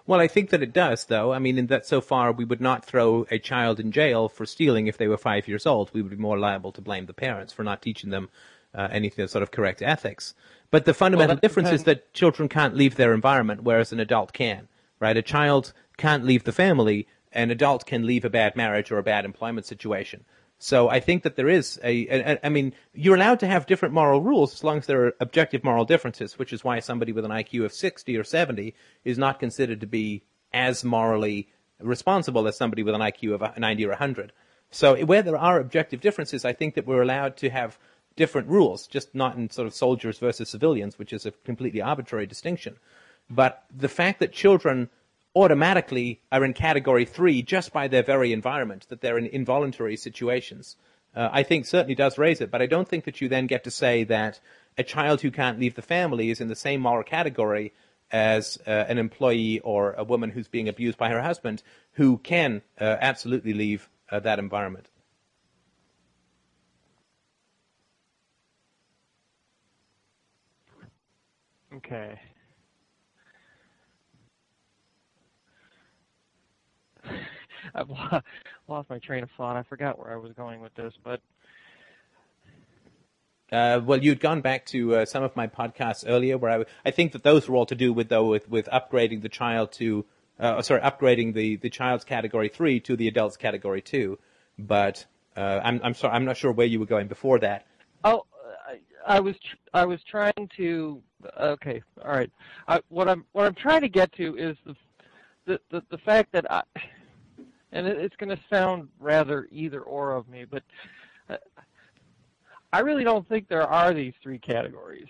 Well, 0.08 0.20
I 0.20 0.28
think 0.28 0.52
that 0.52 0.62
it 0.62 0.72
does, 0.72 1.06
though. 1.06 1.34
I 1.34 1.40
mean, 1.40 1.58
in 1.58 1.68
that 1.68 1.86
so 1.86 2.00
far 2.00 2.32
we 2.32 2.46
would 2.46 2.62
not 2.62 2.86
throw 2.86 3.26
a 3.32 3.40
child 3.40 3.80
in 3.80 3.92
jail 3.92 4.30
for 4.30 4.46
stealing 4.46 4.88
if 4.88 4.98
they 4.98 5.08
were 5.08 5.18
five 5.18 5.48
years 5.48 5.66
old. 5.66 5.92
We 5.94 6.02
would 6.02 6.12
be 6.12 6.18
more 6.18 6.38
liable 6.38 6.72
to 6.74 6.82
blame 6.82 7.08
the 7.08 7.14
parents 7.14 7.52
for 7.52 7.64
not 7.64 7.82
teaching 7.82 8.12
them 8.12 8.30
uh, 8.74 8.88
anything 8.92 9.24
that's 9.24 9.32
sort 9.32 9.42
of 9.42 9.52
correct 9.52 9.82
ethics. 9.82 10.36
But 10.70 10.86
the 10.86 10.94
fundamental 10.94 11.36
well, 11.36 11.42
difference 11.42 11.70
depends. 11.70 11.82
is 11.82 11.86
that 11.86 12.14
children 12.14 12.50
can't 12.50 12.76
leave 12.76 12.96
their 12.96 13.14
environment, 13.14 13.64
whereas 13.64 13.92
an 13.92 14.00
adult 14.00 14.34
can. 14.34 14.68
Right? 15.00 15.18
A 15.18 15.22
child 15.22 15.74
can't 15.98 16.24
leave 16.24 16.44
the 16.44 16.52
family. 16.52 17.08
An 17.32 17.50
adult 17.50 17.86
can 17.86 18.06
leave 18.06 18.24
a 18.24 18.30
bad 18.30 18.56
marriage 18.56 18.92
or 18.92 18.98
a 18.98 19.04
bad 19.04 19.26
employment 19.26 19.66
situation. 19.66 20.24
So 20.58 20.90
I 20.90 21.00
think 21.00 21.24
that 21.24 21.36
there 21.36 21.50
is 21.50 21.80
a, 21.84 22.08
a, 22.08 22.46
I 22.46 22.50
mean, 22.50 22.74
you're 22.94 23.16
allowed 23.16 23.40
to 23.42 23.48
have 23.48 23.66
different 23.66 23.94
moral 23.94 24.22
rules 24.22 24.54
as 24.54 24.64
long 24.64 24.78
as 24.78 24.86
there 24.86 25.06
are 25.06 25.14
objective 25.20 25.64
moral 25.64 25.86
differences, 25.86 26.40
which 26.40 26.54
is 26.54 26.64
why 26.64 26.80
somebody 26.80 27.12
with 27.12 27.26
an 27.26 27.32
IQ 27.32 27.66
of 27.66 27.74
60 27.74 28.18
or 28.18 28.24
70 28.24 28.74
is 29.04 29.18
not 29.18 29.40
considered 29.40 29.82
to 29.82 29.88
be 29.88 30.24
as 30.54 30.84
morally 30.84 31.50
responsible 31.80 32.48
as 32.48 32.58
somebody 32.58 32.84
with 32.84 32.96
an 32.96 33.02
IQ 33.02 33.34
of 33.34 33.58
90 33.58 33.86
or 33.86 33.90
100. 33.90 34.32
So 34.72 34.96
where 35.06 35.22
there 35.22 35.38
are 35.38 35.60
objective 35.60 36.02
differences, 36.02 36.46
I 36.46 36.54
think 36.54 36.76
that 36.76 36.88
we're 36.88 37.02
allowed 37.02 37.38
to 37.38 37.50
have 37.50 37.78
different 38.16 38.48
rules, 38.48 38.88
just 38.88 39.14
not 39.14 39.36
in 39.36 39.50
sort 39.50 39.68
of 39.68 39.74
soldiers 39.74 40.20
versus 40.20 40.50
civilians, 40.50 40.98
which 40.98 41.12
is 41.12 41.26
a 41.26 41.32
completely 41.32 41.82
arbitrary 41.82 42.26
distinction. 42.26 42.78
But 43.30 43.66
the 43.76 43.90
fact 43.90 44.20
that 44.20 44.32
children 44.32 44.90
automatically 45.36 46.22
are 46.32 46.46
in 46.46 46.54
category 46.54 47.06
three 47.06 47.42
just 47.42 47.74
by 47.74 47.88
their 47.88 48.04
very 48.04 48.32
environment, 48.32 48.86
that 48.90 49.02
they're 49.02 49.18
in 49.18 49.26
involuntary 49.26 49.98
situations, 49.98 50.78
uh, 51.16 51.30
I 51.32 51.44
think 51.44 51.66
certainly 51.66 51.96
does 51.96 52.18
raise 52.18 52.42
it. 52.42 52.52
But 52.52 52.62
I 52.62 52.66
don't 52.66 52.88
think 52.88 53.06
that 53.06 53.22
you 53.22 53.30
then 53.30 53.48
get 53.48 53.64
to 53.66 53.72
say 53.72 54.04
that 54.06 54.40
a 54.78 54.84
child 54.84 55.22
who 55.22 55.32
can't 55.32 55.60
leave 55.60 55.76
the 55.76 55.82
family 55.82 56.30
is 56.30 56.42
in 56.42 56.48
the 56.48 56.56
same 56.56 56.82
moral 56.82 57.04
category 57.04 57.74
as 58.12 58.58
uh, 58.68 58.70
an 58.70 58.98
employee 58.98 59.60
or 59.60 59.94
a 59.94 60.04
woman 60.04 60.30
who's 60.30 60.48
being 60.48 60.70
abused 60.70 60.98
by 60.98 61.10
her 61.10 61.22
husband 61.22 61.64
who 61.94 62.18
can 62.18 62.62
uh, 62.80 62.98
absolutely 63.02 63.54
leave 63.54 63.90
uh, 64.12 64.20
that 64.20 64.40
environment. 64.40 64.90
Okay. 71.74 72.20
I've 78.12 78.24
lost 78.68 78.90
my 78.90 79.00
train 79.00 79.24
of 79.24 79.30
thought. 79.38 79.56
I 79.56 79.64
forgot 79.64 80.00
where 80.00 80.12
I 80.12 80.18
was 80.18 80.32
going 80.34 80.62
with 80.62 80.74
this, 80.76 80.94
but 81.04 81.22
uh, 83.52 83.80
well, 83.86 84.02
you'd 84.02 84.20
gone 84.20 84.42
back 84.42 84.66
to 84.68 84.96
uh, 84.96 85.06
some 85.06 85.24
of 85.24 85.36
my 85.36 85.48
podcasts 85.48 86.04
earlier, 86.08 86.38
where 86.38 86.62
I, 86.62 86.66
I 86.86 86.92
think 86.92 87.12
that 87.12 87.24
those 87.24 87.48
were 87.48 87.56
all 87.56 87.66
to 87.68 87.76
do 87.76 87.94
with 87.94 88.10
though 88.10 88.26
with, 88.30 88.50
with 88.50 88.68
upgrading 88.68 89.22
the 89.22 89.30
child 89.30 89.72
to 89.74 90.06
uh, 90.40 90.62
sorry, 90.62 90.82
upgrading 90.82 91.34
the, 91.34 91.56
the 91.58 91.70
child's 91.70 92.04
category 92.04 92.50
three 92.50 92.80
to 92.82 92.96
the 92.96 93.08
adult's 93.08 93.38
category 93.38 93.82
two. 93.82 94.20
But 94.58 95.06
uh, 95.36 95.62
I'm, 95.64 95.80
I'm 95.84 95.94
sorry, 95.94 96.14
I'm 96.14 96.26
not 96.26 96.38
sure 96.38 96.52
where 96.52 96.68
you 96.68 96.80
were 96.80 96.86
going 96.86 97.08
before 97.08 97.40
that. 97.40 97.66
Oh, 98.04 98.26
I, 98.68 98.80
I 99.18 99.20
was 99.20 99.36
tr- 99.36 99.58
I 99.74 99.86
was 99.86 100.02
trying 100.04 100.50
to. 100.58 101.02
Okay, 101.40 101.82
all 102.04 102.12
right. 102.12 102.32
I, 102.68 102.82
what 102.90 103.08
I'm 103.08 103.26
what 103.32 103.46
I'm 103.46 103.56
trying 103.56 103.82
to 103.82 103.90
get 103.90 104.12
to 104.14 104.36
is 104.38 104.58
the 104.66 104.76
the 105.46 105.60
the, 105.72 105.84
the 105.92 105.98
fact 106.00 106.32
that 106.34 106.50
I, 106.52 106.64
and 107.76 107.86
it, 107.86 107.98
it's 107.98 108.16
going 108.16 108.36
to 108.36 108.40
sound 108.50 108.88
rather 109.00 109.48
either 109.52 109.82
or 109.82 110.14
of 110.14 110.28
me, 110.28 110.46
but 110.50 110.64
uh, 111.30 111.36
I 112.74 112.80
really 112.80 113.04
don't 113.04 113.28
think 113.28 113.48
there 113.48 113.68
are 113.68 113.94
these 113.94 114.14
three 114.24 114.40
categories. 114.40 115.10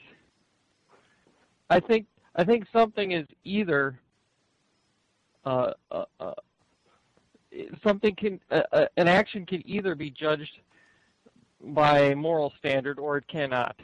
I 1.69 1.79
think 1.79 2.07
I 2.35 2.43
think 2.43 2.65
something 2.73 3.11
is 3.11 3.27
either 3.43 3.97
uh, 5.45 5.71
uh, 5.91 6.05
uh, 6.19 6.33
something 7.83 8.15
can 8.15 8.39
uh, 8.51 8.63
uh, 8.71 8.85
an 8.97 9.07
action 9.07 9.45
can 9.45 9.61
either 9.67 9.95
be 9.95 10.09
judged 10.09 10.59
by 11.61 11.99
a 11.99 12.15
moral 12.15 12.51
standard 12.59 12.99
or 12.99 13.17
it 13.17 13.27
cannot. 13.27 13.79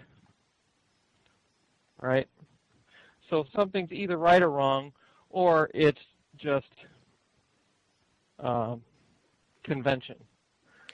Right? 2.01 2.27
So 3.29 3.45
something's 3.55 3.91
either 3.91 4.17
right 4.17 4.41
or 4.41 4.49
wrong, 4.49 4.91
or 5.29 5.69
it's 5.73 6.01
just 6.37 6.65
um, 8.41 8.81
convention, 9.63 10.15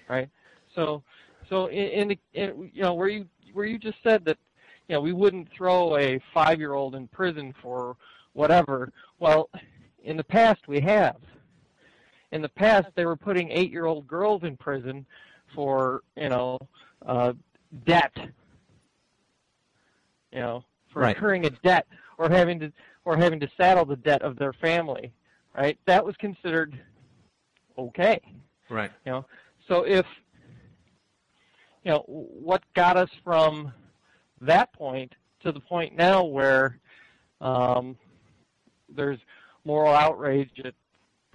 right? 0.10 0.30
So, 0.76 1.04
so 1.50 1.68
in, 1.68 1.88
in, 1.88 2.08
the, 2.10 2.20
in 2.34 2.72
you 2.74 2.82
know 2.82 2.94
where 2.94 3.08
you 3.08 3.28
where 3.54 3.66
you 3.66 3.80
just 3.80 3.98
said 4.04 4.26
that 4.26 4.38
you 4.88 4.96
know 4.96 5.02
we 5.02 5.14
wouldn't 5.14 5.50
throw 5.52 5.98
a 5.98 6.20
five-year-old 6.34 6.96
in 6.96 7.08
prison 7.08 7.54
for 7.62 7.96
whatever. 8.34 8.92
Well, 9.20 9.50
in 10.04 10.18
the 10.18 10.24
past 10.24 10.68
we 10.68 10.80
have. 10.82 11.18
In 12.32 12.42
the 12.42 12.50
past, 12.50 12.88
they 12.96 13.06
were 13.06 13.16
putting 13.16 13.50
eight-year-old 13.52 14.06
girls 14.06 14.44
in 14.44 14.58
prison 14.58 15.06
for 15.56 16.02
you 16.18 16.30
know 16.30 16.60
uh, 17.06 17.34
debt, 17.86 18.12
you 20.34 20.40
know, 20.40 20.64
for 20.92 21.04
Right. 21.04 21.16
incurring 21.16 21.46
a 21.46 21.50
debt 21.50 21.88
or 22.18 22.30
having 22.30 22.60
to 22.60 22.72
or 23.06 23.16
having 23.16 23.40
to 23.40 23.48
saddle 23.56 23.86
the 23.86 23.96
debt 23.96 24.22
of 24.22 24.38
their 24.38 24.52
family, 24.54 25.14
right? 25.56 25.78
That 25.86 26.06
was 26.06 26.16
considered 26.18 26.78
okay. 27.78 28.20
Right. 28.70 28.92
You 29.06 29.12
know, 29.12 29.26
so 29.68 29.84
if 29.84 30.06
you 31.84 31.92
know 31.92 32.04
what 32.08 32.64
got 32.76 32.98
us 32.98 33.10
from 33.24 33.72
that 34.42 34.74
point 34.74 35.14
to 35.42 35.52
the 35.52 35.60
point 35.60 35.96
now 35.96 36.24
where 36.24 36.80
um, 37.42 37.98
there's 38.90 39.20
moral 39.64 39.94
outrage 39.94 40.50
at 40.64 40.74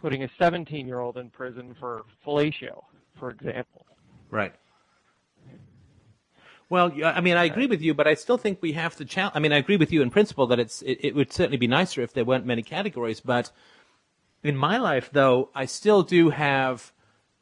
putting 0.00 0.24
a 0.24 0.28
17-year-old 0.40 1.16
in 1.16 1.30
prison 1.30 1.76
for 1.78 2.02
fellatio, 2.26 2.82
for 3.18 3.30
example. 3.30 3.86
Right. 4.30 4.52
Well, 6.68 6.90
yeah, 6.94 7.10
I 7.10 7.20
mean, 7.20 7.36
I 7.36 7.44
agree 7.44 7.66
with 7.66 7.82
you, 7.82 7.92
but 7.92 8.06
I 8.06 8.14
still 8.14 8.38
think 8.38 8.60
we 8.62 8.72
have 8.72 8.96
to 8.96 9.04
challenge. 9.04 9.36
I 9.36 9.40
mean, 9.40 9.52
I 9.52 9.58
agree 9.58 9.76
with 9.76 9.92
you 9.92 10.00
in 10.00 10.08
principle 10.08 10.46
that 10.46 10.58
it's 10.58 10.80
it, 10.80 10.98
it 11.02 11.14
would 11.14 11.30
certainly 11.30 11.58
be 11.58 11.66
nicer 11.66 12.00
if 12.00 12.14
there 12.14 12.24
weren't 12.24 12.46
many 12.46 12.62
categories. 12.62 13.20
But 13.20 13.52
in 14.42 14.56
my 14.56 14.78
life, 14.78 15.10
though, 15.12 15.50
I 15.54 15.66
still 15.66 16.02
do 16.02 16.30
have 16.30 16.92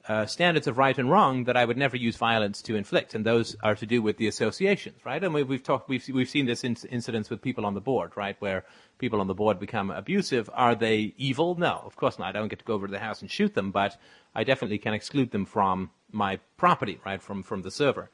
uh, 0.09 0.27
standards 0.27 0.67
of 0.67 0.79
right 0.79 0.99
and 0.99 1.11
wrong 1.11 1.45
that 1.45 1.57
I 1.57 1.65
would 1.65 1.77
never 1.77 1.97
use 1.97 2.17
violence 2.17 2.63
to 2.63 2.75
inflict, 2.75 3.15
and 3.15 3.25
those 3.25 3.57
are 3.63 3.75
to 3.77 3.87
do 3.87 4.03
with 4.03 4.17
the 4.17 4.27
associations, 4.27 4.99
right? 5.05 5.23
And 5.23 5.33
we, 5.33 5.43
we've 5.43 5.63
talked, 5.63 5.89
we've 5.89 6.07
we've 6.13 6.29
seen 6.29 6.47
this 6.47 6.65
in, 6.65 6.77
incidents 6.91 7.31
with 7.31 7.43
people 7.43 7.65
on 7.67 7.75
the 7.75 7.81
board, 7.81 8.13
right, 8.17 8.37
where 8.41 8.65
people 8.99 9.21
on 9.21 9.27
the 9.27 9.35
board 9.35 9.61
become 9.61 9.91
abusive. 9.91 10.51
Are 10.53 10.75
they 10.75 11.15
evil? 11.17 11.55
No, 11.55 11.83
of 11.85 11.97
course 11.97 12.19
not. 12.19 12.35
I 12.35 12.39
don't 12.39 12.49
get 12.49 12.59
to 12.59 12.65
go 12.65 12.75
over 12.75 12.87
to 12.87 12.93
the 12.93 12.99
house 12.99 13.21
and 13.21 13.31
shoot 13.31 13.55
them, 13.55 13.71
but 13.71 13.97
I 14.35 14.45
definitely 14.45 14.79
can 14.79 14.95
exclude 14.95 15.31
them 15.31 15.45
from 15.45 15.91
my 16.11 16.41
property, 16.57 16.99
right, 17.05 17.23
from 17.23 17.43
from 17.43 17.63
the 17.63 17.71
server. 17.71 18.11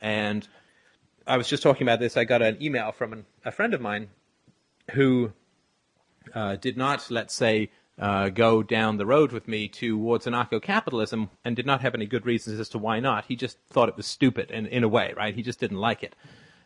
And 0.00 0.46
I 1.26 1.36
was 1.36 1.48
just 1.48 1.62
talking 1.62 1.86
about 1.86 2.00
this. 2.00 2.16
I 2.16 2.24
got 2.24 2.42
an 2.42 2.62
email 2.62 2.92
from 2.92 3.12
an, 3.12 3.26
a 3.44 3.52
friend 3.52 3.74
of 3.74 3.80
mine 3.80 4.08
who 4.92 5.32
uh, 6.34 6.56
did 6.56 6.76
not, 6.76 7.10
let's 7.10 7.34
say, 7.34 7.70
uh, 7.98 8.28
go 8.28 8.62
down 8.62 8.98
the 8.98 9.06
road 9.06 9.32
with 9.32 9.48
me 9.48 9.68
towards 9.68 10.26
anarcho-capitalism 10.26 11.30
and 11.44 11.56
did 11.56 11.66
not 11.66 11.80
have 11.80 11.94
any 11.94 12.06
good 12.06 12.26
reasons 12.26 12.60
as 12.60 12.68
to 12.68 12.78
why 12.78 13.00
not. 13.00 13.24
He 13.26 13.36
just 13.36 13.58
thought 13.68 13.88
it 13.88 13.96
was 13.96 14.06
stupid 14.06 14.50
in, 14.50 14.66
in 14.66 14.84
a 14.84 14.88
way, 14.88 15.14
right? 15.16 15.34
He 15.34 15.42
just 15.42 15.60
didn't 15.60 15.78
like 15.78 16.02
it 16.02 16.14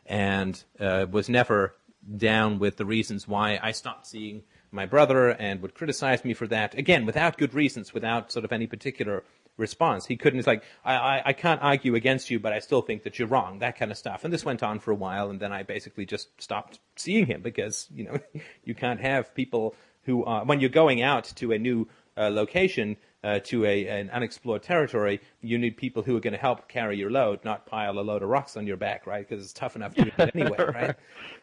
and 0.07 0.63
uh, 0.81 1.07
was 1.11 1.29
never 1.29 1.75
down 2.17 2.59
with 2.59 2.77
the 2.77 2.85
reasons 2.85 3.29
why 3.29 3.59
I 3.63 3.73
stopped 3.73 4.07
seeing 4.07 4.43
my 4.73 4.87
brother 4.87 5.29
and 5.29 5.63
would 5.63 5.75
criticize 5.75 6.25
me 6.25 6.35
for 6.35 6.47
that. 6.49 6.75
Again, 6.75 7.07
without 7.07 7.39
good 7.39 7.55
reasons, 7.55 7.95
without 7.95 8.33
sort 8.33 8.45
of 8.45 8.53
any 8.53 8.67
particular 8.67 9.23
response. 9.57 10.07
He 10.07 10.17
couldn't, 10.17 10.39
it's 10.39 10.47
like, 10.49 10.65
I, 10.85 10.95
I, 10.97 11.23
I 11.27 11.33
can't 11.33 11.63
argue 11.63 11.95
against 11.95 12.31
you, 12.31 12.41
but 12.41 12.53
I 12.53 12.59
still 12.59 12.83
think 12.83 13.05
that 13.05 13.19
you're 13.19 13.29
wrong, 13.29 13.61
that 13.61 13.79
kind 13.79 13.91
of 13.91 13.99
stuff. 13.99 14.25
And 14.25 14.33
this 14.33 14.45
went 14.45 14.63
on 14.63 14.81
for 14.81 14.91
a 14.91 14.97
while, 14.97 15.31
and 15.31 15.39
then 15.39 15.53
I 15.53 15.63
basically 15.63 16.07
just 16.07 16.29
stopped 16.41 16.81
seeing 16.97 17.27
him 17.27 17.43
because, 17.43 17.89
you 17.95 18.05
know, 18.05 18.19
you 18.65 18.75
can't 18.75 19.01
have 19.01 19.35
people 19.35 19.77
who 20.05 20.25
are, 20.25 20.45
when 20.45 20.61
you're 20.61 20.71
going 20.71 21.03
out 21.03 21.25
to 21.37 21.53
a 21.53 21.59
new 21.59 21.89
uh, 22.17 22.31
location, 22.31 22.97
uh, 23.23 23.39
to 23.41 23.67
a, 23.67 23.87
an 23.87 24.09
unexplored 24.11 24.63
territory, 24.63 25.21
you 25.43 25.59
need 25.59 25.77
people 25.77 26.03
who 26.03 26.17
are 26.17 26.21
going 26.21 26.33
to 26.33 26.39
help 26.39 26.69
carry 26.69 26.97
your 26.97 27.11
load, 27.11 27.45
not 27.45 27.67
pile 27.67 27.99
a 27.99 28.01
load 28.01 28.23
of 28.23 28.29
rocks 28.29 28.57
on 28.57 28.67
your 28.67 28.79
back, 28.79 29.07
right? 29.07 29.29
Because 29.29 29.45
it's 29.45 29.53
tough 29.53 29.77
enough 29.77 29.95
to 29.95 30.05
do 30.05 30.11
it 30.17 30.31
anyway, 30.35 30.57
right? 30.75 30.97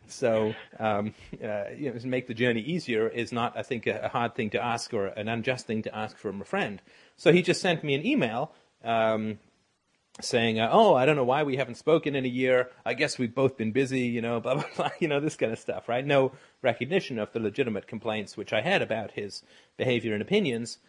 So, 0.07 0.55
um, 0.79 1.13
uh, 1.33 1.65
you 1.77 1.91
know, 1.91 1.99
to 1.99 2.07
make 2.07 2.25
the 2.27 2.33
journey 2.33 2.61
easier 2.61 3.07
is 3.07 3.31
not, 3.31 3.55
I 3.55 3.61
think, 3.61 3.85
a, 3.85 4.05
a 4.05 4.09
hard 4.09 4.33
thing 4.33 4.49
to 4.51 4.63
ask 4.63 4.93
or 4.93 5.07
an 5.07 5.27
unjust 5.27 5.67
thing 5.67 5.83
to 5.83 5.95
ask 5.95 6.17
from 6.17 6.41
a 6.41 6.45
friend. 6.45 6.81
So 7.15 7.31
he 7.31 7.43
just 7.43 7.61
sent 7.61 7.83
me 7.83 7.93
an 7.93 8.05
email 8.05 8.53
um, 8.83 9.37
saying, 10.21 10.59
uh, 10.59 10.69
"Oh, 10.71 10.95
I 10.95 11.05
don't 11.05 11.15
know 11.15 11.23
why 11.23 11.43
we 11.43 11.57
haven't 11.57 11.75
spoken 11.75 12.15
in 12.15 12.25
a 12.25 12.29
year. 12.29 12.69
I 12.85 12.93
guess 12.93 13.17
we've 13.17 13.33
both 13.33 13.57
been 13.57 13.71
busy, 13.71 14.01
you 14.01 14.21
know, 14.21 14.39
blah 14.41 14.55
blah 14.55 14.65
blah, 14.75 14.89
you 14.99 15.07
know, 15.07 15.19
this 15.19 15.35
kind 15.35 15.51
of 15.51 15.59
stuff, 15.59 15.87
right? 15.87 16.05
No 16.05 16.31
recognition 16.61 17.19
of 17.19 17.31
the 17.33 17.39
legitimate 17.39 17.87
complaints 17.87 18.35
which 18.35 18.53
I 18.53 18.61
had 18.61 18.81
about 18.81 19.11
his 19.11 19.43
behavior 19.77 20.13
and 20.13 20.21
opinions. 20.21 20.79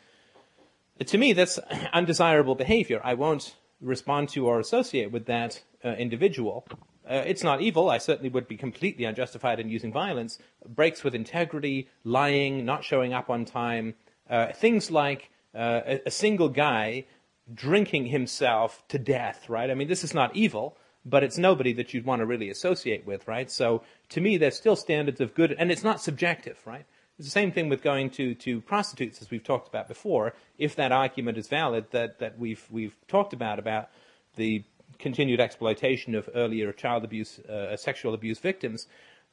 To 1.05 1.19
me, 1.19 1.33
that's 1.33 1.59
undesirable 1.93 2.55
behavior. 2.55 3.01
I 3.05 3.15
won't 3.15 3.55
respond 3.81 4.29
to 4.31 4.47
or 4.47 4.59
associate 4.59 5.13
with 5.13 5.27
that 5.27 5.63
uh, 5.85 5.91
individual. 5.91 6.67
Uh, 7.09 7.23
it's 7.27 7.43
not 7.43 7.63
evil. 7.63 7.89
I 7.89 7.99
certainly 7.99 8.29
would 8.29 8.49
be 8.49 8.57
completely 8.57 9.05
unjustified 9.05 9.61
in 9.61 9.69
using 9.69 9.93
violence. 9.93 10.39
Breaks 10.67 11.05
with 11.05 11.15
integrity, 11.15 11.89
lying, 12.05 12.65
not 12.65 12.85
showing 12.85 13.15
up 13.15 13.31
on 13.31 13.45
time, 13.45 13.95
uh, 14.29 14.53
things 14.53 14.91
like 14.91 15.31
uh, 15.55 15.81
a, 15.87 16.01
a 16.07 16.11
single 16.11 16.49
guy 16.49 17.07
drinking 17.55 18.07
himself 18.07 18.83
to 18.89 18.99
death, 18.99 19.49
right? 19.49 19.71
I 19.71 19.75
mean, 19.75 19.89
this 19.89 20.05
is 20.05 20.15
not 20.15 20.35
evil, 20.37 20.77
but 21.05 21.23
it's 21.23 21.39
nobody 21.39 21.73
that 21.75 21.95
you'd 21.95 22.05
want 22.05 22.21
to 22.21 22.27
really 22.27 22.51
associate 22.51 23.07
with, 23.07 23.27
right? 23.27 23.51
So 23.51 23.83
to 24.11 24.21
me, 24.21 24.37
there's 24.37 24.57
still 24.57 24.77
standards 24.77 25.21
of 25.21 25.35
good, 25.35 25.53
and 25.59 25.71
it's 25.71 25.85
not 25.85 26.01
subjective, 26.01 26.59
right? 26.67 26.85
It's 27.19 27.27
the 27.27 27.33
same 27.33 27.51
thing 27.51 27.69
with 27.69 27.83
going 27.83 28.11
to, 28.11 28.35
to 28.37 28.61
prostitutes, 28.61 29.21
as 29.21 29.31
we've 29.31 29.43
talked 29.43 29.69
about 29.69 29.89
before. 29.89 30.35
If 30.57 30.77
that 30.77 30.93
argument 30.93 31.37
is 31.37 31.49
valid, 31.49 31.87
that, 31.91 32.21
that 32.21 32.39
we've 32.39 32.65
we've 32.71 32.95
talked 33.09 33.33
about 33.33 33.59
about 33.59 33.89
the 34.37 34.63
continued 34.99 35.41
exploitation 35.41 36.15
of 36.15 36.29
earlier 36.35 36.73
child 36.73 37.05
abuse, 37.05 37.41
uh, 37.41 37.77
sexual 37.77 38.15
abuse 38.15 38.39
victims, 38.39 38.87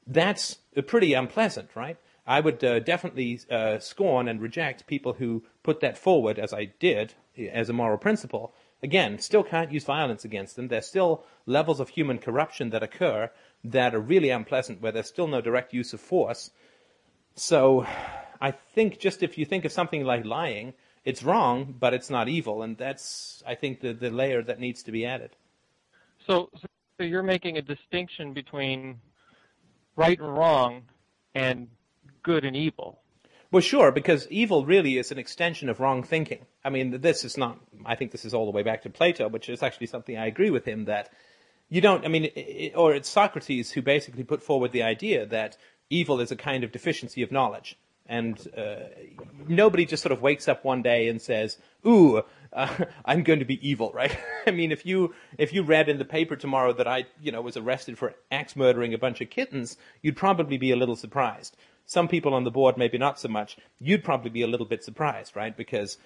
that's 0.07 0.57
pretty 0.87 1.13
unpleasant, 1.13 1.69
right? 1.75 1.97
I 2.27 2.39
would 2.39 2.63
uh, 2.63 2.79
definitely 2.79 3.39
uh, 3.51 3.79
scorn 3.79 4.27
and 4.27 4.41
reject 4.41 4.87
people 4.87 5.13
who 5.13 5.43
put 5.63 5.79
that 5.81 5.97
forward, 5.97 6.39
as 6.39 6.53
I 6.53 6.65
did, 6.79 7.13
as 7.51 7.69
a 7.69 7.73
moral 7.73 7.97
principle. 7.97 8.53
Again, 8.81 9.19
still 9.19 9.43
can't 9.43 9.71
use 9.71 9.83
violence 9.83 10.25
against 10.25 10.55
them. 10.55 10.67
There's 10.67 10.87
still 10.87 11.23
levels 11.45 11.79
of 11.79 11.89
human 11.89 12.17
corruption 12.17 12.71
that 12.71 12.83
occur 12.83 13.31
that 13.63 13.93
are 13.95 13.99
really 13.99 14.29
unpleasant, 14.29 14.81
where 14.81 14.91
there's 14.91 15.07
still 15.07 15.27
no 15.27 15.41
direct 15.41 15.73
use 15.73 15.93
of 15.93 16.01
force. 16.01 16.51
So, 17.35 17.85
I 18.41 18.51
think 18.51 18.99
just 18.99 19.23
if 19.23 19.37
you 19.37 19.45
think 19.45 19.65
of 19.65 19.71
something 19.71 20.03
like 20.03 20.25
lying, 20.25 20.73
it's 21.03 21.23
wrong, 21.23 21.75
but 21.79 21.93
it's 21.93 22.09
not 22.09 22.27
evil, 22.27 22.63
and 22.63 22.77
that's 22.77 23.43
I 23.45 23.55
think 23.55 23.81
the 23.81 23.93
the 23.93 24.09
layer 24.09 24.41
that 24.41 24.59
needs 24.59 24.83
to 24.83 24.91
be 24.91 25.05
added. 25.05 25.31
So, 26.27 26.49
so 26.61 27.03
you're 27.03 27.23
making 27.23 27.57
a 27.57 27.61
distinction 27.61 28.33
between 28.33 28.99
right 29.95 30.19
and 30.19 30.33
wrong 30.35 30.83
and 31.35 31.67
good 32.25 32.43
and 32.43 32.57
evil. 32.57 32.99
Well, 33.51 33.61
sure, 33.61 33.91
because 33.91 34.27
evil 34.29 34.65
really 34.65 34.97
is 34.97 35.11
an 35.11 35.19
extension 35.19 35.69
of 35.69 35.79
wrong 35.79 36.01
thinking. 36.01 36.39
I 36.65 36.71
mean, 36.71 36.99
this 37.01 37.23
is 37.23 37.37
not, 37.37 37.59
I 37.85 37.95
think 37.95 38.11
this 38.11 38.25
is 38.25 38.33
all 38.33 38.45
the 38.45 38.51
way 38.51 38.63
back 38.63 38.81
to 38.81 38.89
Plato, 38.89 39.29
which 39.29 39.47
is 39.47 39.61
actually 39.61 39.87
something 39.87 40.17
I 40.17 40.25
agree 40.25 40.49
with 40.49 40.65
him 40.65 40.85
that 40.85 41.09
you 41.69 41.81
don't, 41.81 42.03
I 42.03 42.07
mean, 42.07 42.31
it, 42.35 42.73
or 42.75 42.95
it's 42.95 43.07
Socrates 43.07 43.71
who 43.71 43.83
basically 43.83 44.23
put 44.23 44.41
forward 44.41 44.71
the 44.71 44.83
idea 44.83 45.27
that 45.27 45.55
evil 45.89 46.19
is 46.19 46.31
a 46.31 46.35
kind 46.35 46.63
of 46.63 46.71
deficiency 46.71 47.21
of 47.21 47.31
knowledge. 47.31 47.77
And 48.07 48.39
uh, 48.57 48.87
nobody 49.47 49.85
just 49.85 50.03
sort 50.03 50.11
of 50.11 50.21
wakes 50.21 50.47
up 50.47 50.63
one 50.63 50.83
day 50.83 51.07
and 51.07 51.19
says, 51.19 51.57
"Ooh, 51.87 52.21
uh, 52.53 52.85
I'm 53.05 53.23
going 53.23 53.39
to 53.39 53.45
be 53.45 53.67
evil," 53.67 53.91
right? 53.95 54.15
I 54.45 54.51
mean, 54.51 54.71
if 54.71 54.85
you 54.85 55.15
if 55.39 55.53
you 55.53 55.63
read 55.63 55.89
in 55.89 55.97
the 55.97 56.05
paper 56.05 56.35
tomorrow 56.35 56.71
that 56.73 56.87
I, 56.87 57.05
you 57.19 57.31
know, 57.31 57.41
was 57.41 57.57
arrested 57.57 57.97
for 57.97 58.13
axe 58.31 58.55
murdering 58.55 58.93
a 58.93 58.99
bunch 58.99 59.21
of 59.21 59.31
kittens, 59.31 59.77
you'd 60.03 60.17
probably 60.17 60.57
be 60.59 60.69
a 60.69 60.75
little 60.75 60.95
surprised. 60.95 61.57
Some 61.85 62.07
people 62.07 62.33
on 62.33 62.43
the 62.43 62.51
board, 62.51 62.77
maybe 62.77 62.97
not 62.97 63.19
so 63.19 63.27
much. 63.27 63.57
You'd 63.79 64.03
probably 64.03 64.31
be 64.31 64.41
a 64.41 64.47
little 64.47 64.65
bit 64.65 64.83
surprised, 64.83 65.35
right? 65.35 65.55
Because 65.55 65.97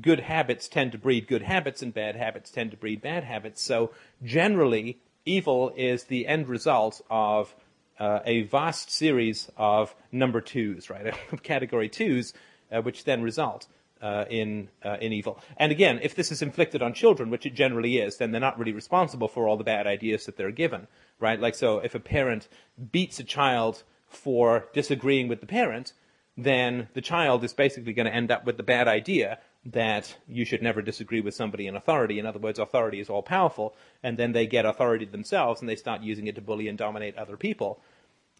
good 0.00 0.20
habits 0.20 0.68
tend 0.68 0.92
to 0.92 0.98
breed 0.98 1.26
good 1.26 1.42
habits 1.42 1.82
and 1.82 1.92
bad 1.92 2.16
habits 2.16 2.50
tend 2.50 2.70
to 2.70 2.76
breed 2.76 3.02
bad 3.02 3.24
habits. 3.24 3.62
So 3.62 3.90
generally, 4.22 4.98
evil 5.24 5.72
is 5.76 6.04
the 6.04 6.26
end 6.26 6.48
result 6.48 7.00
of 7.10 7.54
uh, 7.98 8.20
a 8.24 8.42
vast 8.42 8.90
series 8.90 9.50
of 9.56 9.94
number 10.10 10.40
twos, 10.40 10.88
right? 10.88 11.14
Of 11.32 11.42
category 11.42 11.88
twos, 11.88 12.32
uh, 12.72 12.80
which 12.80 13.04
then 13.04 13.22
result 13.22 13.66
uh, 14.00 14.24
in 14.30 14.68
uh, 14.82 14.96
in 15.00 15.12
evil. 15.12 15.38
And 15.58 15.70
again, 15.70 16.00
if 16.02 16.14
this 16.14 16.32
is 16.32 16.40
inflicted 16.40 16.80
on 16.82 16.94
children, 16.94 17.28
which 17.28 17.44
it 17.44 17.54
generally 17.54 17.98
is, 17.98 18.16
then 18.16 18.30
they're 18.30 18.40
not 18.40 18.58
really 18.58 18.72
responsible 18.72 19.28
for 19.28 19.46
all 19.46 19.58
the 19.58 19.64
bad 19.64 19.86
ideas 19.86 20.24
that 20.24 20.38
they're 20.38 20.50
given, 20.50 20.86
right? 21.18 21.38
Like 21.38 21.54
so, 21.54 21.78
if 21.78 21.94
a 21.94 22.00
parent 22.00 22.48
beats 22.90 23.20
a 23.20 23.24
child 23.24 23.82
for 24.10 24.68
disagreeing 24.74 25.28
with 25.28 25.40
the 25.40 25.46
parent, 25.46 25.94
then 26.36 26.88
the 26.94 27.00
child 27.00 27.44
is 27.44 27.52
basically 27.52 27.92
going 27.92 28.06
to 28.06 28.14
end 28.14 28.30
up 28.30 28.44
with 28.44 28.56
the 28.56 28.62
bad 28.62 28.88
idea 28.88 29.38
that 29.64 30.16
you 30.26 30.44
should 30.44 30.62
never 30.62 30.82
disagree 30.82 31.20
with 31.20 31.34
somebody 31.34 31.66
in 31.66 31.76
authority. 31.76 32.18
In 32.18 32.26
other 32.26 32.38
words, 32.38 32.58
authority 32.58 33.00
is 33.00 33.10
all 33.10 33.22
powerful, 33.22 33.74
and 34.02 34.18
then 34.18 34.32
they 34.32 34.46
get 34.46 34.64
authority 34.64 35.04
themselves 35.04 35.60
and 35.60 35.68
they 35.68 35.76
start 35.76 36.02
using 36.02 36.26
it 36.26 36.34
to 36.34 36.40
bully 36.40 36.68
and 36.68 36.78
dominate 36.78 37.16
other 37.16 37.36
people. 37.36 37.80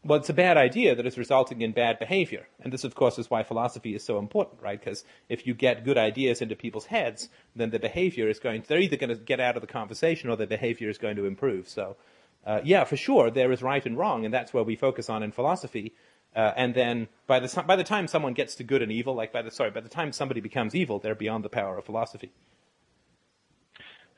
Well, 0.03 0.19
it's 0.19 0.31
a 0.31 0.35
bad 0.35 0.57
idea 0.57 0.95
that 0.95 1.05
is 1.05 1.19
resulting 1.19 1.61
in 1.61 1.73
bad 1.73 1.99
behavior. 1.99 2.49
And 2.61 2.73
this, 2.73 2.85
of 2.85 2.95
course, 2.95 3.19
is 3.19 3.29
why 3.29 3.43
philosophy 3.43 3.95
is 3.95 4.03
so 4.03 4.19
important, 4.19 4.63
right? 4.63 4.81
Because 4.81 5.05
if 5.29 5.47
you 5.47 5.53
get 5.53 5.85
good 5.85 5.99
ideas 5.99 6.41
into 6.41 6.57
people's 6.57 6.87
heads, 6.87 7.29
then 7.55 7.69
the 7.69 7.79
behavior 7.79 8.27
is 8.27 8.39
going 8.39 8.63
to, 8.63 8.69
they're 8.69 8.81
either 8.81 8.97
going 8.97 9.15
to 9.15 9.23
get 9.23 9.41
out 9.41 9.57
of 9.57 9.61
the 9.61 9.67
conversation 9.67 10.31
or 10.31 10.37
their 10.37 10.47
behavior 10.47 10.89
is 10.89 10.97
going 10.97 11.17
to 11.17 11.27
improve. 11.27 11.69
So, 11.69 11.97
uh, 12.45 12.61
yeah, 12.65 12.85
for 12.85 12.97
sure, 12.97 13.31
there 13.31 13.53
is 13.53 13.63
right 13.63 13.85
and 13.85 13.99
wrong, 13.99 14.25
and 14.25 14.33
that's 14.33 14.55
where 14.55 14.65
we 14.65 14.77
focus 14.77 15.11
on 15.11 15.23
in 15.23 15.33
philosophy. 15.33 15.95
Uh, 16.35 16.53
and 16.57 16.75
then 16.75 17.09
by 17.27 17.41
the, 17.41 17.65
by 17.67 17.77
the 17.77 17.85
time 17.85 18.07
someone 18.07 18.35
gets 18.35 18.55
to 18.55 18.65
good 18.65 18.83
and 18.83 18.93
evil, 18.93 19.15
like 19.15 19.33
by 19.33 19.43
the, 19.43 19.51
sorry, 19.51 19.71
by 19.71 19.81
the 19.81 19.89
time 19.89 20.13
somebody 20.13 20.41
becomes 20.41 20.75
evil, 20.75 20.99
they're 20.99 21.15
beyond 21.15 21.45
the 21.45 21.49
power 21.49 21.77
of 21.77 21.85
philosophy. 21.85 22.33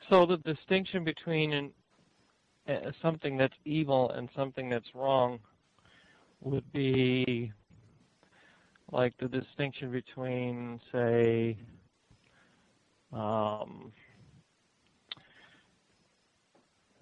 So 0.09 0.25
the 0.25 0.37
distinction 0.37 1.03
between 1.03 1.53
an, 1.53 1.71
uh, 2.67 2.91
something 3.01 3.37
that's 3.37 3.55
evil 3.65 4.11
and 4.11 4.29
something 4.35 4.69
that's 4.69 4.93
wrong 4.93 5.39
would 6.41 6.71
be 6.71 7.51
like 8.91 9.17
the 9.17 9.27
distinction 9.27 9.91
between, 9.91 10.79
say, 10.91 11.57
um, 13.11 13.91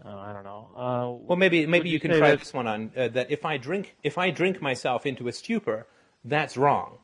uh, 0.04 0.10
I 0.10 0.34
don't 0.34 0.44
know. 0.44 0.70
Uh, 0.76 1.26
well, 1.28 1.38
maybe 1.38 1.66
maybe 1.66 1.90
you, 1.90 1.94
you 1.94 2.00
can 2.00 2.18
try 2.18 2.36
this 2.36 2.54
one 2.54 2.68
on 2.68 2.92
uh, 2.98 3.08
that. 3.10 3.32
If 3.32 3.46
I 3.46 3.58
drink 3.58 3.96
if 4.04 4.18
I 4.18 4.32
drink 4.32 4.62
myself 4.62 5.06
into 5.06 5.28
a 5.28 5.32
stupor, 5.32 5.88
that's 6.26 6.58
wrong. 6.58 6.98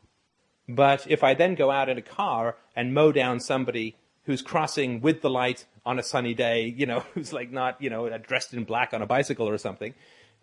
But 0.67 1.05
if 1.09 1.23
I 1.23 1.33
then 1.33 1.55
go 1.55 1.71
out 1.71 1.89
in 1.89 1.97
a 1.97 2.01
car 2.01 2.57
and 2.75 2.93
mow 2.93 3.11
down 3.11 3.39
somebody 3.39 3.95
who's 4.23 4.41
crossing 4.41 4.99
with 4.99 5.21
the 5.21 5.29
light 5.29 5.65
on 5.85 5.97
a 5.99 6.03
sunny 6.03 6.33
day, 6.33 6.73
you 6.75 6.85
know, 6.85 6.99
who's 7.13 7.31
like 7.31 7.51
not 7.51 7.81
you 7.81 7.89
know 7.89 8.09
dressed 8.17 8.53
in 8.53 8.63
black 8.63 8.93
on 8.93 9.01
a 9.01 9.05
bicycle 9.05 9.47
or 9.47 9.57
something, 9.57 9.93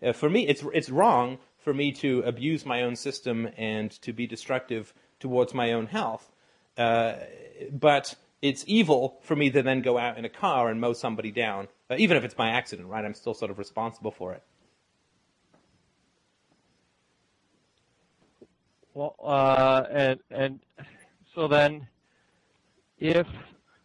uh, 0.01 0.13
for 0.13 0.29
me 0.29 0.47
it's 0.47 0.63
it's 0.73 0.89
wrong 0.89 1.39
for 1.57 1.73
me 1.73 1.91
to 1.91 2.21
abuse 2.21 2.65
my 2.65 2.83
own 2.83 2.95
system 2.95 3.49
and 3.57 3.91
to 4.01 4.13
be 4.13 4.27
destructive 4.27 4.93
towards 5.19 5.53
my 5.53 5.73
own 5.73 5.87
health. 5.87 6.31
Uh, 6.77 7.15
but 7.71 8.15
it's 8.41 8.63
evil 8.67 9.17
for 9.23 9.35
me 9.35 9.49
to 9.49 9.63
then 9.63 9.81
go 9.81 9.97
out 9.97 10.17
in 10.17 10.25
a 10.25 10.29
car 10.29 10.69
and 10.69 10.79
mow 10.79 10.93
somebody 10.93 11.31
down, 11.31 11.67
uh, 11.89 11.95
even 11.97 12.17
if 12.17 12.23
it's 12.23 12.33
by 12.33 12.49
accident, 12.49 12.87
right? 12.87 13.03
I'm 13.03 13.13
still 13.13 13.33
sort 13.33 13.51
of 13.51 13.57
responsible 13.57 14.11
for 14.11 14.33
it. 14.33 14.43
Well, 18.93 19.15
uh, 19.21 19.83
and 19.91 20.19
and 20.31 20.59
so 21.33 21.47
then, 21.47 21.87
if 22.97 23.27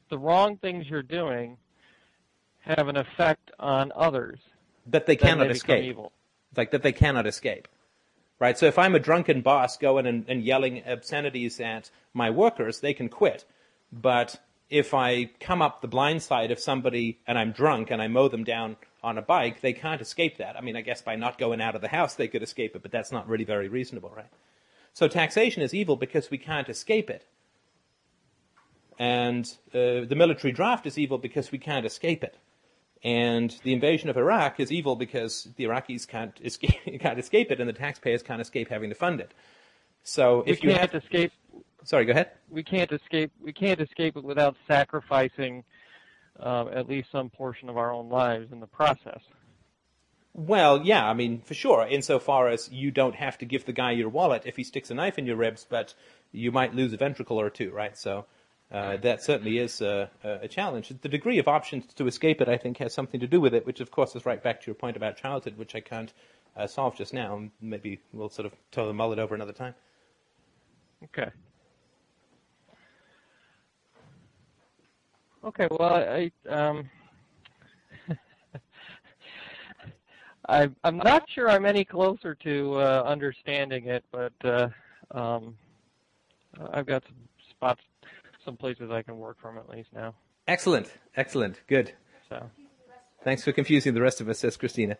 the 0.08 0.18
wrong 0.18 0.56
things 0.58 0.88
you're 0.88 1.02
doing 1.02 1.56
have 2.60 2.88
an 2.88 2.96
effect 2.96 3.50
on 3.58 3.92
others, 3.96 4.38
that 4.86 5.06
they 5.06 5.16
cannot 5.16 5.48
they 5.48 5.54
escape. 5.54 5.84
Evil 5.84 6.12
like 6.56 6.70
that 6.70 6.82
they 6.82 6.92
cannot 6.92 7.26
escape. 7.26 7.68
Right? 8.38 8.58
So 8.58 8.66
if 8.66 8.78
I'm 8.78 8.94
a 8.94 8.98
drunken 8.98 9.42
boss 9.42 9.76
going 9.76 10.06
and, 10.06 10.24
and 10.26 10.42
yelling 10.42 10.82
obscenities 10.86 11.60
at 11.60 11.90
my 12.14 12.30
workers, 12.30 12.80
they 12.80 12.94
can 12.94 13.08
quit. 13.08 13.44
But 13.92 14.40
if 14.70 14.94
I 14.94 15.24
come 15.40 15.60
up 15.60 15.80
the 15.80 15.88
blind 15.88 16.22
side 16.22 16.52
of 16.52 16.60
somebody 16.60 17.18
and 17.26 17.36
I'm 17.36 17.52
drunk 17.52 17.90
and 17.90 18.00
I 18.00 18.06
mow 18.08 18.28
them 18.28 18.44
down 18.44 18.76
on 19.02 19.18
a 19.18 19.22
bike, 19.22 19.60
they 19.60 19.72
can't 19.72 20.00
escape 20.00 20.38
that. 20.38 20.56
I 20.56 20.60
mean, 20.60 20.76
I 20.76 20.80
guess 20.80 21.02
by 21.02 21.16
not 21.16 21.38
going 21.38 21.60
out 21.60 21.74
of 21.74 21.80
the 21.80 21.88
house 21.88 22.14
they 22.14 22.28
could 22.28 22.42
escape 22.42 22.76
it, 22.76 22.82
but 22.82 22.92
that's 22.92 23.10
not 23.10 23.28
really 23.28 23.44
very 23.44 23.68
reasonable, 23.68 24.12
right? 24.16 24.30
So 24.94 25.08
taxation 25.08 25.62
is 25.62 25.74
evil 25.74 25.96
because 25.96 26.30
we 26.30 26.38
can't 26.38 26.68
escape 26.68 27.10
it. 27.10 27.26
And 28.98 29.46
uh, 29.74 30.06
the 30.06 30.14
military 30.14 30.52
draft 30.52 30.86
is 30.86 30.98
evil 30.98 31.18
because 31.18 31.50
we 31.50 31.58
can't 31.58 31.86
escape 31.86 32.22
it. 32.22 32.36
And 33.02 33.56
the 33.62 33.72
invasion 33.72 34.10
of 34.10 34.16
Iraq 34.18 34.60
is 34.60 34.70
evil 34.70 34.94
because 34.94 35.48
the 35.56 35.64
Iraqis 35.64 36.06
can't 36.06 36.38
escape, 36.44 36.78
can't 37.00 37.18
escape 37.18 37.50
it, 37.50 37.58
and 37.58 37.68
the 37.68 37.72
taxpayers 37.72 38.22
can't 38.22 38.42
escape 38.42 38.68
having 38.68 38.90
to 38.90 38.94
fund 38.94 39.20
it. 39.20 39.32
So 40.02 40.44
if 40.46 40.62
we 40.62 40.68
you 40.68 40.76
can't 40.76 40.94
escape, 40.94 41.32
sorry, 41.84 42.04
go 42.04 42.12
ahead. 42.12 42.30
We 42.48 42.62
can't 42.62 42.90
escape. 42.92 43.32
We 43.40 43.52
can't 43.52 43.80
escape 43.80 44.16
it 44.16 44.24
without 44.24 44.56
sacrificing 44.66 45.64
uh, 46.38 46.66
at 46.72 46.88
least 46.88 47.10
some 47.12 47.30
portion 47.30 47.68
of 47.68 47.76
our 47.76 47.92
own 47.92 48.08
lives 48.08 48.52
in 48.52 48.60
the 48.60 48.66
process. 48.66 49.20
Well, 50.32 50.86
yeah, 50.86 51.08
I 51.08 51.14
mean, 51.14 51.40
for 51.40 51.54
sure, 51.54 51.86
insofar 51.86 52.48
as 52.48 52.70
you 52.70 52.90
don't 52.90 53.16
have 53.16 53.38
to 53.38 53.44
give 53.44 53.64
the 53.64 53.72
guy 53.72 53.90
your 53.92 54.08
wallet 54.08 54.42
if 54.46 54.56
he 54.56 54.64
sticks 54.64 54.90
a 54.90 54.94
knife 54.94 55.18
in 55.18 55.26
your 55.26 55.36
ribs, 55.36 55.66
but 55.68 55.94
you 56.30 56.52
might 56.52 56.74
lose 56.74 56.92
a 56.92 56.96
ventricle 56.96 57.40
or 57.40 57.50
two, 57.50 57.72
right? 57.72 57.98
So 57.98 58.26
uh, 58.70 58.96
that 58.98 59.22
certainly 59.22 59.58
is 59.58 59.80
a, 59.80 60.08
a, 60.22 60.46
challenge. 60.46 60.92
The 61.02 61.08
degree 61.08 61.38
of 61.38 61.48
options 61.48 61.92
to 61.94 62.06
escape 62.06 62.40
it, 62.40 62.48
I 62.48 62.56
think, 62.56 62.78
has 62.78 62.94
something 62.94 63.18
to 63.18 63.26
do 63.26 63.40
with 63.40 63.54
it, 63.54 63.66
which, 63.66 63.80
of 63.80 63.90
course, 63.90 64.14
is 64.14 64.24
right 64.24 64.40
back 64.40 64.60
to 64.60 64.66
your 64.66 64.76
point 64.76 64.96
about 64.96 65.16
childhood, 65.16 65.58
which 65.58 65.74
I 65.74 65.80
can't 65.80 66.12
uh, 66.56 66.68
solve 66.68 66.96
just 66.96 67.12
now. 67.12 67.48
Maybe 67.60 67.98
we'll 68.12 68.28
sort 68.28 68.46
of 68.46 68.52
totally 68.70 68.94
mull 68.94 69.12
it 69.12 69.18
over 69.18 69.34
another 69.34 69.52
time. 69.52 69.74
Okay. 71.04 71.30
Okay. 75.44 75.68
Well, 75.70 75.94
I 75.94 76.30
um, 76.48 76.90
I 80.48 80.68
I'm 80.84 80.98
not 80.98 81.28
sure 81.30 81.48
I'm 81.48 81.66
any 81.66 81.84
closer 81.84 82.34
to 82.36 82.74
uh, 82.74 83.02
understanding 83.06 83.86
it, 83.86 84.04
but 84.12 84.32
uh, 84.44 84.68
um, 85.12 85.56
I've 86.72 86.86
got 86.86 87.02
some 87.04 87.16
spots 87.50 87.82
some 88.44 88.56
places 88.56 88.90
I 88.90 89.02
can 89.02 89.18
work 89.18 89.38
from 89.40 89.58
at 89.58 89.68
least 89.68 89.90
now. 89.94 90.14
Excellent, 90.48 90.92
excellent, 91.16 91.60
good. 91.66 91.92
So, 92.28 92.50
thanks 93.22 93.44
for 93.44 93.52
confusing 93.52 93.94
the 93.94 94.00
rest 94.00 94.20
of 94.20 94.28
us, 94.28 94.38
says 94.38 94.56
Christina. 94.56 94.96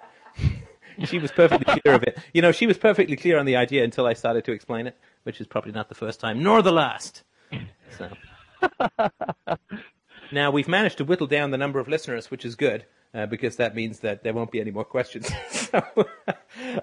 she 1.05 1.19
was 1.19 1.33
perfectly 1.33 1.81
clear 1.81 1.95
of 1.95 2.03
it. 2.03 2.19
You 2.33 2.43
know, 2.43 2.53
she 2.53 2.67
was 2.67 2.79
perfectly 2.79 3.17
clear 3.17 3.39
on 3.39 3.47
the 3.47 3.57
idea 3.57 3.83
until 3.83 4.07
I 4.07 4.13
started 4.13 4.45
to 4.45 4.53
explain 4.53 4.87
it, 4.87 4.97
which 5.23 5.41
is 5.41 5.47
probably 5.47 5.73
not 5.73 5.89
the 5.89 5.95
first 5.95 6.21
time, 6.21 6.43
nor 6.43 6.63
the 6.63 6.73
last. 6.73 7.23
So. 7.99 8.11
now 10.33 10.51
we've 10.51 10.69
managed 10.69 10.99
to 10.99 11.05
whittle 11.05 11.27
down 11.27 11.51
the 11.51 11.59
number 11.59 11.79
of 11.81 11.89
listeners, 11.89 12.31
which 12.31 12.45
is 12.45 12.55
good. 12.57 12.85
Uh, 13.13 13.27
because 13.27 13.57
that 13.57 13.75
means 13.75 13.99
that 14.01 14.23
there 14.23 14.33
won't 14.33 14.53
be 14.53 14.61
any 14.61 14.71
more 14.71 14.85
questions. 14.85 15.29
so, 15.51 15.83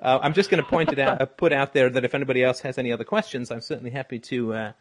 uh, 0.02 0.19
I'm 0.22 0.34
just 0.34 0.49
going 0.49 0.61
to 0.61 0.69
point 0.69 0.91
it 0.91 0.99
out, 0.99 1.22
uh, 1.22 1.26
put 1.26 1.53
out 1.53 1.72
there 1.72 1.90
that 1.90 2.03
if 2.03 2.14
anybody 2.14 2.44
else 2.44 2.60
has 2.60 2.78
any 2.78 2.91
other 2.91 3.06
questions, 3.06 3.49
I'm 3.49 3.61
certainly 3.61 3.91
happy 3.91 4.19
to 4.19 4.53
uh, 4.53 4.72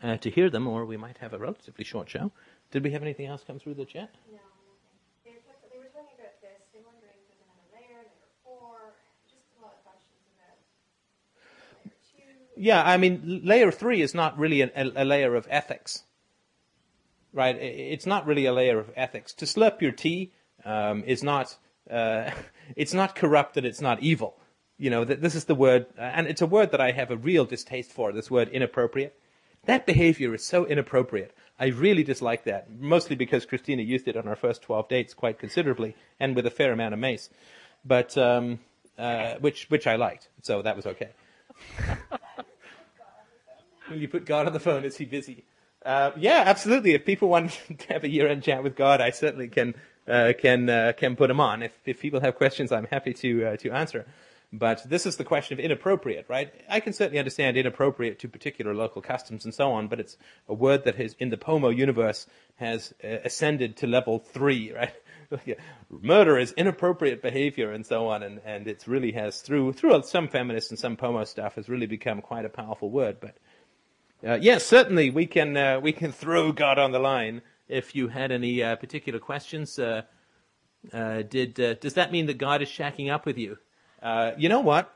uh, 0.00 0.16
to 0.18 0.30
hear 0.30 0.48
them, 0.48 0.68
or 0.68 0.84
we 0.84 0.96
might 0.96 1.18
have 1.18 1.32
a 1.32 1.38
relatively 1.38 1.84
short 1.84 2.08
show. 2.08 2.30
Did 2.70 2.84
we 2.84 2.92
have 2.92 3.02
anything 3.02 3.26
else 3.26 3.42
come 3.44 3.58
through 3.58 3.74
the 3.74 3.84
chat? 3.84 4.10
No, 4.30 4.38
They 5.24 5.32
were, 5.32 5.36
talk- 5.38 5.70
they 5.72 5.78
were 5.78 5.90
talking 5.90 6.14
about 6.20 6.40
this. 6.40 6.62
They're 6.72 6.82
wondering 6.86 7.10
if 7.18 7.34
there's 7.34 7.42
another 7.42 7.66
layer, 7.74 8.02
layer 8.06 8.30
four, 8.44 8.78
just 9.26 9.42
a 9.58 9.62
lot 9.64 9.74
of 9.74 9.82
questions 9.82 10.22
about 10.38 10.54
layer 11.82 12.54
two. 12.54 12.62
Yeah, 12.62 12.82
I 12.84 12.96
mean, 12.96 13.40
layer 13.42 13.72
three 13.72 14.02
is 14.02 14.14
not 14.14 14.38
really 14.38 14.60
an, 14.62 14.70
a, 14.76 15.02
a 15.02 15.04
layer 15.04 15.34
of 15.34 15.48
ethics, 15.50 16.04
right? 17.36 17.54
It's 17.56 18.06
not 18.06 18.26
really 18.26 18.46
a 18.46 18.52
layer 18.52 18.78
of 18.78 18.90
ethics. 18.96 19.34
To 19.34 19.44
slurp 19.44 19.82
your 19.82 19.92
tea 19.92 20.32
um, 20.64 21.04
is 21.06 21.22
not. 21.22 21.56
Uh, 21.88 22.30
it's 22.76 22.94
not 22.94 23.14
corrupt 23.14 23.56
and 23.56 23.66
it's 23.66 23.80
not 23.80 24.02
evil. 24.02 24.40
You 24.78 24.90
know, 24.90 25.04
th- 25.04 25.20
this 25.20 25.34
is 25.34 25.44
the 25.44 25.54
word, 25.54 25.86
uh, 25.98 26.02
and 26.02 26.26
it's 26.26 26.42
a 26.42 26.46
word 26.46 26.72
that 26.72 26.80
I 26.80 26.90
have 26.90 27.10
a 27.10 27.16
real 27.16 27.44
distaste 27.44 27.92
for. 27.92 28.12
This 28.12 28.30
word 28.30 28.48
inappropriate. 28.48 29.16
That 29.66 29.86
behavior 29.86 30.34
is 30.34 30.44
so 30.44 30.64
inappropriate. 30.64 31.34
I 31.58 31.66
really 31.66 32.02
dislike 32.02 32.44
that, 32.44 32.70
mostly 32.70 33.16
because 33.16 33.46
Christina 33.46 33.82
used 33.82 34.08
it 34.08 34.16
on 34.16 34.28
our 34.28 34.36
first 34.36 34.62
12 34.62 34.88
dates 34.88 35.14
quite 35.14 35.38
considerably 35.38 35.94
and 36.20 36.36
with 36.36 36.46
a 36.46 36.50
fair 36.50 36.72
amount 36.72 36.94
of 36.94 37.00
mace, 37.00 37.30
but 37.84 38.16
um, 38.18 38.60
uh, 38.98 39.34
which 39.40 39.68
which 39.70 39.86
I 39.86 39.96
liked, 39.96 40.28
so 40.42 40.62
that 40.62 40.76
was 40.76 40.86
okay. 40.86 41.10
when 43.88 44.00
you 44.00 44.08
put 44.08 44.26
God 44.26 44.46
on 44.46 44.52
the 44.52 44.60
phone, 44.60 44.84
is 44.84 44.98
he 44.98 45.06
busy? 45.06 45.44
Uh, 45.86 46.10
yeah, 46.16 46.42
absolutely. 46.44 46.94
If 46.94 47.04
people 47.04 47.28
want 47.28 47.52
to 47.78 47.92
have 47.92 48.02
a 48.02 48.08
year-end 48.08 48.42
chat 48.42 48.64
with 48.64 48.74
God, 48.74 49.00
I 49.00 49.10
certainly 49.10 49.46
can 49.46 49.74
uh, 50.08 50.32
can 50.36 50.68
uh, 50.68 50.92
can 50.96 51.14
put 51.14 51.28
them 51.28 51.38
on. 51.38 51.62
If 51.62 51.72
if 51.84 52.00
people 52.00 52.20
have 52.20 52.34
questions, 52.34 52.72
I'm 52.72 52.86
happy 52.86 53.14
to 53.14 53.46
uh, 53.46 53.56
to 53.58 53.70
answer. 53.70 54.04
But 54.52 54.88
this 54.88 55.06
is 55.06 55.16
the 55.16 55.24
question 55.24 55.58
of 55.58 55.64
inappropriate, 55.64 56.26
right? 56.28 56.52
I 56.68 56.80
can 56.80 56.92
certainly 56.92 57.18
understand 57.18 57.56
inappropriate 57.56 58.20
to 58.20 58.28
particular 58.28 58.74
local 58.74 59.02
customs 59.02 59.44
and 59.44 59.52
so 59.52 59.72
on, 59.72 59.88
but 59.88 60.00
it's 60.00 60.16
a 60.48 60.54
word 60.54 60.84
that 60.84 60.94
has, 60.96 61.14
in 61.18 61.30
the 61.30 61.36
Pomo 61.36 61.68
universe, 61.68 62.26
has 62.56 62.94
uh, 63.02 63.18
ascended 63.24 63.76
to 63.78 63.86
level 63.88 64.20
three, 64.20 64.72
right? 64.72 64.94
Murder 65.90 66.38
is 66.38 66.52
inappropriate 66.52 67.22
behavior 67.22 67.72
and 67.72 67.84
so 67.84 68.06
on, 68.06 68.22
and, 68.22 68.40
and 68.44 68.68
it 68.68 68.86
really 68.86 69.12
has, 69.12 69.40
through, 69.40 69.72
through 69.72 70.00
some 70.04 70.28
feminist 70.28 70.70
and 70.70 70.78
some 70.78 70.96
Pomo 70.96 71.24
stuff, 71.24 71.56
has 71.56 71.68
really 71.68 71.86
become 71.86 72.22
quite 72.22 72.44
a 72.44 72.48
powerful 72.48 72.88
word. 72.88 73.18
But 73.20 73.36
uh, 74.24 74.38
yes, 74.40 74.64
certainly 74.64 75.10
we 75.10 75.26
can, 75.26 75.56
uh, 75.56 75.80
we 75.80 75.92
can 75.92 76.12
throw 76.12 76.52
God 76.52 76.78
on 76.78 76.92
the 76.92 76.98
line 76.98 77.42
if 77.68 77.94
you 77.94 78.08
had 78.08 78.30
any 78.30 78.62
uh, 78.62 78.76
particular 78.76 79.18
questions. 79.18 79.78
Uh, 79.78 80.02
uh, 80.92 81.22
did, 81.22 81.58
uh, 81.58 81.74
does 81.74 81.94
that 81.94 82.12
mean 82.12 82.26
that 82.26 82.38
God 82.38 82.62
is 82.62 82.68
shacking 82.68 83.12
up 83.12 83.26
with 83.26 83.38
you? 83.38 83.58
You 84.36 84.48
know 84.48 84.60
what? 84.60 84.92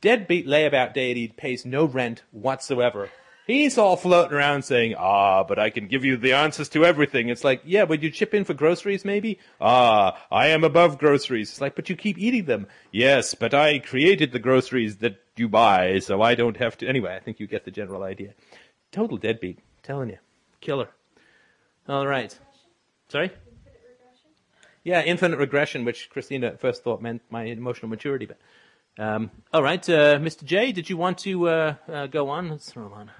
Deadbeat 0.00 0.46
layabout 0.46 0.94
deity 0.94 1.28
pays 1.28 1.64
no 1.64 1.84
rent 1.84 2.22
whatsoever. 2.30 3.10
He's 3.50 3.78
all 3.78 3.96
floating 3.96 4.36
around 4.36 4.62
saying, 4.62 4.94
ah, 4.96 5.42
but 5.42 5.58
I 5.58 5.70
can 5.70 5.88
give 5.88 6.04
you 6.04 6.16
the 6.16 6.34
answers 6.34 6.68
to 6.68 6.84
everything. 6.84 7.30
It's 7.30 7.42
like, 7.42 7.60
yeah, 7.64 7.82
would 7.82 8.00
you 8.00 8.08
chip 8.08 8.32
in 8.32 8.44
for 8.44 8.54
groceries 8.54 9.04
maybe? 9.04 9.40
Ah, 9.60 10.24
I 10.30 10.46
am 10.48 10.62
above 10.62 10.98
groceries. 10.98 11.50
It's 11.50 11.60
like, 11.60 11.74
but 11.74 11.90
you 11.90 11.96
keep 11.96 12.16
eating 12.16 12.44
them. 12.44 12.68
Yes, 12.92 13.34
but 13.34 13.52
I 13.52 13.80
created 13.80 14.30
the 14.30 14.38
groceries 14.38 14.98
that 14.98 15.16
you 15.36 15.48
buy, 15.48 15.98
so 15.98 16.22
I 16.22 16.36
don't 16.36 16.58
have 16.58 16.78
to. 16.78 16.86
Anyway, 16.86 17.12
I 17.12 17.18
think 17.18 17.40
you 17.40 17.48
get 17.48 17.64
the 17.64 17.72
general 17.72 18.04
idea. 18.04 18.34
Total 18.92 19.16
deadbeat. 19.16 19.58
Telling 19.82 20.10
you. 20.10 20.18
Killer. 20.60 20.88
All 21.88 22.06
right. 22.06 22.38
Sorry? 23.08 23.32
Yeah, 24.84 25.02
infinite 25.02 25.40
regression, 25.40 25.84
which 25.84 26.08
Christina 26.08 26.46
at 26.46 26.60
first 26.60 26.84
thought 26.84 27.02
meant 27.02 27.22
my 27.30 27.46
emotional 27.46 27.88
maturity. 27.88 28.26
But 28.26 28.38
um, 28.96 29.32
all 29.52 29.64
right, 29.64 29.82
uh, 29.88 30.18
Mr. 30.18 30.44
J, 30.44 30.70
did 30.70 30.88
you 30.88 30.96
want 30.96 31.18
to 31.18 31.48
uh, 31.48 31.74
uh, 31.88 32.06
go 32.06 32.28
on? 32.28 32.48
Let's 32.50 32.70
throw 32.70 32.86
him 32.86 32.92
on. 32.92 33.10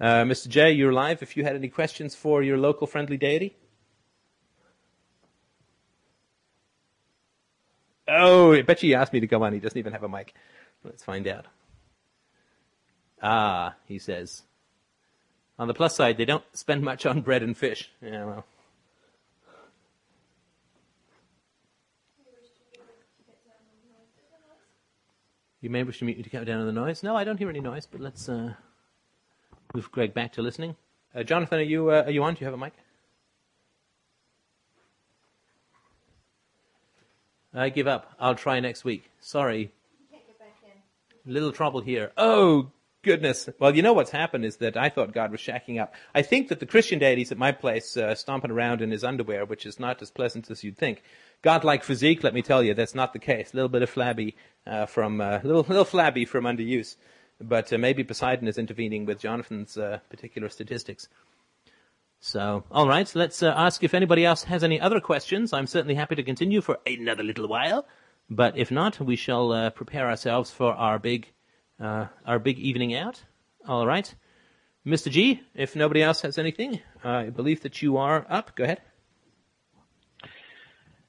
Uh, 0.00 0.24
Mr. 0.24 0.48
J, 0.48 0.72
you're 0.72 0.94
live. 0.94 1.22
If 1.22 1.36
you 1.36 1.44
had 1.44 1.54
any 1.54 1.68
questions 1.68 2.14
for 2.14 2.42
your 2.42 2.56
local 2.56 2.86
friendly 2.86 3.18
deity. 3.18 3.54
Oh, 8.08 8.54
I 8.54 8.62
bet 8.62 8.82
you 8.82 8.94
asked 8.94 9.12
me 9.12 9.20
to 9.20 9.26
come 9.26 9.42
on. 9.42 9.52
He 9.52 9.60
doesn't 9.60 9.76
even 9.76 9.92
have 9.92 10.02
a 10.02 10.08
mic. 10.08 10.34
Let's 10.82 11.04
find 11.04 11.28
out. 11.28 11.44
Ah, 13.22 13.74
he 13.84 13.98
says. 13.98 14.42
On 15.58 15.68
the 15.68 15.74
plus 15.74 15.94
side, 15.94 16.16
they 16.16 16.24
don't 16.24 16.44
spend 16.54 16.82
much 16.82 17.04
on 17.04 17.20
bread 17.20 17.42
and 17.42 17.54
fish. 17.54 17.90
Yeah, 18.00 18.24
well. 18.24 18.46
You 25.60 25.68
may 25.68 25.82
wish 25.84 25.98
to 25.98 26.06
mute 26.06 26.16
me 26.16 26.22
to 26.22 26.30
cut 26.30 26.46
down 26.46 26.60
on 26.60 26.66
the 26.66 26.72
noise. 26.72 27.02
No, 27.02 27.14
I 27.14 27.24
don't 27.24 27.36
hear 27.36 27.50
any 27.50 27.60
noise, 27.60 27.86
but 27.86 28.00
let's 28.00 28.30
uh, 28.30 28.54
move 29.74 29.90
Greg 29.92 30.14
back 30.14 30.32
to 30.32 30.42
listening. 30.42 30.76
Uh, 31.14 31.22
Jonathan, 31.22 31.58
are 31.58 31.62
you 31.62 31.90
uh, 31.90 32.04
are 32.06 32.10
you 32.10 32.22
on? 32.22 32.34
Do 32.34 32.40
you 32.40 32.46
have 32.46 32.54
a 32.54 32.58
mic? 32.58 32.72
I 37.52 37.68
give 37.68 37.88
up. 37.88 38.14
I'll 38.20 38.36
try 38.36 38.60
next 38.60 38.84
week. 38.84 39.10
Sorry. 39.20 39.72
Little 41.26 41.52
trouble 41.52 41.80
here. 41.80 42.12
Oh, 42.16 42.70
goodness. 43.02 43.48
Well, 43.58 43.74
you 43.74 43.82
know 43.82 43.92
what's 43.92 44.10
happened 44.10 44.44
is 44.44 44.56
that 44.58 44.76
I 44.76 44.88
thought 44.88 45.12
God 45.12 45.32
was 45.32 45.40
shacking 45.40 45.80
up. 45.80 45.92
I 46.14 46.22
think 46.22 46.48
that 46.48 46.60
the 46.60 46.66
Christian 46.66 46.98
deities 46.98 47.32
at 47.32 47.38
my 47.38 47.52
place, 47.52 47.96
uh, 47.96 48.14
stomping 48.14 48.50
around 48.50 48.80
in 48.82 48.90
his 48.90 49.04
underwear, 49.04 49.44
which 49.44 49.66
is 49.66 49.80
not 49.80 50.00
as 50.00 50.10
pleasant 50.10 50.50
as 50.50 50.62
you'd 50.62 50.78
think. 50.78 51.02
Godlike 51.42 51.84
physique, 51.84 52.22
let 52.22 52.34
me 52.34 52.42
tell 52.42 52.62
you, 52.62 52.72
that's 52.72 52.94
not 52.94 53.12
the 53.12 53.18
case. 53.18 53.52
A 53.52 53.56
little 53.56 53.68
bit 53.68 53.82
of 53.82 53.90
flabby 53.90 54.36
uh, 54.66 54.86
from, 54.86 55.20
uh, 55.20 55.40
little, 55.42 55.62
little 55.68 55.84
flabby 55.84 56.24
from 56.24 56.44
underuse. 56.44 56.96
But 57.40 57.72
uh, 57.72 57.78
maybe 57.78 58.04
Poseidon 58.04 58.48
is 58.48 58.58
intervening 58.58 59.06
with 59.06 59.18
Jonathan's 59.18 59.76
uh, 59.76 60.00
particular 60.10 60.48
statistics. 60.48 61.08
So, 62.20 62.64
all 62.70 62.86
right, 62.86 63.10
let's 63.14 63.42
uh, 63.42 63.54
ask 63.56 63.82
if 63.82 63.94
anybody 63.94 64.26
else 64.26 64.44
has 64.44 64.62
any 64.62 64.78
other 64.78 65.00
questions. 65.00 65.54
I'm 65.54 65.66
certainly 65.66 65.94
happy 65.94 66.16
to 66.16 66.22
continue 66.22 66.60
for 66.60 66.78
another 66.86 67.22
little 67.22 67.48
while. 67.48 67.86
But 68.28 68.58
if 68.58 68.70
not, 68.70 69.00
we 69.00 69.16
shall 69.16 69.52
uh, 69.52 69.70
prepare 69.70 70.08
ourselves 70.08 70.50
for 70.50 70.72
our 70.72 70.98
big 70.98 71.26
uh, 71.80 72.06
our 72.26 72.38
big 72.38 72.58
evening 72.58 72.94
out. 72.94 73.22
All 73.66 73.86
right. 73.86 74.14
Mr. 74.86 75.10
G, 75.10 75.42
if 75.54 75.74
nobody 75.74 76.02
else 76.02 76.20
has 76.22 76.38
anything, 76.38 76.80
I 77.02 77.30
believe 77.30 77.62
that 77.62 77.82
you 77.82 77.96
are 77.96 78.26
up. 78.28 78.54
Go 78.54 78.64
ahead. 78.64 78.82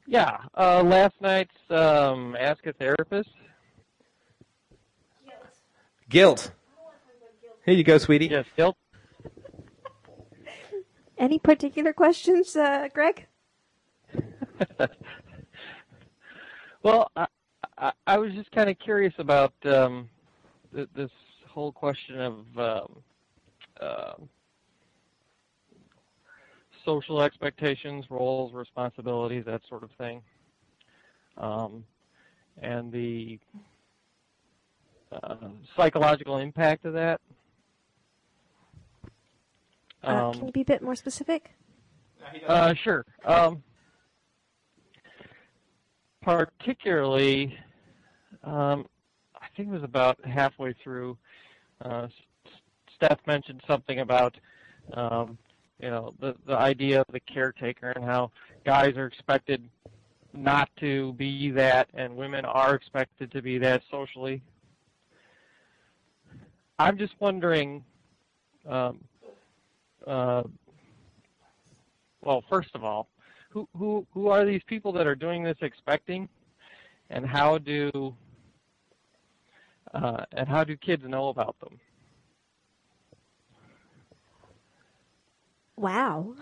Yeah, 0.07 0.39
uh, 0.57 0.83
last 0.83 1.15
night's 1.21 1.55
um, 1.69 2.35
Ask 2.37 2.65
a 2.65 2.73
Therapist. 2.73 3.29
Guilt. 6.11 6.51
Here 7.65 7.73
you 7.73 7.83
go, 7.83 7.97
sweetie. 7.97 8.27
Yes, 8.27 8.45
guilt. 8.55 8.75
Any 11.17 11.39
particular 11.39 11.93
questions, 11.93 12.55
uh, 12.55 12.89
Greg? 12.93 13.27
Well, 16.83 17.11
I, 17.15 17.27
I, 17.77 17.91
I 18.07 18.17
was 18.17 18.33
just 18.33 18.51
kind 18.51 18.67
of 18.69 18.79
curious 18.79 19.13
about 19.19 19.53
um, 19.65 20.09
th- 20.73 20.89
this 20.95 21.11
whole 21.47 21.71
question 21.71 22.19
of 22.19 22.33
um, 22.57 23.03
uh, 23.79 24.13
social 26.83 27.21
expectations, 27.21 28.05
roles, 28.09 28.51
responsibilities, 28.53 29.45
that 29.45 29.61
sort 29.69 29.83
of 29.83 29.91
thing, 29.91 30.23
um, 31.37 31.83
and 32.63 32.91
the 32.91 33.37
uh, 35.11 35.35
psychological 35.75 36.37
impact 36.37 36.85
of 36.85 36.93
that. 36.93 37.19
Uh, 40.03 40.31
can 40.31 40.47
you 40.47 40.51
be 40.51 40.61
a 40.61 40.65
bit 40.65 40.81
more 40.81 40.95
specific? 40.95 41.51
Uh, 42.47 42.73
sure. 42.73 43.05
Um, 43.25 43.61
particularly, 46.21 47.55
um, 48.43 48.87
I 49.35 49.47
think 49.55 49.69
it 49.69 49.71
was 49.71 49.83
about 49.83 50.23
halfway 50.25 50.73
through. 50.83 51.17
Uh, 51.83 52.07
Steph 52.95 53.19
mentioned 53.27 53.61
something 53.67 53.99
about, 53.99 54.35
um, 54.93 55.37
you 55.79 55.89
know, 55.89 56.13
the 56.19 56.35
the 56.45 56.55
idea 56.55 57.01
of 57.01 57.07
the 57.11 57.19
caretaker 57.19 57.91
and 57.91 58.03
how 58.03 58.31
guys 58.65 58.95
are 58.97 59.07
expected 59.07 59.67
not 60.33 60.69
to 60.79 61.13
be 61.13 61.51
that, 61.51 61.89
and 61.93 62.15
women 62.15 62.45
are 62.45 62.75
expected 62.75 63.31
to 63.31 63.41
be 63.41 63.57
that 63.57 63.81
socially. 63.89 64.41
I'm 66.81 66.97
just 66.97 67.13
wondering. 67.19 67.83
Um, 68.67 68.99
uh, 70.05 70.43
well, 72.23 72.43
first 72.49 72.69
of 72.73 72.83
all, 72.83 73.07
who 73.49 73.67
who 73.77 74.05
who 74.13 74.29
are 74.29 74.45
these 74.45 74.63
people 74.65 74.91
that 74.93 75.05
are 75.05 75.15
doing 75.15 75.43
this 75.43 75.57
expecting, 75.61 76.27
and 77.11 77.25
how 77.25 77.59
do 77.59 78.15
uh, 79.93 80.23
and 80.31 80.47
how 80.47 80.63
do 80.63 80.75
kids 80.75 81.03
know 81.07 81.29
about 81.29 81.55
them? 81.59 81.79
Wow. 85.75 86.35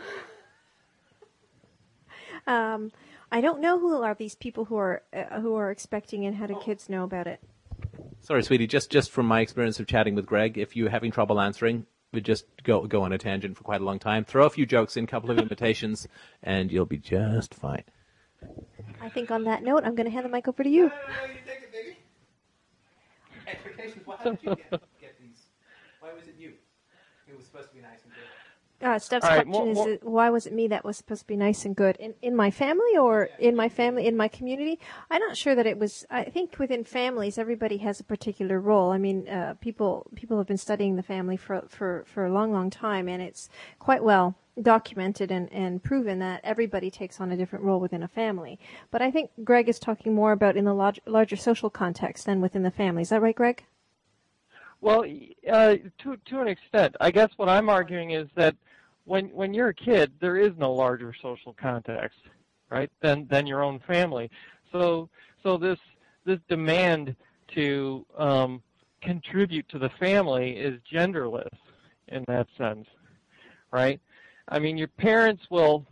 um, 2.47 2.91
I 3.31 3.41
don't 3.41 3.59
know 3.59 3.79
who 3.79 4.01
are 4.01 4.15
these 4.15 4.35
people 4.35 4.65
who 4.65 4.77
are 4.77 5.03
uh, 5.13 5.41
who 5.41 5.55
are 5.55 5.69
expecting, 5.69 6.25
and 6.25 6.37
how 6.37 6.47
do 6.47 6.57
kids 6.63 6.87
know 6.87 7.03
about 7.03 7.27
it? 7.27 7.41
Sorry, 8.21 8.43
sweetie. 8.43 8.67
Just 8.67 8.91
just 8.91 9.11
from 9.11 9.25
my 9.25 9.41
experience 9.41 9.79
of 9.79 9.87
chatting 9.87 10.15
with 10.15 10.25
Greg, 10.25 10.57
if 10.57 10.75
you're 10.75 10.89
having 10.89 11.11
trouble 11.11 11.39
answering, 11.39 11.85
we 12.11 12.21
just 12.21 12.45
go 12.63 12.85
go 12.85 13.01
on 13.03 13.13
a 13.13 13.17
tangent 13.17 13.57
for 13.57 13.63
quite 13.63 13.81
a 13.81 13.83
long 13.83 13.99
time. 13.99 14.23
Throw 14.25 14.45
a 14.45 14.49
few 14.49 14.65
jokes 14.65 14.97
in, 14.97 15.05
a 15.05 15.07
couple 15.07 15.31
of 15.31 15.37
invitations, 15.37 16.07
and 16.43 16.71
you'll 16.71 16.85
be 16.85 16.97
just 16.97 17.53
fine. 17.53 17.83
I 19.01 19.09
think 19.09 19.31
on 19.31 19.43
that 19.45 19.63
note, 19.63 19.83
I'm 19.83 19.95
going 19.95 20.05
to 20.05 20.11
hand 20.11 20.25
the 20.25 20.29
mic 20.29 20.47
over 20.47 20.63
to 20.63 20.69
you. 20.69 20.91
Expectations. 23.47 24.03
Why 24.05 24.17
did 24.23 24.39
you 24.41 24.55
get, 24.55 24.69
get 25.01 25.19
these? 25.19 25.41
Why 25.99 26.13
was 26.13 26.27
it 26.27 26.35
you? 26.37 26.53
It 27.27 27.35
was 27.35 27.45
supposed 27.45 27.69
to 27.69 27.75
be 27.75 27.81
nice 27.81 28.03
and 28.03 28.08
good. 28.08 28.08
Uh, 28.81 28.97
Steph's 28.97 29.25
right, 29.25 29.45
question 29.45 29.51
more- 29.51 29.69
is, 29.71 29.75
more- 29.75 29.89
uh, 29.93 29.97
why 30.01 30.29
was 30.29 30.45
it 30.45 30.53
me 30.53 30.67
that 30.67 30.85
was 30.85 30.95
supposed 30.95 31.21
to 31.21 31.27
be 31.27 31.35
nice 31.35 31.65
and 31.65 31.75
good 31.75 31.97
in 31.97 32.13
in 32.21 32.35
my 32.35 32.49
family 32.49 32.97
or 32.97 33.29
in 33.37 33.55
my 33.55 33.67
family 33.67 34.07
in 34.07 34.15
my 34.15 34.27
community? 34.29 34.79
I'm 35.11 35.19
not 35.19 35.35
sure 35.35 35.53
that 35.53 35.65
it 35.67 35.77
was. 35.77 36.05
I 36.09 36.23
think 36.23 36.57
within 36.59 36.85
families, 36.85 37.37
everybody 37.37 37.77
has 37.77 37.99
a 37.99 38.03
particular 38.05 38.59
role. 38.59 38.91
I 38.91 38.97
mean, 38.97 39.27
uh, 39.27 39.55
people 39.59 40.07
people 40.15 40.37
have 40.37 40.47
been 40.47 40.57
studying 40.57 40.95
the 40.95 41.03
family 41.03 41.35
for 41.35 41.63
for 41.67 42.05
for 42.07 42.25
a 42.25 42.31
long, 42.31 42.53
long 42.53 42.69
time, 42.69 43.09
and 43.09 43.21
it's 43.21 43.49
quite 43.79 44.03
well 44.03 44.35
documented 44.61 45.31
and, 45.31 45.51
and 45.53 45.81
proven 45.81 46.19
that 46.19 46.41
everybody 46.43 46.91
takes 46.91 47.21
on 47.21 47.31
a 47.31 47.37
different 47.37 47.63
role 47.63 47.79
within 47.79 48.03
a 48.03 48.07
family. 48.09 48.59
But 48.91 49.01
I 49.01 49.09
think 49.09 49.31
Greg 49.43 49.69
is 49.69 49.79
talking 49.79 50.13
more 50.13 50.33
about 50.33 50.57
in 50.57 50.65
the 50.65 50.73
large, 50.73 50.99
larger 51.05 51.37
social 51.37 51.69
context 51.69 52.25
than 52.25 52.41
within 52.41 52.63
the 52.63 52.71
family. 52.71 53.03
Is 53.03 53.09
that 53.09 53.21
right, 53.21 53.35
Greg? 53.35 53.63
Well, 54.81 55.03
uh, 55.49 55.75
to 55.99 56.17
to 56.25 56.39
an 56.39 56.47
extent, 56.47 56.95
I 57.01 57.11
guess 57.11 57.29
what 57.35 57.49
I'm 57.49 57.69
arguing 57.69 58.11
is 58.11 58.27
that 58.35 58.55
when 59.09 59.25
when 59.29 59.55
you're 59.55 59.69
a 59.69 59.73
kid, 59.73 60.11
there 60.21 60.37
is 60.37 60.51
no 60.57 60.71
larger 60.71 61.15
social 61.19 61.55
context, 61.59 62.19
right? 62.69 62.91
Than 63.01 63.27
than 63.27 63.47
your 63.47 63.63
own 63.63 63.79
family. 63.79 64.29
So 64.71 65.09
so 65.41 65.57
this 65.57 65.79
this 66.25 66.39
demand 66.47 67.15
to 67.55 68.05
um, 68.17 68.61
contribute 69.01 69.67
to 69.69 69.79
the 69.79 69.89
family 69.99 70.51
is 70.51 70.79
genderless 70.93 71.49
in 72.09 72.23
that 72.27 72.47
sense, 72.55 72.85
right? 73.71 73.99
I 74.47 74.59
mean, 74.59 74.77
your 74.77 74.89
parents 74.89 75.43
will 75.49 75.87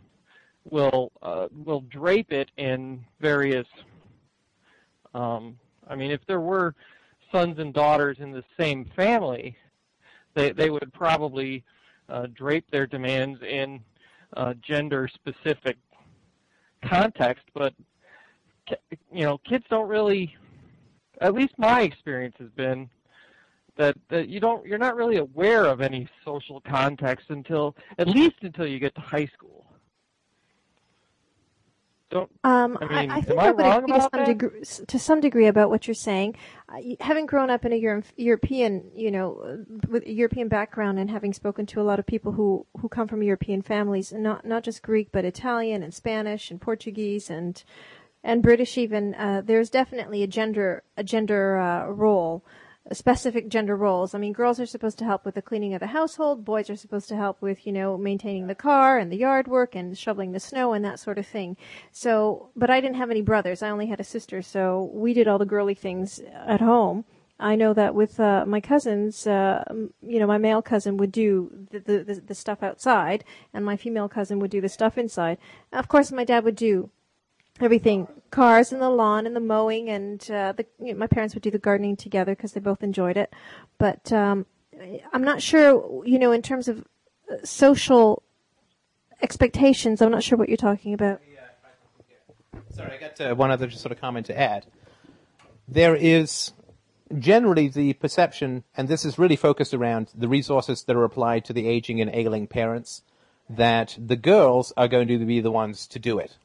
will 0.70 1.10
uh, 1.20 1.48
will 1.64 1.80
drape 1.80 2.32
it 2.32 2.52
in 2.56 3.04
various. 3.20 3.66
Um, 5.12 5.58
I 5.88 5.96
mean, 5.96 6.12
if 6.12 6.20
there 6.28 6.40
were 6.40 6.76
sons 7.32 7.58
and 7.58 7.74
daughters 7.74 8.18
in 8.20 8.30
the 8.30 8.44
same 8.56 8.84
family, 8.94 9.56
they 10.34 10.52
they 10.52 10.70
would 10.70 10.92
probably 10.92 11.64
drape 12.28 12.70
their 12.70 12.86
demands 12.86 13.40
in 13.42 13.80
uh, 14.36 14.54
gender 14.62 15.08
specific 15.12 15.76
context, 16.82 17.44
but 17.54 17.74
you 19.12 19.24
know, 19.24 19.38
kids 19.38 19.64
don't 19.70 19.88
really. 19.88 20.36
At 21.20 21.34
least 21.34 21.54
my 21.58 21.80
experience 21.80 22.36
has 22.38 22.50
been 22.50 22.88
that, 23.76 23.96
that 24.10 24.28
you 24.28 24.40
don't 24.40 24.66
you're 24.66 24.78
not 24.78 24.94
really 24.96 25.16
aware 25.16 25.64
of 25.64 25.80
any 25.80 26.08
social 26.24 26.60
context 26.60 27.30
until 27.30 27.74
at 27.98 28.08
least 28.08 28.36
until 28.42 28.66
you 28.66 28.78
get 28.78 28.94
to 28.96 29.00
high 29.00 29.26
school. 29.26 29.64
Don't 32.10 32.30
Um, 32.42 32.78
I 32.80 32.86
mean, 32.86 33.10
I, 33.10 33.16
I 33.16 33.20
think 33.20 33.38
I 33.38 33.48
I 33.48 33.50
would 33.50 33.66
agree 33.66 33.92
to 33.92 34.08
some, 34.10 34.24
degree, 34.24 34.60
to 34.86 34.98
some 34.98 35.20
degree 35.20 35.46
about 35.46 35.68
what 35.68 35.86
you're 35.86 35.94
saying. 35.94 36.36
Uh, 36.68 36.80
having 37.00 37.26
grown 37.26 37.50
up 37.50 37.66
in 37.66 37.72
a 37.72 37.76
Euro- 37.76 38.02
European, 38.16 38.90
you 38.94 39.10
know, 39.10 39.38
uh, 39.44 39.56
with 39.88 40.06
a 40.06 40.12
European 40.12 40.48
background 40.48 40.98
and 40.98 41.10
having 41.10 41.34
spoken 41.34 41.66
to 41.66 41.80
a 41.80 41.84
lot 41.84 41.98
of 41.98 42.06
people 42.06 42.32
who, 42.32 42.66
who 42.80 42.88
come 42.88 43.08
from 43.08 43.22
European 43.22 43.60
families, 43.60 44.12
not 44.12 44.46
not 44.46 44.62
just 44.62 44.82
Greek 44.82 45.12
but 45.12 45.24
Italian 45.26 45.82
and 45.82 45.92
Spanish 45.92 46.50
and 46.50 46.60
Portuguese 46.60 47.28
and 47.28 47.62
and 48.24 48.42
British 48.42 48.76
even, 48.78 49.14
uh, 49.14 49.42
there's 49.44 49.70
definitely 49.70 50.22
a 50.22 50.26
gender 50.26 50.82
a 50.96 51.04
gender 51.04 51.58
uh, 51.58 51.86
role 51.88 52.42
specific 52.92 53.48
gender 53.48 53.76
roles. 53.76 54.14
I 54.14 54.18
mean, 54.18 54.32
girls 54.32 54.58
are 54.60 54.66
supposed 54.66 54.98
to 54.98 55.04
help 55.04 55.24
with 55.24 55.34
the 55.34 55.42
cleaning 55.42 55.74
of 55.74 55.80
the 55.80 55.88
household. 55.88 56.44
Boys 56.44 56.70
are 56.70 56.76
supposed 56.76 57.08
to 57.08 57.16
help 57.16 57.42
with, 57.42 57.66
you 57.66 57.72
know, 57.72 57.98
maintaining 57.98 58.46
the 58.46 58.54
car 58.54 58.98
and 58.98 59.12
the 59.12 59.16
yard 59.16 59.48
work 59.48 59.74
and 59.74 59.96
shoveling 59.96 60.32
the 60.32 60.40
snow 60.40 60.72
and 60.72 60.84
that 60.84 60.98
sort 60.98 61.18
of 61.18 61.26
thing. 61.26 61.56
So, 61.92 62.50
but 62.56 62.70
I 62.70 62.80
didn't 62.80 62.96
have 62.96 63.10
any 63.10 63.22
brothers. 63.22 63.62
I 63.62 63.70
only 63.70 63.86
had 63.86 64.00
a 64.00 64.04
sister. 64.04 64.42
So 64.42 64.90
we 64.92 65.12
did 65.12 65.28
all 65.28 65.38
the 65.38 65.44
girly 65.44 65.74
things 65.74 66.20
at 66.46 66.60
home. 66.60 67.04
I 67.40 67.54
know 67.54 67.72
that 67.74 67.94
with 67.94 68.18
uh, 68.18 68.44
my 68.46 68.60
cousins, 68.60 69.26
uh, 69.26 69.62
you 70.02 70.18
know, 70.18 70.26
my 70.26 70.38
male 70.38 70.60
cousin 70.60 70.96
would 70.96 71.12
do 71.12 71.50
the, 71.70 71.78
the 71.78 72.04
the 72.04 72.14
the 72.20 72.34
stuff 72.34 72.64
outside, 72.64 73.22
and 73.54 73.64
my 73.64 73.76
female 73.76 74.08
cousin 74.08 74.40
would 74.40 74.50
do 74.50 74.60
the 74.60 74.68
stuff 74.68 74.98
inside. 74.98 75.38
Of 75.72 75.86
course, 75.86 76.10
my 76.10 76.24
dad 76.24 76.42
would 76.42 76.56
do 76.56 76.90
everything 77.60 78.08
cars 78.30 78.72
and 78.72 78.82
the 78.82 78.90
lawn 78.90 79.26
and 79.26 79.34
the 79.34 79.40
mowing 79.40 79.88
and 79.88 80.30
uh, 80.30 80.52
the 80.52 80.66
you 80.80 80.92
know, 80.92 80.98
my 80.98 81.06
parents 81.06 81.34
would 81.34 81.42
do 81.42 81.50
the 81.50 81.58
gardening 81.58 81.96
together 81.96 82.34
because 82.34 82.52
they 82.52 82.60
both 82.60 82.82
enjoyed 82.82 83.16
it 83.16 83.32
but 83.78 84.12
um, 84.12 84.44
i'm 85.12 85.22
not 85.22 85.40
sure 85.40 86.04
you 86.04 86.18
know 86.18 86.32
in 86.32 86.42
terms 86.42 86.68
of 86.68 86.84
uh, 87.30 87.36
social 87.44 88.22
expectations 89.22 90.02
i'm 90.02 90.10
not 90.10 90.22
sure 90.22 90.36
what 90.36 90.48
you're 90.48 90.56
talking 90.56 90.92
about 90.92 91.20
Sorry, 92.78 92.92
I 92.92 92.98
got 92.98 93.20
uh, 93.20 93.34
one 93.34 93.50
other 93.50 93.68
sort 93.72 93.90
of 93.90 94.00
comment 94.00 94.26
to 94.26 94.38
add. 94.38 94.64
There 95.66 95.96
is 95.96 96.52
generally 97.18 97.66
the 97.66 97.94
perception, 97.94 98.62
and 98.76 98.86
this 98.86 99.04
is 99.04 99.18
really 99.18 99.34
focused 99.34 99.74
around 99.74 100.12
the 100.14 100.28
resources 100.28 100.84
that 100.84 100.94
are 100.94 101.02
applied 101.02 101.44
to 101.46 101.52
the 101.52 101.66
aging 101.66 102.00
and 102.00 102.08
ailing 102.14 102.46
parents, 102.46 103.02
that 103.50 103.98
the 103.98 104.14
girls 104.14 104.72
are 104.76 104.86
going 104.86 105.08
to 105.08 105.18
be 105.18 105.40
the 105.40 105.50
ones 105.50 105.88
to 105.88 105.98
do 105.98 106.20
it. 106.20 106.36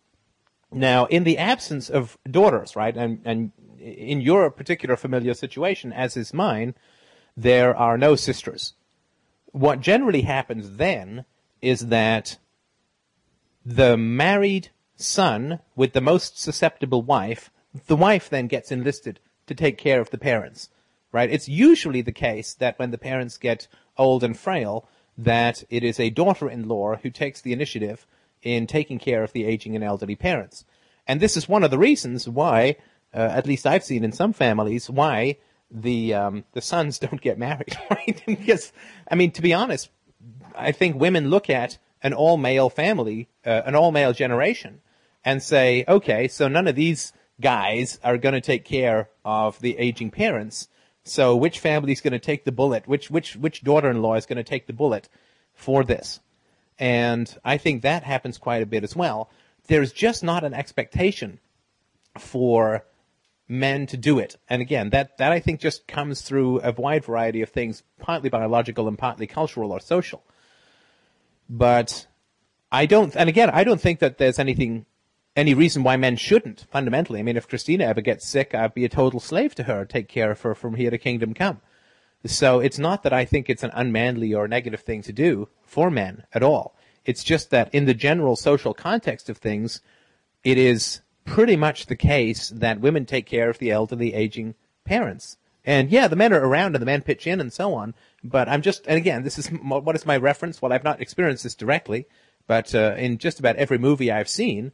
Now, 0.74 1.06
in 1.06 1.24
the 1.24 1.38
absence 1.38 1.90
of 1.90 2.18
daughters, 2.30 2.76
right, 2.76 2.96
and, 2.96 3.22
and 3.26 3.52
in 3.80 4.22
your 4.22 4.50
particular 4.50 4.96
familiar 4.96 5.34
situation, 5.34 5.94
as 5.94 6.18
is 6.18 6.34
mine, 6.34 6.76
there 7.36 7.76
are 7.76 7.98
no 7.98 8.16
sisters. 8.16 8.74
What 9.52 9.82
generally 9.82 10.22
happens 10.22 10.78
then 10.78 11.26
is 11.62 11.88
that 11.88 12.38
the 13.66 13.98
married 13.98 14.70
son 14.96 15.60
with 15.76 15.94
the 15.94 16.02
most 16.02 16.40
susceptible 16.40 17.02
wife, 17.02 17.52
the 17.88 17.96
wife 17.96 18.30
then 18.30 18.48
gets 18.48 18.72
enlisted 18.72 19.20
to 19.48 19.56
take 19.56 19.78
care 19.78 20.02
of 20.02 20.10
the 20.10 20.18
parents, 20.18 20.70
right? 21.12 21.30
It's 21.30 21.50
usually 21.50 22.02
the 22.02 22.12
case 22.12 22.54
that 22.56 22.78
when 22.80 22.92
the 22.92 22.98
parents 22.98 23.38
get 23.38 23.68
old 23.98 24.24
and 24.24 24.38
frail, 24.38 24.88
that 25.18 25.64
it 25.70 25.84
is 25.84 26.00
a 26.00 26.10
daughter-in-law 26.10 26.98
who 26.98 27.10
takes 27.10 27.42
the 27.42 27.54
initiative 27.54 28.08
in 28.44 28.68
taking 28.68 29.00
care 29.00 29.24
of 29.24 29.34
the 29.34 29.46
aging 29.46 29.76
and 29.76 29.84
elderly 29.84 30.16
parents. 30.16 30.66
And 31.08 31.20
this 31.20 31.36
is 31.36 31.50
one 31.50 31.64
of 31.64 31.72
the 31.72 31.78
reasons 31.78 32.30
why, 32.30 32.76
uh, 33.14 33.18
at 33.18 33.48
least 33.48 33.66
I've 33.66 33.84
seen 33.84 34.04
in 34.04 34.12
some 34.12 34.34
families, 34.34 34.90
why 34.90 35.38
the 35.72 36.14
um, 36.14 36.44
the 36.52 36.62
sons 36.62 37.00
don't 37.06 37.22
get 37.22 37.38
married, 37.38 37.76
right? 37.90 38.22
because, 38.26 38.72
I 39.10 39.16
mean, 39.16 39.32
to 39.32 39.42
be 39.42 39.54
honest, 39.54 39.90
I 40.56 40.72
think 40.72 40.96
women 40.96 41.30
look 41.30 41.50
at 41.50 41.78
an 42.02 42.14
all 42.14 42.38
male 42.38 42.70
family, 42.70 43.30
uh, 43.46 43.62
an 43.66 43.76
all 43.76 43.92
male 43.92 44.14
generation, 44.14 44.82
and 45.24 45.42
say, 45.42 45.86
okay, 45.88 46.28
so 46.28 46.48
none 46.48 46.68
of 46.68 46.76
these 46.76 47.14
guys 47.42 48.00
are 48.04 48.18
going 48.18 48.34
to 48.34 48.42
take 48.42 48.66
care 48.66 49.10
of 49.26 49.60
the 49.60 49.78
aging 49.78 50.12
parents. 50.12 50.68
So 51.04 51.36
which 51.36 51.60
family 51.60 51.92
is 51.92 52.02
going 52.02 52.14
to 52.14 52.20
take 52.20 52.46
the 52.46 52.52
bullet? 52.52 52.88
Which 52.88 53.10
which 53.10 53.36
which 53.36 53.64
daughter-in-law 53.64 54.16
is 54.16 54.26
going 54.26 54.38
to 54.38 54.44
take 54.44 54.68
the 54.68 54.74
bullet 54.74 55.10
for 55.54 55.84
this? 55.84 56.20
And 56.84 57.34
I 57.46 57.58
think 57.58 57.82
that 57.82 58.04
happens 58.04 58.38
quite 58.38 58.62
a 58.62 58.66
bit 58.66 58.84
as 58.84 58.94
well. 58.94 59.30
There's 59.68 59.94
just 59.94 60.22
not 60.22 60.44
an 60.44 60.54
expectation 60.54 61.40
for 62.18 62.84
men 63.48 63.88
to 63.88 63.96
do 63.96 64.20
it. 64.20 64.36
And 64.50 64.62
again, 64.62 64.90
that, 64.90 65.18
that 65.18 65.32
I 65.32 65.40
think 65.40 65.62
just 65.62 65.88
comes 65.88 66.24
through 66.24 66.60
a 66.60 66.74
wide 66.74 67.06
variety 67.06 67.42
of 67.42 67.48
things, 67.48 67.84
partly 68.02 68.30
biological 68.30 68.90
and 68.90 68.98
partly 68.98 69.28
cultural 69.28 69.72
or 69.72 69.80
social. 69.80 70.26
But 71.50 72.06
I 72.70 72.86
don't, 72.86 73.16
and 73.16 73.30
again, 73.30 73.50
I 73.50 73.64
don't 73.64 73.80
think 73.80 74.00
that 74.00 74.18
there's 74.18 74.38
anything, 74.38 74.86
any 75.38 75.54
reason 75.54 75.84
why 75.84 75.96
men 75.96 76.18
shouldn't, 76.18 76.66
fundamentally. 76.70 77.22
I 77.22 77.24
mean, 77.24 77.38
if 77.38 77.48
Christina 77.48 77.86
ever 77.86 78.02
gets 78.02 78.28
sick, 78.28 78.54
I'd 78.54 78.74
be 78.74 78.84
a 78.84 78.90
total 78.90 79.22
slave 79.22 79.56
to 79.56 79.64
her, 79.64 79.86
take 79.86 80.10
care 80.10 80.32
of 80.32 80.42
her 80.42 80.54
from 80.54 80.76
here 80.76 80.92
to 80.92 80.98
kingdom 80.98 81.34
come. 81.34 81.62
So 82.26 82.60
it's 82.60 82.80
not 82.80 83.04
that 83.04 83.14
I 83.14 83.26
think 83.26 83.50
it's 83.50 83.64
an 83.64 83.72
unmanly 83.74 84.34
or 84.34 84.48
negative 84.48 84.82
thing 84.82 85.02
to 85.04 85.14
do 85.14 85.50
for 85.62 85.92
men 85.92 86.24
at 86.34 86.44
all. 86.44 86.76
It's 87.06 87.24
just 87.24 87.50
that 87.50 87.74
in 87.74 87.86
the 87.86 87.94
general 87.94 88.36
social 88.36 88.74
context 88.74 89.30
of 89.30 89.38
things, 89.38 89.82
it 90.44 90.58
is 90.58 91.02
pretty 91.26 91.56
much 91.56 91.86
the 91.86 91.96
case 91.96 92.50
that 92.50 92.80
women 92.80 93.06
take 93.06 93.26
care 93.26 93.50
of 93.50 93.58
the 93.58 93.72
elderly, 93.72 94.14
aging 94.14 94.56
parents. 94.86 95.38
And 95.66 95.90
yeah, 95.90 96.08
the 96.08 96.16
men 96.16 96.34
are 96.34 96.46
around 96.46 96.76
and 96.76 96.82
the 96.82 96.86
men 96.86 97.02
pitch 97.02 97.28
in 97.28 97.40
and 97.40 97.52
so 97.52 97.74
on. 97.74 97.94
But 98.24 98.50
I'm 98.50 98.62
just, 98.62 98.86
and 98.88 98.98
again, 98.98 99.24
this 99.24 99.38
is 99.38 99.48
what 99.48 99.96
is 99.96 100.06
my 100.06 100.18
reference? 100.18 100.62
Well, 100.62 100.74
I've 100.74 100.84
not 100.84 101.02
experienced 101.02 101.44
this 101.44 101.56
directly, 101.56 102.06
but 102.48 102.74
uh, 102.76 102.96
in 102.98 103.18
just 103.18 103.40
about 103.40 103.56
every 103.58 103.78
movie 103.78 104.12
I've 104.12 104.30
seen, 104.30 104.72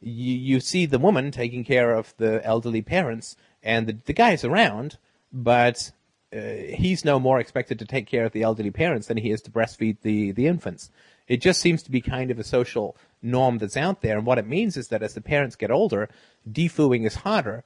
you, 0.00 0.34
you 0.34 0.60
see 0.60 0.86
the 0.86 0.98
woman 0.98 1.30
taking 1.30 1.64
care 1.64 1.94
of 1.94 2.14
the 2.18 2.44
elderly 2.44 2.82
parents, 2.82 3.36
and 3.62 3.86
the, 3.86 3.98
the 4.04 4.12
guy's 4.12 4.44
around, 4.44 4.98
but 5.32 5.92
he's 6.32 7.04
no 7.04 7.18
more 7.18 7.38
expected 7.38 7.78
to 7.78 7.84
take 7.84 8.06
care 8.06 8.24
of 8.24 8.32
the 8.32 8.42
elderly 8.42 8.70
parents 8.70 9.06
than 9.06 9.16
he 9.16 9.30
is 9.30 9.40
to 9.42 9.50
breastfeed 9.50 9.98
the, 10.02 10.32
the 10.32 10.46
infants. 10.46 10.90
It 11.28 11.40
just 11.40 11.60
seems 11.60 11.82
to 11.84 11.90
be 11.90 12.00
kind 12.00 12.30
of 12.30 12.38
a 12.38 12.44
social 12.44 12.96
norm 13.22 13.58
that's 13.58 13.76
out 13.76 14.00
there, 14.00 14.16
and 14.16 14.26
what 14.26 14.38
it 14.38 14.46
means 14.46 14.76
is 14.76 14.88
that 14.88 15.02
as 15.02 15.14
the 15.14 15.20
parents 15.20 15.56
get 15.56 15.70
older, 15.70 16.08
defooing 16.48 17.06
is 17.06 17.16
harder 17.16 17.64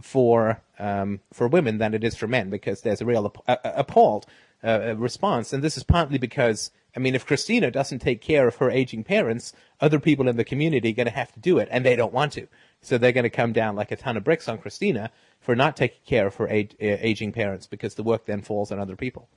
for 0.00 0.60
um, 0.78 1.20
for 1.32 1.48
women 1.48 1.78
than 1.78 1.94
it 1.94 2.04
is 2.04 2.16
for 2.16 2.26
men 2.26 2.50
because 2.50 2.82
there's 2.82 3.00
a 3.00 3.06
real 3.06 3.32
app- 3.46 3.60
appalled 3.64 4.26
uh, 4.64 4.94
response, 4.96 5.52
and 5.52 5.62
this 5.62 5.76
is 5.76 5.84
partly 5.84 6.18
because 6.18 6.70
I 6.96 6.98
mean, 6.98 7.14
if 7.14 7.26
Christina 7.26 7.70
doesn't 7.70 7.98
take 7.98 8.22
care 8.22 8.48
of 8.48 8.56
her 8.56 8.70
aging 8.70 9.04
parents, 9.04 9.52
other 9.80 10.00
people 10.00 10.28
in 10.28 10.36
the 10.36 10.44
community 10.44 10.90
are 10.90 10.94
going 10.94 11.06
to 11.06 11.12
have 11.12 11.32
to 11.32 11.40
do 11.40 11.58
it, 11.58 11.68
and 11.70 11.84
they 11.84 11.94
don't 11.94 12.12
want 12.12 12.32
to. 12.32 12.48
So 12.82 12.98
they're 12.98 13.12
going 13.12 13.24
to 13.24 13.30
come 13.30 13.52
down 13.52 13.74
like 13.74 13.90
a 13.90 13.96
ton 13.96 14.16
of 14.16 14.24
bricks 14.24 14.48
on 14.48 14.58
Christina 14.58 15.10
for 15.40 15.56
not 15.56 15.76
taking 15.76 16.00
care 16.06 16.26
of 16.26 16.36
her 16.36 16.48
uh, 16.48 16.64
aging 16.80 17.32
parents 17.32 17.66
because 17.66 17.94
the 17.94 18.02
work 18.02 18.26
then 18.26 18.42
falls 18.42 18.70
on 18.70 18.78
other 18.78 18.96
people. 18.96 19.28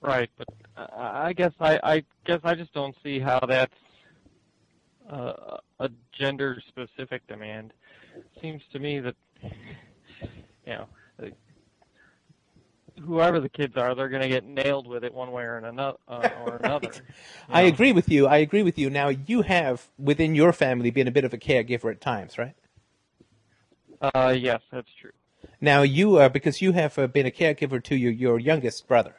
Right, 0.00 0.30
but 0.38 0.48
I 0.76 1.28
I 1.28 1.32
guess 1.34 1.52
I, 1.60 1.78
I 1.82 2.04
guess 2.24 2.40
I 2.42 2.54
just 2.54 2.72
don't 2.72 2.96
see 3.02 3.18
how 3.18 3.38
that's 3.40 3.74
uh, 5.10 5.58
a 5.78 5.90
gender-specific 6.12 7.26
demand. 7.26 7.74
Seems 8.40 8.62
to 8.72 8.78
me 8.78 9.00
that 9.00 9.14
you 9.42 9.50
know 10.66 10.82
uh, 10.82 10.99
whoever 13.04 13.40
the 13.40 13.48
kids 13.48 13.76
are, 13.76 13.94
they're 13.94 14.08
going 14.08 14.22
to 14.22 14.28
get 14.28 14.44
nailed 14.44 14.86
with 14.86 15.04
it 15.04 15.12
one 15.12 15.32
way 15.32 15.42
or 15.44 15.58
another. 15.58 15.98
Uh, 16.08 16.28
or 16.40 16.56
another. 16.56 16.88
you 16.94 17.02
I 17.50 17.62
agree 17.62 17.92
with 17.92 18.08
you. 18.08 18.26
I 18.26 18.38
agree 18.38 18.62
with 18.62 18.78
you. 18.78 18.90
Now, 18.90 19.08
you 19.08 19.42
have 19.42 19.88
within 19.98 20.34
your 20.34 20.52
family 20.52 20.90
been 20.90 21.08
a 21.08 21.10
bit 21.10 21.24
of 21.24 21.32
a 21.32 21.38
caregiver 21.38 21.90
at 21.90 22.00
times, 22.00 22.38
right? 22.38 22.54
Uh, 24.00 24.34
yes, 24.36 24.60
that's 24.72 24.88
true. 25.00 25.10
Now, 25.60 25.82
you 25.82 26.16
uh, 26.16 26.28
because 26.28 26.62
you 26.62 26.72
have 26.72 26.98
uh, 26.98 27.06
been 27.06 27.26
a 27.26 27.30
caregiver 27.30 27.82
to 27.84 27.96
your, 27.96 28.12
your 28.12 28.38
youngest 28.38 28.86
brother. 28.88 29.14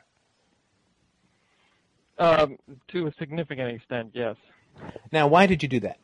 Um, 2.17 2.57
to 2.89 3.07
a 3.07 3.13
significant 3.17 3.75
extent, 3.75 4.11
yes. 4.13 4.35
Now, 5.11 5.27
why 5.27 5.47
did 5.47 5.63
you 5.63 5.69
do 5.69 5.79
that? 5.81 5.97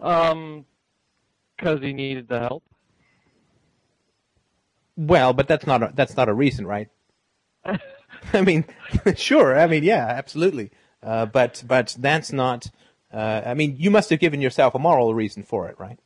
Um, 0.00 0.64
because 1.56 1.80
he 1.80 1.92
needed 1.92 2.26
the 2.28 2.40
help. 2.40 2.64
Well, 5.00 5.32
but 5.32 5.48
that's 5.48 5.66
not 5.66 5.82
a, 5.82 5.92
that's 5.94 6.14
not 6.14 6.28
a 6.28 6.34
reason, 6.34 6.66
right? 6.66 6.88
I 8.34 8.42
mean, 8.42 8.66
sure. 9.16 9.58
I 9.58 9.66
mean, 9.66 9.82
yeah, 9.82 10.06
absolutely. 10.06 10.72
Uh, 11.02 11.24
but 11.24 11.64
but 11.66 11.96
that's 11.98 12.32
not. 12.32 12.70
Uh, 13.10 13.40
I 13.46 13.54
mean, 13.54 13.76
you 13.78 13.90
must 13.90 14.10
have 14.10 14.20
given 14.20 14.42
yourself 14.42 14.74
a 14.74 14.78
moral 14.78 15.14
reason 15.14 15.42
for 15.42 15.68
it, 15.68 15.80
right? 15.80 15.98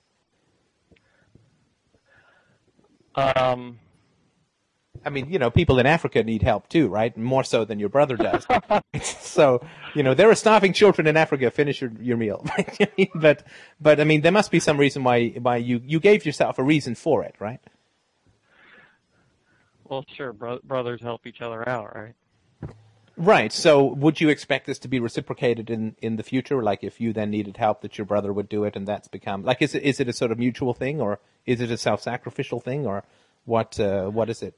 Um, 3.17 3.81
I 5.05 5.11
mean, 5.11 5.29
you 5.29 5.41
know, 5.41 5.51
people 5.51 5.81
in 5.81 5.87
Africa 5.87 6.23
need 6.23 6.43
help 6.43 6.69
too, 6.69 6.87
right? 6.87 7.17
More 7.17 7.43
so 7.43 7.65
than 7.65 7.81
your 7.81 7.89
brother 7.89 8.17
does. 8.17 8.47
so, 9.03 9.61
you 9.97 10.05
know, 10.05 10.15
there 10.15 10.31
are 10.31 10.37
starving 10.37 10.73
children 10.73 11.09
in 11.09 11.17
Africa. 11.17 11.51
Finish 11.51 11.81
your, 11.81 11.91
your 12.01 12.17
meal, 12.17 12.47
right? 12.57 13.11
but, 13.13 13.45
but 13.81 14.01
I 14.01 14.05
mean, 14.05 14.21
there 14.21 14.33
must 14.33 14.53
be 14.53 14.61
some 14.61 14.79
reason 14.79 15.03
why 15.03 15.31
why 15.31 15.57
you 15.57 15.81
you 15.85 15.99
gave 15.99 16.25
yourself 16.25 16.61
a 16.61 16.63
reason 16.63 16.95
for 16.95 17.25
it, 17.25 17.35
right? 17.41 17.61
Well, 19.85 20.05
sure, 20.17 20.33
bro- 20.33 20.61
brothers 20.65 21.01
help 21.01 21.27
each 21.27 21.41
other 21.41 21.69
out, 21.69 21.95
right? 21.95 22.15
Right. 23.17 23.53
So, 23.53 23.85
would 23.85 24.21
you 24.21 24.29
expect 24.29 24.67
this 24.67 24.79
to 24.81 24.89
be 24.89 24.99
reciprocated 24.99 25.71
in 25.71 25.95
in 26.03 26.17
the 26.17 26.25
future? 26.25 26.63
Like, 26.63 26.83
if 26.83 27.01
you 27.01 27.13
then 27.13 27.31
needed 27.31 27.57
help, 27.57 27.83
that 27.83 27.97
your 27.97 28.07
brother 28.07 28.33
would 28.33 28.49
do 28.49 28.65
it, 28.65 28.75
and 28.75 28.89
that's 28.89 29.07
become 29.07 29.45
like, 29.45 29.63
is 29.63 29.75
it 29.75 29.85
is 29.85 30.01
it 30.01 30.09
a 30.09 30.13
sort 30.13 30.33
of 30.33 30.39
mutual 30.39 30.75
thing, 30.75 31.01
or 31.01 31.21
is 31.47 31.61
it 31.61 31.71
a 31.71 31.77
self 31.77 32.03
sacrificial 32.03 32.59
thing, 32.59 32.87
or 32.87 33.05
what? 33.45 33.79
Uh, 33.79 34.09
what 34.09 34.29
is 34.31 34.43
it? 34.43 34.55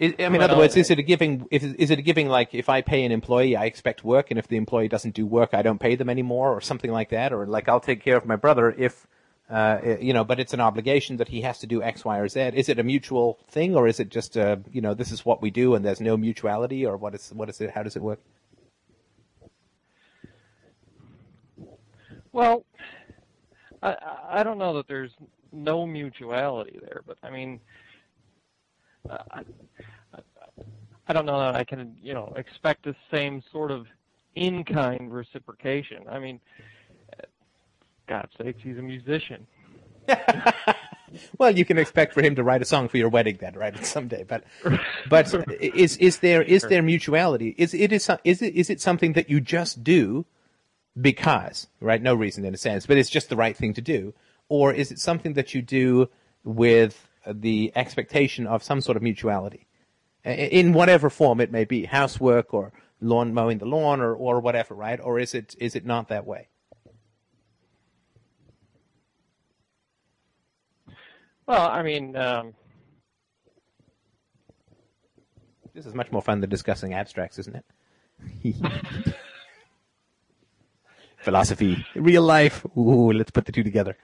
I 0.00 0.06
mean, 0.06 0.36
in 0.36 0.40
other 0.42 0.56
words, 0.56 0.76
is 0.76 0.90
it 0.90 0.98
a 0.98 1.02
giving? 1.02 1.46
Is 1.50 1.90
it 1.90 1.98
a 1.98 2.02
giving 2.02 2.28
like 2.28 2.54
if 2.54 2.70
I 2.70 2.80
pay 2.80 3.04
an 3.04 3.12
employee, 3.12 3.54
I 3.54 3.66
expect 3.66 4.02
work, 4.02 4.30
and 4.30 4.38
if 4.38 4.48
the 4.48 4.56
employee 4.56 4.88
doesn't 4.88 5.14
do 5.14 5.26
work, 5.26 5.50
I 5.52 5.60
don't 5.60 5.78
pay 5.78 5.94
them 5.94 6.08
anymore, 6.08 6.54
or 6.54 6.62
something 6.62 6.90
like 6.90 7.10
that, 7.10 7.34
or 7.34 7.46
like 7.46 7.68
I'll 7.68 7.80
take 7.80 8.02
care 8.02 8.16
of 8.16 8.24
my 8.24 8.36
brother 8.36 8.74
if, 8.78 9.06
uh, 9.50 9.96
you 10.00 10.12
know, 10.12 10.22
but 10.22 10.38
it's 10.38 10.54
an 10.54 10.60
obligation 10.60 11.16
that 11.16 11.28
he 11.28 11.40
has 11.40 11.58
to 11.58 11.66
do 11.66 11.82
X, 11.82 12.04
Y, 12.04 12.18
or 12.18 12.28
Z. 12.28 12.40
Is 12.54 12.68
it 12.68 12.78
a 12.78 12.84
mutual 12.84 13.38
thing, 13.48 13.74
or 13.74 13.88
is 13.88 13.98
it 13.98 14.08
just, 14.08 14.36
uh, 14.36 14.58
you 14.70 14.80
know, 14.80 14.94
this 14.94 15.10
is 15.10 15.24
what 15.24 15.42
we 15.42 15.50
do, 15.50 15.74
and 15.74 15.84
there's 15.84 16.00
no 16.00 16.16
mutuality, 16.16 16.86
or 16.86 16.96
what 16.96 17.14
is 17.14 17.32
what 17.34 17.48
is 17.48 17.60
it? 17.60 17.70
How 17.70 17.82
does 17.82 17.96
it 17.96 18.02
work? 18.02 18.20
Well, 22.32 22.64
I 23.82 23.96
I 24.28 24.42
don't 24.44 24.58
know 24.58 24.74
that 24.74 24.86
there's 24.86 25.10
no 25.52 25.84
mutuality 25.84 26.78
there, 26.80 27.02
but 27.04 27.18
I 27.24 27.30
mean, 27.30 27.60
uh, 29.08 29.18
I, 29.32 29.42
I, 31.08 31.12
don't 31.12 31.26
know 31.26 31.40
that 31.40 31.56
I 31.56 31.64
can 31.64 31.96
you 32.00 32.14
know 32.14 32.32
expect 32.36 32.84
the 32.84 32.94
same 33.10 33.42
sort 33.50 33.72
of 33.72 33.86
in-kind 34.36 35.12
reciprocation. 35.12 36.04
I 36.08 36.20
mean, 36.20 36.40
God's 38.10 38.32
sakes, 38.36 38.60
he's 38.60 38.76
a 38.76 38.82
musician. 38.82 39.46
well, 41.38 41.56
you 41.56 41.64
can 41.64 41.78
expect 41.78 42.12
for 42.12 42.22
him 42.22 42.34
to 42.34 42.42
write 42.42 42.60
a 42.60 42.64
song 42.64 42.88
for 42.88 42.96
your 42.96 43.08
wedding 43.08 43.38
then, 43.40 43.54
right? 43.54 43.86
Someday, 43.86 44.24
but 44.24 44.42
but 45.08 45.32
is 45.60 45.96
is 45.98 46.18
there 46.18 46.42
is 46.42 46.64
there 46.64 46.82
mutuality? 46.82 47.54
Is 47.56 47.72
it 47.72 47.92
is 47.92 48.10
is 48.24 48.42
it 48.42 48.54
is 48.56 48.68
it 48.68 48.80
something 48.80 49.12
that 49.12 49.30
you 49.30 49.40
just 49.40 49.84
do 49.84 50.26
because 51.00 51.68
right? 51.80 52.02
No 52.02 52.16
reason 52.16 52.44
in 52.44 52.52
a 52.52 52.56
sense, 52.56 52.84
but 52.84 52.96
it's 52.96 53.08
just 53.08 53.28
the 53.28 53.36
right 53.36 53.56
thing 53.56 53.74
to 53.74 53.80
do, 53.80 54.12
or 54.48 54.74
is 54.74 54.90
it 54.90 54.98
something 54.98 55.34
that 55.34 55.54
you 55.54 55.62
do 55.62 56.08
with 56.42 57.08
the 57.24 57.70
expectation 57.76 58.48
of 58.48 58.64
some 58.64 58.80
sort 58.80 58.96
of 58.96 59.04
mutuality, 59.04 59.68
in 60.24 60.72
whatever 60.72 61.08
form 61.10 61.40
it 61.40 61.52
may 61.52 61.64
be, 61.64 61.84
housework 61.84 62.52
or 62.52 62.72
lawn 63.00 63.32
mowing 63.32 63.58
the 63.58 63.66
lawn 63.66 64.00
or 64.00 64.12
or 64.12 64.40
whatever, 64.40 64.74
right? 64.74 64.98
Or 65.00 65.20
is 65.20 65.32
it 65.32 65.54
is 65.60 65.76
it 65.76 65.86
not 65.86 66.08
that 66.08 66.26
way? 66.26 66.48
Well, 71.50 71.68
I 71.68 71.82
mean, 71.82 72.14
um, 72.14 72.54
This 75.74 75.84
is 75.84 75.94
much 75.94 76.12
more 76.12 76.22
fun 76.22 76.40
than 76.40 76.48
discussing 76.48 76.94
abstracts, 76.94 77.40
isn't 77.40 77.56
it? 77.56 78.54
Philosophy, 81.18 81.84
real 81.96 82.22
life. 82.22 82.64
Ooh, 82.76 83.10
let's 83.10 83.32
put 83.32 83.46
the 83.46 83.52
two 83.52 83.64
together. 83.64 83.96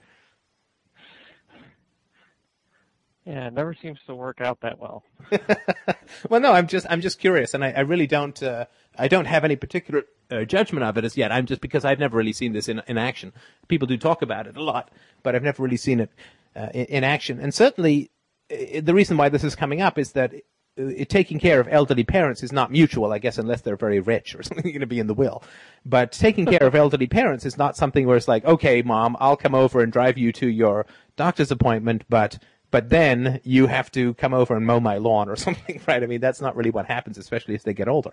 yeah, 3.25 3.47
it 3.47 3.53
never 3.53 3.73
seems 3.73 3.99
to 4.07 4.15
work 4.15 4.41
out 4.41 4.59
that 4.61 4.77
well. 4.79 5.03
Well, 6.29 6.41
no, 6.41 6.51
I'm 6.51 6.67
just 6.67 6.85
I'm 6.89 6.99
just 6.99 7.17
curious, 7.17 7.53
and 7.53 7.63
I, 7.63 7.71
I 7.71 7.79
really 7.81 8.07
don't 8.07 8.41
uh, 8.43 8.65
I 8.97 9.07
don't 9.07 9.25
have 9.25 9.45
any 9.45 9.55
particular 9.55 10.03
uh, 10.31 10.43
judgment 10.43 10.83
of 10.83 10.97
it 10.97 11.05
as 11.05 11.15
yet. 11.15 11.31
I'm 11.31 11.45
just 11.45 11.61
because 11.61 11.85
I've 11.85 11.99
never 11.99 12.17
really 12.17 12.33
seen 12.33 12.51
this 12.51 12.67
in 12.67 12.81
in 12.87 12.97
action. 12.97 13.31
People 13.69 13.87
do 13.87 13.97
talk 13.97 14.21
about 14.21 14.47
it 14.47 14.57
a 14.57 14.63
lot, 14.63 14.91
but 15.23 15.33
I've 15.35 15.43
never 15.43 15.63
really 15.63 15.77
seen 15.77 15.99
it 16.01 16.09
uh, 16.57 16.69
in, 16.73 16.85
in 16.85 17.03
action. 17.03 17.39
And 17.39 17.53
certainly, 17.53 18.11
uh, 18.51 18.81
the 18.81 18.93
reason 18.93 19.17
why 19.17 19.29
this 19.29 19.43
is 19.43 19.55
coming 19.55 19.81
up 19.81 19.97
is 19.97 20.13
that 20.13 20.33
uh, 20.79 21.05
taking 21.07 21.39
care 21.39 21.59
of 21.59 21.67
elderly 21.69 22.03
parents 22.03 22.43
is 22.43 22.51
not 22.51 22.71
mutual, 22.71 23.11
I 23.11 23.19
guess, 23.19 23.37
unless 23.37 23.61
they're 23.61 23.77
very 23.77 23.99
rich 23.99 24.35
or 24.35 24.43
something 24.43 24.71
going 24.71 24.79
to 24.81 24.87
be 24.87 24.99
in 24.99 25.07
the 25.07 25.13
will. 25.13 25.43
But 25.85 26.11
taking 26.11 26.45
care 26.45 26.63
of 26.63 26.75
elderly 26.75 27.07
parents 27.07 27.45
is 27.45 27.57
not 27.57 27.77
something 27.77 28.07
where 28.07 28.17
it's 28.17 28.27
like, 28.27 28.45
okay, 28.45 28.81
mom, 28.81 29.15
I'll 29.19 29.37
come 29.37 29.55
over 29.55 29.81
and 29.81 29.91
drive 29.91 30.17
you 30.17 30.31
to 30.33 30.47
your 30.47 30.85
doctor's 31.15 31.51
appointment, 31.51 32.03
but 32.09 32.39
but 32.69 32.89
then 32.89 33.39
you 33.43 33.67
have 33.67 33.89
to 33.91 34.13
come 34.15 34.33
over 34.33 34.55
and 34.55 34.65
mow 34.65 34.79
my 34.79 34.97
lawn 34.97 35.29
or 35.29 35.35
something, 35.47 35.81
right? 35.87 36.03
I 36.03 36.05
mean, 36.05 36.21
that's 36.21 36.41
not 36.41 36.55
really 36.55 36.71
what 36.71 36.85
happens, 36.85 37.17
especially 37.17 37.55
as 37.55 37.63
they 37.63 37.73
get 37.73 37.87
older. 37.87 38.11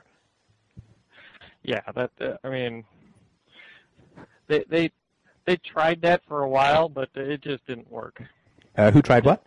Yeah, 1.63 1.81
that 1.95 2.11
uh, 2.21 2.37
I 2.45 2.51
mean, 2.51 2.85
they 4.47 4.65
they 4.69 4.91
they 5.47 5.57
tried 5.59 6.01
that 6.03 6.23
for 6.27 6.43
a 6.43 6.49
while, 6.49 6.89
but 6.89 7.09
it 7.15 7.41
just 7.43 7.67
didn't 7.67 7.91
work. 7.91 8.23
Uh, 8.77 8.91
who 8.91 9.03
tried 9.03 9.25
what? 9.25 9.45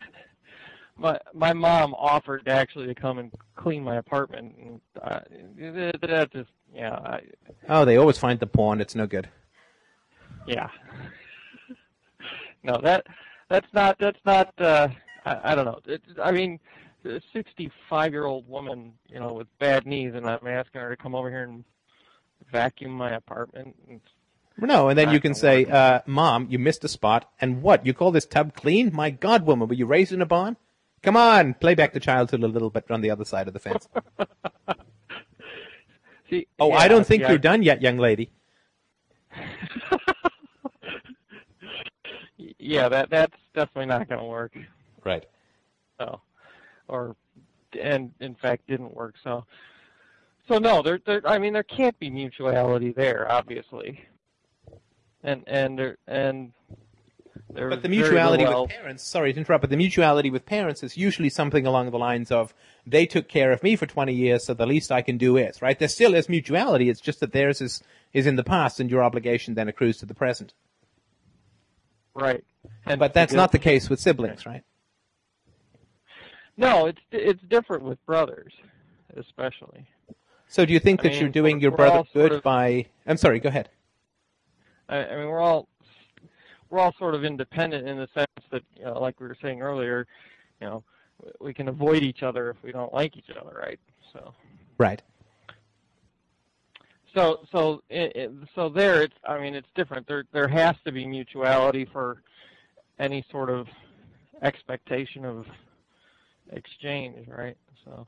My 0.96 1.18
my 1.34 1.52
mom 1.52 1.94
offered 1.94 2.46
actually 2.48 2.86
to 2.86 2.94
come 2.94 3.18
and 3.18 3.32
clean 3.56 3.82
my 3.82 3.96
apartment, 3.96 4.54
and 4.62 4.80
uh, 5.02 5.20
that, 5.58 6.00
that 6.02 6.32
just 6.32 6.50
yeah 6.72 6.94
I, 6.94 7.22
Oh, 7.68 7.84
they 7.84 7.96
always 7.96 8.18
find 8.18 8.38
the 8.38 8.46
porn. 8.46 8.80
It's 8.80 8.94
no 8.94 9.06
good. 9.06 9.28
yeah. 10.46 10.68
no, 12.62 12.78
that 12.82 13.06
that's 13.48 13.66
not 13.72 13.98
that's 13.98 14.20
not. 14.24 14.52
Uh, 14.60 14.88
I, 15.24 15.52
I 15.52 15.54
don't 15.54 15.64
know. 15.64 15.80
It, 15.86 16.02
I 16.22 16.30
mean, 16.30 16.60
a 17.04 17.20
65 17.32 18.12
year 18.12 18.26
old 18.26 18.46
woman, 18.48 18.92
you 19.08 19.18
know, 19.18 19.32
with 19.32 19.48
bad 19.58 19.86
knees, 19.86 20.14
and 20.14 20.26
I'm 20.28 20.46
asking 20.46 20.80
her 20.82 20.90
to 20.90 20.96
come 21.02 21.14
over 21.14 21.30
here 21.30 21.44
and 21.44 21.64
vacuum 22.52 22.92
my 22.92 23.12
apartment. 23.12 23.74
And, 23.88 24.00
No, 24.58 24.88
and 24.88 24.98
then 24.98 25.10
you 25.10 25.20
can 25.20 25.34
say, 25.34 25.64
uh, 25.64 26.00
"Mom, 26.06 26.46
you 26.50 26.58
missed 26.58 26.84
a 26.84 26.88
spot." 26.88 27.30
And 27.40 27.62
what? 27.62 27.84
You 27.86 27.94
call 27.94 28.10
this 28.10 28.26
tub 28.26 28.54
clean? 28.54 28.90
My 28.92 29.10
God, 29.10 29.46
woman, 29.46 29.68
were 29.68 29.74
you 29.74 29.86
raised 29.86 30.12
in 30.12 30.22
a 30.22 30.26
barn? 30.26 30.56
Come 31.02 31.16
on, 31.16 31.54
play 31.54 31.74
back 31.74 31.92
the 31.92 32.00
childhood 32.00 32.42
a 32.44 32.48
little 32.48 32.70
bit 32.70 32.90
on 32.90 33.00
the 33.00 33.10
other 33.10 33.24
side 33.24 33.48
of 33.48 33.54
the 33.54 33.58
fence. 33.58 33.88
see, 36.30 36.46
Oh, 36.60 36.68
yeah, 36.68 36.76
I 36.76 36.88
don't 36.88 37.04
think 37.06 37.26
you're 37.26 37.38
done 37.38 37.62
yet, 37.62 37.82
young 37.82 37.98
lady. 37.98 38.30
yeah, 42.58 42.88
that 42.88 43.10
that's 43.10 43.36
definitely 43.54 43.86
not 43.86 44.08
going 44.08 44.20
to 44.20 44.26
work. 44.26 44.56
Right. 45.04 45.26
So, 45.98 46.20
or 46.86 47.16
and 47.80 48.12
in 48.20 48.34
fact 48.36 48.68
didn't 48.68 48.94
work. 48.94 49.16
So, 49.24 49.44
so 50.46 50.58
no, 50.58 50.82
there, 50.82 51.00
there. 51.04 51.26
I 51.26 51.38
mean, 51.38 51.52
there 51.52 51.62
can't 51.64 51.98
be 51.98 52.10
mutuality 52.10 52.92
there, 52.92 53.30
obviously. 53.30 54.04
And 55.22 55.44
and 55.46 55.96
and 56.06 56.52
But 57.54 57.82
the 57.82 57.88
mutuality 57.88 58.44
little 58.44 58.62
with 58.62 58.72
parents, 58.72 59.04
sorry 59.04 59.32
to 59.32 59.38
interrupt, 59.38 59.62
but 59.62 59.70
the 59.70 59.76
mutuality 59.76 60.30
with 60.30 60.44
parents 60.46 60.82
is 60.82 60.96
usually 60.96 61.28
something 61.28 61.66
along 61.66 61.90
the 61.90 61.98
lines 61.98 62.30
of, 62.32 62.54
they 62.86 63.06
took 63.06 63.28
care 63.28 63.52
of 63.52 63.62
me 63.62 63.76
for 63.76 63.86
20 63.86 64.12
years, 64.12 64.44
so 64.44 64.54
the 64.54 64.66
least 64.66 64.90
I 64.90 65.02
can 65.02 65.18
do 65.18 65.36
is, 65.36 65.60
right? 65.62 65.78
There 65.78 65.88
still 65.88 66.14
is 66.14 66.28
mutuality, 66.28 66.88
it's 66.88 67.00
just 67.00 67.20
that 67.20 67.32
theirs 67.32 67.60
is, 67.60 67.82
is 68.12 68.26
in 68.26 68.36
the 68.36 68.42
past 68.42 68.80
and 68.80 68.90
your 68.90 69.04
obligation 69.04 69.54
then 69.54 69.68
accrues 69.68 69.98
to 69.98 70.06
the 70.06 70.14
present. 70.14 70.54
right. 72.14 72.42
And 72.86 72.98
But 72.98 73.12
that's 73.14 73.32
not 73.32 73.52
the 73.52 73.58
case 73.58 73.88
with 73.90 74.00
siblings, 74.00 74.44
right? 74.46 74.62
No, 76.56 76.86
it's 76.86 77.00
it's 77.10 77.42
different 77.48 77.82
with 77.82 78.04
brothers, 78.06 78.52
especially. 79.16 79.86
So 80.48 80.64
do 80.66 80.72
you 80.72 80.78
think 80.80 81.00
I 81.00 81.04
that 81.04 81.08
mean, 81.12 81.20
you're 81.20 81.30
doing 81.30 81.60
your 81.60 81.70
brother 81.70 81.98
all 81.98 82.04
sort 82.04 82.12
good 82.30 82.32
of- 82.32 82.42
by, 82.42 82.86
I'm 83.06 83.16
sorry, 83.16 83.40
go 83.40 83.48
ahead. 83.48 83.70
I, 84.92 85.06
I 85.06 85.16
mean, 85.16 85.28
we're 85.28 85.40
all 85.40 85.68
we're 86.68 86.78
all 86.78 86.94
sort 86.98 87.14
of 87.14 87.24
independent 87.24 87.88
in 87.88 87.96
the 87.96 88.08
sense 88.14 88.48
that, 88.50 88.62
you 88.76 88.84
know, 88.84 89.00
like 89.00 89.20
we 89.20 89.26
were 89.26 89.36
saying 89.42 89.60
earlier, 89.60 90.06
you 90.60 90.66
know, 90.66 90.84
we 91.40 91.52
can 91.52 91.68
avoid 91.68 92.02
each 92.02 92.22
other 92.22 92.50
if 92.50 92.56
we 92.62 92.72
don't 92.72 92.92
like 92.92 93.16
each 93.16 93.30
other, 93.30 93.54
right? 93.54 93.78
So, 94.12 94.34
Right. 94.78 95.02
so, 97.14 97.40
so, 97.52 97.82
it, 97.90 98.16
it, 98.16 98.32
so 98.54 98.68
there, 98.68 99.02
it's. 99.02 99.14
I 99.26 99.38
mean, 99.38 99.54
it's 99.54 99.68
different. 99.74 100.06
There, 100.06 100.24
there 100.32 100.48
has 100.48 100.74
to 100.84 100.92
be 100.92 101.06
mutuality 101.06 101.84
for 101.84 102.22
any 102.98 103.24
sort 103.30 103.50
of 103.50 103.68
expectation 104.42 105.24
of 105.24 105.46
exchange, 106.52 107.28
right? 107.28 107.56
So. 107.84 108.06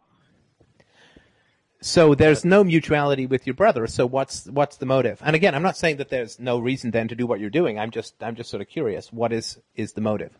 So 1.86 2.14
there's 2.14 2.46
no 2.46 2.64
mutuality 2.64 3.26
with 3.26 3.46
your 3.46 3.52
brother. 3.52 3.86
So 3.86 4.06
what's 4.06 4.46
what's 4.46 4.78
the 4.78 4.86
motive? 4.86 5.20
And 5.22 5.36
again, 5.36 5.54
I'm 5.54 5.62
not 5.62 5.76
saying 5.76 5.98
that 5.98 6.08
there's 6.08 6.40
no 6.40 6.58
reason 6.58 6.92
then 6.92 7.08
to 7.08 7.14
do 7.14 7.26
what 7.26 7.40
you're 7.40 7.50
doing. 7.50 7.78
I'm 7.78 7.90
just 7.90 8.14
I'm 8.22 8.36
just 8.36 8.48
sort 8.48 8.62
of 8.62 8.68
curious. 8.68 9.12
What 9.12 9.34
is 9.34 9.60
is 9.74 9.92
the 9.92 10.00
motive? 10.00 10.32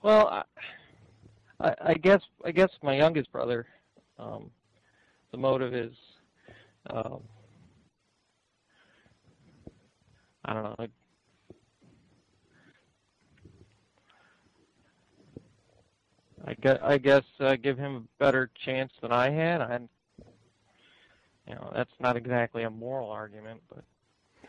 Well, 0.00 0.44
I, 1.58 1.74
I, 1.80 1.94
guess 1.94 2.22
I 2.44 2.52
guess 2.52 2.70
my 2.84 2.94
youngest 2.94 3.32
brother, 3.32 3.66
um, 4.20 4.52
the 5.32 5.38
motive 5.38 5.74
is, 5.74 5.94
um, 6.88 7.22
I 10.44 10.52
don't 10.52 10.78
know. 10.78 10.86
I 16.46 16.54
guess, 16.54 16.78
I 16.82 16.98
guess 16.98 17.22
uh, 17.40 17.56
give 17.56 17.78
him 17.78 17.96
a 17.96 18.22
better 18.22 18.50
chance 18.64 18.92
than 19.00 19.12
I 19.12 19.30
had. 19.30 19.60
I, 19.60 19.80
you 21.48 21.54
know, 21.54 21.72
that's 21.74 21.92
not 22.00 22.16
exactly 22.16 22.62
a 22.62 22.70
moral 22.70 23.10
argument, 23.10 23.62
but. 23.68 23.84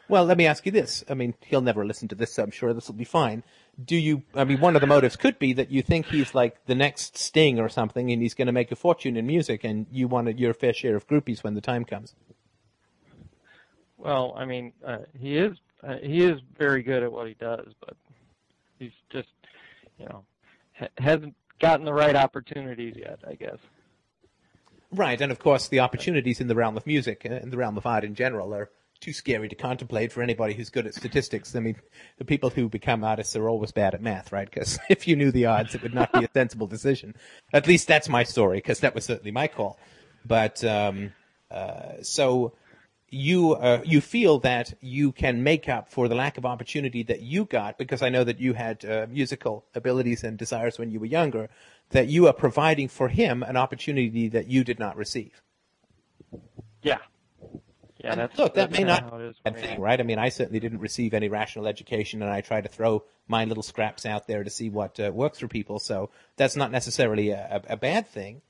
Well, 0.07 0.25
let 0.25 0.37
me 0.37 0.45
ask 0.45 0.65
you 0.65 0.71
this. 0.71 1.03
I 1.09 1.15
mean, 1.15 1.33
he'll 1.41 1.61
never 1.61 1.85
listen 1.85 2.07
to 2.09 2.15
this, 2.15 2.33
so 2.33 2.43
I'm 2.43 2.51
sure 2.51 2.73
this 2.73 2.87
will 2.87 2.95
be 2.95 3.05
fine. 3.05 3.43
Do 3.83 3.95
you, 3.95 4.21
I 4.35 4.43
mean, 4.43 4.59
one 4.59 4.75
of 4.75 4.81
the 4.81 4.87
motives 4.87 5.15
could 5.15 5.39
be 5.39 5.53
that 5.53 5.71
you 5.71 5.81
think 5.81 6.05
he's 6.05 6.35
like 6.35 6.65
the 6.65 6.75
next 6.75 7.17
Sting 7.17 7.59
or 7.59 7.69
something 7.69 8.11
and 8.11 8.21
he's 8.21 8.35
going 8.35 8.45
to 8.45 8.53
make 8.53 8.71
a 8.71 8.75
fortune 8.75 9.17
in 9.17 9.25
music 9.25 9.63
and 9.63 9.87
you 9.91 10.07
want 10.07 10.37
your 10.37 10.53
fair 10.53 10.73
share 10.73 10.95
of 10.95 11.07
groupies 11.07 11.43
when 11.43 11.55
the 11.55 11.61
time 11.61 11.85
comes. 11.85 12.13
Well, 13.97 14.33
I 14.37 14.45
mean, 14.45 14.73
uh, 14.85 14.99
he 15.17 15.37
is, 15.37 15.57
uh, 15.81 15.95
he 16.03 16.23
is 16.23 16.39
very 16.55 16.83
good 16.83 17.01
at 17.01 17.11
what 17.11 17.27
he 17.27 17.33
does, 17.33 17.73
but 17.79 17.97
he's 18.77 18.93
just, 19.09 19.29
you 19.97 20.05
know, 20.05 20.23
ha- 20.73 20.89
hasn't 20.99 21.35
gotten 21.59 21.85
the 21.85 21.93
right 21.93 22.15
opportunities 22.15 22.95
yet, 22.97 23.19
I 23.27 23.35
guess. 23.35 23.57
Right, 24.91 25.19
and 25.19 25.31
of 25.31 25.39
course 25.39 25.67
the 25.67 25.79
opportunities 25.79 26.39
in 26.39 26.47
the 26.47 26.55
realm 26.55 26.77
of 26.77 26.87
music 26.87 27.25
and 27.25 27.33
uh, 27.33 27.39
the 27.43 27.57
realm 27.57 27.77
of 27.77 27.85
art 27.85 28.03
in 28.03 28.15
general 28.15 28.53
are 28.53 28.69
too 29.01 29.13
scary 29.13 29.49
to 29.49 29.55
contemplate 29.55 30.11
for 30.11 30.21
anybody 30.21 30.53
who's 30.53 30.69
good 30.69 30.87
at 30.87 30.95
statistics. 30.95 31.55
I 31.55 31.59
mean, 31.59 31.75
the 32.17 32.25
people 32.25 32.49
who 32.49 32.69
become 32.69 33.03
artists 33.03 33.35
are 33.35 33.49
always 33.49 33.71
bad 33.71 33.93
at 33.93 34.01
math, 34.01 34.31
right? 34.31 34.49
Because 34.49 34.79
if 34.89 35.07
you 35.07 35.15
knew 35.15 35.31
the 35.31 35.45
odds, 35.47 35.75
it 35.75 35.83
would 35.83 35.93
not 35.93 36.11
be 36.13 36.23
a 36.23 36.29
sensible 36.33 36.67
decision. 36.67 37.15
At 37.51 37.67
least 37.67 37.87
that's 37.87 38.09
my 38.09 38.23
story, 38.23 38.57
because 38.57 38.79
that 38.79 38.95
was 38.95 39.05
certainly 39.05 39.31
my 39.31 39.47
call. 39.47 39.77
But 40.25 40.63
um, 40.63 41.13
uh, 41.51 42.01
so 42.01 42.53
you 43.09 43.53
uh, 43.53 43.81
you 43.85 44.01
feel 44.01 44.39
that 44.39 44.73
you 44.81 45.11
can 45.11 45.43
make 45.43 45.69
up 45.69 45.89
for 45.89 46.07
the 46.07 46.15
lack 46.15 46.37
of 46.37 46.45
opportunity 46.45 47.03
that 47.03 47.21
you 47.21 47.45
got 47.45 47.77
because 47.77 48.01
I 48.01 48.09
know 48.09 48.23
that 48.23 48.39
you 48.39 48.53
had 48.53 48.83
uh, 48.83 49.07
musical 49.09 49.65
abilities 49.73 50.23
and 50.23 50.37
desires 50.37 50.79
when 50.79 50.91
you 50.91 50.99
were 50.99 51.05
younger. 51.05 51.49
That 51.91 52.07
you 52.07 52.27
are 52.27 52.33
providing 52.33 52.87
for 52.87 53.09
him 53.09 53.43
an 53.43 53.57
opportunity 53.57 54.27
that 54.29 54.47
you 54.47 54.63
did 54.63 54.79
not 54.79 54.97
receive. 54.97 55.43
Yeah, 56.81 56.97
yeah, 58.05 58.15
that's 58.15 58.37
look, 58.37 58.53
that 58.53 58.69
that's 58.69 58.79
may 58.79 58.85
not 58.85 59.09
how 59.09 59.17
it 59.17 59.25
is 59.25 59.35
be 59.35 59.49
a 59.49 59.51
bad 59.51 59.61
thing, 59.61 59.81
right? 59.81 59.99
I 59.99 60.03
mean, 60.03 60.19
I 60.19 60.29
certainly 60.29 60.59
didn't 60.59 60.79
receive 60.79 61.13
any 61.13 61.27
rational 61.27 61.67
education, 61.67 62.21
and 62.21 62.31
I 62.31 62.41
try 62.41 62.61
to 62.61 62.67
throw 62.67 63.03
my 63.27 63.45
little 63.45 63.63
scraps 63.63 64.05
out 64.05 64.27
there 64.27 64.43
to 64.43 64.49
see 64.49 64.69
what 64.69 64.99
uh, 64.99 65.11
works 65.11 65.39
for 65.39 65.47
people. 65.47 65.79
So 65.79 66.11
that's 66.35 66.55
not 66.55 66.71
necessarily 66.71 67.29
a, 67.29 67.63
a, 67.67 67.73
a 67.73 67.77
bad 67.77 68.07
thing, 68.07 68.41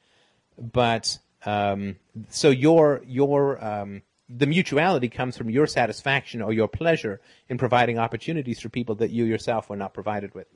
but 0.58 1.18
um, 1.46 1.96
so 2.30 2.50
your 2.50 3.02
your 3.06 3.64
um, 3.64 4.02
the 4.28 4.48
mutuality 4.48 5.10
comes 5.10 5.38
from 5.38 5.50
your 5.50 5.68
satisfaction 5.68 6.42
or 6.42 6.52
your 6.52 6.68
pleasure 6.68 7.22
in 7.48 7.58
providing 7.58 8.00
opportunities 8.00 8.60
for 8.60 8.70
people 8.70 8.96
that 8.96 9.12
you 9.12 9.24
yourself 9.24 9.70
were 9.70 9.76
not 9.76 9.94
provided 9.94 10.34
with. 10.34 10.48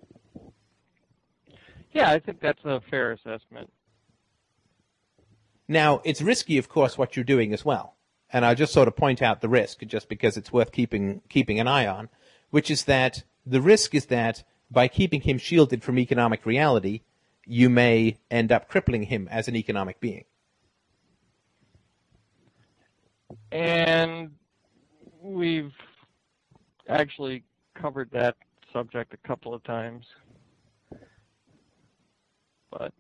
Yeah, 1.92 2.12
I 2.12 2.20
think 2.20 2.40
that's 2.40 2.64
a 2.66 2.82
fair 2.90 3.12
assessment. 3.12 3.72
Now, 5.68 6.02
it's 6.04 6.22
risky, 6.22 6.58
of 6.58 6.68
course, 6.68 6.98
what 6.98 7.16
you're 7.16 7.24
doing 7.24 7.54
as 7.54 7.64
well. 7.64 7.96
And 8.32 8.46
I'll 8.46 8.56
just 8.56 8.74
sort 8.74 8.88
of 8.88 8.96
point 8.96 9.22
out 9.22 9.42
the 9.42 9.50
risk 9.50 9.82
just 9.82 10.10
because 10.10 10.38
it's 10.38 10.54
worth 10.54 10.72
keeping, 10.72 11.22
keeping 11.30 11.60
an 11.60 11.68
eye 11.68 11.88
on, 11.88 12.10
which 12.50 12.70
is 12.70 12.86
that 12.86 13.24
the 13.46 13.62
risk 13.62 13.96
is 13.96 14.08
that 14.08 14.44
by 14.72 14.88
keeping 14.88 15.22
him 15.22 15.38
shielded 15.38 15.84
from 15.84 15.98
economic 15.98 16.46
reality, 16.46 17.02
you 17.46 17.70
may 17.70 18.18
end 18.30 18.52
up 18.52 18.68
crippling 18.68 19.04
him 19.04 19.28
as 19.32 19.48
an 19.48 19.56
economic 19.56 20.00
being. 20.00 20.26
And 23.52 24.32
we've 25.22 25.74
actually 26.88 27.44
covered 27.76 28.10
that 28.12 28.36
subject 28.74 29.14
a 29.14 29.28
couple 29.28 29.54
of 29.54 29.64
times. 29.64 30.06
But 32.72 32.94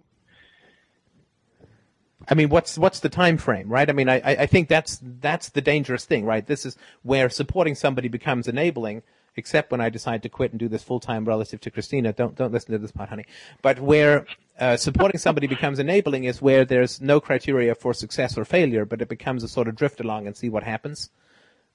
I 2.27 2.35
mean, 2.35 2.49
what's 2.49 2.77
what's 2.77 2.99
the 2.99 3.09
time 3.09 3.37
frame, 3.37 3.69
right? 3.69 3.89
I 3.89 3.93
mean, 3.93 4.09
I 4.09 4.21
I 4.23 4.45
think 4.45 4.67
that's 4.67 4.99
that's 5.01 5.49
the 5.49 5.61
dangerous 5.61 6.05
thing, 6.05 6.25
right? 6.25 6.45
This 6.45 6.65
is 6.65 6.77
where 7.03 7.29
supporting 7.29 7.75
somebody 7.75 8.07
becomes 8.07 8.47
enabling. 8.47 9.03
Except 9.35 9.71
when 9.71 9.81
I 9.81 9.89
decide 9.89 10.23
to 10.23 10.29
quit 10.29 10.51
and 10.51 10.59
do 10.59 10.67
this 10.67 10.83
full 10.83 10.99
time 10.99 11.25
relative 11.25 11.61
to 11.61 11.71
Christina. 11.71 12.13
Don't 12.13 12.35
don't 12.35 12.51
listen 12.51 12.71
to 12.71 12.77
this 12.77 12.91
part, 12.91 13.09
honey. 13.09 13.25
But 13.61 13.79
where 13.79 14.25
uh, 14.59 14.77
supporting 14.77 15.19
somebody 15.19 15.47
becomes 15.47 15.79
enabling 15.79 16.25
is 16.25 16.41
where 16.41 16.65
there's 16.65 16.99
no 17.01 17.19
criteria 17.19 17.75
for 17.75 17.93
success 17.93 18.37
or 18.37 18.45
failure, 18.45 18.85
but 18.85 19.01
it 19.01 19.09
becomes 19.09 19.43
a 19.43 19.47
sort 19.47 19.67
of 19.67 19.75
drift 19.75 19.99
along 19.99 20.27
and 20.27 20.35
see 20.35 20.49
what 20.49 20.63
happens. 20.63 21.09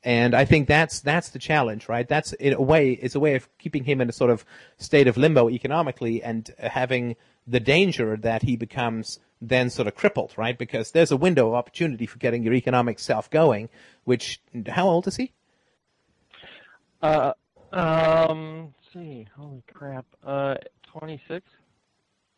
And 0.03 0.35
I 0.35 0.45
think 0.45 0.69
that's 0.69 1.01
that's 1.01 1.31
the 1.31 1.39
challenge, 1.39 1.89
right? 1.89 2.07
That's 2.07 2.33
in 2.35 2.53
a 2.53 2.61
way 2.61 2.93
it's 2.93 3.15
a 3.15 3.21
way 3.21 3.35
of 3.35 3.49
keeping 3.59 3.85
him 3.85 4.01
in 4.01 4.09
a 4.09 4.13
sort 4.13 4.31
of 4.31 4.45
state 4.77 5.07
of 5.07 5.17
limbo 5.17 5.49
economically 5.49 6.23
and 6.23 6.51
having 6.59 7.17
the 7.47 7.61
danger 7.61 8.17
that 8.17 8.43
he 8.43 8.57
becomes 8.57 9.19
then 9.41 9.69
sort 9.69 9.89
of 9.89 9.95
crippled, 9.95 10.33
right? 10.37 10.57
Because 10.57 10.93
there's 10.93 11.11
a 11.11 11.17
window 11.17 11.49
of 11.49 11.55
opportunity 11.55 12.07
for 12.07 12.19
getting 12.19 12.43
your 12.43 12.55
economic 12.55 12.99
self 12.99 13.31
going. 13.31 13.69
Which 14.05 14.43
how 14.69 14.89
old 14.89 15.07
is 15.07 15.17
he? 15.17 15.33
uh, 17.05 17.35
um, 17.75 18.75
let's 18.77 18.93
see, 18.93 19.27
holy 19.37 19.63
crap, 19.73 20.07
uh, 20.25 20.55
26. 20.85 21.47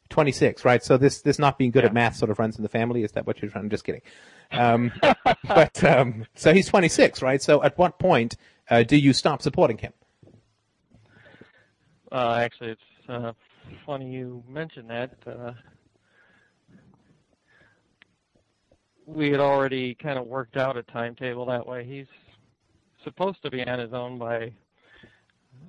26, 0.09 0.65
right? 0.65 0.83
So 0.85 0.97
this 0.97 1.21
this 1.23 1.39
not 1.39 1.59
being 1.59 1.71
good 1.71 1.85
at 1.85 1.93
math 1.93 2.17
sort 2.17 2.31
of 2.31 2.39
runs 2.39 2.57
in 2.57 2.63
the 2.63 2.69
family. 2.69 3.03
Is 3.03 3.13
that 3.13 3.27
what 3.27 3.43
you're 3.43 3.51
trying? 3.51 3.65
I'm 3.65 3.71
just 3.71 3.85
kidding. 3.85 4.03
Um, 4.53 4.93
but 5.49 5.83
um, 5.85 6.27
so 6.35 6.55
he's 6.55 6.67
26, 6.69 7.23
right? 7.23 7.43
So 7.43 7.63
at 7.63 7.77
what 7.77 7.99
point 7.99 8.37
uh, 8.71 8.83
do 8.83 8.97
you 8.97 9.13
stop 9.13 9.43
supporting 9.43 9.79
him? 9.79 9.93
Uh, 12.13 12.39
actually, 12.41 12.71
it's 12.71 13.09
uh, 13.09 13.33
funny 13.85 14.11
you 14.11 14.45
mentioned 14.49 14.91
that. 14.91 15.11
Uh, 15.27 15.53
we 19.07 19.31
had 19.31 19.41
already 19.41 19.95
kind 19.95 20.19
of 20.19 20.27
worked 20.27 20.57
out 20.57 20.77
a 20.77 20.83
timetable 20.85 21.47
that 21.47 21.67
way. 21.67 21.85
He's 21.85 22.07
supposed 23.05 23.43
to 23.43 23.51
be 23.51 23.65
on 23.67 23.79
his 23.79 23.93
own 23.93 24.19
by 24.19 24.53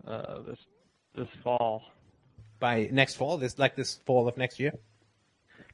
uh, 0.05 0.41
this 0.41 0.59
this 1.15 1.27
fall. 1.43 1.83
By 2.59 2.89
next 2.91 3.15
fall, 3.15 3.37
this 3.37 3.57
like 3.59 3.75
this 3.75 3.99
fall 4.05 4.27
of 4.27 4.37
next 4.37 4.59
year. 4.59 4.73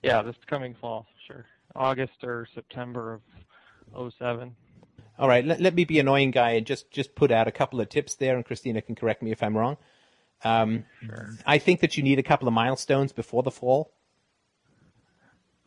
Yeah, 0.01 0.21
this 0.21 0.35
coming 0.47 0.75
fall, 0.79 1.07
sure. 1.27 1.45
August 1.75 2.23
or 2.23 2.47
September 2.53 3.21
of 3.93 4.13
'07. 4.13 4.55
All 5.17 5.27
right, 5.27 5.45
let, 5.45 5.61
let 5.61 5.75
me 5.75 5.85
be 5.85 5.99
annoying 5.99 6.31
guy 6.31 6.51
and 6.51 6.65
just 6.65 6.91
just 6.91 7.15
put 7.15 7.31
out 7.31 7.47
a 7.47 7.51
couple 7.51 7.79
of 7.79 7.89
tips 7.89 8.15
there, 8.15 8.35
and 8.35 8.45
Christina 8.45 8.81
can 8.81 8.95
correct 8.95 9.21
me 9.21 9.31
if 9.31 9.41
I'm 9.41 9.57
wrong. 9.57 9.77
Um, 10.43 10.85
I 11.45 11.57
think 11.57 11.79
that 11.79 11.95
you 11.95 12.03
need 12.03 12.19
a 12.19 12.23
couple 12.23 12.47
of 12.47 12.53
milestones 12.53 13.13
before 13.13 13.43
the 13.43 13.51
fall. 13.51 13.93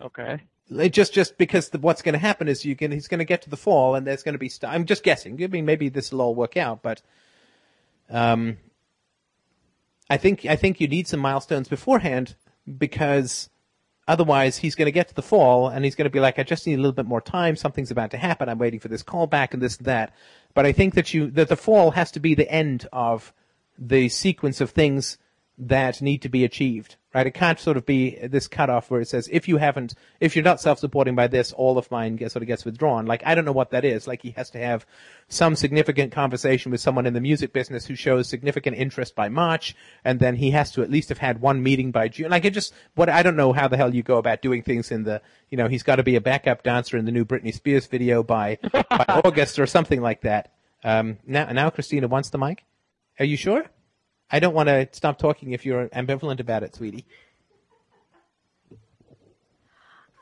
Okay. 0.01 0.43
It 0.71 0.91
just 0.91 1.15
just 1.15 1.39
because 1.39 1.71
the, 1.71 1.79
what's 1.79 2.03
going 2.03 2.15
to 2.15 2.19
happen 2.19 2.49
is 2.49 2.65
you 2.65 2.77
can 2.77 2.91
he's 2.91 3.09
going 3.09 3.19
to 3.19 3.25
get 3.25 3.43
to 3.43 3.51
the 3.51 3.57
fall 3.57 3.95
and 3.95 4.07
there's 4.07 4.23
going 4.23 4.35
to 4.35 4.39
be 4.39 4.49
st- 4.49 4.73
I'm 4.73 4.85
just 4.85 5.03
guessing. 5.03 5.43
I 5.43 5.47
mean 5.47 5.65
maybe 5.65 5.89
this 5.89 6.13
will 6.13 6.21
all 6.21 6.35
work 6.35 6.57
out, 6.57 6.83
but 6.83 7.03
um, 8.11 8.59
I 10.09 10.17
think 10.17 10.47
I 10.47 10.57
think 10.57 10.81
you 10.81 10.89
need 10.89 11.09
some 11.09 11.21
milestones 11.21 11.69
beforehand 11.69 12.37
because 12.79 13.51
otherwise 14.09 14.59
he's 14.59 14.75
going 14.75 14.87
to 14.87 14.93
get 14.93 15.09
to 15.09 15.15
the 15.15 15.23
fall 15.23 15.69
and 15.69 15.85
he's 15.85 15.95
going 15.95 16.05
to 16.05 16.11
be 16.11 16.21
like 16.21 16.39
I 16.39 16.45
just 16.45 16.67
need 16.67 16.75
a 16.75 16.83
little 16.83 16.93
bit 16.93 17.07
more 17.07 17.21
time. 17.21 17.57
Something's 17.57 17.91
about 17.91 18.13
to 18.13 18.19
happen. 18.19 18.49
I'm 18.49 18.59
waiting 18.59 18.81
for 18.81 18.89
this 18.89 19.03
callback 19.03 19.53
and 19.53 19.61
this 19.61 19.79
and 19.79 19.87
that. 19.87 20.15
But 20.55 20.67
I 20.67 20.73
think 20.73 20.95
that 20.95 21.13
you 21.13 21.31
that 21.33 21.49
the 21.49 21.57
fall 21.57 21.93
has 21.93 22.11
to 22.13 22.21
be 22.21 22.35
the 22.35 22.51
end 22.51 22.89
of 22.93 23.33
the 23.79 24.09
sequence 24.09 24.61
of 24.61 24.71
things 24.71 25.19
that 25.59 26.03
need 26.03 26.23
to 26.23 26.29
be 26.29 26.45
achieved, 26.45 26.97
right? 27.17 27.27
It 27.27 27.33
can't 27.33 27.59
sort 27.59 27.79
of 27.79 27.87
be 27.87 28.19
this 28.25 28.47
cutoff 28.47 28.91
where 28.91 29.01
it 29.01 29.09
says, 29.09 29.27
if 29.33 29.49
you 29.49 29.57
haven't, 29.57 29.95
if 30.21 30.37
you're 30.37 30.45
not 30.45 30.61
self-supporting 30.61 31.15
by 31.15 31.29
this, 31.29 31.51
all 31.51 31.79
of 31.79 31.91
mine 31.91 32.17
gets, 32.17 32.35
sort 32.35 32.43
of 32.43 32.47
gets 32.47 32.67
withdrawn. 32.67 33.07
Like, 33.07 33.23
I 33.25 33.35
don't 33.35 33.47
know 33.47 33.53
what 33.53 33.71
that 33.71 33.87
is. 33.87 34.07
Like, 34.07 34.21
he 34.21 34.33
has 34.33 34.51
to 34.51 34.59
have 34.59 34.85
some 35.29 35.57
significant 35.57 36.13
conversation 36.13 36.71
with 36.71 36.83
someone 36.83 37.07
in 37.07 37.15
the 37.15 37.23
music 37.23 37.55
business 37.55 37.87
who 37.87 37.95
shows 37.95 38.29
significant 38.29 38.77
interest 38.77 39.15
by 39.15 39.31
March, 39.31 39.75
and 40.05 40.21
then 40.21 40.37
he 40.37 40.51
has 40.51 40.71
to 40.73 40.83
at 40.83 40.91
least 40.91 41.09
have 41.09 41.17
had 41.17 41.41
one 41.41 41.63
meeting 41.63 41.91
by 41.91 42.09
June. 42.09 42.31
Like, 42.31 42.45
it 42.45 42.53
just, 42.53 42.75
what, 42.97 43.09
I 43.09 43.23
don't 43.23 43.35
know 43.37 43.55
how 43.55 43.67
the 43.67 43.79
hell 43.79 43.95
you 43.95 44.03
go 44.03 44.19
about 44.19 44.43
doing 44.43 44.63
things 44.63 44.91
in 44.91 45.05
the, 45.05 45.23
you 45.49 45.57
know, 45.57 45.69
he's 45.69 45.83
got 45.83 45.97
to 45.97 46.03
be 46.03 46.17
a 46.17 46.21
backup 46.21 46.65
dancer 46.65 46.99
in 46.99 47.07
the 47.07 47.13
new 47.13 47.25
Britney 47.25 47.55
Spears 47.55 47.87
video 47.87 48.23
by, 48.23 48.59
by 48.91 49.05
August 49.25 49.59
or 49.59 49.67
something 49.67 50.03
like 50.03 50.21
that. 50.21 50.53
Um, 50.85 51.17
now, 51.27 51.51
now 51.51 51.71
Christina 51.71 52.09
wants 52.09 52.29
the 52.29 52.37
mic. 52.37 52.67
Are 53.19 53.25
you 53.25 53.39
sure? 53.39 53.65
I 54.31 54.41
don't 54.41 54.55
want 54.55 54.69
to 54.69 54.89
stop 54.93 55.19
talking 55.19 55.53
if 55.53 55.65
you're 55.65 55.89
ambivalent 55.89 56.41
about 56.41 56.63
it, 56.63 56.75
sweetie. 56.75 57.07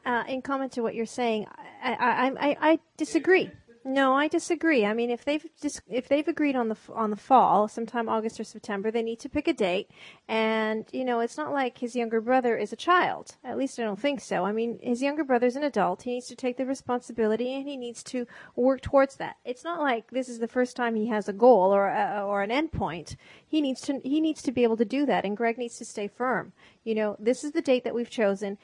Uh, 0.05 0.23
in 0.29 0.43
comment 0.43 0.73
to 0.73 0.83
what 0.83 0.95
you're 0.95 1.07
saying, 1.07 1.47
I, 1.83 1.93
I, 1.93 2.49
I, 2.49 2.57
I 2.61 2.79
disagree. 2.99 3.51
No, 3.87 4.15
I 4.15 4.29
disagree. 4.29 4.87
I 4.87 4.95
mean, 4.95 5.11
if 5.11 5.27
they've 5.27 5.45
dis- 5.61 5.83
if 5.87 6.09
they've 6.09 6.27
agreed 6.27 6.57
on 6.57 6.71
the 6.71 6.77
on 6.95 7.11
the 7.11 7.17
fall, 7.17 7.69
sometime 7.69 8.09
August 8.09 8.41
or 8.41 8.45
September, 8.45 8.91
they 8.91 9.03
need 9.03 9.21
to 9.21 9.29
pick 9.29 9.47
a 9.47 9.53
date. 9.53 9.91
And 10.27 10.87
you 10.91 11.05
know, 11.05 11.21
it's 11.21 11.37
not 11.37 11.53
like 11.53 11.77
his 11.77 11.95
younger 11.95 12.23
brother 12.23 12.57
is 12.57 12.73
a 12.73 12.77
child. 12.77 13.37
At 13.45 13.59
least 13.59 13.79
I 13.79 13.83
don't 13.83 14.01
think 14.01 14.23
so. 14.23 14.47
I 14.47 14.53
mean, 14.53 14.79
his 14.83 15.03
younger 15.03 15.23
brother's 15.23 15.55
an 15.55 15.65
adult. 15.65 16.03
He 16.03 16.13
needs 16.15 16.29
to 16.29 16.37
take 16.37 16.57
the 16.57 16.65
responsibility 16.65 17.55
and 17.55 17.69
he 17.69 17.77
needs 17.77 18.03
to 18.05 18.27
work 18.57 18.81
towards 18.81 19.17
that. 19.17 19.37
It's 19.45 19.65
not 19.65 19.81
like 19.81 20.11
this 20.11 20.31
is 20.31 20.39
the 20.39 20.49
first 20.49 20.77
time 20.77 20.95
he 20.95 21.09
has 21.09 21.29
a 21.29 21.35
goal 21.35 21.75
or 21.75 21.89
a, 21.89 22.25
or 22.27 22.43
an 22.43 22.51
endpoint. 22.51 23.17
He 23.47 23.61
needs 23.61 23.83
to 23.83 24.01
he 24.03 24.19
needs 24.19 24.41
to 24.43 24.53
be 24.53 24.63
able 24.63 24.79
to 24.79 24.87
do 24.87 25.05
that, 25.05 25.27
and 25.27 25.37
Greg 25.37 25.59
needs 25.59 25.77
to 25.77 25.85
stay 25.85 26.09
firm. 26.09 26.55
You 26.85 26.95
know, 26.95 27.17
this 27.21 27.45
is 27.45 27.53
the 27.53 27.61
date 27.61 27.85
that 27.85 27.95
we've 27.95 28.09
chosen. 28.09 28.57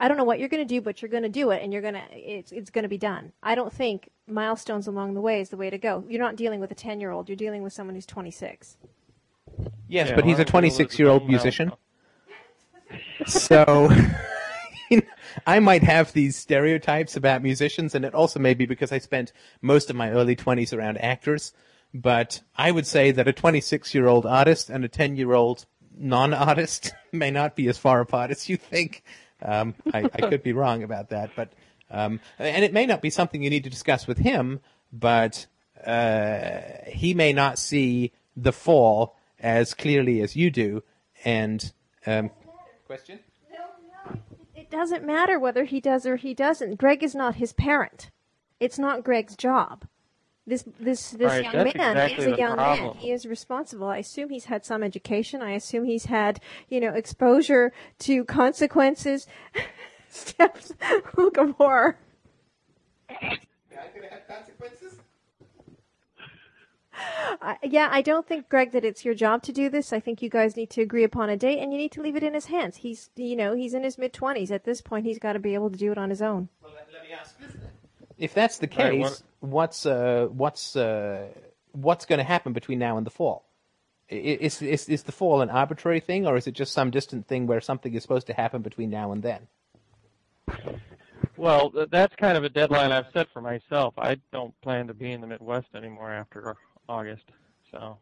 I 0.00 0.08
don't 0.08 0.16
know 0.16 0.24
what 0.24 0.38
you're 0.38 0.48
going 0.48 0.66
to 0.66 0.74
do, 0.74 0.80
but 0.80 1.00
you're 1.00 1.08
going 1.08 1.22
to 1.22 1.28
do 1.28 1.50
it, 1.50 1.62
and 1.62 1.72
you're 1.72 1.82
going 1.82 1.94
to 1.94 2.02
it's 2.12 2.52
it's 2.52 2.70
going 2.70 2.82
to 2.82 2.88
be 2.88 2.98
done. 2.98 3.32
I 3.42 3.54
don't 3.54 3.72
think 3.72 4.10
milestones 4.26 4.86
along 4.86 5.14
the 5.14 5.20
way 5.20 5.40
is 5.40 5.50
the 5.50 5.56
way 5.56 5.70
to 5.70 5.78
go. 5.78 6.04
You're 6.08 6.20
not 6.20 6.36
dealing 6.36 6.60
with 6.60 6.70
a 6.70 6.74
10 6.74 7.00
year 7.00 7.10
old. 7.10 7.28
You're 7.28 7.36
dealing 7.36 7.62
with 7.62 7.72
someone 7.72 7.94
who's 7.94 8.06
26. 8.06 8.76
Yes, 9.88 10.08
Yeah, 10.08 10.14
but 10.14 10.24
he's 10.24 10.38
a 10.38 10.44
26 10.44 10.98
year 10.98 11.08
old 11.08 11.28
musician. 11.28 11.72
So 13.26 13.90
I 15.46 15.60
might 15.60 15.82
have 15.82 16.12
these 16.12 16.36
stereotypes 16.36 17.16
about 17.16 17.42
musicians, 17.42 17.94
and 17.94 18.04
it 18.04 18.14
also 18.14 18.40
may 18.40 18.54
be 18.54 18.66
because 18.66 18.92
I 18.92 18.98
spent 18.98 19.32
most 19.62 19.90
of 19.90 19.96
my 19.96 20.10
early 20.10 20.36
20s 20.36 20.76
around 20.76 20.98
actors. 20.98 21.52
But 21.92 22.40
I 22.56 22.72
would 22.72 22.86
say 22.86 23.12
that 23.12 23.28
a 23.28 23.32
26 23.32 23.94
year 23.94 24.08
old 24.08 24.26
artist 24.26 24.68
and 24.68 24.84
a 24.84 24.88
10 24.88 25.16
year 25.16 25.32
old 25.32 25.66
non 25.96 26.34
artist 26.34 26.92
may 27.12 27.30
not 27.30 27.54
be 27.54 27.68
as 27.68 27.78
far 27.78 28.00
apart 28.00 28.30
as 28.30 28.48
you 28.48 28.56
think. 28.56 29.04
Um, 29.44 29.74
I, 29.92 30.04
I 30.04 30.28
could 30.28 30.42
be 30.42 30.52
wrong 30.52 30.82
about 30.82 31.10
that, 31.10 31.30
but 31.36 31.52
um, 31.90 32.20
and 32.38 32.64
it 32.64 32.72
may 32.72 32.86
not 32.86 33.02
be 33.02 33.10
something 33.10 33.42
you 33.42 33.50
need 33.50 33.64
to 33.64 33.70
discuss 33.70 34.06
with 34.06 34.18
him, 34.18 34.60
but 34.92 35.46
uh, 35.86 36.60
he 36.86 37.14
may 37.14 37.32
not 37.32 37.58
see 37.58 38.12
the 38.36 38.52
fall 38.52 39.16
as 39.38 39.74
clearly 39.74 40.22
as 40.22 40.34
you 40.34 40.50
do. 40.50 40.82
And 41.24 41.72
um, 42.06 42.30
question? 42.86 43.20
It 44.54 44.70
doesn't 44.70 45.04
matter 45.04 45.38
whether 45.38 45.64
he 45.64 45.80
does 45.80 46.06
or 46.06 46.16
he 46.16 46.34
doesn't. 46.34 46.76
Greg 46.76 47.02
is 47.02 47.14
not 47.14 47.36
his 47.36 47.52
parent. 47.52 48.10
It's 48.58 48.78
not 48.78 49.04
Greg's 49.04 49.36
job. 49.36 49.84
This 50.46 50.64
this 50.78 51.10
this 51.12 51.28
Right, 51.28 51.44
young 51.44 51.54
man 51.54 51.66
exactly 51.66 52.18
is 52.18 52.26
a 52.26 52.30
the 52.32 52.36
young 52.36 52.56
man. 52.56 52.94
He 52.98 53.10
is 53.10 53.24
responsible. 53.24 53.88
I 53.88 53.96
assume 53.98 54.28
he's 54.28 54.44
had 54.44 54.64
some 54.64 54.82
education. 54.82 55.40
I 55.40 55.52
assume 55.52 55.84
he's 55.86 56.04
had 56.04 56.40
you 56.68 56.80
know 56.80 56.90
exposure 56.90 57.72
to 58.00 58.24
consequences. 58.24 59.26
Steps. 60.08 60.72
Look 61.16 61.38
of 61.38 61.52
horror. 61.52 61.98
Uh, 67.42 67.54
yeah, 67.64 67.88
I 67.90 68.02
don't 68.02 68.26
think, 68.26 68.48
Greg, 68.48 68.70
that 68.72 68.84
it's 68.84 69.04
your 69.04 69.14
job 69.14 69.42
to 69.42 69.52
do 69.52 69.68
this. 69.68 69.92
I 69.92 69.98
think 69.98 70.22
you 70.22 70.30
guys 70.30 70.56
need 70.56 70.70
to 70.70 70.82
agree 70.82 71.02
upon 71.02 71.28
a 71.28 71.36
date, 71.36 71.58
and 71.58 71.72
you 71.72 71.78
need 71.78 71.90
to 71.92 72.00
leave 72.00 72.14
it 72.16 72.22
in 72.22 72.34
his 72.34 72.46
hands. 72.46 72.76
He's, 72.76 73.10
you 73.16 73.34
know, 73.34 73.54
he's 73.54 73.74
in 73.74 73.82
his 73.82 73.98
mid 73.98 74.12
twenties. 74.12 74.52
At 74.52 74.64
this 74.64 74.80
point, 74.80 75.06
he's 75.06 75.18
got 75.18 75.32
to 75.32 75.38
be 75.40 75.54
able 75.54 75.70
to 75.70 75.76
do 75.76 75.90
it 75.90 75.98
on 75.98 76.10
his 76.10 76.22
own. 76.22 76.48
If 78.24 78.32
that's 78.34 78.58
the 78.58 78.66
Right, 78.66 78.92
case, 78.92 79.00
what- 79.00 79.22
what's 79.50 79.86
uh, 79.86 80.28
what's 80.32 80.76
uh, 80.76 81.28
what's 81.72 82.06
going 82.06 82.18
to 82.18 82.24
happen 82.24 82.52
between 82.54 82.78
now 82.78 82.96
and 82.96 83.04
the 83.06 83.10
fall? 83.10 83.44
Is, 84.08 84.62
is 84.62 84.88
is 84.88 85.02
the 85.02 85.12
fall 85.12 85.42
an 85.42 85.50
arbitrary 85.50 86.00
thing, 86.00 86.26
or 86.26 86.36
is 86.36 86.46
it 86.46 86.52
just 86.52 86.72
some 86.72 86.90
distant 86.90 87.26
thing 87.26 87.46
where 87.46 87.60
something 87.60 87.92
is 87.94 88.02
supposed 88.02 88.26
to 88.28 88.32
happen 88.32 88.62
between 88.62 88.88
now 88.90 89.12
and 89.12 89.22
then? 89.22 89.46
Well, 91.36 91.72
that's 91.90 92.14
kind 92.16 92.36
of 92.38 92.44
a 92.44 92.48
deadline 92.48 92.92
I've 92.92 93.06
set 93.12 93.28
for 93.32 93.40
myself. 93.42 93.94
I 93.98 94.16
don't 94.32 94.58
plan 94.62 94.86
to 94.86 94.94
be 94.94 95.10
in 95.12 95.20
the 95.20 95.26
Midwest 95.26 95.68
anymore 95.74 96.12
after 96.12 96.56
August. 96.88 97.24
So, 97.70 97.98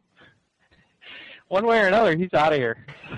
one 1.48 1.64
way 1.66 1.80
or 1.80 1.86
another, 1.86 2.14
he's 2.16 2.34
out 2.34 2.52
of 2.52 2.58
here. 2.58 2.84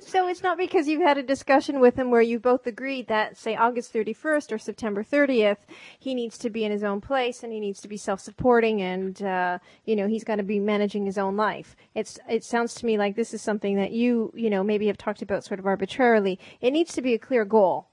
So 0.00 0.28
it's 0.28 0.42
not 0.42 0.56
because 0.56 0.88
you've 0.88 1.02
had 1.02 1.18
a 1.18 1.22
discussion 1.22 1.80
with 1.80 1.96
him 1.96 2.10
where 2.10 2.22
you 2.22 2.38
both 2.38 2.66
agreed 2.66 3.08
that, 3.08 3.36
say, 3.36 3.56
August 3.56 3.92
31st 3.92 4.52
or 4.52 4.58
September 4.58 5.02
30th, 5.02 5.58
he 5.98 6.14
needs 6.14 6.38
to 6.38 6.50
be 6.50 6.64
in 6.64 6.72
his 6.72 6.82
own 6.82 7.00
place 7.00 7.42
and 7.42 7.52
he 7.52 7.60
needs 7.60 7.80
to 7.82 7.88
be 7.88 7.96
self-supporting 7.96 8.80
and, 8.80 9.22
uh, 9.22 9.58
you 9.84 9.96
know, 9.96 10.06
he's 10.06 10.24
got 10.24 10.36
to 10.36 10.42
be 10.42 10.60
managing 10.60 11.04
his 11.04 11.18
own 11.18 11.36
life. 11.36 11.76
It's, 11.94 12.18
it 12.28 12.44
sounds 12.44 12.74
to 12.76 12.86
me 12.86 12.96
like 12.96 13.16
this 13.16 13.34
is 13.34 13.42
something 13.42 13.76
that 13.76 13.92
you, 13.92 14.32
you 14.34 14.48
know, 14.48 14.62
maybe 14.64 14.86
have 14.86 14.98
talked 14.98 15.20
about 15.20 15.44
sort 15.44 15.60
of 15.60 15.66
arbitrarily. 15.66 16.38
It 16.60 16.70
needs 16.70 16.94
to 16.94 17.02
be 17.02 17.12
a 17.12 17.18
clear 17.18 17.44
goal. 17.44 17.88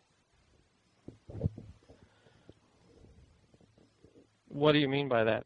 What 4.48 4.72
do 4.72 4.80
you 4.80 4.88
mean 4.88 5.10
by 5.10 5.26
that? 5.26 5.46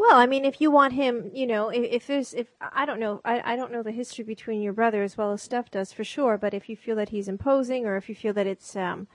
Well, 0.00 0.16
I 0.16 0.24
mean, 0.24 0.46
if 0.46 0.62
you 0.62 0.70
want 0.70 0.94
him, 0.94 1.30
you 1.34 1.46
know, 1.46 1.68
if, 1.68 1.84
if 1.84 2.06
there's, 2.06 2.32
if 2.32 2.46
I 2.58 2.86
don't 2.86 3.00
know, 3.00 3.20
I, 3.22 3.52
I 3.52 3.56
don't 3.56 3.70
know 3.70 3.82
the 3.82 3.92
history 3.92 4.24
between 4.24 4.62
your 4.62 4.72
brother 4.72 5.02
as 5.02 5.18
well 5.18 5.30
as 5.32 5.42
Steph 5.42 5.70
does 5.70 5.92
for 5.92 6.04
sure. 6.04 6.38
But 6.38 6.54
if 6.54 6.70
you 6.70 6.76
feel 6.76 6.96
that 6.96 7.10
he's 7.10 7.28
imposing, 7.28 7.84
or 7.84 7.98
if 7.98 8.08
you 8.08 8.14
feel 8.14 8.32
that 8.32 8.46
it's, 8.46 8.74
um, 8.76 9.08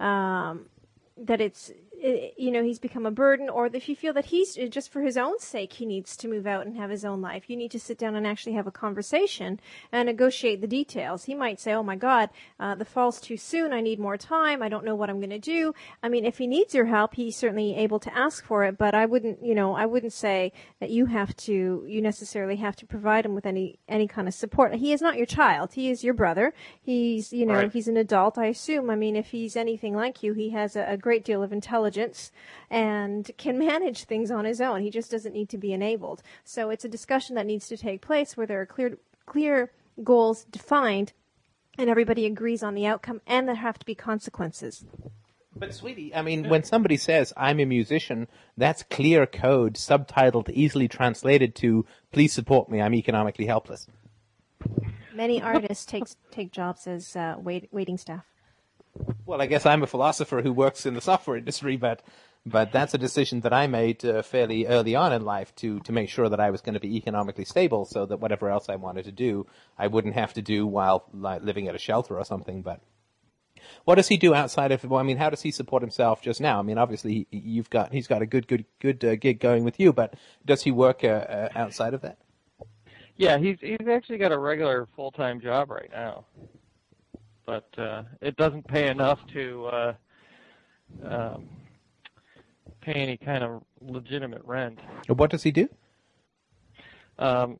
um, 0.00 0.70
that 1.18 1.42
it's, 1.42 1.72
you 2.02 2.50
know, 2.50 2.62
he's 2.62 2.78
become 2.78 3.04
a 3.06 3.10
burden, 3.10 3.48
or 3.48 3.66
if 3.72 3.88
you 3.88 3.94
feel 3.96 4.12
that 4.14 4.26
he's 4.26 4.54
just 4.70 4.90
for 4.90 5.02
his 5.02 5.16
own 5.16 5.38
sake, 5.38 5.74
he 5.74 5.84
needs 5.86 6.16
to 6.16 6.28
move 6.28 6.46
out 6.46 6.66
and 6.66 6.76
have 6.76 6.90
his 6.90 7.04
own 7.04 7.20
life. 7.20 7.44
You 7.50 7.56
need 7.56 7.70
to 7.72 7.80
sit 7.80 7.98
down 7.98 8.14
and 8.16 8.26
actually 8.26 8.54
have 8.54 8.66
a 8.66 8.70
conversation 8.70 9.60
and 9.92 10.06
negotiate 10.06 10.60
the 10.60 10.66
details. 10.66 11.24
He 11.24 11.34
might 11.34 11.60
say, 11.60 11.72
"Oh 11.74 11.82
my 11.82 11.96
God, 11.96 12.30
uh, 12.58 12.74
the 12.74 12.84
fall's 12.84 13.20
too 13.20 13.36
soon. 13.36 13.72
I 13.72 13.80
need 13.80 13.98
more 13.98 14.16
time. 14.16 14.62
I 14.62 14.68
don't 14.68 14.84
know 14.84 14.94
what 14.94 15.10
I'm 15.10 15.18
going 15.20 15.30
to 15.30 15.38
do." 15.38 15.74
I 16.02 16.08
mean, 16.08 16.24
if 16.24 16.38
he 16.38 16.46
needs 16.46 16.74
your 16.74 16.86
help, 16.86 17.14
he's 17.14 17.36
certainly 17.36 17.76
able 17.76 17.98
to 18.00 18.16
ask 18.16 18.44
for 18.44 18.64
it. 18.64 18.78
But 18.78 18.94
I 18.94 19.04
wouldn't, 19.04 19.44
you 19.44 19.54
know, 19.54 19.74
I 19.74 19.84
wouldn't 19.86 20.12
say 20.14 20.52
that 20.80 20.90
you 20.90 21.06
have 21.06 21.36
to, 21.38 21.84
you 21.86 22.00
necessarily 22.00 22.56
have 22.56 22.76
to 22.76 22.86
provide 22.86 23.26
him 23.26 23.34
with 23.34 23.44
any 23.46 23.78
any 23.88 24.06
kind 24.08 24.26
of 24.26 24.34
support. 24.34 24.74
He 24.74 24.92
is 24.92 25.02
not 25.02 25.16
your 25.16 25.26
child. 25.26 25.72
He 25.74 25.90
is 25.90 26.02
your 26.02 26.14
brother. 26.14 26.54
He's, 26.80 27.32
you 27.32 27.44
know, 27.44 27.54
Right. 27.54 27.72
he's 27.72 27.88
an 27.88 27.96
adult. 27.96 28.38
I 28.38 28.46
assume. 28.46 28.88
I 28.88 28.96
mean, 28.96 29.16
if 29.16 29.32
he's 29.32 29.54
anything 29.56 29.94
like 29.94 30.22
you, 30.22 30.32
he 30.32 30.50
has 30.50 30.76
a, 30.76 30.84
a 30.92 30.96
great 30.96 31.24
deal 31.24 31.42
of 31.42 31.52
intelligence 31.52 31.89
and 32.70 33.30
can 33.36 33.58
manage 33.58 34.04
things 34.04 34.30
on 34.30 34.44
his 34.44 34.60
own. 34.60 34.82
He 34.82 34.90
just 34.90 35.10
doesn't 35.10 35.32
need 35.32 35.48
to 35.50 35.58
be 35.58 35.72
enabled. 35.72 36.22
So 36.44 36.70
it's 36.70 36.84
a 36.84 36.88
discussion 36.88 37.36
that 37.36 37.46
needs 37.46 37.68
to 37.68 37.76
take 37.76 38.00
place 38.00 38.36
where 38.36 38.46
there 38.46 38.60
are 38.60 38.66
clear 38.66 38.98
clear 39.26 39.70
goals 40.02 40.44
defined 40.44 41.12
and 41.78 41.88
everybody 41.88 42.26
agrees 42.26 42.62
on 42.62 42.74
the 42.74 42.86
outcome 42.86 43.20
and 43.26 43.46
there 43.46 43.54
have 43.54 43.78
to 43.78 43.86
be 43.86 43.94
consequences. 43.94 44.84
But 45.54 45.74
sweetie, 45.74 46.14
I 46.14 46.22
mean, 46.22 46.48
when 46.48 46.62
somebody 46.62 46.96
says 46.96 47.32
I'm 47.36 47.60
a 47.60 47.64
musician, 47.64 48.28
that's 48.56 48.82
clear 48.84 49.26
code, 49.26 49.74
subtitled, 49.74 50.48
easily 50.50 50.88
translated 50.88 51.54
to 51.56 51.84
"Please 52.12 52.32
support 52.32 52.70
me. 52.70 52.80
I'm 52.80 52.94
economically 52.94 53.46
helpless." 53.46 53.86
Many 55.12 55.42
artists 55.42 55.84
take 55.92 56.04
take 56.30 56.52
jobs 56.52 56.86
as 56.86 57.16
uh, 57.16 57.34
wait, 57.38 57.68
waiting 57.72 57.98
staff. 57.98 58.24
Well, 59.24 59.40
I 59.40 59.46
guess 59.46 59.66
I'm 59.66 59.82
a 59.82 59.86
philosopher 59.86 60.42
who 60.42 60.52
works 60.52 60.86
in 60.86 60.94
the 60.94 61.00
software 61.00 61.36
industry, 61.36 61.76
but 61.76 62.02
but 62.46 62.72
that's 62.72 62.94
a 62.94 62.98
decision 62.98 63.40
that 63.42 63.52
I 63.52 63.66
made 63.66 64.02
uh, 64.04 64.22
fairly 64.22 64.66
early 64.66 64.96
on 64.96 65.12
in 65.12 65.24
life 65.24 65.54
to 65.56 65.80
to 65.80 65.92
make 65.92 66.08
sure 66.08 66.28
that 66.28 66.40
I 66.40 66.50
was 66.50 66.60
going 66.60 66.74
to 66.74 66.80
be 66.80 66.96
economically 66.96 67.44
stable, 67.44 67.84
so 67.84 68.06
that 68.06 68.20
whatever 68.20 68.48
else 68.48 68.68
I 68.68 68.76
wanted 68.76 69.04
to 69.04 69.12
do, 69.12 69.46
I 69.78 69.86
wouldn't 69.86 70.14
have 70.14 70.32
to 70.34 70.42
do 70.42 70.66
while 70.66 71.04
like, 71.12 71.42
living 71.42 71.68
at 71.68 71.74
a 71.74 71.78
shelter 71.78 72.18
or 72.18 72.24
something. 72.24 72.62
But 72.62 72.80
what 73.84 73.96
does 73.96 74.08
he 74.08 74.16
do 74.16 74.34
outside 74.34 74.72
of? 74.72 74.84
Well, 74.84 75.00
I 75.00 75.02
mean, 75.02 75.18
how 75.18 75.30
does 75.30 75.42
he 75.42 75.50
support 75.50 75.82
himself 75.82 76.22
just 76.22 76.40
now? 76.40 76.58
I 76.58 76.62
mean, 76.62 76.78
obviously 76.78 77.26
you've 77.30 77.70
got 77.70 77.92
he's 77.92 78.06
got 78.06 78.22
a 78.22 78.26
good 78.26 78.46
good 78.46 78.64
good 78.80 79.04
uh, 79.04 79.16
gig 79.16 79.38
going 79.40 79.64
with 79.64 79.78
you, 79.78 79.92
but 79.92 80.14
does 80.44 80.62
he 80.62 80.70
work 80.70 81.04
uh, 81.04 81.08
uh, 81.08 81.48
outside 81.54 81.94
of 81.94 82.00
that? 82.02 82.18
Yeah, 83.16 83.38
he's 83.38 83.58
he's 83.60 83.86
actually 83.88 84.18
got 84.18 84.32
a 84.32 84.38
regular 84.38 84.88
full 84.96 85.12
time 85.12 85.40
job 85.40 85.70
right 85.70 85.90
now, 85.92 86.24
but 87.46 87.68
uh, 87.78 88.02
it 88.20 88.36
doesn't 88.36 88.66
pay 88.66 88.88
enough 88.88 89.18
to 89.34 89.66
uh, 89.66 89.94
um, 91.04 91.48
pay 92.80 92.92
any 92.92 93.16
kind 93.16 93.42
of 93.44 93.62
legitimate 93.80 94.42
rent. 94.44 94.78
What 95.08 95.30
does 95.30 95.42
he 95.42 95.50
do? 95.50 95.68
Um, 97.18 97.58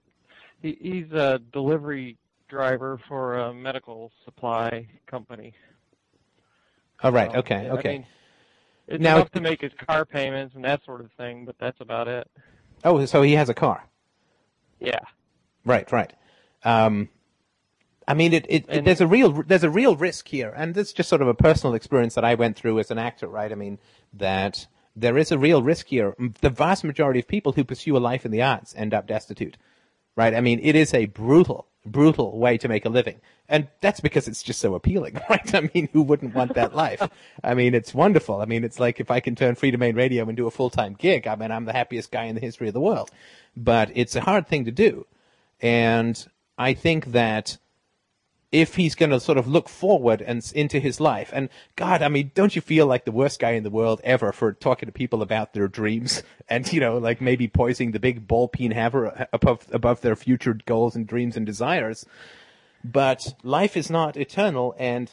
he, 0.63 0.77
he's 0.81 1.13
a 1.13 1.41
delivery 1.53 2.17
driver 2.49 3.01
for 3.09 3.39
a 3.39 3.55
medical 3.55 4.11
supply 4.25 4.87
company. 5.07 5.53
Oh, 7.03 7.11
right. 7.11 7.31
So, 7.33 7.39
Okay. 7.39 7.65
yeah, 7.65 7.69
I 7.73 7.79
okay. 7.79 7.93
mean, 7.93 8.07
it's 8.89 9.03
Now- 9.03 9.17
enough 9.17 9.31
to 9.33 9.41
make 9.41 9.61
his 9.61 9.73
car 9.87 10.05
payments 10.05 10.55
and 10.55 10.65
that 10.65 10.85
sort 10.85 11.01
of 11.01 11.11
thing, 11.13 11.45
but 11.45 11.57
that's 11.59 11.81
about 11.81 12.09
it. 12.09 12.29
oh, 12.85 13.05
so 13.07 13.23
he 13.23 13.33
has 13.35 13.49
a 13.49 13.55
car. 13.55 13.85
Yeah. 14.81 14.99
Right, 15.65 15.91
right. 15.93 16.13
Um, 16.65 17.09
I 18.11 18.15
mean, 18.15 18.33
it, 18.33 18.45
it, 18.49 18.65
it 18.69 18.85
there's 18.85 19.01
a 19.01 19.07
real 19.07 19.45
there's 19.45 19.63
a 19.65 19.71
real 19.71 19.95
risk 19.95 20.27
here, 20.29 20.53
and 20.57 20.75
this 20.75 20.89
is 20.89 20.93
just 20.93 21.09
sort 21.09 21.23
of 21.23 21.29
a 21.29 21.35
personal 21.35 21.75
experience 21.75 22.15
that 22.17 22.25
I 22.25 22.35
went 22.35 22.57
through 22.57 22.81
as 22.81 22.91
an 22.91 22.99
actor, 22.99 23.29
right? 23.29 23.53
I 23.53 23.55
mean, 23.55 23.79
that 24.13 24.67
there 24.97 25.17
is 25.17 25.31
a 25.31 25.39
real 25.39 25.63
risk 25.63 25.87
here. 25.87 26.15
The 26.41 26.51
vast 26.51 26.83
majority 26.85 27.21
of 27.21 27.29
people 27.29 27.53
who 27.53 27.65
pursue 27.65 27.97
a 27.97 27.99
life 27.99 28.25
in 28.27 28.33
the 28.33 28.43
arts 28.43 28.75
end 28.77 28.95
up 28.95 29.07
destitute. 29.07 29.57
right? 30.17 30.35
I 30.35 30.41
mean, 30.41 30.61
it 30.63 30.77
is 30.77 30.93
a 30.93 31.07
brutal, 31.07 31.69
brutal 31.87 32.39
way 32.39 32.59
to 32.59 32.69
make 32.69 32.85
a 32.85 32.89
living. 32.89 33.21
And 33.49 33.69
that's 33.81 34.01
because 34.01 34.29
it's 34.29 34.43
just 34.43 34.61
so 34.61 34.75
appealing, 34.75 35.21
right? 35.31 35.55
I 35.55 35.71
mean, 35.75 35.89
who 35.93 36.03
wouldn't 36.03 36.35
want 36.35 36.55
that 36.55 36.75
life? 36.75 37.09
I 37.43 37.55
mean, 37.55 37.75
it's 37.75 37.95
wonderful. 37.95 38.41
I 38.41 38.45
mean, 38.45 38.65
it's 38.65 38.81
like 38.81 39.01
if 39.01 39.11
I 39.11 39.21
can 39.21 39.35
turn 39.35 39.55
Freedomain 39.55 39.97
Radio 39.97 40.29
into 40.29 40.47
a 40.47 40.51
full-time 40.51 40.95
gig, 40.99 41.27
I 41.27 41.37
mean, 41.37 41.51
I'm 41.51 41.65
the 41.65 41.73
happiest 41.73 42.11
guy 42.11 42.25
in 42.25 42.35
the 42.35 42.41
history 42.41 42.69
of 42.69 42.75
the 42.75 42.81
world. 42.81 43.11
But 43.57 43.91
it's 43.95 44.17
a 44.17 44.21
hard 44.21 44.47
thing 44.49 44.65
to 44.67 44.71
do. 44.71 45.07
And 45.61 46.27
I 46.59 46.75
think 46.75 47.07
that 47.07 47.59
if 48.53 48.75
he's 48.75 48.95
going 48.95 49.11
to 49.11 49.21
sort 49.21 49.39
of 49.39 49.47
look 49.47 49.69
forward 49.69 50.21
and 50.21 50.51
into 50.55 50.81
his 50.81 50.99
life. 51.01 51.31
And 51.33 51.49
God, 51.77 52.03
I 52.03 52.09
mean, 52.09 52.33
don't 52.35 52.57
you 52.57 52.63
feel 52.63 52.87
like 52.87 53.05
the 53.05 53.13
worst 53.13 53.39
guy 53.39 53.53
in 53.53 53.63
the 53.63 53.71
world 53.71 54.01
ever 54.03 54.33
for 54.33 54.53
talking 54.53 54.87
to 54.87 54.93
people 54.93 55.23
about 55.23 55.53
their 55.53 55.69
dreams 55.69 56.23
and 56.49 56.71
you 56.73 56.81
know, 56.81 56.99
like 56.99 57.21
maybe 57.21 57.47
poising 57.47 57.93
the 57.93 58.01
big 58.01 58.27
ball 58.27 58.49
peen 58.49 58.73
hammer 58.73 59.07
uh, 59.07 59.27
above 59.33 59.67
above 59.73 60.01
their 60.01 60.17
future 60.17 60.59
goals 60.67 60.97
and 60.97 61.07
dreams 61.07 61.37
and 61.37 61.47
desires? 61.47 62.05
But 62.83 63.35
life 63.43 63.77
is 63.77 63.91
not 63.91 64.17
eternal, 64.17 64.75
and 64.79 65.11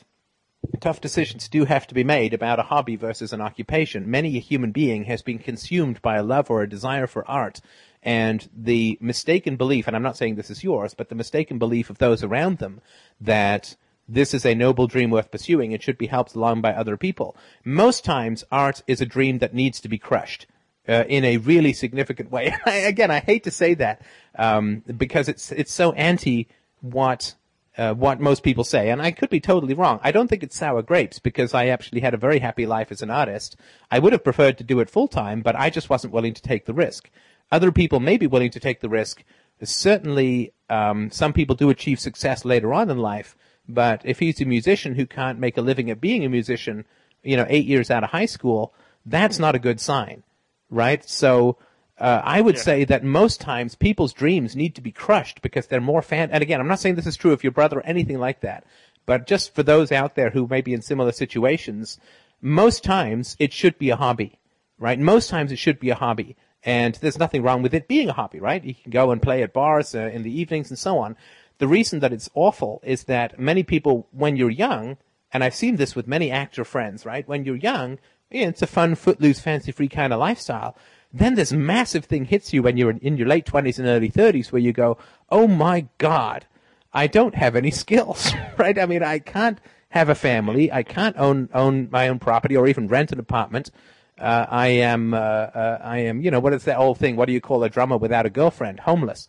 tough 0.80 1.02
decisions 1.02 1.50
do 1.50 1.66
have 1.66 1.86
to 1.88 1.94
be 1.94 2.04
made 2.04 2.34
about 2.34 2.60
a 2.60 2.64
hobby 2.64 2.96
versus 2.96 3.34
an 3.34 3.42
occupation. 3.42 4.10
Many 4.10 4.38
a 4.38 4.42
human 4.42 4.72
being 4.72 5.04
has 5.04 5.22
been 5.22 5.38
consumed 5.38 6.02
by 6.02 6.16
a 6.16 6.24
love 6.24 6.50
or 6.50 6.62
a 6.62 6.70
desire 6.70 7.08
for 7.08 7.30
art 7.30 7.62
and 8.04 8.50
the 8.56 8.98
mistaken 9.02 9.56
belief, 9.56 9.88
and 9.88 9.96
I'm 9.96 10.04
not 10.04 10.18
saying 10.18 10.36
this 10.36 10.50
is 10.50 10.64
yours, 10.64 10.94
but 10.94 11.10
the 11.10 11.16
mistaken 11.16 11.58
belief 11.58 11.90
of 11.90 11.98
those 11.98 12.24
around 12.24 12.60
them 12.60 12.82
that 13.20 13.76
this 14.08 14.34
is 14.34 14.46
a 14.46 14.56
noble 14.56 14.88
dream 14.88 15.10
worth 15.10 15.32
pursuing 15.32 15.74
and 15.74 15.84
should 15.84 15.98
be 15.98 16.08
helped 16.08 16.36
along 16.36 16.62
by 16.62 16.74
other 16.74 16.96
people. 16.96 17.36
Most 17.66 18.06
times, 18.06 18.44
art 18.52 18.82
is 18.88 19.02
a 19.02 19.06
dream 19.06 19.40
that 19.40 19.54
needs 19.54 19.82
to 19.82 19.90
be 19.90 19.98
crushed. 19.98 20.48
Uh, 20.90 21.04
in 21.10 21.26
a 21.26 21.36
really 21.36 21.74
significant 21.74 22.32
way. 22.32 22.56
Again, 22.66 23.12
I 23.12 23.20
hate 23.20 23.44
to 23.44 23.52
say 23.52 23.74
that 23.74 24.04
um, 24.36 24.86
because 24.96 25.28
it's 25.28 25.52
it's 25.52 25.74
so 25.74 25.92
anti 25.92 26.48
what 26.80 27.36
uh, 27.78 27.94
what 27.94 28.20
most 28.20 28.42
people 28.42 28.64
say, 28.64 28.90
and 28.90 29.02
I 29.02 29.12
could 29.12 29.30
be 29.30 29.42
totally 29.42 29.74
wrong. 29.74 30.00
I 30.02 30.12
don't 30.12 30.30
think 30.30 30.44
it's 30.44 30.56
sour 30.56 30.82
grapes 30.82 31.20
because 31.20 31.54
I 31.54 31.68
actually 31.68 32.02
had 32.02 32.14
a 32.14 32.18
very 32.18 32.40
happy 32.40 32.66
life 32.66 32.92
as 32.92 33.02
an 33.02 33.10
artist. 33.10 33.58
I 33.92 34.00
would 34.00 34.14
have 34.14 34.24
preferred 34.24 34.58
to 34.58 34.64
do 34.64 34.80
it 34.80 34.90
full 34.90 35.08
time, 35.08 35.42
but 35.42 35.56
I 35.56 35.70
just 35.70 35.90
wasn't 35.90 36.14
willing 36.14 36.34
to 36.34 36.42
take 36.42 36.66
the 36.66 36.74
risk. 36.74 37.10
Other 37.52 37.72
people 37.72 38.00
may 38.00 38.18
be 38.18 38.28
willing 38.28 38.52
to 38.52 38.60
take 38.60 38.82
the 38.82 38.90
risk. 38.90 39.24
Certainly, 39.64 40.54
um, 40.70 41.10
some 41.12 41.34
people 41.34 41.56
do 41.56 41.70
achieve 41.70 42.00
success 42.00 42.46
later 42.46 42.74
on 42.74 42.90
in 42.90 42.98
life. 42.98 43.36
But 43.68 44.02
if 44.06 44.20
he's 44.20 44.40
a 44.42 44.46
musician 44.46 44.96
who 44.96 45.06
can't 45.06 45.40
make 45.40 45.58
a 45.58 45.62
living 45.62 45.90
at 45.90 46.02
being 46.02 46.24
a 46.24 46.30
musician, 46.30 46.86
you 47.24 47.36
know, 47.36 47.46
eight 47.50 47.66
years 47.66 47.92
out 47.92 48.04
of 48.04 48.12
high 48.12 48.26
school, 48.26 48.74
that's 49.06 49.40
not 49.40 49.56
a 49.56 49.60
good 49.60 49.80
sign, 49.80 50.24
right? 50.70 51.08
So 51.08 51.58
uh, 52.00 52.22
I 52.24 52.42
would 52.42 52.56
yeah. 52.56 52.62
say 52.62 52.84
that 52.86 53.04
most 53.04 53.42
times 53.42 53.76
people's 53.76 54.14
dreams 54.14 54.56
need 54.56 54.76
to 54.76 54.82
be 54.82 54.92
crushed 54.92 55.42
because 55.42 55.68
they're 55.68 55.82
more 55.82 56.02
fan. 56.02 56.30
And 56.32 56.42
again, 56.42 56.60
I'm 56.60 56.68
not 56.68 56.80
saying 56.80 56.96
this 56.96 57.08
is 57.08 57.18
true 57.18 57.32
of 57.32 57.44
your 57.44 57.52
brother 57.52 57.80
or 57.80 57.86
anything 57.86 58.20
like 58.20 58.42
that, 58.42 58.66
but 59.06 59.26
just 59.26 59.56
for 59.56 59.64
those 59.64 59.92
out 59.92 60.16
there 60.16 60.30
who 60.30 60.48
may 60.48 60.62
be 60.62 60.74
in 60.74 60.82
similar 60.82 61.12
situations, 61.12 62.00
most 62.42 62.84
times 62.84 63.36
it 63.40 63.52
should 63.52 63.78
be 63.80 63.90
a 63.90 63.96
hobby, 63.96 64.40
right? 64.78 65.00
Most 65.00 65.30
times 65.30 65.52
it 65.52 65.58
should 65.58 65.80
be 65.80 65.90
a 65.90 65.96
hobby. 65.96 66.36
And 66.68 66.96
there's 66.96 67.18
nothing 67.18 67.44
wrong 67.44 67.62
with 67.62 67.74
it 67.74 67.88
being 67.88 68.10
a 68.10 68.14
hobby, 68.14 68.42
right? 68.42 68.62
You 68.62 68.76
can 68.76 68.92
go 68.92 69.12
and 69.12 69.22
play 69.22 69.42
at 69.42 69.54
bars 69.54 69.96
uh, 69.96 70.10
in 70.14 70.24
the 70.24 70.40
evenings 70.42 70.70
and 70.70 70.78
so 70.78 70.98
on. 70.98 71.16
The 71.60 71.68
reason 71.68 72.02
that 72.02 72.12
it's 72.12 72.30
awful 72.36 72.82
is 72.84 73.06
that 73.06 73.40
many 73.40 73.64
people, 73.64 74.10
when 74.12 74.36
you're 74.36 74.50
young, 74.50 74.98
and 75.32 75.46
I've 75.46 75.56
seen 75.56 75.78
this 75.78 75.96
with 75.96 76.08
many 76.08 76.30
actor 76.30 76.66
friends, 76.66 77.06
right? 77.06 77.26
When 77.26 77.46
you're 77.46 77.56
young, 77.56 78.00
it's 78.30 78.62
a 78.62 78.68
fun, 78.68 78.96
footloose, 78.96 79.40
fancy-free 79.40 79.88
kind 79.88 80.12
of 80.12 80.20
lifestyle. 80.20 80.76
Then 81.14 81.36
this 81.36 81.54
massive 81.54 82.04
thing 82.04 82.26
hits 82.26 82.52
you 82.52 82.64
when 82.64 82.76
you're 82.76 82.92
in, 82.92 83.00
in 83.00 83.16
your 83.16 83.30
late 83.30 83.46
20s 83.46 83.80
and 83.80 83.88
early 83.88 84.10
30s 84.10 84.52
where 84.52 84.62
you 84.62 84.74
go, 84.74 84.98
oh 85.30 85.48
my 85.48 85.88
God, 86.00 86.48
I 86.92 87.08
don't 87.08 87.36
have 87.36 87.56
any 87.56 87.72
skills, 87.72 88.34
right? 88.58 88.78
I 88.78 88.86
mean, 88.86 89.04
I 89.04 89.20
can't 89.20 89.62
have 89.92 90.10
a 90.10 90.16
family. 90.16 90.70
I 90.70 90.84
can't 90.84 91.16
own, 91.18 91.48
own 91.54 91.88
my 91.90 92.10
own 92.10 92.20
property 92.20 92.58
or 92.58 92.68
even 92.68 92.90
rent 92.90 93.14
an 93.14 93.20
apartment. 93.20 93.72
Uh, 94.20 94.46
I 94.50 94.68
am, 94.68 95.14
uh, 95.14 95.18
uh, 95.18 95.80
I 95.84 96.00
am, 96.00 96.22
you 96.22 96.32
know, 96.32 96.40
what 96.40 96.54
is 96.54 96.64
that 96.64 96.78
old 96.78 96.98
thing? 96.98 97.16
What 97.16 97.28
do 97.28 97.34
you 97.34 97.42
call 97.42 97.64
a 97.64 97.70
drummer 97.70 97.98
without 97.98 98.26
a 98.26 98.30
girlfriend? 98.30 98.82
Homeless. 98.82 99.28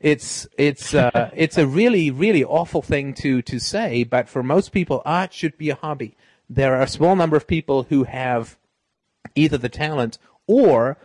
It's, 0.00 0.46
it's, 0.56 0.94
uh, 0.94 1.30
it's 1.36 1.58
a 1.58 1.66
really, 1.66 2.10
really 2.10 2.42
awful 2.42 2.82
thing 2.82 3.14
to, 3.14 3.42
to 3.42 3.58
say, 3.58 4.04
but 4.04 4.28
for 4.28 4.42
most 4.42 4.72
people, 4.72 5.02
art 5.04 5.32
should 5.32 5.58
be 5.58 5.70
a 5.70 5.74
hobby. 5.74 6.16
There 6.48 6.74
are 6.74 6.82
a 6.82 6.88
small 6.88 7.14
number 7.14 7.36
of 7.36 7.46
people 7.46 7.84
who 7.84 8.04
have 8.04 8.58
either 9.34 9.58
the 9.58 9.68
talent 9.68 10.18
or 10.46 10.98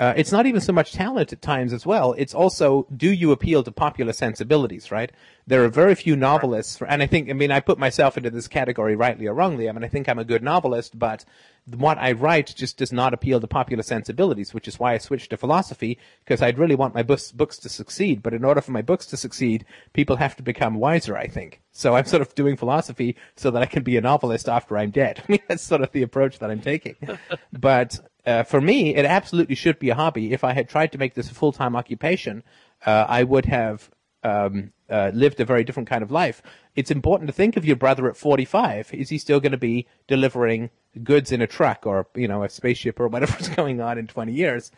uh, 0.00 0.14
it's 0.16 0.32
not 0.32 0.46
even 0.46 0.62
so 0.62 0.72
much 0.72 0.92
talent 0.92 1.30
at 1.30 1.42
times 1.42 1.74
as 1.74 1.84
well. 1.84 2.14
It's 2.16 2.34
also, 2.34 2.86
do 2.96 3.12
you 3.12 3.32
appeal 3.32 3.62
to 3.62 3.70
popular 3.70 4.14
sensibilities, 4.14 4.90
right? 4.90 5.12
There 5.46 5.62
are 5.62 5.68
very 5.68 5.94
few 5.94 6.16
novelists, 6.16 6.80
and 6.88 7.02
I 7.02 7.06
think, 7.06 7.28
I 7.28 7.34
mean, 7.34 7.52
I 7.52 7.60
put 7.60 7.78
myself 7.78 8.16
into 8.16 8.30
this 8.30 8.48
category 8.48 8.96
rightly 8.96 9.26
or 9.26 9.34
wrongly. 9.34 9.68
I 9.68 9.72
mean, 9.72 9.84
I 9.84 9.88
think 9.88 10.08
I'm 10.08 10.18
a 10.18 10.24
good 10.24 10.42
novelist, 10.42 10.98
but 10.98 11.26
what 11.66 11.98
I 11.98 12.12
write 12.12 12.54
just 12.56 12.78
does 12.78 12.92
not 12.92 13.12
appeal 13.12 13.40
to 13.40 13.46
popular 13.46 13.82
sensibilities, 13.82 14.54
which 14.54 14.66
is 14.66 14.80
why 14.80 14.94
I 14.94 14.98
switched 14.98 15.30
to 15.30 15.36
philosophy, 15.36 15.98
because 16.24 16.40
I'd 16.40 16.58
really 16.58 16.76
want 16.76 16.94
my 16.94 17.02
books, 17.02 17.30
books 17.30 17.58
to 17.58 17.68
succeed. 17.68 18.22
But 18.22 18.32
in 18.32 18.42
order 18.42 18.62
for 18.62 18.72
my 18.72 18.82
books 18.82 19.04
to 19.06 19.18
succeed, 19.18 19.66
people 19.92 20.16
have 20.16 20.34
to 20.36 20.42
become 20.42 20.76
wiser, 20.76 21.14
I 21.14 21.26
think. 21.26 21.60
So 21.72 21.94
I'm 21.94 22.06
sort 22.06 22.22
of 22.22 22.34
doing 22.34 22.56
philosophy 22.56 23.16
so 23.36 23.50
that 23.50 23.62
I 23.62 23.66
can 23.66 23.82
be 23.82 23.98
a 23.98 24.00
novelist 24.00 24.48
after 24.48 24.78
I'm 24.78 24.90
dead. 24.90 25.22
I 25.22 25.24
mean, 25.32 25.40
that's 25.46 25.62
sort 25.62 25.82
of 25.82 25.92
the 25.92 26.02
approach 26.02 26.38
that 26.38 26.50
I'm 26.50 26.62
taking. 26.62 26.96
but 27.52 28.00
uh, 28.26 28.42
for 28.42 28.60
me, 28.60 28.94
it 28.94 29.04
absolutely 29.04 29.54
should 29.54 29.78
be 29.78 29.90
a 29.90 29.94
hobby. 29.94 30.32
If 30.32 30.44
I 30.44 30.52
had 30.52 30.68
tried 30.68 30.92
to 30.92 30.98
make 30.98 31.14
this 31.14 31.30
a 31.30 31.34
full-time 31.34 31.76
occupation, 31.76 32.42
uh, 32.84 33.06
I 33.08 33.24
would 33.24 33.46
have 33.46 33.90
um, 34.22 34.72
uh, 34.88 35.10
lived 35.14 35.40
a 35.40 35.44
very 35.44 35.64
different 35.64 35.88
kind 35.88 36.02
of 36.02 36.10
life. 36.10 36.42
It's 36.76 36.90
important 36.90 37.28
to 37.28 37.32
think 37.32 37.56
of 37.56 37.64
your 37.64 37.76
brother 37.76 38.08
at 38.08 38.16
45. 38.16 38.92
Is 38.92 39.08
he 39.08 39.18
still 39.18 39.40
going 39.40 39.52
to 39.52 39.58
be 39.58 39.86
delivering 40.06 40.70
goods 41.02 41.32
in 41.32 41.40
a 41.40 41.46
truck 41.46 41.86
or, 41.86 42.06
you 42.14 42.28
know, 42.28 42.42
a 42.42 42.48
spaceship 42.48 43.00
or 43.00 43.08
whatever's 43.08 43.48
going 43.56 43.80
on 43.80 43.98
in 43.98 44.06
20 44.06 44.32
years? 44.32 44.70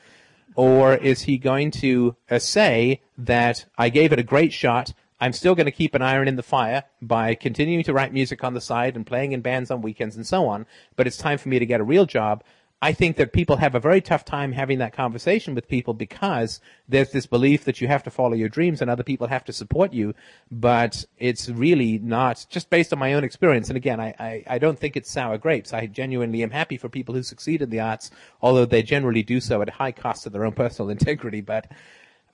Or 0.55 0.95
is 0.95 1.23
he 1.23 1.39
going 1.39 1.71
to 1.73 2.17
uh, 2.31 2.39
say 2.39 3.01
that 3.17 3.65
I 3.79 3.89
gave 3.89 4.13
it 4.13 4.19
a 4.19 4.25
great 4.25 4.53
shot, 4.53 4.93
I'm 5.19 5.33
still 5.33 5.55
going 5.55 5.67
to 5.67 5.73
keep 5.73 5.95
an 5.95 6.03
iron 6.03 6.29
in 6.29 6.37
the 6.37 6.43
fire 6.43 6.83
by 7.01 7.35
continuing 7.35 7.85
to 7.85 7.93
write 7.93 8.13
music 8.13 8.43
on 8.45 8.55
the 8.55 8.61
side 8.61 8.97
and 8.97 9.07
playing 9.07 9.33
in 9.33 9.41
bands 9.41 9.71
on 9.71 9.81
weekends 9.81 10.17
and 10.17 10.27
so 10.27 10.49
on, 10.49 10.67
but 10.97 11.07
it's 11.07 11.17
time 11.17 11.39
for 11.39 11.49
me 11.49 11.59
to 11.59 11.65
get 11.65 11.81
a 11.81 11.85
real 11.85 12.07
job 12.07 12.43
I 12.85 12.93
think 12.93 13.17
that 13.19 13.33
people 13.33 13.59
have 13.59 13.77
a 13.77 13.81
very 13.81 14.01
tough 14.01 14.25
time 14.25 14.51
having 14.51 14.79
that 14.79 14.93
conversation 14.93 15.55
with 15.55 15.69
people 15.69 15.95
because 15.95 16.61
there's 16.89 17.13
this 17.13 17.27
belief 17.27 17.65
that 17.65 17.81
you 17.81 17.87
have 17.87 18.03
to 18.03 18.11
follow 18.11 18.35
your 18.35 18.49
dreams 18.49 18.83
and 18.83 18.91
other 18.91 19.05
people 19.05 19.29
have 19.29 19.45
to 19.45 19.53
support 19.53 19.93
you. 19.93 20.15
But 20.51 21.05
it's 21.17 21.49
really 21.49 22.01
not 22.01 22.45
just 22.51 22.71
based 22.71 22.93
on 22.93 22.99
my 22.99 23.15
own 23.15 23.23
experience. 23.23 23.69
And 23.69 23.77
again, 23.77 24.01
I, 24.01 24.15
I, 24.19 24.45
I 24.49 24.59
don't 24.59 24.81
think 24.81 24.97
it's 24.97 25.13
sour 25.13 25.39
grapes. 25.39 25.73
I 25.73 25.87
genuinely 25.87 26.43
am 26.43 26.51
happy 26.51 26.77
for 26.77 26.89
people 26.89 27.15
who 27.15 27.23
succeed 27.23 27.63
in 27.63 27.71
the 27.71 27.79
arts, 27.79 28.11
although 28.41 28.67
they 28.67 28.83
generally 28.83 29.23
do 29.23 29.41
so 29.41 29.63
at 29.63 29.69
a 29.69 29.73
high 29.73 29.93
cost 29.93 30.25
to 30.25 30.31
their 30.31 30.45
own 30.45 30.53
personal 30.53 30.91
integrity. 30.97 31.41
But 31.41 31.71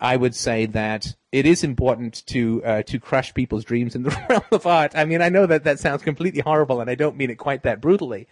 I 0.01 0.16
would 0.16 0.35
say 0.35 0.65
that 0.65 1.15
it 1.31 1.45
is 1.45 1.62
important 1.62 2.25
to 2.29 2.65
uh, 2.65 2.83
to 2.85 2.99
crush 2.99 3.35
people's 3.35 3.65
dreams 3.65 3.95
in 3.95 4.03
the 4.03 4.11
realm 4.31 4.45
of 4.51 4.66
art. 4.66 4.93
I 4.95 5.05
mean, 5.05 5.20
I 5.20 5.29
know 5.29 5.45
that 5.45 5.65
that 5.65 5.79
sounds 5.79 6.03
completely 6.03 6.41
horrible, 6.41 6.81
and 6.81 6.89
I 6.89 6.95
don't 6.95 7.19
mean 7.19 7.29
it 7.29 7.37
quite 7.37 7.65
that 7.65 7.83
brutally. 7.83 8.29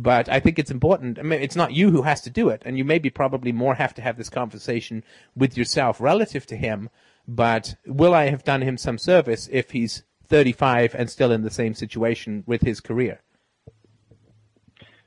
But 0.00 0.28
I 0.28 0.38
think 0.38 0.60
it's 0.60 0.70
important. 0.70 1.18
I 1.18 1.22
mean, 1.22 1.42
it's 1.42 1.56
not 1.56 1.72
you 1.72 1.90
who 1.90 2.02
has 2.02 2.20
to 2.20 2.30
do 2.30 2.50
it, 2.50 2.62
and 2.64 2.78
you 2.78 2.84
maybe 2.84 3.10
probably 3.10 3.50
more 3.50 3.74
have 3.74 3.94
to 3.94 4.02
have 4.02 4.16
this 4.16 4.30
conversation 4.30 5.02
with 5.34 5.56
yourself 5.56 6.00
relative 6.00 6.46
to 6.46 6.56
him. 6.56 6.88
But 7.26 7.74
will 7.84 8.14
I 8.14 8.26
have 8.26 8.44
done 8.44 8.62
him 8.62 8.76
some 8.76 8.96
service 8.96 9.48
if 9.50 9.72
he's 9.72 10.04
35 10.28 10.94
and 10.94 11.10
still 11.10 11.32
in 11.32 11.42
the 11.42 11.50
same 11.50 11.74
situation 11.74 12.44
with 12.46 12.62
his 12.62 12.78
career? 12.78 13.22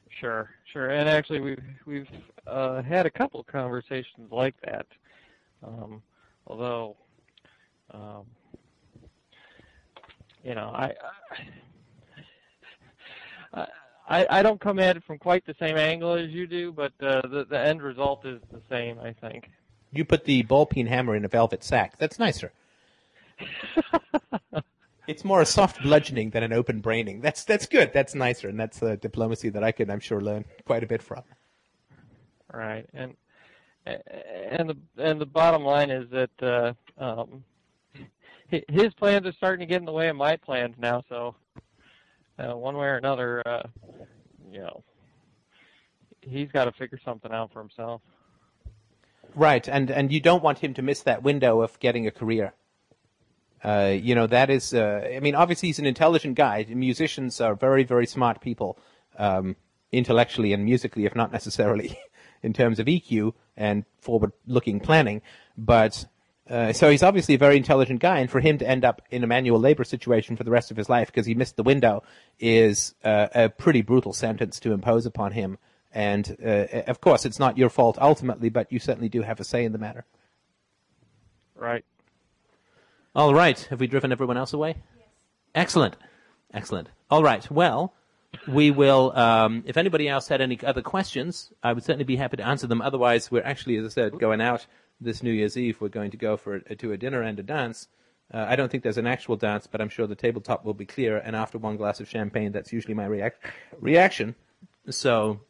Sure, 0.09 0.49
sure. 0.73 0.89
And 0.89 1.07
actually, 1.07 1.39
we've 1.39 1.63
we've 1.85 2.11
uh, 2.45 2.81
had 2.81 3.05
a 3.05 3.09
couple 3.09 3.41
conversations 3.45 4.30
like 4.30 4.55
that. 4.65 4.88
Um, 5.63 6.01
although, 6.45 6.97
um, 7.91 8.26
you 10.43 10.53
know, 10.53 10.69
I, 10.76 10.93
I 13.53 13.61
I, 13.61 13.68
I 14.07 14.43
don't 14.43 14.59
come 14.59 14.79
at 14.79 14.97
it 14.97 15.03
from 15.03 15.17
quite 15.17 15.45
the 15.45 15.55
same 15.59 15.77
angle 15.77 16.13
as 16.13 16.29
you 16.29 16.47
do, 16.47 16.71
but 16.71 16.91
uh, 17.01 17.21
the 17.27 17.45
the 17.49 17.59
end 17.59 17.81
result 17.81 18.25
is 18.25 18.41
the 18.51 18.61
same, 18.69 18.99
I 18.99 19.13
think. 19.13 19.49
You 19.91 20.05
put 20.05 20.25
the 20.25 20.43
ball 20.43 20.65
peen 20.65 20.87
hammer 20.87 21.15
in 21.15 21.25
a 21.25 21.27
velvet 21.27 21.63
sack. 21.63 21.97
That's 21.97 22.19
nicer. 22.19 22.51
it's 25.07 25.23
more 25.23 25.41
a 25.41 25.45
soft 25.45 25.81
bludgeoning 25.81 26.29
than 26.31 26.43
an 26.43 26.53
open 26.53 26.79
braining. 26.79 27.21
That's 27.21 27.43
that's 27.43 27.65
good. 27.65 27.91
That's 27.93 28.15
nicer, 28.15 28.49
and 28.49 28.59
that's 28.59 28.81
a 28.81 28.97
diplomacy 28.97 29.49
that 29.49 29.63
I 29.63 29.71
can, 29.71 29.89
I'm 29.89 29.99
sure, 29.99 30.21
learn 30.21 30.45
quite 30.65 30.83
a 30.83 30.87
bit 30.87 31.01
from. 31.01 31.23
Right, 32.53 32.87
and 32.93 33.15
and 33.85 34.69
the 34.69 34.77
and 34.97 35.19
the 35.19 35.25
bottom 35.25 35.63
line 35.63 35.89
is 35.89 36.09
that 36.11 36.43
uh, 36.43 36.73
um, 37.03 37.43
his 38.49 38.93
plans 38.95 39.25
are 39.25 39.33
starting 39.33 39.65
to 39.65 39.65
get 39.65 39.79
in 39.79 39.85
the 39.85 39.91
way 39.91 40.09
of 40.09 40.15
my 40.15 40.35
plans 40.35 40.75
now. 40.77 41.03
So 41.09 41.35
uh, 42.41 42.55
one 42.55 42.76
way 42.76 42.88
or 42.88 42.95
another, 42.95 43.41
uh, 43.47 43.63
you 44.51 44.59
know, 44.59 44.84
he's 46.22 46.51
got 46.51 46.65
to 46.65 46.72
figure 46.72 46.99
something 47.03 47.31
out 47.31 47.51
for 47.51 47.59
himself. 47.59 48.01
Right, 49.35 49.68
and 49.68 49.89
and 49.89 50.11
you 50.11 50.19
don't 50.19 50.43
want 50.43 50.59
him 50.59 50.73
to 50.73 50.81
miss 50.81 51.03
that 51.03 51.23
window 51.23 51.61
of 51.61 51.80
getting 51.80 52.05
a 52.05 52.11
career. 52.11 52.53
Uh, 53.63 53.95
you 54.01 54.13
know 54.13 54.27
that 54.27 54.49
is. 54.49 54.73
Uh, 54.73 55.07
I 55.15 55.19
mean, 55.19 55.35
obviously 55.35 55.69
he's 55.69 55.80
an 55.80 55.85
intelligent 55.85 56.35
guy. 56.35 56.65
Musicians 56.68 57.39
are 57.39 57.55
very 57.55 57.84
very 57.84 58.05
smart 58.05 58.41
people, 58.41 58.77
um, 59.18 59.55
intellectually 59.91 60.51
and 60.51 60.65
musically, 60.65 61.05
if 61.05 61.15
not 61.15 61.31
necessarily 61.31 61.97
in 62.43 62.51
terms 62.51 62.80
of 62.80 62.88
EQ 62.88 63.34
and 63.55 63.85
forward-looking 64.01 64.81
planning. 64.81 65.22
But 65.57 66.05
uh, 66.51 66.73
so 66.73 66.89
he's 66.89 67.01
obviously 67.01 67.35
a 67.35 67.37
very 67.37 67.55
intelligent 67.55 68.01
guy, 68.01 68.19
and 68.19 68.29
for 68.29 68.41
him 68.41 68.57
to 68.57 68.67
end 68.67 68.83
up 68.83 69.01
in 69.09 69.23
a 69.23 69.27
manual 69.27 69.59
labor 69.59 69.85
situation 69.85 70.35
for 70.35 70.43
the 70.43 70.51
rest 70.51 70.69
of 70.69 70.75
his 70.75 70.89
life 70.89 71.07
because 71.07 71.25
he 71.25 71.33
missed 71.33 71.55
the 71.55 71.63
window 71.63 72.03
is 72.39 72.93
uh, 73.05 73.27
a 73.33 73.49
pretty 73.49 73.81
brutal 73.81 74.11
sentence 74.11 74.59
to 74.59 74.73
impose 74.73 75.05
upon 75.05 75.31
him. 75.31 75.57
And 75.93 76.37
uh, 76.45 76.83
of 76.87 76.99
course, 76.99 77.25
it's 77.25 77.39
not 77.39 77.57
your 77.57 77.69
fault 77.69 77.97
ultimately, 78.01 78.49
but 78.49 78.71
you 78.71 78.79
certainly 78.79 79.07
do 79.07 79.21
have 79.21 79.39
a 79.39 79.45
say 79.45 79.63
in 79.63 79.71
the 79.71 79.77
matter. 79.77 80.05
Right. 81.55 81.85
All 83.15 83.33
right. 83.33 83.59
Have 83.69 83.79
we 83.79 83.87
driven 83.87 84.11
everyone 84.11 84.37
else 84.37 84.51
away? 84.51 84.75
Yes. 84.97 85.07
Excellent. 85.55 85.95
Excellent. 86.53 86.89
All 87.09 87.23
right. 87.23 87.49
Well, 87.49 87.93
we 88.47 88.71
will. 88.71 89.17
Um, 89.17 89.63
if 89.67 89.77
anybody 89.77 90.09
else 90.09 90.27
had 90.27 90.41
any 90.41 90.59
other 90.63 90.81
questions, 90.81 91.51
I 91.63 91.71
would 91.73 91.83
certainly 91.83 92.05
be 92.05 92.15
happy 92.15 92.37
to 92.37 92.45
answer 92.45 92.67
them. 92.67 92.81
Otherwise, 92.81 93.31
we're 93.31 93.43
actually, 93.43 93.77
as 93.77 93.85
I 93.85 93.89
said, 93.89 94.19
going 94.19 94.41
out 94.41 94.65
this 95.01 95.23
New 95.23 95.31
Year's 95.31 95.57
Eve. 95.57 95.81
We're 95.81 95.89
going 95.89 96.11
to 96.11 96.17
go 96.17 96.37
for 96.37 96.59
to 96.59 96.91
a 96.93 96.97
dinner 96.97 97.21
and 97.21 97.39
a 97.39 97.43
dance. 97.43 97.87
Uh, 98.33 98.45
I 98.47 98.55
don't 98.55 98.71
think 98.71 98.83
there's 98.83 98.97
an 98.97 99.07
actual 99.07 99.35
dance, 99.35 99.67
but 99.67 99.81
I'm 99.81 99.89
sure 99.89 100.07
the 100.07 100.15
tabletop 100.15 100.63
will 100.63 100.73
be 100.73 100.85
clear. 100.85 101.17
And 101.17 101.35
after 101.35 101.57
one 101.57 101.75
glass 101.75 101.99
of 101.99 102.07
champagne, 102.07 102.53
that's 102.53 102.71
usually 102.71 102.93
my 102.93 103.05
react- 103.05 103.43
reaction. 103.79 104.35
So, 104.89 105.41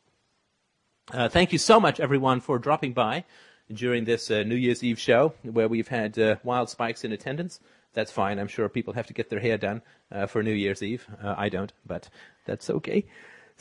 uh, 1.12 1.30
thank 1.30 1.52
you 1.52 1.60
so 1.60 1.80
much, 1.80 2.00
everyone, 2.00 2.40
for 2.40 2.58
dropping 2.58 2.94
by 2.94 3.26
during 3.72 4.06
this 4.06 4.32
uh, 4.32 4.44
New 4.44 4.56
Year's 4.56 4.84
Eve 4.84 5.00
show, 5.00 5.34
where 5.44 5.68
we've 5.68 5.88
had 5.88 6.18
uh, 6.18 6.38
wild 6.44 6.70
spikes 6.70 7.04
in 7.04 7.12
attendance. 7.12 7.60
That's 7.94 8.12
fine. 8.12 8.40
I'm 8.40 8.48
sure 8.48 8.68
people 8.70 8.94
have 8.94 9.08
to 9.08 9.14
get 9.14 9.30
their 9.30 9.40
hair 9.40 9.58
done 9.58 9.82
uh, 10.12 10.26
for 10.26 10.42
New 10.42 10.54
Year's 10.54 10.82
Eve. 10.82 11.06
Uh, 11.22 11.36
I 11.38 11.50
don't, 11.50 11.74
but 11.86 12.10
that's 12.46 12.70
okay. 12.70 13.06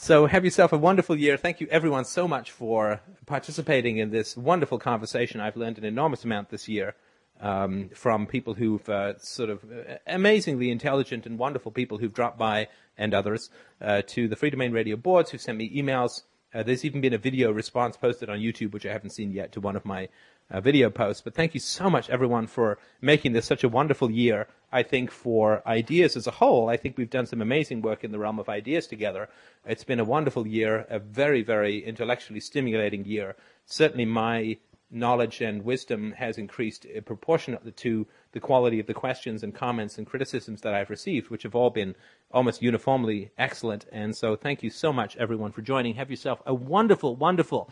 So 0.02 0.24
have 0.24 0.46
yourself 0.46 0.72
a 0.72 0.78
wonderful 0.78 1.14
year. 1.14 1.36
Thank 1.36 1.60
you 1.60 1.68
everyone 1.70 2.06
so 2.06 2.26
much 2.26 2.52
for 2.52 3.02
participating 3.26 3.98
in 3.98 4.08
this 4.08 4.34
wonderful 4.34 4.78
conversation. 4.78 5.42
I've 5.42 5.58
learned 5.58 5.76
an 5.76 5.84
enormous 5.84 6.24
amount 6.24 6.48
this 6.48 6.70
year 6.70 6.94
um, 7.38 7.90
from 7.90 8.26
people 8.26 8.54
who've 8.54 8.88
uh, 8.88 9.18
sort 9.18 9.50
of 9.50 9.62
uh, 9.64 9.96
amazingly 10.06 10.70
intelligent 10.70 11.26
and 11.26 11.38
wonderful 11.38 11.70
people 11.70 11.98
who've 11.98 12.14
dropped 12.14 12.38
by 12.38 12.68
and 12.96 13.12
others 13.12 13.50
uh, 13.82 14.00
to 14.06 14.26
the 14.26 14.36
Freedomain 14.36 14.72
Radio 14.72 14.96
boards 14.96 15.30
who've 15.32 15.40
sent 15.40 15.58
me 15.58 15.70
emails. 15.70 16.22
Uh, 16.54 16.62
there's 16.62 16.86
even 16.86 17.02
been 17.02 17.12
a 17.12 17.18
video 17.18 17.50
response 17.50 17.98
posted 17.98 18.30
on 18.30 18.38
YouTube, 18.38 18.72
which 18.72 18.86
I 18.86 18.92
haven't 18.92 19.10
seen 19.10 19.32
yet, 19.32 19.52
to 19.52 19.60
one 19.60 19.76
of 19.76 19.84
my 19.84 20.08
uh, 20.50 20.60
video 20.60 20.90
post. 20.90 21.24
But 21.24 21.34
thank 21.34 21.54
you 21.54 21.60
so 21.60 21.88
much, 21.88 22.10
everyone, 22.10 22.46
for 22.46 22.78
making 23.00 23.32
this 23.32 23.46
such 23.46 23.64
a 23.64 23.68
wonderful 23.68 24.10
year. 24.10 24.46
I 24.72 24.82
think 24.82 25.10
for 25.10 25.62
ideas 25.66 26.16
as 26.16 26.26
a 26.26 26.32
whole, 26.32 26.68
I 26.68 26.76
think 26.76 26.96
we've 26.96 27.10
done 27.10 27.26
some 27.26 27.42
amazing 27.42 27.82
work 27.82 28.04
in 28.04 28.12
the 28.12 28.18
realm 28.18 28.38
of 28.38 28.48
ideas 28.48 28.86
together. 28.86 29.28
It's 29.66 29.84
been 29.84 30.00
a 30.00 30.04
wonderful 30.04 30.46
year, 30.46 30.86
a 30.88 30.98
very, 30.98 31.42
very 31.42 31.84
intellectually 31.84 32.40
stimulating 32.40 33.04
year. 33.04 33.36
Certainly, 33.66 34.06
my 34.06 34.58
knowledge 34.92 35.40
and 35.40 35.64
wisdom 35.64 36.12
has 36.12 36.36
increased 36.36 36.84
proportionately 37.04 37.70
to 37.70 38.06
the 38.32 38.40
quality 38.40 38.80
of 38.80 38.86
the 38.86 38.94
questions 38.94 39.44
and 39.44 39.54
comments 39.54 39.98
and 39.98 40.06
criticisms 40.06 40.60
that 40.62 40.74
I've 40.74 40.90
received, 40.90 41.30
which 41.30 41.44
have 41.44 41.54
all 41.54 41.70
been 41.70 41.94
almost 42.32 42.62
uniformly 42.62 43.30
excellent. 43.38 43.86
And 43.92 44.16
so, 44.16 44.36
thank 44.36 44.62
you 44.62 44.70
so 44.70 44.92
much, 44.92 45.16
everyone, 45.16 45.52
for 45.52 45.62
joining. 45.62 45.94
Have 45.94 46.10
yourself 46.10 46.42
a 46.46 46.54
wonderful, 46.54 47.16
wonderful 47.16 47.70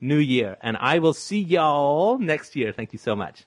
new 0.00 0.18
year. 0.18 0.56
And 0.62 0.76
I 0.78 0.98
will 0.98 1.14
see 1.14 1.40
y'all 1.40 2.18
next 2.18 2.56
year. 2.56 2.72
Thank 2.72 2.92
you 2.92 2.98
so 2.98 3.14
much. 3.14 3.44